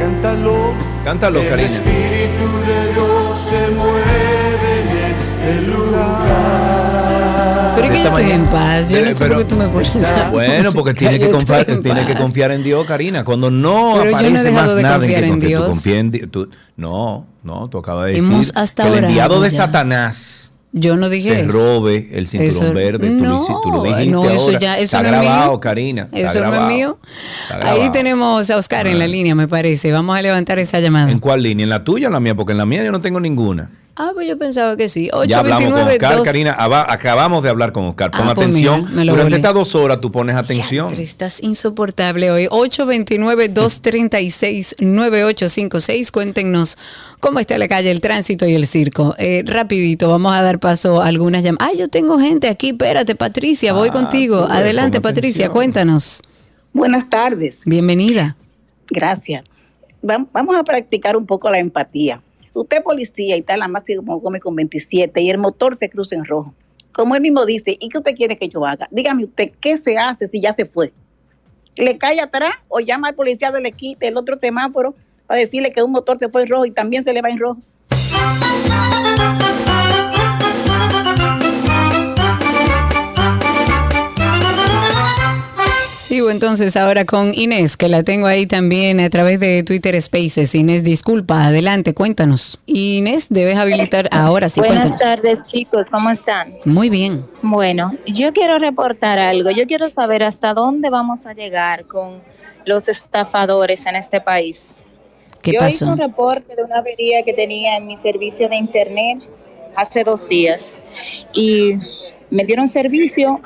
Cántalo. 0.00 0.56
Cántalo, 1.04 1.40
El 1.40 1.48
Karina. 1.48 1.68
Espíritu 1.68 2.46
de 2.66 2.92
Dios 2.94 3.38
se 3.50 3.60
mueve 3.74 4.68
en 4.80 4.88
este 5.12 5.50
lugar. 5.70 6.67
Pero 7.80 7.92
es 7.92 7.98
que 7.98 8.02
yo 8.04 8.08
estoy 8.08 8.30
en 8.32 8.44
paz. 8.46 8.90
Yo 8.90 8.96
no 8.98 9.02
Pero- 9.04 9.14
sé 9.16 9.26
por 9.28 9.36
qué 9.38 9.44
tú 9.44 9.56
me 9.56 9.68
pones 9.68 9.96
esa 9.96 10.30
Bueno, 10.30 10.70
porque 10.72 10.94
tiene 10.94 11.18
que, 11.18 11.30
confiar, 11.30 11.64
tiene 11.64 12.06
que 12.06 12.14
confiar 12.14 12.50
en 12.52 12.62
Dios, 12.62 12.86
Karina. 12.86 13.24
Cuando 13.24 13.50
no 13.50 13.94
Pero 13.94 14.04
yo 14.04 14.10
no 14.10 14.10
he 14.10 14.14
aparece 14.14 14.44
dejado 14.44 14.66
más 14.66 14.74
de 14.76 14.82
nada 14.82 15.04
en 15.04 15.10
que 15.10 15.18
en 15.26 15.40
tú 15.40 15.46
Dios. 15.46 15.68
confía 15.68 15.98
en 15.98 16.10
Di- 16.10 16.26
tú- 16.26 16.48
no, 16.76 17.26
no, 17.42 17.68
tú 17.68 17.78
acabas 17.78 18.06
de 18.06 18.12
decir 18.14 18.32
Hemos 18.32 18.52
hasta 18.54 18.82
que 18.84 18.88
el 18.98 19.04
enviado 19.04 19.30
orado 19.30 19.42
de 19.44 19.50
ya. 19.50 19.56
Satanás 19.56 20.52
Yo 20.72 20.96
no 20.96 21.08
dije 21.08 21.30
se 21.30 21.40
eso. 21.42 21.50
robe 21.52 22.08
el 22.12 22.28
cinturón 22.28 22.56
Eso- 22.66 22.72
verde. 22.74 23.08
Tú, 23.08 23.14
lo, 23.14 23.20
no, 23.24 23.40
hici- 23.40 23.60
tú 23.62 23.70
lo 23.72 23.82
dijiste 23.84 24.06
no, 24.10 24.24
eso 24.28 24.40
ahora. 24.46 24.58
ya- 24.58 24.74
eso 24.74 24.82
está 24.84 25.02
no 25.02 25.08
es 25.08 25.12
grabado, 25.24 25.50
mío. 25.52 25.60
Karina. 25.60 26.02
está 26.12 26.18
Eso 26.18 26.40
no 26.40 26.44
es 26.46 26.50
grabado. 26.50 26.66
mío. 26.68 26.98
Ahí 27.50 27.58
grabado. 27.60 27.92
tenemos 27.92 28.50
a 28.50 28.56
Oscar 28.56 28.86
en 28.86 28.98
la 28.98 29.06
línea, 29.06 29.34
me 29.34 29.48
parece. 29.48 29.92
Vamos 29.92 30.16
a 30.16 30.22
levantar 30.22 30.58
esa 30.58 30.78
llamada. 30.80 31.10
¿En 31.10 31.18
cuál 31.20 31.42
línea? 31.42 31.64
¿En 31.64 31.70
la 31.70 31.84
tuya 31.84 32.06
o 32.06 32.10
en 32.10 32.12
la 32.14 32.20
mía? 32.20 32.34
Porque 32.34 32.52
en 32.52 32.58
la 32.58 32.66
mía 32.66 32.84
yo 32.84 32.92
no 32.92 33.00
tengo 33.00 33.18
ninguna. 33.20 33.70
Ah, 34.00 34.12
pues 34.14 34.28
yo 34.28 34.38
pensaba 34.38 34.76
que 34.76 34.88
sí. 34.88 35.10
Ya 35.26 35.40
hablamos 35.40 35.64
con 35.64 35.72
829 35.74 35.92
Oscar, 35.96 36.22
Karina. 36.24 36.52
aba- 36.52 36.86
Acabamos 36.88 37.42
de 37.42 37.48
hablar 37.48 37.72
con 37.72 37.84
Oscar. 37.86 38.12
Pon 38.12 38.28
Ah, 38.28 38.34
pues 38.34 38.46
atención. 38.46 38.86
mira, 38.94 39.12
Durante 39.12 39.36
estas 39.36 39.54
dos 39.54 39.74
horas 39.74 40.00
tú 40.00 40.12
pones 40.12 40.36
atención. 40.36 40.90
Pero 40.90 41.02
Estás 41.02 41.42
insoportable 41.42 42.30
hoy. 42.30 42.46
829-236-9856. 44.88 46.10
Cuéntenos 46.12 46.78
cómo 47.20 47.40
está 47.40 47.58
la 47.58 47.68
calle, 47.68 47.90
el 47.90 48.00
tránsito 48.00 48.46
y 48.46 48.54
el 48.54 48.66
circo. 48.66 49.14
Eh, 49.18 49.42
rapidito, 49.44 50.08
vamos 50.08 50.34
a 50.34 50.42
dar 50.42 50.58
paso 50.60 51.02
a 51.02 51.06
algunas 51.06 51.42
llamadas. 51.42 51.70
Ah, 51.72 51.76
yo 51.76 51.88
tengo 51.88 52.18
gente 52.18 52.48
aquí. 52.48 52.68
Espérate, 52.70 53.14
Patricia, 53.14 53.72
voy 53.72 53.88
Ah, 53.88 53.92
contigo. 53.92 54.42
ves, 54.42 54.50
Adelante, 54.58 55.00
Patricia, 55.00 55.46
atención. 55.46 55.52
cuéntanos. 55.54 56.22
Buenas 56.72 57.08
tardes. 57.10 57.62
Bienvenida. 57.64 58.36
Gracias. 58.90 59.44
Vam- 60.02 60.28
Vamos 60.32 60.56
a 60.56 60.62
practicar 60.64 61.16
un 61.16 61.26
poco 61.26 61.50
la 61.50 61.58
empatía. 61.58 62.22
Usted 62.58 62.82
policía 62.82 63.36
y 63.36 63.44
en 63.46 63.58
la 63.60 63.68
máxima 63.68 64.02
como 64.04 64.20
come 64.20 64.40
con 64.40 64.56
27 64.56 65.20
y 65.20 65.30
el 65.30 65.38
motor 65.38 65.76
se 65.76 65.88
cruza 65.88 66.16
en 66.16 66.24
rojo. 66.24 66.52
Como 66.92 67.14
él 67.14 67.20
mismo 67.20 67.46
dice, 67.46 67.76
¿y 67.78 67.88
qué 67.88 67.98
usted 67.98 68.16
quiere 68.16 68.36
que 68.36 68.48
yo 68.48 68.66
haga? 68.66 68.88
Dígame 68.90 69.26
usted, 69.26 69.52
¿qué 69.60 69.78
se 69.78 69.96
hace 69.96 70.26
si 70.26 70.40
ya 70.40 70.52
se 70.52 70.64
fue? 70.64 70.92
¿Le 71.76 71.96
cae 71.98 72.20
atrás 72.20 72.54
o 72.66 72.80
llama 72.80 73.08
al 73.08 73.14
policía 73.14 73.52
del 73.52 73.66
equipo, 73.66 74.00
del 74.00 74.16
otro 74.16 74.36
semáforo, 74.40 74.96
para 75.28 75.38
decirle 75.38 75.72
que 75.72 75.84
un 75.84 75.92
motor 75.92 76.18
se 76.18 76.28
fue 76.28 76.42
en 76.42 76.48
rojo 76.48 76.66
y 76.66 76.72
también 76.72 77.04
se 77.04 77.12
le 77.12 77.22
va 77.22 77.30
en 77.30 77.38
rojo? 77.38 77.60
Entonces 86.30 86.76
ahora 86.76 87.04
con 87.04 87.32
Inés, 87.34 87.76
que 87.76 87.88
la 87.88 88.02
tengo 88.02 88.26
ahí 88.26 88.46
también 88.46 89.00
a 89.00 89.10
través 89.10 89.40
de 89.40 89.62
Twitter 89.62 90.00
Spaces. 90.00 90.54
Inés, 90.54 90.84
disculpa, 90.84 91.44
adelante, 91.44 91.94
cuéntanos. 91.94 92.60
Inés, 92.66 93.28
debes 93.30 93.56
habilitar 93.56 94.08
ahora 94.12 94.48
sí, 94.48 94.60
Buenas 94.60 94.88
cuéntanos. 94.88 95.00
tardes, 95.00 95.38
chicos, 95.46 95.88
¿cómo 95.90 96.10
están? 96.10 96.54
Muy 96.64 96.90
bien. 96.90 97.24
Bueno, 97.42 97.92
yo 98.06 98.32
quiero 98.32 98.58
reportar 98.58 99.18
algo. 99.18 99.50
Yo 99.50 99.66
quiero 99.66 99.88
saber 99.88 100.22
hasta 100.22 100.54
dónde 100.54 100.90
vamos 100.90 101.26
a 101.26 101.34
llegar 101.34 101.86
con 101.86 102.20
los 102.64 102.88
estafadores 102.88 103.86
en 103.86 103.96
este 103.96 104.20
país. 104.20 104.74
¿Qué 105.42 105.52
yo 105.52 105.66
hice 105.66 105.84
un 105.84 105.96
reporte 105.98 106.54
de 106.56 106.62
una 106.62 106.78
avería 106.78 107.22
que 107.22 107.32
tenía 107.32 107.76
en 107.76 107.86
mi 107.86 107.96
servicio 107.96 108.48
de 108.48 108.56
internet 108.56 109.18
hace 109.76 110.02
dos 110.02 110.28
días 110.28 110.76
y 111.32 111.74
me 112.30 112.44
dieron 112.44 112.66
servicio 112.68 113.40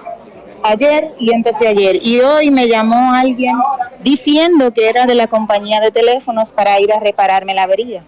ayer 0.64 1.14
y 1.18 1.32
antes 1.32 1.58
de 1.58 1.68
ayer 1.68 1.98
y 2.02 2.20
hoy 2.20 2.50
me 2.50 2.68
llamó 2.68 3.12
alguien 3.12 3.54
diciendo 4.02 4.72
que 4.72 4.88
era 4.88 5.06
de 5.06 5.14
la 5.14 5.26
compañía 5.26 5.80
de 5.80 5.90
teléfonos 5.90 6.52
para 6.52 6.78
ir 6.80 6.92
a 6.92 7.00
repararme 7.00 7.54
la 7.54 7.64
avería. 7.64 8.04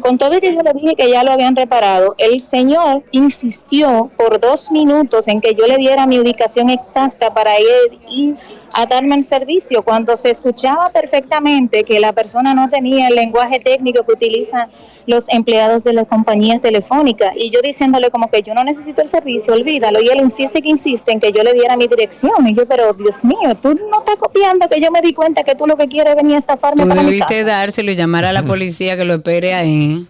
Con 0.00 0.18
todo 0.18 0.40
que 0.40 0.54
yo 0.54 0.60
le 0.62 0.72
dije 0.74 0.94
que 0.94 1.10
ya 1.10 1.22
lo 1.24 1.32
habían 1.32 1.56
reparado, 1.56 2.14
el 2.18 2.40
señor 2.40 3.02
insistió 3.12 4.10
por 4.16 4.40
dos 4.40 4.70
minutos 4.70 5.28
en 5.28 5.40
que 5.40 5.54
yo 5.54 5.66
le 5.66 5.76
diera 5.76 6.06
mi 6.06 6.18
ubicación 6.18 6.70
exacta 6.70 7.32
para 7.32 7.58
ir, 7.58 7.98
ir 8.10 8.36
a 8.74 8.86
darme 8.86 9.16
el 9.16 9.22
servicio, 9.22 9.82
cuando 9.82 10.16
se 10.16 10.30
escuchaba 10.30 10.90
perfectamente 10.90 11.84
que 11.84 12.00
la 12.00 12.12
persona 12.12 12.54
no 12.54 12.68
tenía 12.68 13.08
el 13.08 13.14
lenguaje 13.14 13.58
técnico 13.60 14.04
que 14.04 14.12
utilizan 14.12 14.68
los 15.06 15.26
empleados 15.30 15.82
de 15.84 15.94
las 15.94 16.06
compañías 16.06 16.60
telefónicas. 16.60 17.32
Y 17.34 17.48
yo 17.50 17.60
diciéndole 17.62 18.10
como 18.10 18.30
que 18.30 18.42
yo 18.42 18.52
no 18.52 18.62
necesito 18.62 19.00
el 19.00 19.08
servicio, 19.08 19.54
olvídalo. 19.54 20.02
Y 20.02 20.08
él 20.08 20.20
insiste 20.20 20.60
que 20.60 20.68
insiste 20.68 21.12
en 21.12 21.18
que 21.20 21.32
yo 21.32 21.42
le 21.42 21.54
diera 21.54 21.76
mi 21.78 21.86
dirección. 21.88 22.46
Y 22.46 22.54
yo, 22.54 22.66
pero 22.66 22.92
Dios 22.92 23.24
mío, 23.24 23.54
tú 23.60 23.74
no 23.74 24.00
estás 24.00 24.16
copiando 24.16 24.68
que 24.68 24.80
yo 24.80 24.90
me 24.90 25.00
di 25.00 25.14
cuenta 25.14 25.44
que 25.44 25.54
tú 25.54 25.66
lo 25.66 25.76
que 25.76 25.88
quieres 25.88 26.10
es 26.10 26.16
venir 26.16 26.34
a 26.34 26.38
estafarme 26.38 26.82
Tú 26.82 26.88
para 26.90 27.00
mi 27.00 27.06
debiste 27.06 27.36
casa. 27.42 27.44
dárselo 27.46 27.90
y 27.90 27.96
llamar 27.96 28.26
a 28.26 28.32
la 28.34 28.42
policía 28.42 28.96
que 28.98 29.04
lo 29.06 29.14
espere 29.14 29.54
ahí. 29.54 30.06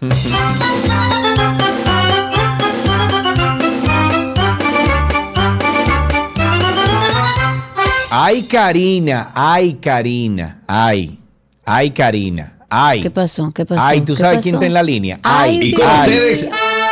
Ay, 8.11 8.43
Karina, 8.43 9.31
ay, 9.35 9.75
Karina, 9.75 10.61
ay, 10.67 11.19
ay, 11.65 11.91
Karina, 11.91 12.53
ay. 12.69 13.01
¿Qué 13.01 13.11
pasó? 13.11 13.51
¿Qué 13.53 13.65
pasó? 13.65 13.81
Ay, 13.83 14.01
¿tú 14.01 14.13
¿Qué 14.15 14.19
sabes 14.19 14.41
quién 14.41 14.53
pasó? 14.55 14.57
está 14.63 14.65
en 14.65 14.73
la 14.73 14.83
línea? 14.83 15.19
Ay, 15.23 15.59
Ay, 15.61 15.67
Y 15.69 15.73
con 15.73 15.85
Dios. 15.85 15.99
ustedes, 16.07 16.49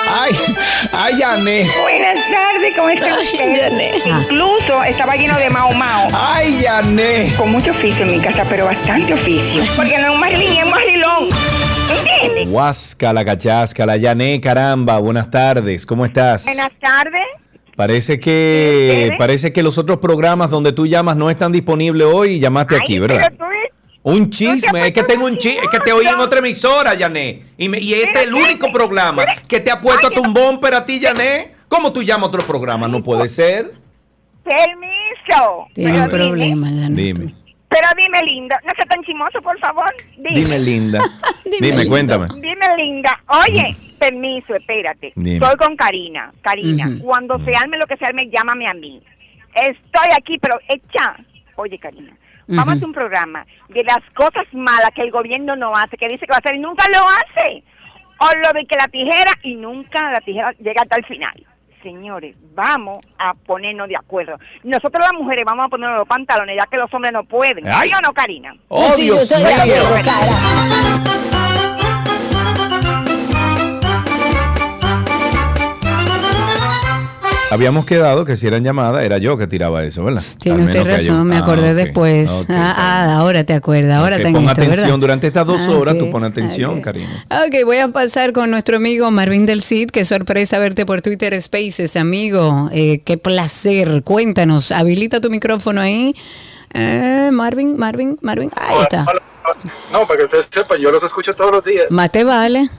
ay, 0.10 0.32
ay, 0.92 1.18
Yané. 1.20 1.68
Buenas 1.82 2.20
tardes, 2.32 2.76
¿cómo 2.76 2.90
están 2.90 3.14
ustedes? 3.14 4.04
Incluso 4.06 4.84
estaba 4.84 5.16
lleno 5.16 5.38
de 5.38 5.50
mao 5.50 5.74
mao. 5.74 6.08
Ay, 6.14 6.60
Yané. 6.62 7.34
Con 7.36 7.52
mucho 7.52 7.72
oficio 7.72 8.06
en 8.06 8.12
mi 8.12 8.20
casa, 8.22 8.46
pero 8.48 8.66
bastante 8.66 9.14
oficio. 9.16 9.64
Porque 9.76 9.98
no 9.98 10.14
es 10.14 10.20
Marilyn, 10.20 10.58
es 10.58 10.66
Marilón. 10.70 11.30
¿Entiendes? 11.90 12.48
Huasca, 12.50 13.12
la 13.14 13.26
cachasca, 13.26 13.86
la 13.88 13.98
Yané, 13.98 14.40
caramba, 14.40 15.00
buenas 15.00 15.32
tardes, 15.32 15.86
¿cómo 15.86 16.06
estás? 16.06 16.46
Buenas 16.46 16.72
tardes. 16.80 17.22
Parece 17.78 18.20
que, 18.20 19.12
parece 19.20 19.54
que 19.54 19.62
los 19.62 19.78
otros 19.78 20.00
programas 20.00 20.50
donde 20.50 20.72
tú 20.74 20.88
llamas 20.88 21.16
no 21.16 21.30
están 21.30 21.52
disponibles 21.52 22.08
hoy 22.12 22.32
y 22.32 22.40
llamaste 22.40 22.76
aquí, 22.76 22.98
¿verdad? 22.98 23.32
Pero 23.38 23.38
tú 23.38 23.44
Un 24.02 24.30
chisme, 24.32 24.88
es 24.88 24.94
que 24.94 25.04
tengo 25.04 25.26
un 25.28 25.38
chisme, 25.38 25.62
es 25.64 25.70
que 25.70 25.80
te 25.82 25.94
oí 25.94 26.08
en 26.08 26.20
otra 26.20 26.40
emisora, 26.40 26.96
Yané. 26.96 27.44
Y, 27.56 27.70
me- 27.70 27.80
y 27.80 27.94
este 27.94 28.22
es 28.24 28.28
el 28.28 28.34
único 28.34 28.72
programa 28.72 29.24
que 29.48 29.60
te 29.60 29.70
ha 29.70 29.80
puesto 29.80 30.08
a 30.08 30.10
tu 30.10 30.24
bumper 30.24 30.74
a 30.74 30.84
ti, 30.86 31.00
Yané. 31.00 31.52
¿Cómo 31.68 31.94
tú 31.94 32.02
llamas 32.02 32.24
a 32.24 32.28
otro 32.30 32.42
programa? 32.48 32.88
No 32.88 33.04
puede 33.04 33.30
ser. 33.30 33.74
Permiso. 34.44 35.68
Tiene 35.76 35.92
Pero 35.92 36.04
un 36.04 36.10
problema, 36.10 36.68
Dime, 36.70 36.90
Dime, 36.90 37.34
pero 37.70 37.88
dime, 37.98 38.20
linda. 38.24 38.60
No 38.66 38.72
seas 38.76 38.88
tan 38.90 39.04
chimoso, 39.04 39.40
por 39.44 39.60
favor. 39.60 39.86
Dime. 40.18 40.40
dime 40.40 40.60
linda. 40.60 41.04
Dime, 41.62 41.86
cuéntame. 41.86 42.28
Dime, 42.36 42.66
linda. 42.78 43.12
Oye, 43.46 43.76
permiso, 43.98 44.56
espérate. 44.56 45.14
Dime. 45.16 45.46
Estoy 45.46 45.56
con 45.58 45.76
Karina. 45.76 46.32
Karina, 46.42 46.88
cuando 47.04 47.38
se 47.44 47.56
arme 47.56 47.78
lo 47.78 47.86
que 47.86 47.98
se 47.98 48.06
arme, 48.06 48.30
llámame 48.30 48.66
a 48.70 48.74
mí. 48.74 49.02
Estoy 49.56 50.10
aquí, 50.18 50.38
pero 50.40 50.60
echa. 50.70 51.18
Oye, 51.56 51.78
Karina, 51.80 52.14
vamos 52.48 52.70
a 52.70 52.72
hacer 52.74 52.86
un 52.86 52.94
programa 52.94 53.46
de 53.70 53.84
las 53.84 54.00
cosas 54.14 54.44
malas 54.54 54.92
que 54.96 55.02
el 55.02 55.12
gobierno 55.12 55.56
no 55.56 55.74
hace, 55.76 55.98
que 55.98 56.08
dice 56.08 56.26
que 56.26 56.32
va 56.32 56.36
a 56.36 56.40
hacer 56.40 56.56
y 56.56 56.60
nunca 56.60 56.86
lo 56.94 57.06
hace. 57.08 57.64
O 58.20 58.28
lo 58.44 58.54
de 58.54 58.66
que 58.66 58.78
la 58.78 58.88
tijera 58.88 59.32
y 59.44 59.56
nunca 59.56 60.12
la 60.12 60.20
tijera 60.22 60.52
llega 60.60 60.82
hasta 60.82 60.98
el 60.98 61.06
final. 61.06 61.46
Señores, 61.84 62.36
vamos 62.54 63.00
a 63.20 63.34
ponernos 63.34 63.88
de 63.88 63.96
acuerdo. 63.96 64.38
Nosotros 64.64 65.06
las 65.06 65.14
mujeres 65.14 65.46
vamos 65.46 65.66
a 65.66 65.70
ponernos 65.70 66.00
los 66.00 66.08
pantalones 66.08 66.58
ya 66.58 66.66
que 66.66 66.78
los 66.78 66.92
hombres 66.94 67.14
no 67.14 67.24
pueden. 67.24 67.68
Ay. 67.68 67.90
¿Sí 67.90 67.96
o 67.96 68.02
no, 68.02 68.12
Karina? 68.14 68.56
¡Oh, 68.68 68.90
Sí, 68.90 69.08
yo 69.08 69.14
Dios 69.14 69.32
estoy 69.32 69.44
Habíamos 77.50 77.86
quedado 77.86 78.26
que 78.26 78.36
si 78.36 78.46
eran 78.46 78.62
llamadas, 78.64 79.04
era 79.06 79.20
yo 79.20 79.38
que 79.38 79.48
tiraba 79.48 79.84
eso, 79.86 80.04
¿verdad? 80.04 80.22
Tiene 80.40 80.66
usted 80.66 80.84
razón, 80.84 81.26
me 81.28 81.38
Ah, 81.38 81.40
acordé 81.40 81.74
después. 81.74 82.30
ok. 82.30 82.50
ah, 82.50 82.74
ah, 82.78 83.16
ahora 83.20 83.46
te 83.46 83.54
acuerdas, 83.54 83.96
ahora 83.98 84.18
Ok, 84.18 84.24
te 84.24 84.32
Pon 84.34 84.42
esto, 84.42 84.52
atención 84.52 84.84
¿verdad? 84.86 85.00
durante 85.00 85.28
estas 85.28 85.48
dos 85.48 85.62
Ah, 85.68 85.72
horas, 85.72 85.98
tú 85.98 86.12
pon 86.12 86.26
atención, 86.26 86.82
cariño. 86.82 87.08
Ok, 87.30 87.64
voy 87.64 87.78
a 87.78 87.88
pasar 87.88 88.34
con 88.34 88.52
nuestro 88.52 88.76
amigo 88.76 89.10
Marvin 89.12 89.46
del 89.46 89.64
Cid. 89.64 89.92
Qué 89.92 90.04
sorpresa 90.04 90.60
verte 90.60 90.86
por 90.86 91.02
Twitter 91.02 91.42
Spaces, 91.42 91.96
amigo. 91.96 92.70
Eh, 92.74 93.00
qué 93.06 93.18
placer. 93.18 94.04
Cuéntanos, 94.04 94.74
habilita 94.74 95.22
tu 95.22 95.30
micrófono 95.30 95.80
ahí. 95.80 96.14
Eh, 96.74 97.30
Marvin, 97.32 97.78
Marvin, 97.78 98.18
Marvin. 98.22 98.52
Ahí 98.58 98.82
está. 98.82 99.06
No, 99.94 100.06
para 100.06 100.18
que 100.20 100.26
ustedes 100.26 100.50
sepan, 100.52 100.80
yo 100.82 100.92
los 100.92 101.02
escucho 101.02 101.34
todos 101.34 101.52
los 101.52 101.64
días. 101.64 101.86
Más 101.92 102.12
te 102.12 102.26
vale. 102.26 102.70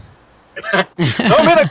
No, 0.98 1.36
mira, 1.40 1.70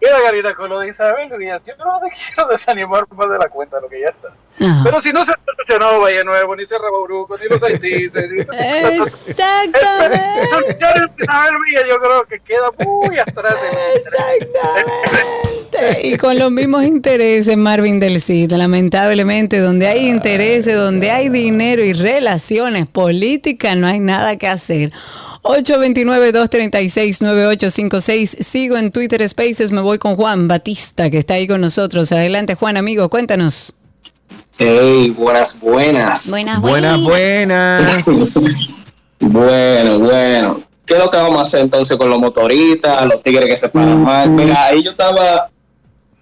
con- 0.00 0.08
mira, 0.08 0.22
Karina, 0.24 0.54
con 0.54 0.68
lo 0.70 0.80
de 0.80 0.88
Isabel 0.88 1.30
Díaz, 1.38 1.62
yo 1.64 1.74
no 1.76 2.00
te 2.00 2.08
quiero 2.10 2.48
desanimar 2.48 3.06
más 3.14 3.30
de 3.30 3.38
la 3.38 3.48
cuenta, 3.48 3.80
lo 3.80 3.88
que 3.88 4.00
ya 4.00 4.08
está. 4.08 4.28
Ajá. 4.60 4.80
Pero 4.84 5.00
si 5.00 5.12
no 5.12 5.24
se 5.24 5.32
ha 5.32 5.34
escuchado 5.34 6.00
Valle 6.00 6.24
Nuevo, 6.24 6.56
ni 6.56 6.66
Cerro 6.66 6.90
Bauruco, 6.92 7.36
ni 7.38 7.46
los 7.48 7.62
Haitíes, 7.62 8.14
ni... 8.14 8.40
Exactamente. 8.40 10.48
Villa 11.66 11.80
yo 11.88 11.98
creo 11.98 12.24
que 12.28 12.38
queda 12.40 12.70
muy 12.84 13.18
atrás 13.18 13.54
de 16.02 16.08
Y 16.08 16.16
con 16.16 16.38
los 16.38 16.50
mismos 16.50 16.84
intereses, 16.84 17.56
Marvin 17.56 18.00
del 18.00 18.20
Cid. 18.20 18.50
Lamentablemente, 18.52 19.60
donde 19.60 19.86
hay 19.86 20.08
intereses, 20.08 20.76
donde 20.76 21.10
hay 21.10 21.28
dinero 21.28 21.84
y 21.84 21.92
relaciones 21.92 22.86
políticas, 22.86 23.76
no 23.76 23.86
hay 23.86 24.00
nada 24.00 24.36
que 24.36 24.48
hacer. 24.48 24.92
829-236-9856. 25.42 28.42
Sigo 28.42 28.76
en 28.76 28.90
Twitter 28.90 29.26
Spaces. 29.28 29.70
Me 29.72 29.80
voy 29.80 29.98
con 29.98 30.16
Juan 30.16 30.48
Batista, 30.48 31.08
que 31.10 31.18
está 31.18 31.34
ahí 31.34 31.46
con 31.46 31.60
nosotros. 31.60 32.10
Adelante, 32.12 32.56
Juan, 32.56 32.76
amigo, 32.76 33.08
cuéntanos. 33.08 33.72
Hey, 34.58 35.14
buenas, 35.16 35.60
buenas. 35.60 36.28
Buenas, 36.28 36.60
Buenas, 36.60 37.00
buenas. 37.00 38.04
Bueno, 39.22 39.98
bueno. 39.98 40.69
¿Qué 40.90 40.96
es 40.96 41.04
lo 41.04 41.08
que 41.08 41.18
vamos 41.18 41.38
a 41.38 41.42
hacer 41.42 41.60
entonces 41.60 41.96
con 41.96 42.10
los 42.10 42.18
motoristas, 42.18 43.06
los 43.06 43.22
tigres 43.22 43.48
que 43.48 43.56
se 43.56 43.68
paran 43.68 44.02
mal? 44.02 44.28
Mira, 44.28 44.64
ahí 44.64 44.82
yo 44.82 44.90
estaba, 44.90 45.48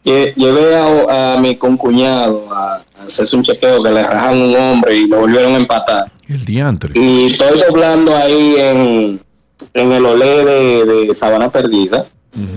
lle- 0.05 0.35
llevé 0.35 0.77
a, 0.77 1.33
a 1.37 1.37
mi 1.39 1.57
concuñado 1.57 2.47
a, 2.53 2.75
a 3.01 3.05
hacerse 3.07 3.35
un 3.35 3.43
chequeo 3.43 3.83
que 3.83 3.91
le 3.91 4.03
rajaron 4.03 4.43
un 4.43 4.55
hombre 4.55 4.95
y 4.95 5.07
lo 5.07 5.21
volvieron 5.21 5.55
a 5.55 5.57
empatar. 5.57 6.13
El 6.29 6.45
diantre. 6.45 6.93
Y 7.01 7.33
estoy 7.33 7.63
doblando 7.67 8.15
ahí 8.15 8.57
en, 8.59 9.21
en 9.73 9.93
el 9.93 10.05
olé 10.05 10.45
de, 10.45 10.85
de 11.07 11.15
Sabana 11.15 11.49
Perdida. 11.49 12.05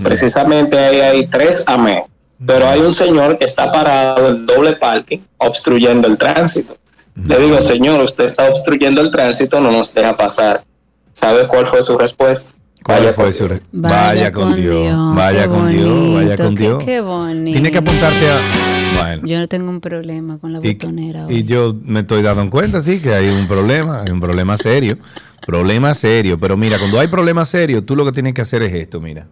Precisamente 0.02 0.78
ahí 0.78 1.00
hay 1.00 1.26
tres 1.28 1.64
AME. 1.66 2.04
Pero 2.44 2.68
hay 2.68 2.80
un 2.80 2.92
señor 2.92 3.38
que 3.38 3.46
está 3.46 3.72
parado 3.72 4.28
en 4.28 4.44
doble 4.44 4.74
parking 4.74 5.20
obstruyendo 5.38 6.08
el 6.08 6.18
tránsito. 6.18 6.74
Le 7.14 7.38
digo, 7.38 7.62
señor, 7.62 8.02
usted 8.04 8.24
está 8.24 8.50
obstruyendo 8.50 9.00
el 9.00 9.10
tránsito, 9.10 9.60
no 9.62 9.70
nos 9.72 9.94
deja 9.94 10.14
pasar. 10.14 10.62
¿Sabe 11.14 11.46
cuál 11.46 11.66
fue 11.66 11.82
su 11.82 11.96
respuesta? 11.98 12.52
¿Cuál 12.84 13.14
fue 13.14 13.32
su 13.32 13.46
re- 13.46 13.60
Vaya, 13.70 14.32
con 14.32 14.54
Dios, 14.56 15.14
vaya 15.14 15.42
qué 15.44 15.48
con 15.48 15.68
Dios, 15.68 16.14
vaya 16.14 16.36
con 16.36 16.54
qué- 16.56 16.62
Dios. 16.64 16.84
Qué 16.84 17.00
bonito. 17.00 17.52
Tiene 17.52 17.70
que 17.70 17.78
apuntarte 17.78 18.28
a... 18.28 18.40
Bueno. 18.98 19.22
Yo 19.24 19.38
no 19.38 19.46
tengo 19.48 19.70
un 19.70 19.80
problema 19.80 20.38
con 20.38 20.52
la 20.52 20.58
Y, 20.62 20.72
botonera. 20.74 21.26
y 21.28 21.44
yo 21.44 21.74
me 21.84 22.00
estoy 22.00 22.22
dando 22.22 22.50
cuenta, 22.50 22.82
sí, 22.82 23.00
que 23.00 23.14
hay 23.14 23.28
un 23.28 23.46
problema, 23.46 24.02
hay 24.02 24.10
un 24.10 24.20
problema 24.20 24.56
serio, 24.56 24.98
problema 25.46 25.94
serio. 25.94 26.38
Pero 26.40 26.56
mira, 26.56 26.78
cuando 26.78 26.98
hay 26.98 27.06
problema 27.06 27.44
serio, 27.44 27.84
tú 27.84 27.94
lo 27.94 28.04
que 28.04 28.12
tienes 28.12 28.34
que 28.34 28.42
hacer 28.42 28.62
es 28.62 28.74
esto, 28.74 29.00
mira. 29.00 29.26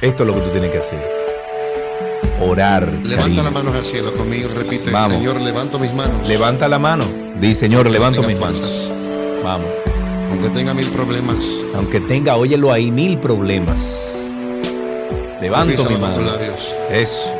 Esto 0.00 0.22
es 0.22 0.26
lo 0.26 0.34
que 0.34 0.40
tú 0.40 0.48
tienes 0.50 0.70
que 0.70 0.78
hacer. 0.78 1.19
Orar. 2.40 2.84
Levanta 2.88 3.16
cariño. 3.24 3.42
las 3.42 3.52
manos 3.52 3.74
al 3.74 3.84
cielo 3.84 4.12
conmigo, 4.14 4.48
repite, 4.56 4.90
Vamos. 4.90 5.18
Señor, 5.18 5.40
levanto 5.40 5.78
mis 5.78 5.92
manos. 5.92 6.26
Levanta 6.26 6.68
la 6.68 6.78
mano. 6.78 7.04
Di, 7.40 7.54
Señor, 7.54 7.80
Aunque 7.86 7.92
levanto 7.98 8.22
mis 8.22 8.38
manos. 8.40 8.90
Vamos. 9.44 9.66
Aunque 10.30 10.48
tenga 10.50 10.72
mil 10.74 10.86
problemas. 10.86 11.36
Aunque 11.74 12.00
tenga, 12.00 12.36
óyelo 12.36 12.72
ahí, 12.72 12.90
mil 12.90 13.18
problemas. 13.18 14.14
Levanto 15.40 15.72
Fíjala 15.84 15.88
mi 15.90 16.00
con 16.00 16.14
tus 16.14 16.22
mano. 16.24 16.32
labios. 16.38 16.58
Eso. 16.90 17.32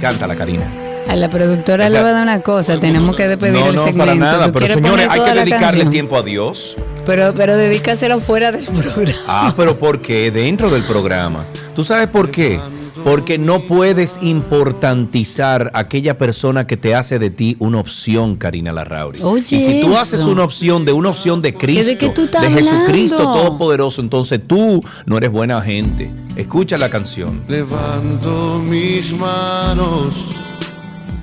Cántala, 0.00 0.36
Karina. 0.36 0.64
A 1.08 1.14
la 1.14 1.28
productora 1.28 1.88
le 1.88 2.00
va 2.00 2.08
a 2.08 2.12
dar 2.12 2.22
una 2.22 2.40
cosa. 2.42 2.78
Tenemos 2.80 3.16
que 3.16 3.28
despedir 3.28 3.60
no, 3.60 3.68
el 3.70 3.76
no, 3.76 3.82
segmento. 3.84 4.04
para 4.06 4.14
nada. 4.14 4.46
¿Tú 4.52 4.58
Pero 4.58 4.74
señores, 4.74 5.08
hay 5.08 5.20
que 5.20 5.34
dedicarle 5.40 5.86
tiempo 5.86 6.16
a 6.16 6.22
Dios. 6.22 6.76
Pero, 7.06 7.32
pero 7.34 7.56
dedícaselo 7.56 8.18
fuera 8.20 8.50
del 8.50 8.64
programa. 8.92 9.18
Ah, 9.28 9.54
pero 9.56 9.76
¿por 9.78 10.00
qué? 10.00 10.30
Dentro 10.32 10.68
del 10.70 10.82
programa. 10.84 11.44
¿Tú 11.76 11.84
sabes 11.84 12.08
por 12.08 12.30
qué? 12.30 12.58
Porque 13.06 13.38
no 13.38 13.60
puedes 13.60 14.18
importantizar 14.20 15.70
a 15.74 15.78
aquella 15.78 16.18
persona 16.18 16.66
que 16.66 16.76
te 16.76 16.96
hace 16.96 17.20
de 17.20 17.30
ti 17.30 17.54
una 17.60 17.78
opción, 17.78 18.34
Karina 18.34 18.72
Larrauri. 18.72 19.20
Oye, 19.22 19.44
y 19.48 19.60
si 19.60 19.80
tú 19.80 19.92
eso. 19.92 19.98
haces 20.00 20.26
una 20.26 20.42
opción 20.42 20.84
de 20.84 20.90
una 20.90 21.10
opción 21.10 21.40
de 21.40 21.54
Cristo, 21.54 22.12
¿De 22.12 22.48
de 22.48 22.50
Jesucristo? 22.50 23.18
Todopoderoso, 23.18 24.00
entonces 24.00 24.40
tú 24.44 24.82
no 25.06 25.18
eres 25.18 25.30
buena 25.30 25.62
gente. 25.62 26.10
Escucha 26.34 26.76
la 26.78 26.88
canción. 26.88 27.42
Levanto 27.46 28.60
mis 28.68 29.16
manos. 29.16 30.12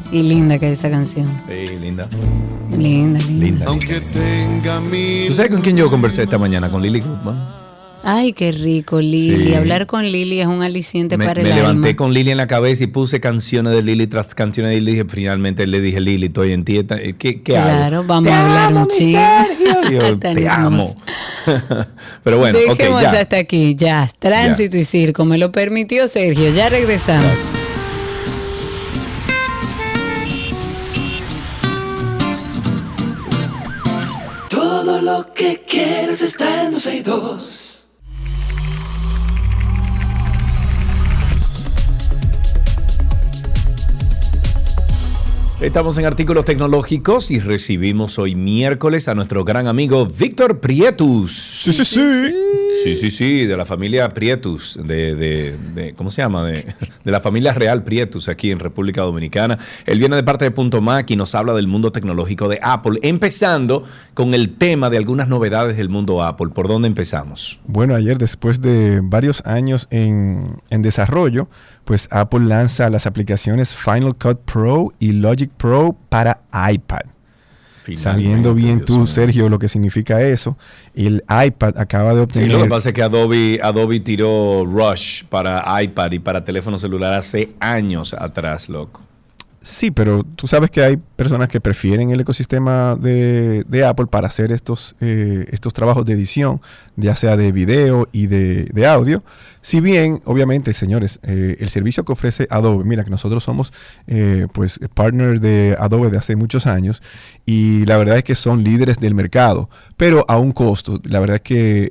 Y 0.09 0.23
linda 0.23 0.57
que 0.57 0.71
es 0.71 0.79
esa 0.79 0.89
canción. 0.89 1.27
Sí, 1.49 1.67
linda. 1.81 2.07
Linda, 2.71 3.19
linda. 3.19 3.45
Linda. 3.45 3.65
Aunque 3.67 3.99
tenga 3.99 4.79
mil. 4.79 5.27
¿Tú 5.27 5.33
sabes 5.33 5.51
con 5.51 5.59
quién 5.59 5.75
yo 5.75 5.89
conversé 5.89 6.23
esta 6.23 6.37
mañana? 6.37 6.71
Con 6.71 6.81
Lily 6.81 7.01
Goodman. 7.01 7.63
Ay, 8.05 8.33
qué 8.33 8.51
rico, 8.51 8.99
Lili. 8.99 9.45
Sí. 9.45 9.53
Hablar 9.53 9.87
con 9.87 10.03
Lili 10.03 10.41
es 10.41 10.47
un 10.47 10.61
aliciente 10.61 11.17
Me, 11.17 11.25
para 11.25 11.41
me 11.41 11.49
el 11.51 11.55
levanté 11.55 11.87
alma. 11.89 11.95
con 11.97 12.13
Lili 12.13 12.31
en 12.31 12.37
la 12.37 12.47
cabeza 12.47 12.83
y 12.83 12.87
puse 12.87 13.21
canciones 13.21 13.71
de 13.71 13.81
Lili 13.81 14.07
tras 14.07 14.35
canciones 14.35 14.73
de 14.73 14.81
Lili. 14.81 15.03
Finalmente 15.07 15.65
le 15.67 15.79
dije, 15.79 16.01
Lili, 16.01 16.25
estoy 16.27 16.51
en 16.51 16.65
ti. 16.65 16.83
¿Qué, 17.17 17.41
qué 17.41 17.57
hago? 17.57 17.69
Claro, 17.69 18.03
vamos 18.03 18.23
Te 18.25 18.31
a 18.31 18.41
hablar 18.43 18.65
amo, 18.67 18.81
un 18.81 18.87
chingo. 18.87 19.19
Yo, 19.91 20.19
te 20.19 20.49
amo. 20.49 20.95
Pero 22.25 22.39
bueno, 22.39 22.59
Dejemos 22.59 23.01
ya. 23.03 23.11
hasta 23.21 23.37
aquí, 23.37 23.73
ya. 23.75 24.09
Tránsito 24.19 24.75
y 24.75 24.83
circo, 24.83 25.23
me 25.23 25.37
lo 25.37 25.53
permitió 25.53 26.07
Sergio. 26.09 26.49
Ya 26.53 26.67
regresamos. 26.67 27.31
Todo 34.49 35.01
lo 35.01 35.33
que 35.33 35.61
quieres 35.67 36.21
está 36.21 36.63
en 36.65 36.71
262. 36.71 37.72
Estamos 45.61 45.97
en 45.97 46.05
artículos 46.05 46.45
tecnológicos 46.45 47.31
y 47.31 47.39
recibimos 47.39 48.19
hoy 48.19 48.35
miércoles 48.35 49.07
a 49.07 49.15
nuestro 49.15 49.45
gran 49.45 49.67
amigo 49.67 50.05
Víctor 50.05 50.59
Prietus. 50.59 51.31
Sí, 51.31 51.71
sí, 51.71 51.85
sí. 51.85 52.35
Sí, 52.83 52.95
sí, 52.95 53.11
sí, 53.11 53.45
de 53.45 53.55
la 53.55 53.63
familia 53.63 54.09
Prietus, 54.09 54.77
de, 54.83 55.15
de- 55.15 55.55
de- 55.73 55.93
¿cómo 55.93 56.09
se 56.09 56.21
llama? 56.21 56.43
De, 56.43 56.65
de 57.05 57.11
la 57.11 57.21
familia 57.21 57.53
real 57.53 57.81
Prietus 57.83 58.27
aquí 58.27 58.51
en 58.51 58.59
República 58.59 59.01
Dominicana. 59.03 59.57
Él 59.85 59.99
viene 59.99 60.17
de 60.17 60.23
parte 60.23 60.43
de 60.43 60.51
Punto 60.51 60.81
Mac 60.81 61.09
y 61.09 61.15
nos 61.15 61.33
habla 61.33 61.53
del 61.53 61.67
mundo 61.67 61.93
tecnológico 61.93 62.49
de 62.49 62.59
Apple, 62.61 62.99
empezando 63.01 63.83
con 64.15 64.33
el 64.33 64.55
tema 64.57 64.89
de 64.89 64.97
algunas 64.97 65.29
novedades 65.29 65.77
del 65.77 65.87
mundo 65.87 66.23
Apple. 66.23 66.49
¿Por 66.53 66.67
dónde 66.67 66.89
empezamos? 66.89 67.59
Bueno, 67.67 67.95
ayer 67.95 68.17
después 68.17 68.59
de 68.59 68.99
varios 69.01 69.41
años 69.45 69.87
en, 69.89 70.57
en 70.69 70.81
desarrollo, 70.81 71.47
pues 71.85 72.09
Apple 72.11 72.41
lanza 72.41 72.89
las 72.89 73.05
aplicaciones 73.05 73.75
Final 73.77 74.15
Cut 74.15 74.39
Pro 74.41 74.91
y 74.99 75.13
Logic 75.13 75.42
Pro 75.49 75.95
para 76.09 76.41
iPad. 76.71 77.01
sabiendo 77.95 78.53
bien 78.53 78.85
tú, 78.85 79.05
Sergio, 79.07 79.49
lo 79.49 79.59
que 79.59 79.67
significa 79.67 80.21
eso. 80.21 80.57
El 80.93 81.23
iPad 81.45 81.77
acaba 81.77 82.11
de 82.11 82.19
Sí, 82.19 82.23
obtener... 82.23 82.51
lo 82.51 82.63
que 82.63 82.69
pasa 82.69 82.89
es 82.89 82.95
que 82.95 83.01
Adobe, 83.03 83.59
Adobe 83.61 83.99
tiró 83.99 84.65
Rush 84.65 85.23
para 85.25 85.63
iPad 85.83 86.11
y 86.13 86.19
para 86.19 86.43
teléfono 86.45 86.77
celular 86.77 87.13
hace 87.13 87.53
años 87.59 88.13
atrás, 88.13 88.69
loco. 88.69 89.01
Sí, 89.65 89.91
pero 89.91 90.25
tú 90.25 90.45
sabes 90.45 90.69
que 90.71 90.83
hay 90.83 90.97
personas 90.97 91.47
que 91.47 91.61
prefieren 91.61 92.11
el 92.11 92.19
ecosistema 92.19 92.97
de, 92.97 93.63
de 93.65 93.85
Apple 93.85 94.07
para 94.07 94.27
hacer 94.27 94.51
estos, 94.51 94.93
eh, 94.99 95.45
estos 95.51 95.71
trabajos 95.71 96.03
de 96.03 96.11
edición, 96.11 96.59
ya 96.97 97.15
sea 97.15 97.37
de 97.37 97.53
video 97.53 98.09
y 98.11 98.27
de, 98.27 98.65
de 98.65 98.85
audio. 98.85 99.23
Si 99.61 99.79
bien, 99.79 100.19
obviamente, 100.25 100.73
señores, 100.73 101.21
eh, 101.23 101.55
el 101.61 101.69
servicio 101.69 102.03
que 102.03 102.11
ofrece 102.11 102.45
Adobe, 102.49 102.83
mira 102.83 103.05
que 103.05 103.09
nosotros 103.09 103.41
somos 103.45 103.71
eh, 104.05 104.47
pues 104.51 104.81
partner 104.93 105.39
de 105.39 105.77
Adobe 105.79 106.09
de 106.09 106.17
hace 106.17 106.35
muchos 106.35 106.67
años 106.67 107.01
y 107.45 107.85
la 107.85 107.95
verdad 107.95 108.17
es 108.17 108.25
que 108.25 108.35
son 108.35 108.65
líderes 108.65 108.99
del 108.99 109.15
mercado, 109.15 109.69
pero 110.03 110.25
a 110.27 110.37
un 110.37 110.51
costo. 110.51 110.99
La 111.05 111.21
verdad 111.21 111.37
es 111.37 111.43
que 111.43 111.89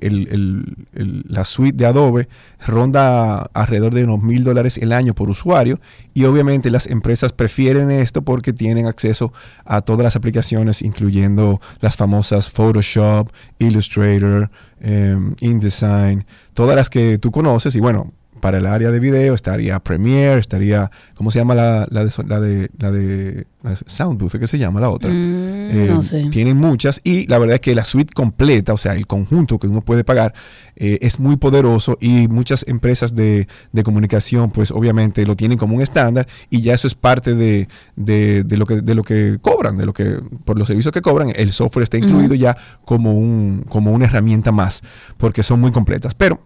la 0.92 1.46
suite 1.46 1.78
de 1.78 1.86
Adobe 1.86 2.28
ronda 2.66 3.48
alrededor 3.54 3.94
de 3.94 4.04
unos 4.04 4.22
mil 4.22 4.44
dólares 4.44 4.76
el 4.76 4.92
año 4.92 5.14
por 5.14 5.30
usuario 5.30 5.80
y 6.12 6.24
obviamente 6.24 6.70
las 6.70 6.88
empresas 6.88 7.32
prefieren 7.32 7.90
esto 7.90 8.20
porque 8.20 8.52
tienen 8.52 8.84
acceso 8.84 9.32
a 9.64 9.80
todas 9.80 10.04
las 10.04 10.14
aplicaciones, 10.14 10.82
incluyendo 10.82 11.62
las 11.80 11.96
famosas 11.96 12.50
Photoshop, 12.50 13.30
Illustrator, 13.58 14.50
em, 14.82 15.34
InDesign, 15.40 16.26
todas 16.52 16.76
las 16.76 16.90
que 16.90 17.16
tú 17.16 17.30
conoces 17.30 17.74
y 17.76 17.80
bueno. 17.80 18.12
Para 18.42 18.58
el 18.58 18.66
área 18.66 18.90
de 18.90 18.98
video 18.98 19.34
estaría 19.34 19.78
Premiere, 19.78 20.40
estaría, 20.40 20.90
¿cómo 21.14 21.30
se 21.30 21.38
llama 21.38 21.54
la, 21.54 21.86
la 21.90 22.04
de, 22.04 22.10
la 22.26 22.40
de, 22.40 22.70
la 22.76 22.90
de 22.90 23.46
la 23.62 23.70
de 23.70 23.76
Soundbooth? 23.86 24.32
¿Qué 24.40 24.48
se 24.48 24.58
llama 24.58 24.80
la 24.80 24.90
otra? 24.90 25.12
Mm, 25.12 25.70
Eh, 25.70 25.86
no 25.88 26.02
sé. 26.02 26.26
Tienen 26.28 26.56
muchas 26.56 27.00
y 27.04 27.28
la 27.28 27.38
verdad 27.38 27.54
es 27.54 27.60
que 27.60 27.72
la 27.76 27.84
suite 27.84 28.12
completa, 28.12 28.72
o 28.72 28.76
sea, 28.76 28.94
el 28.96 29.06
conjunto 29.06 29.60
que 29.60 29.68
uno 29.68 29.80
puede 29.82 30.02
pagar, 30.02 30.34
eh, 30.74 30.98
es 31.02 31.20
muy 31.20 31.36
poderoso 31.36 31.96
y 32.00 32.26
muchas 32.26 32.64
empresas 32.66 33.14
de, 33.14 33.46
de 33.70 33.82
comunicación, 33.84 34.50
pues 34.50 34.72
obviamente 34.72 35.24
lo 35.24 35.36
tienen 35.36 35.56
como 35.56 35.76
un 35.76 35.82
estándar 35.82 36.26
y 36.50 36.62
ya 36.62 36.74
eso 36.74 36.88
es 36.88 36.96
parte 36.96 37.36
de, 37.36 37.68
de- 37.94 38.42
de 38.42 38.56
lo 38.56 38.66
que, 38.66 38.80
de 38.80 38.94
lo 38.96 39.04
que 39.04 39.38
cobran, 39.40 39.78
de 39.78 39.86
lo 39.86 39.92
que, 39.92 40.18
por 40.44 40.58
los 40.58 40.66
servicios 40.66 40.92
que 40.92 41.00
cobran, 41.00 41.32
el 41.36 41.52
software 41.52 41.84
está 41.84 41.96
incluido 41.96 42.34
ya 42.34 42.56
como, 42.84 43.12
un, 43.16 43.64
como 43.68 43.92
una 43.92 44.06
herramienta 44.06 44.50
más, 44.50 44.82
porque 45.16 45.44
son 45.44 45.60
muy 45.60 45.70
completas. 45.70 46.14
Pero 46.16 46.40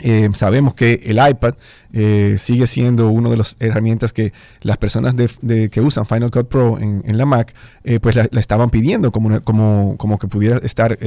eh, 0.00 0.28
sabemos 0.34 0.74
que 0.74 1.00
el 1.06 1.18
iPad 1.26 1.54
eh, 1.92 2.36
sigue 2.38 2.66
siendo 2.66 3.08
una 3.08 3.30
de 3.30 3.36
las 3.38 3.56
herramientas 3.60 4.12
que 4.12 4.32
las 4.60 4.76
personas 4.76 5.16
de, 5.16 5.30
de- 5.42 5.70
que 5.70 5.80
usan 5.80 6.04
Final 6.06 6.30
Cut 6.30 6.48
Pro 6.48 6.78
en, 6.78 7.02
en 7.06 7.16
la 7.18 7.24
Mac, 7.24 7.54
eh, 7.84 7.98
pues 8.00 8.14
la, 8.16 8.28
la 8.30 8.40
estaban 8.40 8.68
pidiendo 8.70 9.10
como, 9.10 9.28
una- 9.28 9.40
como, 9.40 9.94
como 9.96 10.18
que 10.18 10.28
pudiera 10.28 10.58
estar 10.58 10.98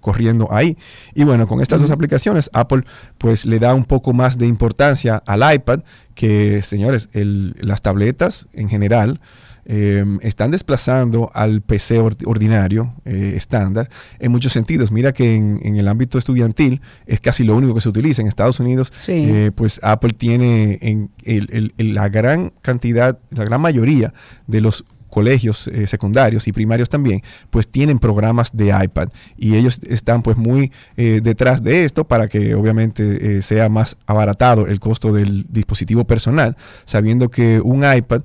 corriendo 0.00 0.48
ahí. 0.52 0.76
Y 1.14 1.24
bueno, 1.24 1.46
con 1.46 1.60
estas 1.60 1.80
dos 1.80 1.90
aplicaciones, 1.90 2.50
Apple 2.52 2.84
pues 3.18 3.44
le 3.46 3.58
da 3.58 3.74
un 3.74 3.84
poco 3.84 4.12
más 4.12 4.38
de 4.38 4.46
importancia 4.46 5.22
al 5.26 5.54
iPad 5.54 5.80
que, 6.14 6.62
señores, 6.62 7.08
el- 7.12 7.56
las 7.60 7.82
tabletas 7.82 8.46
en 8.52 8.68
general 8.68 9.20
eh, 9.68 10.04
están 10.22 10.50
desplazando 10.52 11.30
al 11.34 11.60
PC 11.60 11.98
or- 11.98 12.16
ordinario, 12.24 12.94
eh, 13.04 13.32
estándar, 13.36 13.88
en 14.18 14.30
muchos 14.32 14.52
sentidos. 14.52 14.92
Mira 14.92 15.12
que 15.12 15.34
en, 15.34 15.60
en 15.62 15.76
el 15.76 15.88
ámbito 15.88 16.18
estudiantil 16.18 16.80
es 17.06 17.20
casi 17.20 17.42
lo 17.44 17.56
único 17.56 17.74
que 17.74 17.80
se 17.80 17.88
utiliza. 17.88 18.22
En 18.22 18.28
Estados 18.28 18.60
Unidos, 18.60 18.92
Sí. 18.98 19.12
eh, 19.28 19.50
pues 19.54 19.80
Apple 19.82 20.12
tiene 20.12 20.78
en 20.82 21.10
el- 21.24 21.48
el- 21.52 21.74
el- 21.78 21.94
la 21.94 22.08
gran 22.08 22.52
cantidad, 22.62 23.18
la 23.30 23.44
gran 23.44 23.60
mayoría 23.60 24.14
de 24.46 24.60
los 24.60 24.84
colegios 25.16 25.66
eh, 25.68 25.86
secundarios 25.86 26.46
y 26.46 26.52
primarios 26.52 26.90
también, 26.90 27.22
pues 27.48 27.66
tienen 27.66 27.98
programas 27.98 28.54
de 28.54 28.66
iPad 28.66 29.08
y 29.38 29.56
ellos 29.56 29.80
están 29.88 30.20
pues 30.20 30.36
muy 30.36 30.70
eh, 30.98 31.20
detrás 31.22 31.62
de 31.62 31.86
esto 31.86 32.04
para 32.06 32.28
que 32.28 32.54
obviamente 32.54 33.38
eh, 33.38 33.40
sea 33.40 33.70
más 33.70 33.96
abaratado 34.04 34.66
el 34.66 34.78
costo 34.78 35.14
del 35.14 35.46
dispositivo 35.48 36.04
personal, 36.04 36.54
sabiendo 36.84 37.30
que 37.30 37.62
un 37.62 37.82
iPad 37.90 38.24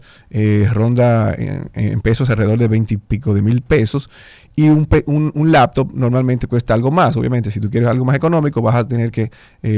ronda 0.73 1.34
en, 1.34 2.01
pesos 2.01 2.30
alrededor 2.30 2.59
de 2.59 2.68
20 2.68 2.93
y 2.93 2.97
pico 2.97 3.34
de 3.34 3.41
mil 3.41 3.61
pesos 3.61 4.09
y 4.57 4.68
un, 4.68 4.85
un- 5.05 5.51
laptop 5.51 5.93
normalmente 5.93 6.47
cuesta 6.47 6.73
algo 6.73 6.91
más. 6.91 7.15
Obviamente, 7.15 7.51
si 7.51 7.61
tú 7.61 7.69
quieres 7.69 7.88
algo 7.88 8.03
más 8.03 8.18
económico, 8.18 8.61
vas 8.61 8.76
a 8.76 8.85
tener 8.88 9.11
que 9.11 9.31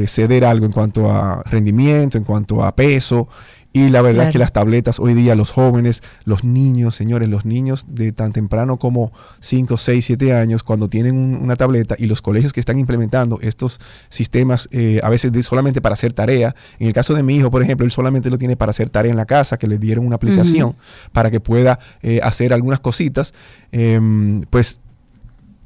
ceder 0.07 0.45
algo 0.45 0.65
en 0.65 0.72
cuanto 0.72 1.11
a 1.11 1.44
rendimiento, 1.44 2.18
en 2.18 2.23
cuanto 2.23 2.64
a 2.64 2.76
peso. 2.76 3.27
Y 3.76 3.90
la 3.90 4.02
verdad 4.04 4.26
es 4.28 4.32
que 4.34 4.38
las 4.38 4.54
tabletas 4.54 5.00
hoy 5.00 5.16
día, 5.16 5.34
los 5.36 5.50
jóvenes, 5.52 6.04
los 6.26 6.44
niños, 6.44 6.94
señores, 6.95 7.28
los 7.28 7.44
niños 7.44 7.88
de 7.90 8.12
tan 8.12 8.32
temprano 8.32 8.78
como 8.78 9.12
5, 9.40 9.78
6, 9.78 10.06
7 10.06 10.34
años, 10.36 10.62
cuando 10.64 10.90
tienen 10.90 11.18
un- 11.18 11.36
una 11.41 11.56
tableta 11.56 11.95
y 11.98 12.06
los 12.06 12.22
colegios 12.22 12.54
que 12.54 12.60
están 12.60 12.78
implementando 12.78 13.40
estos 13.41 13.80
sistemas, 14.10 14.70
eh, 14.72 15.00
a 15.04 15.10
veces 15.10 15.32
de 15.32 15.41
solamente 15.41 15.82
para 15.82 15.94
hacer 15.94 16.14
tarea. 16.14 16.56
En 16.78 16.88
el 16.88 16.94
caso 16.94 17.16
de 17.16 17.24
mi 17.24 17.36
hijo, 17.36 17.50
por 17.50 17.64
ejemplo, 17.64 17.84
él 17.86 17.91
solamente 17.91 18.30
lo 18.30 18.38
tiene 18.38 18.56
para 18.56 18.70
hacer 18.70 18.91
tarea 18.91 19.10
en 19.12 19.18
la 19.18 19.26
casa, 19.26 19.58
que 19.58 19.68
le 19.68 19.80
dieron 19.80 20.06
una 20.06 20.18
aplicación 20.18 20.76
para 21.12 21.32
que 21.32 21.40
pueda 21.40 21.80
eh, 22.04 22.20
hacer 22.22 22.54
algunas 22.54 22.80
cositas. 22.80 23.34
em, 23.72 24.41
pues 24.52 24.80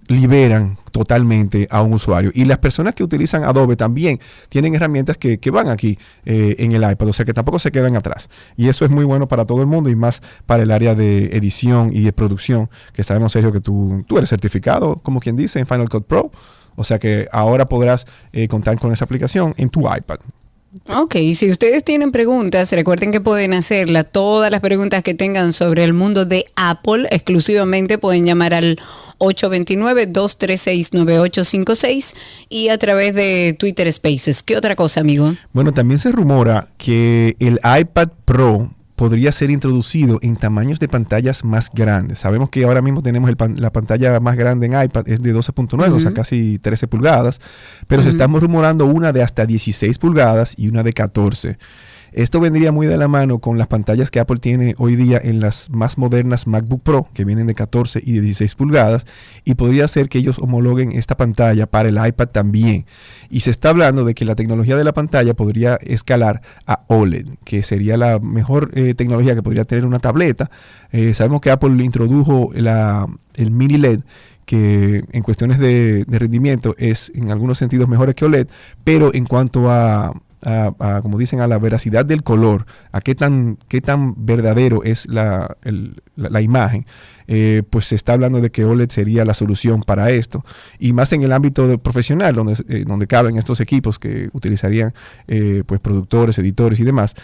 liberan 0.08 0.78
totalmente 0.92 1.68
a 1.70 1.82
un 1.82 1.94
usuario. 1.94 2.32
Y 2.34 2.46
las 2.46 2.58
personas 2.58 2.96
que 2.96 3.04
utilizan 3.04 3.44
Adobe 3.44 3.76
también 3.76 4.20
tienen 4.50 4.76
herramientas 4.76 5.18
que, 5.18 5.40
que 5.40 5.52
van 5.52 5.70
aquí 5.70 5.98
eh, 6.26 6.56
en 6.60 6.72
el 6.72 6.90
iPad, 6.90 7.10
o 7.10 7.14
sea 7.14 7.26
que 7.26 7.34
tampoco 7.34 7.60
se 7.60 7.72
quedan 7.72 7.96
atrás. 7.96 8.30
Y 8.56 8.70
eso 8.70 8.86
es 8.86 8.92
muy 8.92 9.06
bueno 9.06 9.28
para 9.28 9.46
todo 9.46 9.62
el 9.62 9.68
mundo 9.68 9.90
y 9.90 9.96
más 9.96 10.22
para 10.46 10.64
el 10.64 10.72
área 10.72 10.96
de 10.96 11.26
edición 11.38 11.92
y 11.94 12.02
de 12.02 12.14
producción, 12.14 12.70
que 12.94 13.04
sabemos, 13.04 13.32
Sergio, 13.32 13.52
que 13.52 13.62
tú, 13.62 14.04
tú 14.08 14.18
eres 14.18 14.30
certificado, 14.30 14.98
como 14.98 15.20
quien 15.20 15.36
dice, 15.36 15.60
en 15.60 15.68
Final 15.68 15.90
Cut 15.90 16.06
Pro. 16.06 16.32
O 16.76 16.84
sea 16.84 17.00
que 17.00 17.28
ahora 17.32 17.68
podrás 17.68 18.06
eh, 18.32 18.48
contar 18.48 18.78
con 18.80 18.92
esa 18.94 19.06
aplicación 19.06 19.54
en 19.58 19.70
tu 19.70 19.82
iPad. 19.82 20.20
Ok, 20.90 21.16
si 21.36 21.50
ustedes 21.50 21.84
tienen 21.84 22.12
preguntas, 22.12 22.72
recuerden 22.72 23.12
que 23.12 23.22
pueden 23.22 23.54
hacerla. 23.54 24.04
Todas 24.04 24.52
las 24.52 24.62
preguntas 24.62 25.04
que 25.04 25.14
tengan 25.14 25.54
sobre 25.54 25.84
el 25.84 25.94
mundo 25.94 26.26
de 26.26 26.46
Apple 26.56 27.08
exclusivamente 27.12 27.98
pueden 27.98 28.26
llamar 28.26 28.54
al 28.54 28.78
829-236-9856 29.20 32.16
y 32.50 32.70
a 32.70 32.78
través 32.78 33.16
de 33.16 33.56
Twitter 33.58 33.92
Spaces. 33.92 34.44
¿Qué 34.44 34.56
otra 34.56 34.76
cosa, 34.76 35.02
amigo? 35.02 35.34
Bueno, 35.54 35.74
también 35.74 35.98
se 36.00 36.12
rumora 36.12 36.68
que 36.78 37.36
el 37.40 37.60
iPad 37.64 38.10
Pro 38.26 38.74
podría 38.98 39.32
ser 39.32 39.52
introducido 39.52 40.18
en 40.24 40.36
tamaños 40.36 40.80
de 40.80 40.88
pantallas 40.90 41.46
más 41.46 41.70
grandes. 41.72 42.18
Sabemos 42.20 42.50
que 42.50 42.66
ahora 42.66 42.82
mismo 42.82 43.04
tenemos 43.04 43.30
el 43.30 43.38
pan- 43.38 43.56
la 43.62 43.72
pantalla 43.72 44.20
más 44.20 44.36
grande 44.36 44.66
en 44.66 44.74
iPad, 44.84 45.08
es 45.08 45.22
de 45.22 45.34
12.9, 45.34 45.92
o 45.94 46.00
sea, 46.00 46.14
casi 46.14 46.58
13 46.58 46.88
pulgadas, 46.88 47.40
pero 47.88 48.02
se 48.02 48.10
estamos 48.10 48.42
rumorando 48.42 48.88
una 48.88 49.14
de 49.14 49.22
hasta 49.22 49.46
16 49.46 50.00
pulgadas 50.00 50.56
y 50.58 50.68
una 50.68 50.82
de 50.82 50.94
14. 50.94 51.58
Esto 52.18 52.40
vendría 52.40 52.72
muy 52.72 52.88
de 52.88 52.98
la 52.98 53.08
mano 53.08 53.38
con 53.38 53.60
las 53.60 53.68
pantallas 53.68 54.10
que 54.10 54.20
Apple 54.20 54.40
tiene 54.40 54.74
hoy 54.80 54.96
día 54.96 55.22
en 55.24 55.40
las 55.40 55.70
más 55.70 56.00
modernas 56.00 56.48
MacBook 56.48 56.82
Pro, 56.82 57.08
que 57.14 57.26
vienen 57.26 57.46
de 57.46 57.54
14 57.54 58.02
y 58.04 58.14
de 58.14 58.22
16 58.22 58.56
pulgadas, 58.56 59.06
y 59.46 59.54
podría 59.54 59.88
ser 59.88 60.10
que 60.10 60.18
ellos 60.18 60.40
homologuen 60.40 60.94
esta 60.94 61.16
pantalla 61.16 61.68
para 61.68 61.90
el 61.90 62.08
iPad 62.08 62.30
también. 62.30 62.88
Y 63.30 63.42
se 63.42 63.52
está 63.52 63.70
hablando 63.70 64.04
de 64.04 64.16
que 64.16 64.26
la 64.26 64.34
tecnología 64.34 64.76
de 64.76 64.84
la 64.84 64.94
pantalla 64.94 65.36
podría 65.36 65.76
escalar 65.76 66.42
a 66.66 66.86
OLED, 66.88 67.28
que 67.44 67.62
sería 67.62 67.98
la 67.98 68.18
mejor 68.18 68.72
eh, 68.74 68.96
tecnología 68.96 69.36
que 69.36 69.44
podría 69.44 69.66
tener 69.66 69.86
una 69.86 70.00
tableta. 70.00 70.50
Eh, 70.92 71.14
sabemos 71.14 71.40
que 71.42 71.52
Apple 71.52 71.70
introdujo 71.84 72.50
el 72.56 73.52
mini 73.52 73.78
LED 73.78 74.00
que 74.48 75.04
en 75.12 75.22
cuestiones 75.22 75.60
de 75.60 76.04
rendimiento 76.08 76.74
es 76.80 77.12
en 77.14 77.32
algunos 77.32 77.60
sentidos 77.60 77.88
mejor 77.88 78.16
que 78.16 78.26
OLED, 78.26 78.48
pero 78.84 79.14
en 79.14 79.26
cuanto 79.26 79.70
a, 79.70 80.14
a- 80.46 80.74
a, 80.80 81.02
como 81.02 81.18
dicen, 81.18 81.40
a 81.42 81.48
la 81.48 81.58
veracidad 81.60 82.06
del 82.06 82.24
color, 82.24 82.66
a 82.92 83.02
qué 83.02 83.16
tan, 83.16 83.58
qué 83.68 83.82
tan 83.82 84.14
verdadero 84.26 84.84
es 84.84 85.08
la, 85.08 85.58
la- 86.16 86.42
imagen, 86.42 86.86
eh, 87.28 87.64
pues 87.70 87.88
se 87.88 87.96
está 87.96 88.14
hablando 88.14 88.40
de 88.40 88.52
que 88.52 88.64
OLED 88.64 88.90
sería 88.90 89.26
la 89.26 89.34
solución 89.34 89.82
para 89.82 90.12
esto. 90.12 90.46
Y 90.80 90.94
más 90.94 91.12
en 91.14 91.24
el 91.24 91.34
ámbito 91.34 91.78
profesional, 91.80 92.36
donde, 92.36 92.54
eh, 92.70 92.86
donde 92.88 93.08
caben 93.08 93.38
estos 93.38 93.60
equipos 93.60 94.00
que 94.00 94.30
utilizarían 94.34 94.94
eh, 95.28 95.64
pues 95.66 95.80
productores, 95.82 96.38
editores 96.40 96.80
y 96.80 96.84
demás, 96.84 97.16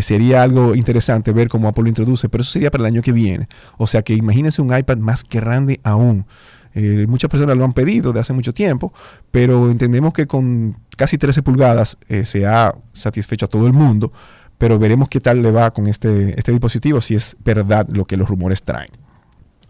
sería 0.00 0.42
algo 0.42 0.74
interesante 0.74 1.32
ver 1.32 1.48
cómo 1.48 1.68
Apple 1.68 1.84
lo 1.84 1.88
introduce, 1.88 2.28
pero 2.28 2.42
eso 2.42 2.52
sería 2.52 2.70
para 2.70 2.82
el 2.82 2.86
año 2.94 3.02
que 3.02 3.12
viene. 3.12 3.48
O 3.78 3.86
sea 3.86 4.02
que 4.02 4.14
imagínense 4.14 4.62
un 4.62 4.76
iPad 4.76 4.98
más 4.98 5.24
grande 5.28 5.80
aún. 5.82 6.26
Eh, 6.74 7.06
muchas 7.08 7.30
personas 7.30 7.56
lo 7.56 7.64
han 7.64 7.72
pedido 7.72 8.12
de 8.12 8.20
hace 8.20 8.32
mucho 8.32 8.52
tiempo, 8.52 8.92
pero 9.30 9.70
entendemos 9.70 10.12
que 10.12 10.26
con 10.26 10.76
casi 10.96 11.18
13 11.18 11.42
pulgadas 11.42 11.96
eh, 12.08 12.24
se 12.24 12.46
ha 12.46 12.74
satisfecho 12.92 13.46
a 13.46 13.48
todo 13.48 13.66
el 13.66 13.72
mundo, 13.72 14.12
pero 14.58 14.78
veremos 14.78 15.08
qué 15.08 15.20
tal 15.20 15.42
le 15.42 15.50
va 15.50 15.70
con 15.72 15.86
este, 15.86 16.38
este 16.38 16.52
dispositivo, 16.52 17.00
si 17.00 17.14
es 17.14 17.36
verdad 17.44 17.88
lo 17.88 18.04
que 18.04 18.16
los 18.16 18.28
rumores 18.28 18.62
traen. 18.62 18.90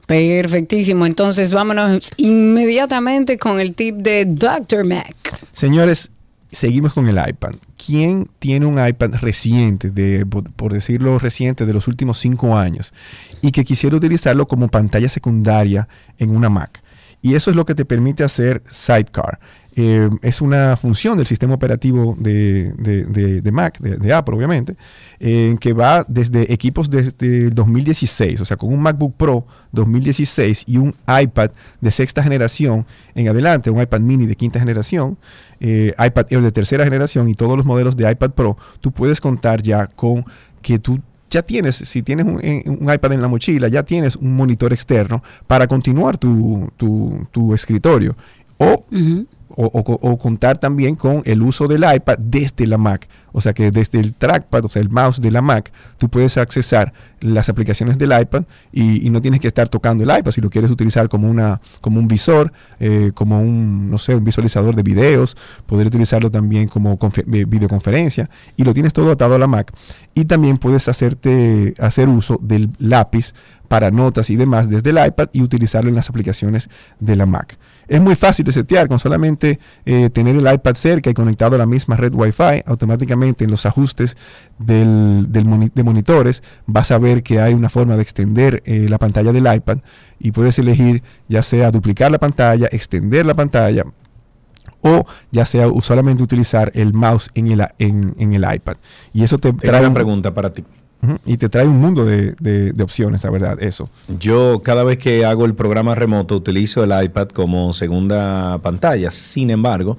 Perfectísimo. 0.06 1.04
Entonces 1.04 1.52
vámonos 1.52 2.10
inmediatamente 2.16 3.38
con 3.38 3.60
el 3.60 3.74
tip 3.74 3.96
de 3.96 4.24
Dr. 4.24 4.84
Mac. 4.84 5.38
Señores, 5.52 6.10
seguimos 6.50 6.94
con 6.94 7.08
el 7.08 7.18
iPad. 7.28 7.54
¿quién 7.88 8.28
tiene 8.38 8.66
un 8.66 8.86
iPad 8.86 9.14
reciente, 9.14 9.90
de, 9.90 10.26
por 10.26 10.74
decirlo 10.74 11.18
reciente, 11.18 11.64
de 11.64 11.72
los 11.72 11.88
últimos 11.88 12.18
cinco 12.18 12.58
años, 12.58 12.92
y 13.40 13.50
que 13.50 13.64
quisiera 13.64 13.96
utilizarlo 13.96 14.46
como 14.46 14.68
pantalla 14.68 15.08
secundaria 15.08 15.88
en 16.18 16.36
una 16.36 16.50
Mac? 16.50 16.82
Y 17.20 17.34
eso 17.34 17.50
es 17.50 17.56
lo 17.56 17.64
que 17.64 17.74
te 17.74 17.84
permite 17.84 18.24
hacer 18.24 18.62
Sidecar. 18.66 19.38
Eh, 19.80 20.10
es 20.22 20.40
una 20.40 20.76
función 20.76 21.18
del 21.18 21.26
sistema 21.28 21.54
operativo 21.54 22.16
de, 22.18 22.72
Mac, 23.52 23.78
de, 23.78 24.12
Apple 24.12 24.34
obviamente, 24.34 24.76
que 25.20 25.72
va 25.72 26.04
desde 26.08 26.52
equipos 26.52 26.90
desde 26.90 27.46
el 27.46 27.54
2016, 27.54 28.40
o 28.40 28.44
sea, 28.44 28.56
con 28.56 28.72
un 28.72 28.80
MacBook 28.80 29.14
Pro 29.16 29.46
2016 29.70 30.64
y 30.66 30.78
un 30.78 30.94
iPad 31.06 31.52
de 31.80 31.90
sexta 31.92 32.24
generación 32.24 32.84
en 33.14 33.28
adelante, 33.28 33.70
un 33.70 33.80
iPad 33.80 34.00
mini 34.00 34.26
de 34.26 34.34
quinta 34.34 34.58
generación, 34.58 35.16
eh, 35.60 35.92
iPad 35.96 36.26
Air 36.30 36.42
de 36.42 36.50
tercera 36.50 36.82
generación 36.82 37.28
y 37.28 37.34
todos 37.34 37.56
los 37.56 37.64
modelos 37.64 37.96
de 37.96 38.10
iPad 38.10 38.30
Pro, 38.30 38.56
tú 38.80 38.90
puedes 38.90 39.20
contar 39.20 39.62
ya 39.62 39.86
con 39.86 40.24
que 40.60 40.80
tú 40.80 41.00
ya 41.30 41.42
tienes, 41.42 41.76
si 41.76 42.02
tienes 42.02 42.26
un, 42.26 42.40
un 42.80 42.92
iPad 42.92 43.12
en 43.12 43.22
la 43.22 43.28
mochila, 43.28 43.68
ya 43.68 43.82
tienes 43.82 44.16
un 44.16 44.34
monitor 44.34 44.72
externo 44.72 45.22
para 45.46 45.66
continuar 45.66 46.18
tu, 46.18 46.70
tu- 46.76 47.26
tu 47.30 47.54
escritorio. 47.54 48.16
O, 48.58 48.84
o, 49.60 50.18
contar 50.18 50.56
también 50.58 50.94
con 50.94 51.22
el 51.24 51.42
uso 51.42 51.66
del 51.66 51.84
iPad 51.92 52.18
desde 52.18 52.66
la 52.66 52.78
Mac. 52.78 53.08
O 53.32 53.40
sea 53.40 53.52
que 53.52 53.72
desde 53.72 53.98
el 53.98 54.14
trackpad, 54.14 54.64
o 54.64 54.68
sea, 54.68 54.80
el 54.80 54.88
mouse 54.88 55.20
de 55.20 55.32
la 55.32 55.42
Mac, 55.42 55.72
tú 55.98 56.08
puedes 56.08 56.36
accesar 56.38 56.92
las 57.20 57.48
aplicaciones 57.48 57.98
del 57.98 58.18
iPad 58.18 58.44
y, 58.72 59.10
no 59.10 59.20
tienes 59.20 59.40
que 59.40 59.48
estar 59.48 59.68
tocando 59.68 60.04
el 60.04 60.16
iPad. 60.16 60.30
Si 60.30 60.40
lo 60.40 60.48
quieres 60.48 60.70
utilizar 60.70 61.08
como, 61.08 61.28
una, 61.28 61.60
como 61.80 61.98
un 61.98 62.06
visor, 62.06 62.52
eh, 62.78 63.10
como 63.14 63.40
un, 63.40 63.90
no 63.90 63.98
sé, 63.98 64.14
un 64.14 64.22
visualizador 64.22 64.76
de 64.76 64.82
videos, 64.84 65.36
poder 65.66 65.88
utilizarlo 65.88 66.30
también 66.30 66.68
como 66.68 66.92
eh, 66.92 67.44
videoconferencia 67.44 68.30
y 68.56 68.62
lo 68.62 68.72
tienes 68.72 68.92
todo 68.92 69.10
atado 69.10 69.34
a 69.34 69.38
la 69.38 69.48
Mac. 69.48 69.72
Y 70.14 70.26
también 70.26 70.58
puedes 70.58 70.88
hacerte, 70.88 71.74
hacer 71.80 72.08
uso 72.08 72.38
del 72.40 72.70
lápiz 72.78 73.34
para 73.66 73.90
notas 73.90 74.30
y 74.30 74.36
demás 74.36 74.70
desde 74.70 74.90
el 74.90 75.04
iPad 75.04 75.28
y 75.32 75.42
utilizarlo 75.42 75.88
en 75.88 75.96
las 75.96 76.08
aplicaciones 76.08 76.70
de 77.00 77.16
la 77.16 77.26
Mac. 77.26 77.58
Es 77.88 78.00
muy 78.00 78.14
fácil 78.16 78.44
de 78.44 78.52
setear, 78.52 78.86
con 78.86 78.98
solamente 78.98 79.58
eh, 79.86 80.10
tener 80.10 80.36
el 80.36 80.52
iPad 80.52 80.74
cerca 80.74 81.08
y 81.10 81.14
conectado 81.14 81.54
a 81.56 81.58
la 81.58 81.66
misma 81.66 81.96
red 81.96 82.12
Wi-Fi, 82.14 82.62
automáticamente 82.66 83.44
en 83.44 83.50
los 83.50 83.64
ajustes 83.66 84.16
del, 84.58 85.26
del 85.30 85.44
moni- 85.46 85.70
de 85.74 85.82
monitores 85.82 86.42
vas 86.66 86.90
a 86.90 86.98
ver 86.98 87.22
que 87.22 87.40
hay 87.40 87.54
una 87.54 87.68
forma 87.70 87.96
de 87.96 88.02
extender 88.02 88.62
eh, 88.66 88.86
la 88.88 88.98
pantalla 88.98 89.32
del 89.32 89.52
iPad 89.52 89.78
y 90.18 90.32
puedes 90.32 90.58
elegir 90.58 91.02
ya 91.28 91.42
sea 91.42 91.70
duplicar 91.70 92.10
la 92.10 92.18
pantalla, 92.18 92.68
extender 92.70 93.24
la 93.24 93.34
pantalla 93.34 93.84
o 94.80 95.04
ya 95.32 95.44
sea 95.44 95.66
solamente 95.80 96.22
utilizar 96.22 96.70
el 96.74 96.92
mouse 96.92 97.30
en 97.34 97.48
el, 97.48 97.66
en, 97.78 98.14
en 98.18 98.32
el 98.32 98.44
iPad. 98.54 98.76
Y 99.12 99.22
eso 99.24 99.38
te 99.38 99.52
trae 99.52 99.80
una 99.80 99.88
un- 99.88 99.94
pregunta 99.94 100.32
para 100.34 100.52
ti. 100.52 100.62
Y 101.24 101.36
te 101.36 101.48
trae 101.48 101.66
un 101.66 101.78
mundo 101.78 102.04
de, 102.04 102.74
opciones, 102.82 103.22
la 103.24 103.30
verdad, 103.30 103.62
eso. 103.62 103.88
Yo 104.18 104.60
cada 104.64 104.84
vez 104.84 104.98
que 104.98 105.24
hago 105.24 105.44
el 105.44 105.54
programa 105.54 105.94
remoto 105.94 106.36
utilizo 106.36 106.82
el 106.82 107.04
iPad 107.04 107.28
como 107.28 107.72
segunda 107.72 108.58
pantalla. 108.58 109.10
Sin 109.10 109.50
embargo, 109.50 109.96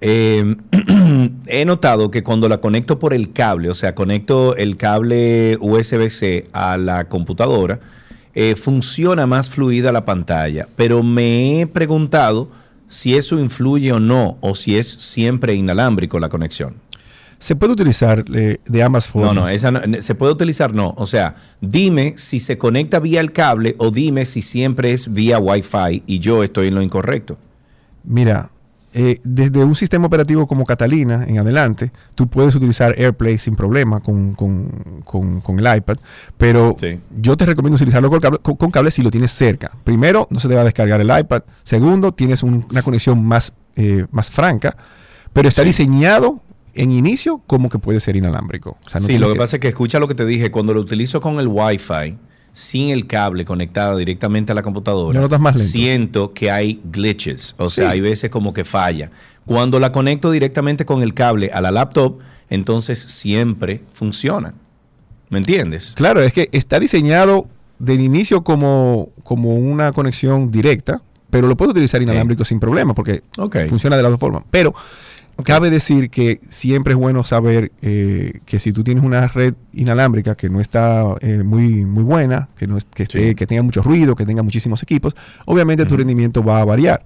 eh, 0.00 0.56
he 1.46 1.64
notado 1.64 2.10
que 2.10 2.22
cuando 2.22 2.48
la 2.48 2.58
conecto 2.58 2.98
por 2.98 3.12
el 3.12 3.32
cable, 3.32 3.68
o 3.68 3.74
sea, 3.74 3.94
conecto 3.94 4.56
el 4.56 4.76
cable 4.76 5.58
USB-C 5.60 6.46
a 6.52 6.78
la 6.78 7.04
computadora, 7.08 7.80
eh, 8.34 8.54
funciona 8.56 9.26
más 9.26 9.50
fluida 9.50 9.92
la 9.92 10.04
pantalla. 10.04 10.68
Pero 10.76 11.02
me 11.02 11.60
he 11.60 11.66
preguntado 11.66 12.48
si 12.86 13.16
eso 13.16 13.38
influye 13.38 13.92
o 13.92 14.00
no, 14.00 14.38
o 14.40 14.54
si 14.54 14.76
es 14.76 14.88
siempre 14.88 15.54
inalámbrico 15.54 16.18
la 16.18 16.28
conexión. 16.28 16.74
Se 17.40 17.56
puede 17.56 17.72
utilizar 17.72 18.24
eh, 18.34 18.58
de 18.66 18.82
ambas 18.82 19.08
formas. 19.08 19.34
No, 19.34 19.40
no, 19.40 19.48
esa 19.48 19.70
no- 19.72 19.80
se 20.00 20.14
puede 20.14 20.32
utilizar, 20.32 20.74
no. 20.74 20.94
O 20.98 21.06
sea, 21.06 21.34
dime 21.60 22.14
si 22.18 22.38
se 22.38 22.58
conecta 22.58 23.00
vía 23.00 23.20
el 23.20 23.32
cable 23.32 23.74
o 23.78 23.90
dime 23.90 24.24
si 24.26 24.42
siempre 24.42 24.92
es 24.92 25.12
vía 25.12 25.38
Wi-Fi 25.40 26.02
y 26.06 26.18
yo 26.20 26.44
estoy 26.44 26.68
en 26.68 26.74
lo 26.74 26.82
incorrecto. 26.82 27.38
Mira, 28.04 28.50
eh, 28.92 29.20
desde 29.24 29.62
un 29.64 29.74
sistema 29.74 30.06
operativo 30.06 30.46
como 30.46 30.66
Catalina 30.66 31.24
en 31.26 31.38
adelante, 31.38 31.92
tú 32.14 32.26
puedes 32.28 32.54
utilizar 32.54 32.94
AirPlay 32.98 33.38
sin 33.38 33.54
problema 33.56 34.00
con, 34.00 34.34
con- 34.34 35.00
con- 35.04 35.40
con 35.40 35.58
el 35.60 35.76
iPad, 35.76 35.96
pero 36.36 36.76
yo 37.16 37.36
te 37.36 37.46
recomiendo 37.46 37.76
utilizarlo 37.76 38.10
con 38.10 38.20
cable, 38.20 38.38
con- 38.42 38.56
con 38.56 38.70
cable 38.70 38.90
si 38.90 39.00
lo 39.02 39.10
tienes 39.10 39.30
cerca. 39.30 39.70
Primero, 39.84 40.26
no 40.30 40.40
se 40.40 40.48
te 40.48 40.54
va 40.54 40.60
a 40.60 40.64
descargar 40.64 41.00
el 41.00 41.10
iPad. 41.20 41.42
Segundo, 41.62 42.12
tienes 42.12 42.42
un- 42.42 42.66
una 42.70 42.82
conexión 42.82 43.24
más, 43.24 43.52
eh, 43.76 44.04
más 44.10 44.30
franca, 44.30 44.76
pero 45.32 45.48
está 45.48 45.62
diseñado 45.62 46.42
en 46.74 46.92
inicio 46.92 47.40
como 47.46 47.68
que 47.68 47.78
puede 47.78 48.00
ser 48.00 48.16
inalámbrico. 48.16 48.76
O 48.84 48.88
sea, 48.88 49.00
no 49.00 49.06
sí, 49.06 49.18
lo 49.18 49.32
que 49.32 49.38
pasa 49.38 49.56
es 49.56 49.60
que 49.60 49.68
escucha 49.68 49.98
lo 49.98 50.08
que 50.08 50.14
te 50.14 50.24
dije, 50.26 50.50
cuando 50.50 50.74
lo 50.74 50.80
utilizo 50.80 51.20
con 51.20 51.38
el 51.38 51.48
Wi-Fi, 51.48 52.16
sin 52.52 52.90
el 52.90 53.06
cable 53.06 53.44
conectado 53.44 53.96
directamente 53.96 54.52
a 54.52 54.54
la 54.54 54.62
computadora, 54.62 55.26
más 55.38 55.60
siento 55.60 56.32
que 56.32 56.50
hay 56.50 56.80
glitches, 56.84 57.54
o 57.58 57.70
sea, 57.70 57.86
Sí. 57.86 57.92
hay 57.92 58.00
veces 58.00 58.30
como 58.30 58.52
que 58.52 58.64
falla. 58.64 59.10
Cuando 59.46 59.78
la 59.80 59.92
conecto 59.92 60.30
directamente 60.30 60.84
con 60.84 61.02
el 61.02 61.14
cable 61.14 61.50
a 61.52 61.60
la 61.60 61.70
laptop, 61.70 62.18
entonces 62.48 62.98
siempre 62.98 63.82
funciona. 63.92 64.54
¿Me 65.28 65.38
entiendes? 65.38 65.92
Claro, 65.96 66.20
es 66.22 66.32
que 66.32 66.48
está 66.52 66.80
diseñado 66.80 67.46
del 67.78 68.00
inicio 68.00 68.42
como, 68.42 69.10
como 69.22 69.54
una 69.54 69.92
conexión 69.92 70.50
directa, 70.50 71.00
pero 71.30 71.46
lo 71.46 71.56
puedes 71.56 71.70
utilizar 71.70 72.02
inalámbrico 72.02 72.44
sin 72.44 72.58
problema 72.58 72.94
porque 72.94 73.22
funciona 73.68 73.96
de 73.96 74.02
las 74.02 74.10
dos 74.10 74.18
formas. 74.20 74.42
Pero 74.50 74.74
cabe 75.42 75.70
decir 75.70 76.10
que 76.10 76.40
siempre 76.48 76.94
es 76.94 76.98
bueno 76.98 77.22
saber 77.24 77.72
eh, 77.82 78.40
que 78.44 78.58
si 78.58 78.72
tú 78.72 78.82
tienes 78.84 79.04
una 79.04 79.28
red 79.28 79.54
inalámbrica 79.72 80.34
que 80.34 80.48
no 80.48 80.60
está 80.60 81.04
eh, 81.20 81.42
muy, 81.44 81.84
muy 81.84 82.02
buena, 82.02 82.48
que, 82.56 82.66
no 82.66 82.76
es- 82.76 82.84
que, 82.86 83.04
esté- 83.04 83.34
que 83.34 83.46
tenga 83.46 83.62
mucho 83.62 83.82
ruido, 83.82 84.16
que 84.16 84.24
tenga 84.26 84.42
muchísimos 84.42 84.82
equipos, 84.82 85.14
obviamente 85.46 85.84
tu 85.86 85.96
rendimiento 85.96 86.42
va 86.42 86.60
a 86.60 86.64
variar. 86.64 87.02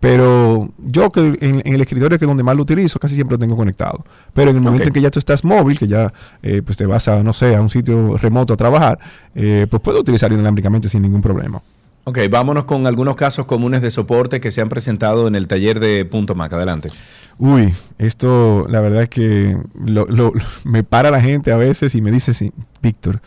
Pero 0.00 0.70
yo 0.78 1.08
que 1.10 1.20
en, 1.40 1.62
en 1.64 1.74
el 1.74 1.80
escritorio 1.80 2.18
que 2.18 2.26
es 2.26 2.28
donde 2.28 2.42
más 2.42 2.54
lo 2.56 2.62
utilizo, 2.62 2.98
casi 2.98 3.14
siempre 3.14 3.34
lo 3.36 3.38
tengo 3.38 3.56
conectado. 3.56 4.04
Pero 4.34 4.50
en 4.50 4.56
el 4.56 4.62
momento 4.62 4.84
en 4.88 4.92
que 4.92 5.00
ya 5.00 5.10
tú 5.10 5.18
estás 5.18 5.44
móvil, 5.44 5.78
que 5.78 5.86
ya 5.88 6.12
eh, 6.42 6.60
pues 6.62 6.76
te 6.76 6.84
vas 6.84 7.08
a, 7.08 7.22
no 7.22 7.32
sé, 7.32 7.54
a 7.54 7.62
un 7.62 7.70
sitio 7.70 8.18
remoto 8.18 8.52
a 8.52 8.56
trabajar, 8.56 8.98
eh, 9.34 9.66
pues 9.70 9.80
puedo 9.80 10.00
utilizar 10.00 10.30
inalámbricamente 10.32 10.88
sin 10.90 11.00
ningún 11.02 11.22
problema. 11.22 11.62
Ok, 12.06 12.18
vámonos 12.30 12.64
con 12.64 12.86
algunos 12.86 13.16
casos 13.16 13.46
comunes 13.46 13.80
de 13.80 13.90
soporte 13.90 14.40
que 14.40 14.50
se 14.50 14.60
han 14.60 14.68
presentado 14.68 15.26
en 15.26 15.34
el 15.34 15.46
taller 15.48 15.80
de 15.80 16.04
Punto 16.04 16.34
Mac. 16.34 16.52
Adelante. 16.52 16.90
Uy, 17.38 17.72
esto 17.98 18.66
la 18.68 18.80
verdad 18.80 19.04
es 19.04 19.08
que 19.08 19.56
lo- 19.84 20.06
lo- 20.06 20.32
me 20.64 20.84
para 20.84 21.10
la 21.10 21.20
gente 21.20 21.50
a 21.50 21.56
veces 21.56 21.94
y 21.94 22.02
me 22.02 22.12
dice, 22.12 22.34
sí, 22.34 22.52
Víctor, 22.82 23.20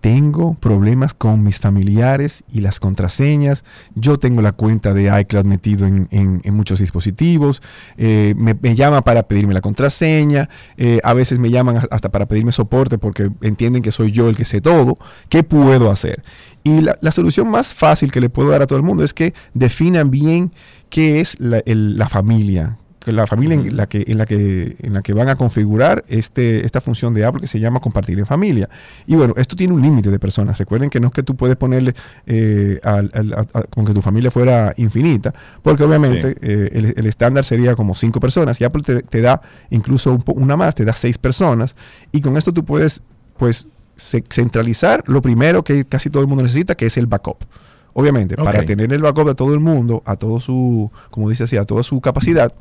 tengo 0.00 0.52
problemas 0.54 1.14
con 1.14 1.42
mis 1.42 1.58
familiares 1.60 2.44
y 2.52 2.60
las 2.60 2.78
contraseñas. 2.80 3.64
Yo 3.94 4.18
tengo 4.18 4.42
la 4.42 4.52
cuenta 4.52 4.92
de 4.92 5.04
iCloud 5.20 5.44
metido 5.46 5.86
en, 5.86 6.40
muchos 6.52 6.78
dispositivos. 6.78 7.62
eh, 7.96 8.34
me, 8.36 8.54
me 8.60 8.74
llama 8.74 9.00
para 9.02 9.22
pedirme 9.22 9.54
la 9.54 9.60
contraseña. 9.62 10.48
eh, 10.76 11.00
a 11.04 11.14
veces 11.14 11.38
me 11.38 11.48
llaman 11.50 11.80
hasta 11.90 12.10
para 12.10 12.26
pedirme 12.26 12.52
soporte 12.52 12.98
porque 12.98 13.30
entienden 13.40 13.82
que 13.82 13.92
soy 13.92 14.12
yo 14.12 14.28
el 14.28 14.36
que 14.36 14.44
sé 14.44 14.60
todo. 14.60 14.94
¿Qué 15.30 15.42
puedo 15.42 15.90
hacer? 15.90 16.22
Y 16.64 16.80
la, 16.80 16.96
la 17.00 17.12
solución 17.12 17.48
más 17.50 17.74
fácil 17.74 18.10
que 18.10 18.20
le 18.20 18.30
puedo 18.30 18.48
dar 18.50 18.62
a 18.62 18.66
todo 18.66 18.78
el 18.78 18.84
mundo 18.84 19.04
es 19.04 19.12
que 19.14 19.34
definan 19.52 20.10
bien 20.10 20.50
qué 20.88 21.20
es 21.20 21.38
la, 21.38 21.58
el- 21.66 21.96
la 21.98 22.08
familia, 22.08 22.78
la 23.06 23.26
familia 23.26 23.56
en 23.56 23.76
la 23.76 23.86
que 23.86 24.02
en 24.06 24.16
la 24.16 24.24
que 24.24 24.76
en 24.80 24.94
la 24.94 25.02
que 25.02 25.12
van 25.12 25.28
a 25.28 25.36
configurar 25.36 26.04
este 26.08 26.64
esta 26.64 26.80
función 26.80 27.12
de 27.12 27.26
Apple 27.26 27.42
que 27.42 27.46
se 27.46 27.60
llama 27.60 27.78
compartir 27.80 28.18
en 28.18 28.24
familia. 28.24 28.66
Y 29.06 29.14
bueno 29.14 29.34
esto 29.36 29.56
tiene 29.56 29.74
un 29.74 29.82
límite 29.82 30.10
de 30.10 30.18
personas. 30.18 30.56
Recuerden 30.56 30.88
que 30.88 31.00
no 31.00 31.08
es 31.08 31.12
que 31.12 31.22
tú 31.22 31.36
puedes 31.36 31.56
ponerle 31.56 31.92
eh, 32.26 32.80
al- 32.82 33.10
al- 33.12 33.32
a- 33.34 33.40
a- 33.58 33.62
como 33.64 33.86
que 33.86 33.92
tu 33.92 34.00
familia 34.00 34.30
fuera 34.30 34.72
infinita 34.78 35.34
porque 35.62 35.82
obviamente 35.84 36.30
Sí. 36.32 36.38
eh, 36.40 36.70
el, 36.72 36.94
el 36.96 37.06
estándar 37.06 37.44
sería 37.44 37.74
como 37.74 37.94
cinco 37.94 38.20
personas. 38.20 38.58
Y 38.62 38.64
Apple 38.64 38.80
te, 38.82 39.02
te 39.02 39.20
da 39.20 39.42
incluso 39.68 40.10
un 40.12 40.22
po- 40.22 40.32
una 40.32 40.56
más 40.56 40.74
te 40.74 40.86
da 40.86 40.94
seis 40.94 41.18
personas. 41.18 41.74
Y 42.10 42.22
con 42.22 42.38
esto 42.38 42.54
tú 42.54 42.64
puedes 42.64 43.02
pues 43.36 43.68
centralizar 43.96 45.04
lo 45.06 45.22
primero 45.22 45.62
que 45.64 45.84
casi 45.84 46.10
todo 46.10 46.22
el 46.22 46.28
mundo 46.28 46.42
necesita 46.42 46.74
que 46.74 46.86
es 46.86 46.96
el 46.96 47.06
backup 47.06 47.38
obviamente 47.92 48.36
para 48.36 48.62
tener 48.64 48.92
el 48.92 49.02
backup 49.02 49.28
de 49.28 49.34
todo 49.34 49.54
el 49.54 49.60
mundo 49.60 50.02
a 50.04 50.16
todo 50.16 50.40
su 50.40 50.90
como 51.10 51.28
dice 51.30 51.44
así 51.44 51.56
a 51.56 51.64
toda 51.64 51.82
su 51.82 52.00
capacidad 52.00 52.52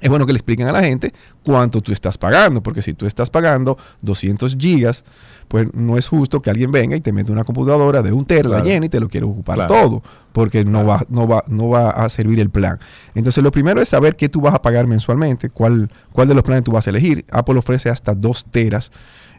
es 0.00 0.08
bueno 0.08 0.26
que 0.26 0.32
le 0.32 0.38
expliquen 0.38 0.66
a 0.66 0.72
la 0.72 0.82
gente 0.82 1.12
cuánto 1.44 1.80
tú 1.80 1.92
estás 1.92 2.18
pagando, 2.18 2.60
porque 2.60 2.82
si 2.82 2.92
tú 2.92 3.06
estás 3.06 3.30
pagando 3.30 3.78
200 4.00 4.56
gigas, 4.58 5.04
pues 5.46 5.72
no 5.74 5.96
es 5.96 6.08
justo 6.08 6.40
que 6.42 6.50
alguien 6.50 6.72
venga 6.72 6.96
y 6.96 7.00
te 7.00 7.12
mete 7.12 7.30
una 7.30 7.44
computadora 7.44 8.02
de 8.02 8.10
un 8.10 8.24
tera, 8.24 8.48
la 8.48 8.56
Claro. 8.56 8.64
llena 8.64 8.86
y 8.86 8.88
te 8.88 8.98
lo 8.98 9.06
quiere 9.08 9.26
ocupar 9.26 9.54
Claro. 9.54 9.72
todo, 9.72 10.02
porque 10.32 10.64
no, 10.64 10.84
va, 10.84 11.04
no, 11.08 11.28
va, 11.28 11.44
no 11.46 11.68
va 11.68 11.90
a 11.90 12.08
servir 12.08 12.40
el 12.40 12.50
plan. 12.50 12.80
Entonces, 13.14 13.44
lo 13.44 13.52
primero 13.52 13.80
es 13.80 13.90
saber 13.90 14.16
qué 14.16 14.28
tú 14.28 14.40
vas 14.40 14.54
a 14.54 14.60
pagar 14.60 14.88
mensualmente, 14.88 15.50
cuál, 15.50 15.88
cuál 16.12 16.26
de 16.26 16.34
los 16.34 16.42
planes 16.42 16.64
tú 16.64 16.72
vas 16.72 16.84
a 16.88 16.90
elegir. 16.90 17.24
Apple 17.30 17.56
ofrece 17.56 17.88
hasta 17.88 18.12
2 18.12 18.46
teras 18.50 18.90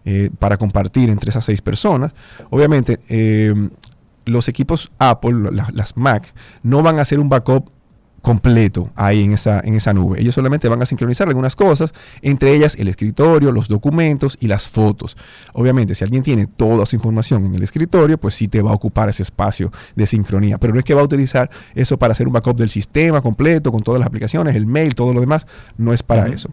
eh, 0.05 0.29
para 0.39 0.57
compartir 0.57 1.09
entre 1.09 1.29
esas 1.29 1.45
seis 1.45 1.61
personas. 1.61 2.13
Obviamente, 2.49 2.99
eh, 3.09 3.53
los 4.25 4.47
equipos 4.47 4.91
Apple, 4.99 5.51
la- 5.51 5.69
las 5.73 5.97
Mac, 5.97 6.33
no 6.61 6.81
van 6.83 6.99
a 6.99 7.01
hacer 7.01 7.19
un 7.19 7.29
backup 7.29 7.69
completo 8.21 8.89
ahí 8.95 9.21
en 9.21 9.33
esa, 9.33 9.59
en 9.59 9.73
esa 9.75 9.93
nube. 9.93 10.21
Ellos 10.21 10.33
solamente 10.33 10.69
van 10.69 10.81
a 10.81 10.85
sincronizar 10.85 11.27
algunas 11.27 11.57
cosas, 11.57 11.93
entre 12.21 12.55
ellas 12.55 12.75
el 12.79 12.87
escritorio, 12.87 13.51
los 13.51 13.67
documentos 13.67 14.37
y 14.39 14.47
las 14.47 14.69
fotos. 14.69 15.17
Obviamente, 15.51 15.93
si 15.93 16.05
alguien 16.05 16.23
tiene 16.23 16.47
toda 16.47 16.85
su 16.85 16.95
información 16.95 17.45
en 17.47 17.55
el 17.55 17.63
escritorio, 17.63 18.17
pues 18.17 18.35
sí 18.35 18.47
te 18.47 18.61
va 18.61 18.71
a 18.71 18.75
ocupar 18.75 19.09
ese 19.09 19.23
espacio 19.23 19.73
de 19.97 20.07
sincronía. 20.07 20.57
Pero 20.57 20.71
no 20.71 20.79
es 20.79 20.85
que 20.85 20.93
va 20.93 21.01
a 21.01 21.03
utilizar 21.03 21.49
eso 21.75 21.97
para 21.99 22.13
hacer 22.13 22.25
un 22.27 22.31
backup 22.31 22.55
del 22.55 22.69
sistema 22.69 23.19
completo, 23.21 23.73
con 23.73 23.81
todas 23.81 23.99
las 23.99 24.07
aplicaciones, 24.07 24.55
el 24.55 24.67
mail, 24.67 24.95
todo 24.95 25.13
lo 25.13 25.19
demás. 25.19 25.45
No 25.77 25.91
es 25.91 26.01
para 26.01 26.27
eso. 26.27 26.49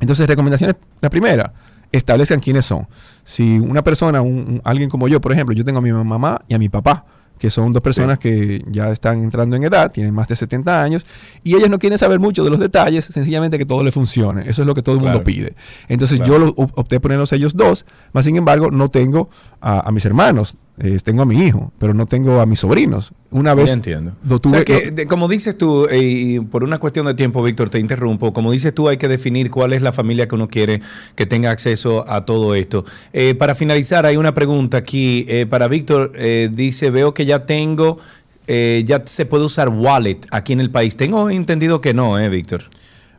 Entonces, 0.00 0.26
recomendaciones, 0.26 0.74
la 1.00 1.08
primera, 1.08 1.52
establezcan 1.96 2.40
quiénes 2.40 2.64
son. 2.66 2.86
Si 3.24 3.58
una 3.58 3.82
persona, 3.82 4.20
un- 4.22 4.34
un- 4.38 4.60
alguien 4.64 4.88
como 4.90 5.08
yo, 5.08 5.20
por 5.20 5.32
ejemplo, 5.32 5.54
yo 5.54 5.64
tengo 5.64 5.78
a 5.78 5.82
mi 5.82 5.92
mamá 5.92 6.40
y 6.48 6.54
a 6.54 6.58
mi 6.58 6.68
papá, 6.68 7.04
que 7.38 7.50
son 7.50 7.72
dos 7.72 7.82
personas 7.82 8.18
que 8.20 8.62
ya 8.70 8.90
están 8.92 9.24
entrando 9.24 9.56
en 9.56 9.64
edad, 9.64 9.90
tienen 9.90 10.14
más 10.14 10.28
de 10.28 10.36
70 10.36 10.82
años, 10.82 11.04
y 11.42 11.56
ellos 11.56 11.68
no 11.68 11.80
quieren 11.80 11.98
saber 11.98 12.20
mucho 12.20 12.44
de 12.44 12.50
los 12.50 12.60
detalles, 12.60 13.06
sencillamente 13.06 13.58
que 13.58 13.66
todo 13.66 13.82
les 13.82 13.92
funcione. 13.92 14.48
Eso 14.48 14.62
es 14.62 14.66
lo 14.66 14.74
que 14.74 14.82
todo 14.82 14.94
el 14.94 15.00
mundo 15.02 15.24
pide. 15.24 15.54
Entonces 15.88 16.18
Claro. 16.20 16.32
yo 16.32 16.38
lo, 16.38 16.48
opté 16.56 17.00
por 17.00 17.08
ponerlos 17.08 17.32
ellos 17.32 17.54
dos, 17.56 17.86
más 18.12 18.24
sin 18.24 18.36
embargo 18.36 18.70
no 18.70 18.88
tengo 18.88 19.28
a, 19.60 19.80
a 19.88 19.90
mis 19.92 20.04
hermanos, 20.04 20.56
eh, 20.78 20.98
tengo 21.04 21.22
a 21.22 21.24
mi 21.24 21.36
hijo, 21.40 21.72
pero 21.78 21.94
no 21.94 22.06
tengo 22.06 22.40
a 22.40 22.46
mis 22.46 22.58
sobrinos. 22.60 23.12
Una 23.30 23.54
vez 23.54 23.66
Ya 23.68 23.74
entiendo. 23.74 24.12
lo 24.28 24.36
O 24.36 24.40
tuve... 24.40 24.56
sea 24.56 24.64
que, 24.64 24.86
lo- 24.86 24.90
de- 24.92 25.06
como 25.06 25.28
dices 25.28 25.56
tú, 25.56 25.86
eh, 25.88 25.98
y 26.02 26.40
por 26.40 26.64
una 26.64 26.78
cuestión 26.78 27.06
de 27.06 27.14
tiempo, 27.14 27.42
Víctor, 27.42 27.70
te 27.70 27.78
interrumpo. 27.78 28.32
Como 28.32 28.50
dices 28.50 28.74
tú, 28.74 28.88
hay 28.88 28.96
que 28.96 29.06
definir 29.08 29.50
cuál 29.50 29.72
es 29.72 29.82
la 29.82 29.92
familia 29.92 30.26
que 30.26 30.34
uno 30.34 30.48
quiere 30.48 30.80
que 31.14 31.26
tenga 31.26 31.50
acceso 31.50 32.04
a 32.10 32.24
todo 32.24 32.54
esto. 32.54 32.84
Eh, 33.12 33.34
para 33.34 33.54
finalizar, 33.54 34.04
hay 34.06 34.16
una 34.16 34.34
pregunta 34.34 34.76
aquí. 34.78 35.26
para 35.48 35.68
Víctor, 35.68 36.12
eh, 36.16 36.50
dice, 36.52 36.90
veo 36.90 37.14
que 37.14 37.24
ya 37.26 37.46
tengo, 37.46 37.98
eh, 38.46 38.82
ya 38.86 39.02
se 39.06 39.26
puede 39.26 39.44
usar 39.44 39.68
wallet 39.68 40.18
aquí 40.30 40.52
en 40.52 40.60
el 40.60 40.70
país. 40.70 40.96
Tengo 40.96 41.30
entendido 41.30 41.80
que 41.80 41.94
no, 41.94 42.18
¿eh, 42.18 42.28
Víctor? 42.28 42.64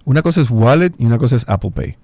Una 0.04 0.22
cosa 0.22 0.42
es 0.42 0.52
Wallet 0.52 0.92
y 1.00 1.06
una 1.06 1.18
cosa 1.18 1.36
es 1.36 1.46
Apple 1.48 1.72
Pay. 1.74 1.96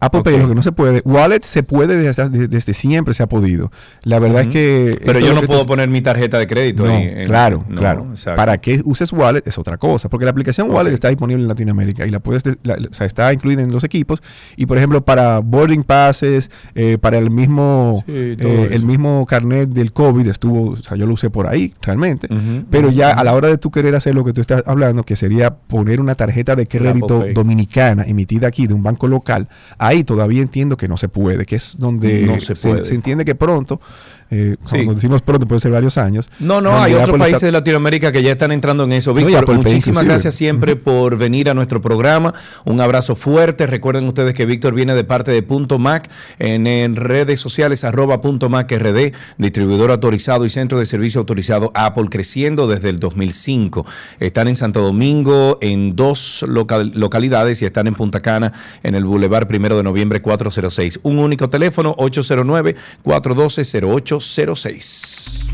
Apple 0.00 0.22
Pay 0.22 0.34
es 0.34 0.40
lo 0.42 0.48
que 0.48 0.54
no 0.54 0.62
se 0.62 0.72
puede. 0.72 1.02
Wallet 1.04 1.40
se 1.42 1.62
puede 1.62 1.96
desde, 1.98 2.28
desde- 2.28 2.48
desde 2.48 2.74
siempre, 2.74 3.14
se 3.14 3.22
ha 3.22 3.26
podido. 3.28 3.70
La 4.04 4.18
verdad 4.18 4.42
es 4.42 4.48
que... 4.48 4.96
Pero 5.04 5.18
yo 5.18 5.34
no 5.34 5.40
puedo 5.42 5.60
estás- 5.60 5.66
poner 5.66 5.88
mi 5.88 6.00
tarjeta 6.02 6.38
de 6.38 6.46
crédito 6.46 6.84
No, 6.86 6.92
ahí. 6.92 7.08
en- 7.14 7.26
claro, 7.26 7.64
no, 7.68 7.76
claro. 7.80 8.06
exacto. 8.12 8.36
Para 8.36 8.58
que 8.58 8.80
uses 8.84 9.12
Wallet 9.12 9.42
es 9.46 9.58
otra 9.58 9.78
cosa, 9.78 10.08
porque 10.08 10.24
la 10.24 10.30
aplicación 10.30 10.70
Wallet 10.70 10.92
está 10.92 11.08
disponible 11.08 11.42
en 11.42 11.48
Latinoamérica 11.48 12.06
y 12.06 12.10
la 12.10 12.20
puedes, 12.20 12.42
des- 12.44 12.58
la- 12.62 12.74
o 12.74 12.92
sea, 12.94 13.06
está 13.06 13.32
incluida 13.32 13.62
en 13.62 13.72
los 13.72 13.82
equipos. 13.84 14.22
Y 14.56 14.66
por 14.66 14.78
ejemplo, 14.78 15.04
para 15.04 15.40
boarding 15.40 15.82
passes, 15.82 16.50
eh, 16.74 16.98
para 17.00 17.18
el 17.18 17.30
mismo, 17.30 18.02
Sí, 18.06 18.12
eh, 18.12 18.68
el 18.70 18.84
mismo 18.86 19.26
carnet 19.26 19.68
del 19.70 19.92
COVID 19.92 20.26
estuvo, 20.28 20.70
o 20.70 20.76
sea, 20.76 20.96
yo 20.96 21.06
lo 21.06 21.14
usé 21.14 21.30
por 21.30 21.46
ahí 21.48 21.74
realmente. 21.82 22.28
Pero 22.70 22.90
ya 22.90 23.10
a 23.12 23.24
la 23.24 23.34
hora 23.34 23.48
de 23.48 23.58
tú 23.58 23.70
querer 23.70 23.94
hacer 23.94 24.14
lo 24.14 24.24
que 24.24 24.32
tú 24.32 24.40
estás 24.40 24.62
hablando, 24.66 25.02
que 25.02 25.16
sería 25.16 25.54
poner 25.54 26.00
una 26.00 26.14
tarjeta 26.14 26.54
de 26.56 26.66
crédito 26.66 27.24
dominicana 27.34 28.04
emitida 28.06 28.46
aquí 28.48 28.66
de 28.66 28.74
un 28.74 28.82
banco 28.82 29.08
local, 29.08 29.48
ahí 29.78 30.04
todavía 30.04 30.42
entiendo 30.42 30.76
que 30.76 30.88
no 30.88 30.96
se 30.96 31.08
puede, 31.08 31.46
que 31.46 31.56
es 31.56 31.76
donde 31.78 32.22
No 32.26 32.40
se 32.40 32.54
puede. 32.54 32.84
se 32.84 32.94
entiende 32.94 33.24
que 33.24 33.34
pronto, 33.34 33.80
eh, 34.32 34.56
Sí. 34.64 34.76
cuando 34.78 34.94
decimos 34.94 35.22
pronto 35.22 35.46
puede 35.46 35.60
ser 35.60 35.70
varios 35.70 35.98
años. 35.98 36.30
No, 36.40 36.60
no, 36.60 36.76
hay 36.82 36.94
otros 36.94 37.18
países 37.18 37.34
está- 37.36 37.46
de 37.46 37.52
Latinoamérica 37.52 38.10
que 38.10 38.22
ya 38.22 38.32
están 38.32 38.50
entrando 38.50 38.84
en 38.84 38.92
eso. 38.92 39.12
Víctor, 39.12 39.46
muchísimas 39.54 40.04
gracias 40.04 40.34
siempre 40.34 40.74
por 40.74 41.16
venir 41.18 41.50
a 41.50 41.54
nuestro 41.54 41.80
programa. 41.80 42.34
Un 42.64 42.80
abrazo 42.80 43.14
fuerte. 43.14 43.66
Recuerden 43.66 44.06
ustedes 44.06 44.34
que 44.34 44.46
Víctor 44.46 44.74
viene 44.74 44.94
de 44.94 45.04
parte 45.04 45.30
de 45.32 45.42
Punto 45.42 45.78
Mac 45.78 46.08
en, 46.38 46.66
en 46.66 46.96
redes 46.96 47.40
sociales, 47.40 47.84
arroba 47.84 48.20
Punto 48.22 48.48
Mac 48.48 48.72
RD, 48.72 49.12
distribuidor 49.38 49.90
autorizado 49.90 50.44
y 50.46 50.50
centro 50.50 50.78
de 50.78 50.86
servicio 50.86 51.18
autorizado 51.20 51.70
Apple, 51.74 52.06
creciendo 52.10 52.66
desde 52.66 52.88
el 52.88 52.98
2005. 53.00 53.84
Están 54.18 54.48
en 54.48 54.56
Santo 54.56 54.80
Domingo 54.80 55.58
en 55.60 55.94
dos 55.94 56.42
local- 56.48 56.92
localidades 56.94 57.60
y 57.62 57.66
están 57.66 57.86
en 57.86 57.94
Punta 57.94 58.20
Cana 58.20 58.52
en 58.82 58.94
el 58.94 59.04
Boulevard 59.04 59.46
Primero 59.46 59.76
de 59.76 59.82
Noviembre 59.82 60.22
406. 60.22 61.00
Un 61.02 61.18
único 61.18 61.48
teléfono, 61.50 61.94
809-412-0806. 64.22 65.52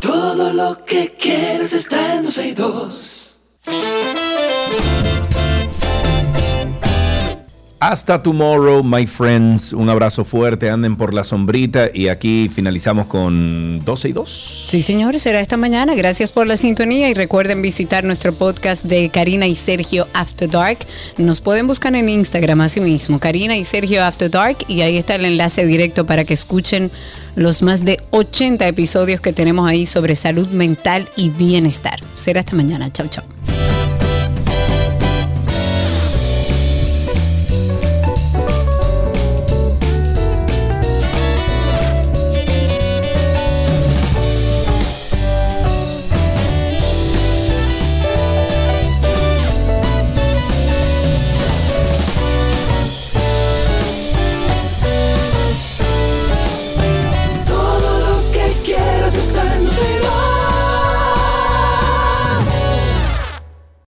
Todo 0.00 0.52
lo 0.52 0.84
que 0.84 1.14
quieres 1.18 1.72
está 1.72 2.14
en 2.16 2.24
262. 2.24 3.40
Hasta 7.80 8.22
tomorrow, 8.22 8.82
my 8.84 9.06
friends. 9.06 9.72
Un 9.72 9.88
abrazo 9.88 10.22
fuerte. 10.26 10.68
Anden 10.68 10.96
por 10.96 11.14
la 11.14 11.24
sombrita. 11.24 11.88
Y 11.94 12.08
aquí 12.08 12.50
finalizamos 12.54 13.06
con 13.06 13.82
12 13.82 14.10
y 14.10 14.12
2. 14.12 14.66
Sí, 14.68 14.82
señores, 14.82 15.22
será 15.22 15.40
esta 15.40 15.56
mañana. 15.56 15.94
Gracias 15.94 16.30
por 16.30 16.46
la 16.46 16.58
sintonía 16.58 17.08
y 17.08 17.14
recuerden 17.14 17.62
visitar 17.62 18.04
nuestro 18.04 18.34
podcast 18.34 18.84
de 18.84 19.08
Karina 19.08 19.46
y 19.46 19.56
Sergio 19.56 20.06
After 20.12 20.50
Dark. 20.50 20.80
Nos 21.16 21.40
pueden 21.40 21.66
buscar 21.66 21.94
en 21.94 22.10
Instagram 22.10 22.60
así 22.60 22.80
mismo, 22.80 23.18
Karina 23.18 23.56
y 23.56 23.64
Sergio 23.64 24.04
After 24.04 24.30
Dark, 24.30 24.58
y 24.68 24.82
ahí 24.82 24.98
está 24.98 25.14
el 25.14 25.24
enlace 25.24 25.64
directo 25.64 26.04
para 26.04 26.24
que 26.24 26.34
escuchen 26.34 26.90
los 27.34 27.62
más 27.62 27.86
de 27.86 27.98
80 28.10 28.68
episodios 28.68 29.22
que 29.22 29.32
tenemos 29.32 29.68
ahí 29.68 29.86
sobre 29.86 30.16
salud 30.16 30.48
mental 30.48 31.08
y 31.16 31.30
bienestar. 31.30 31.98
Será 32.14 32.40
esta 32.40 32.54
mañana. 32.54 32.92
Chau, 32.92 33.08
chau. 33.08 33.24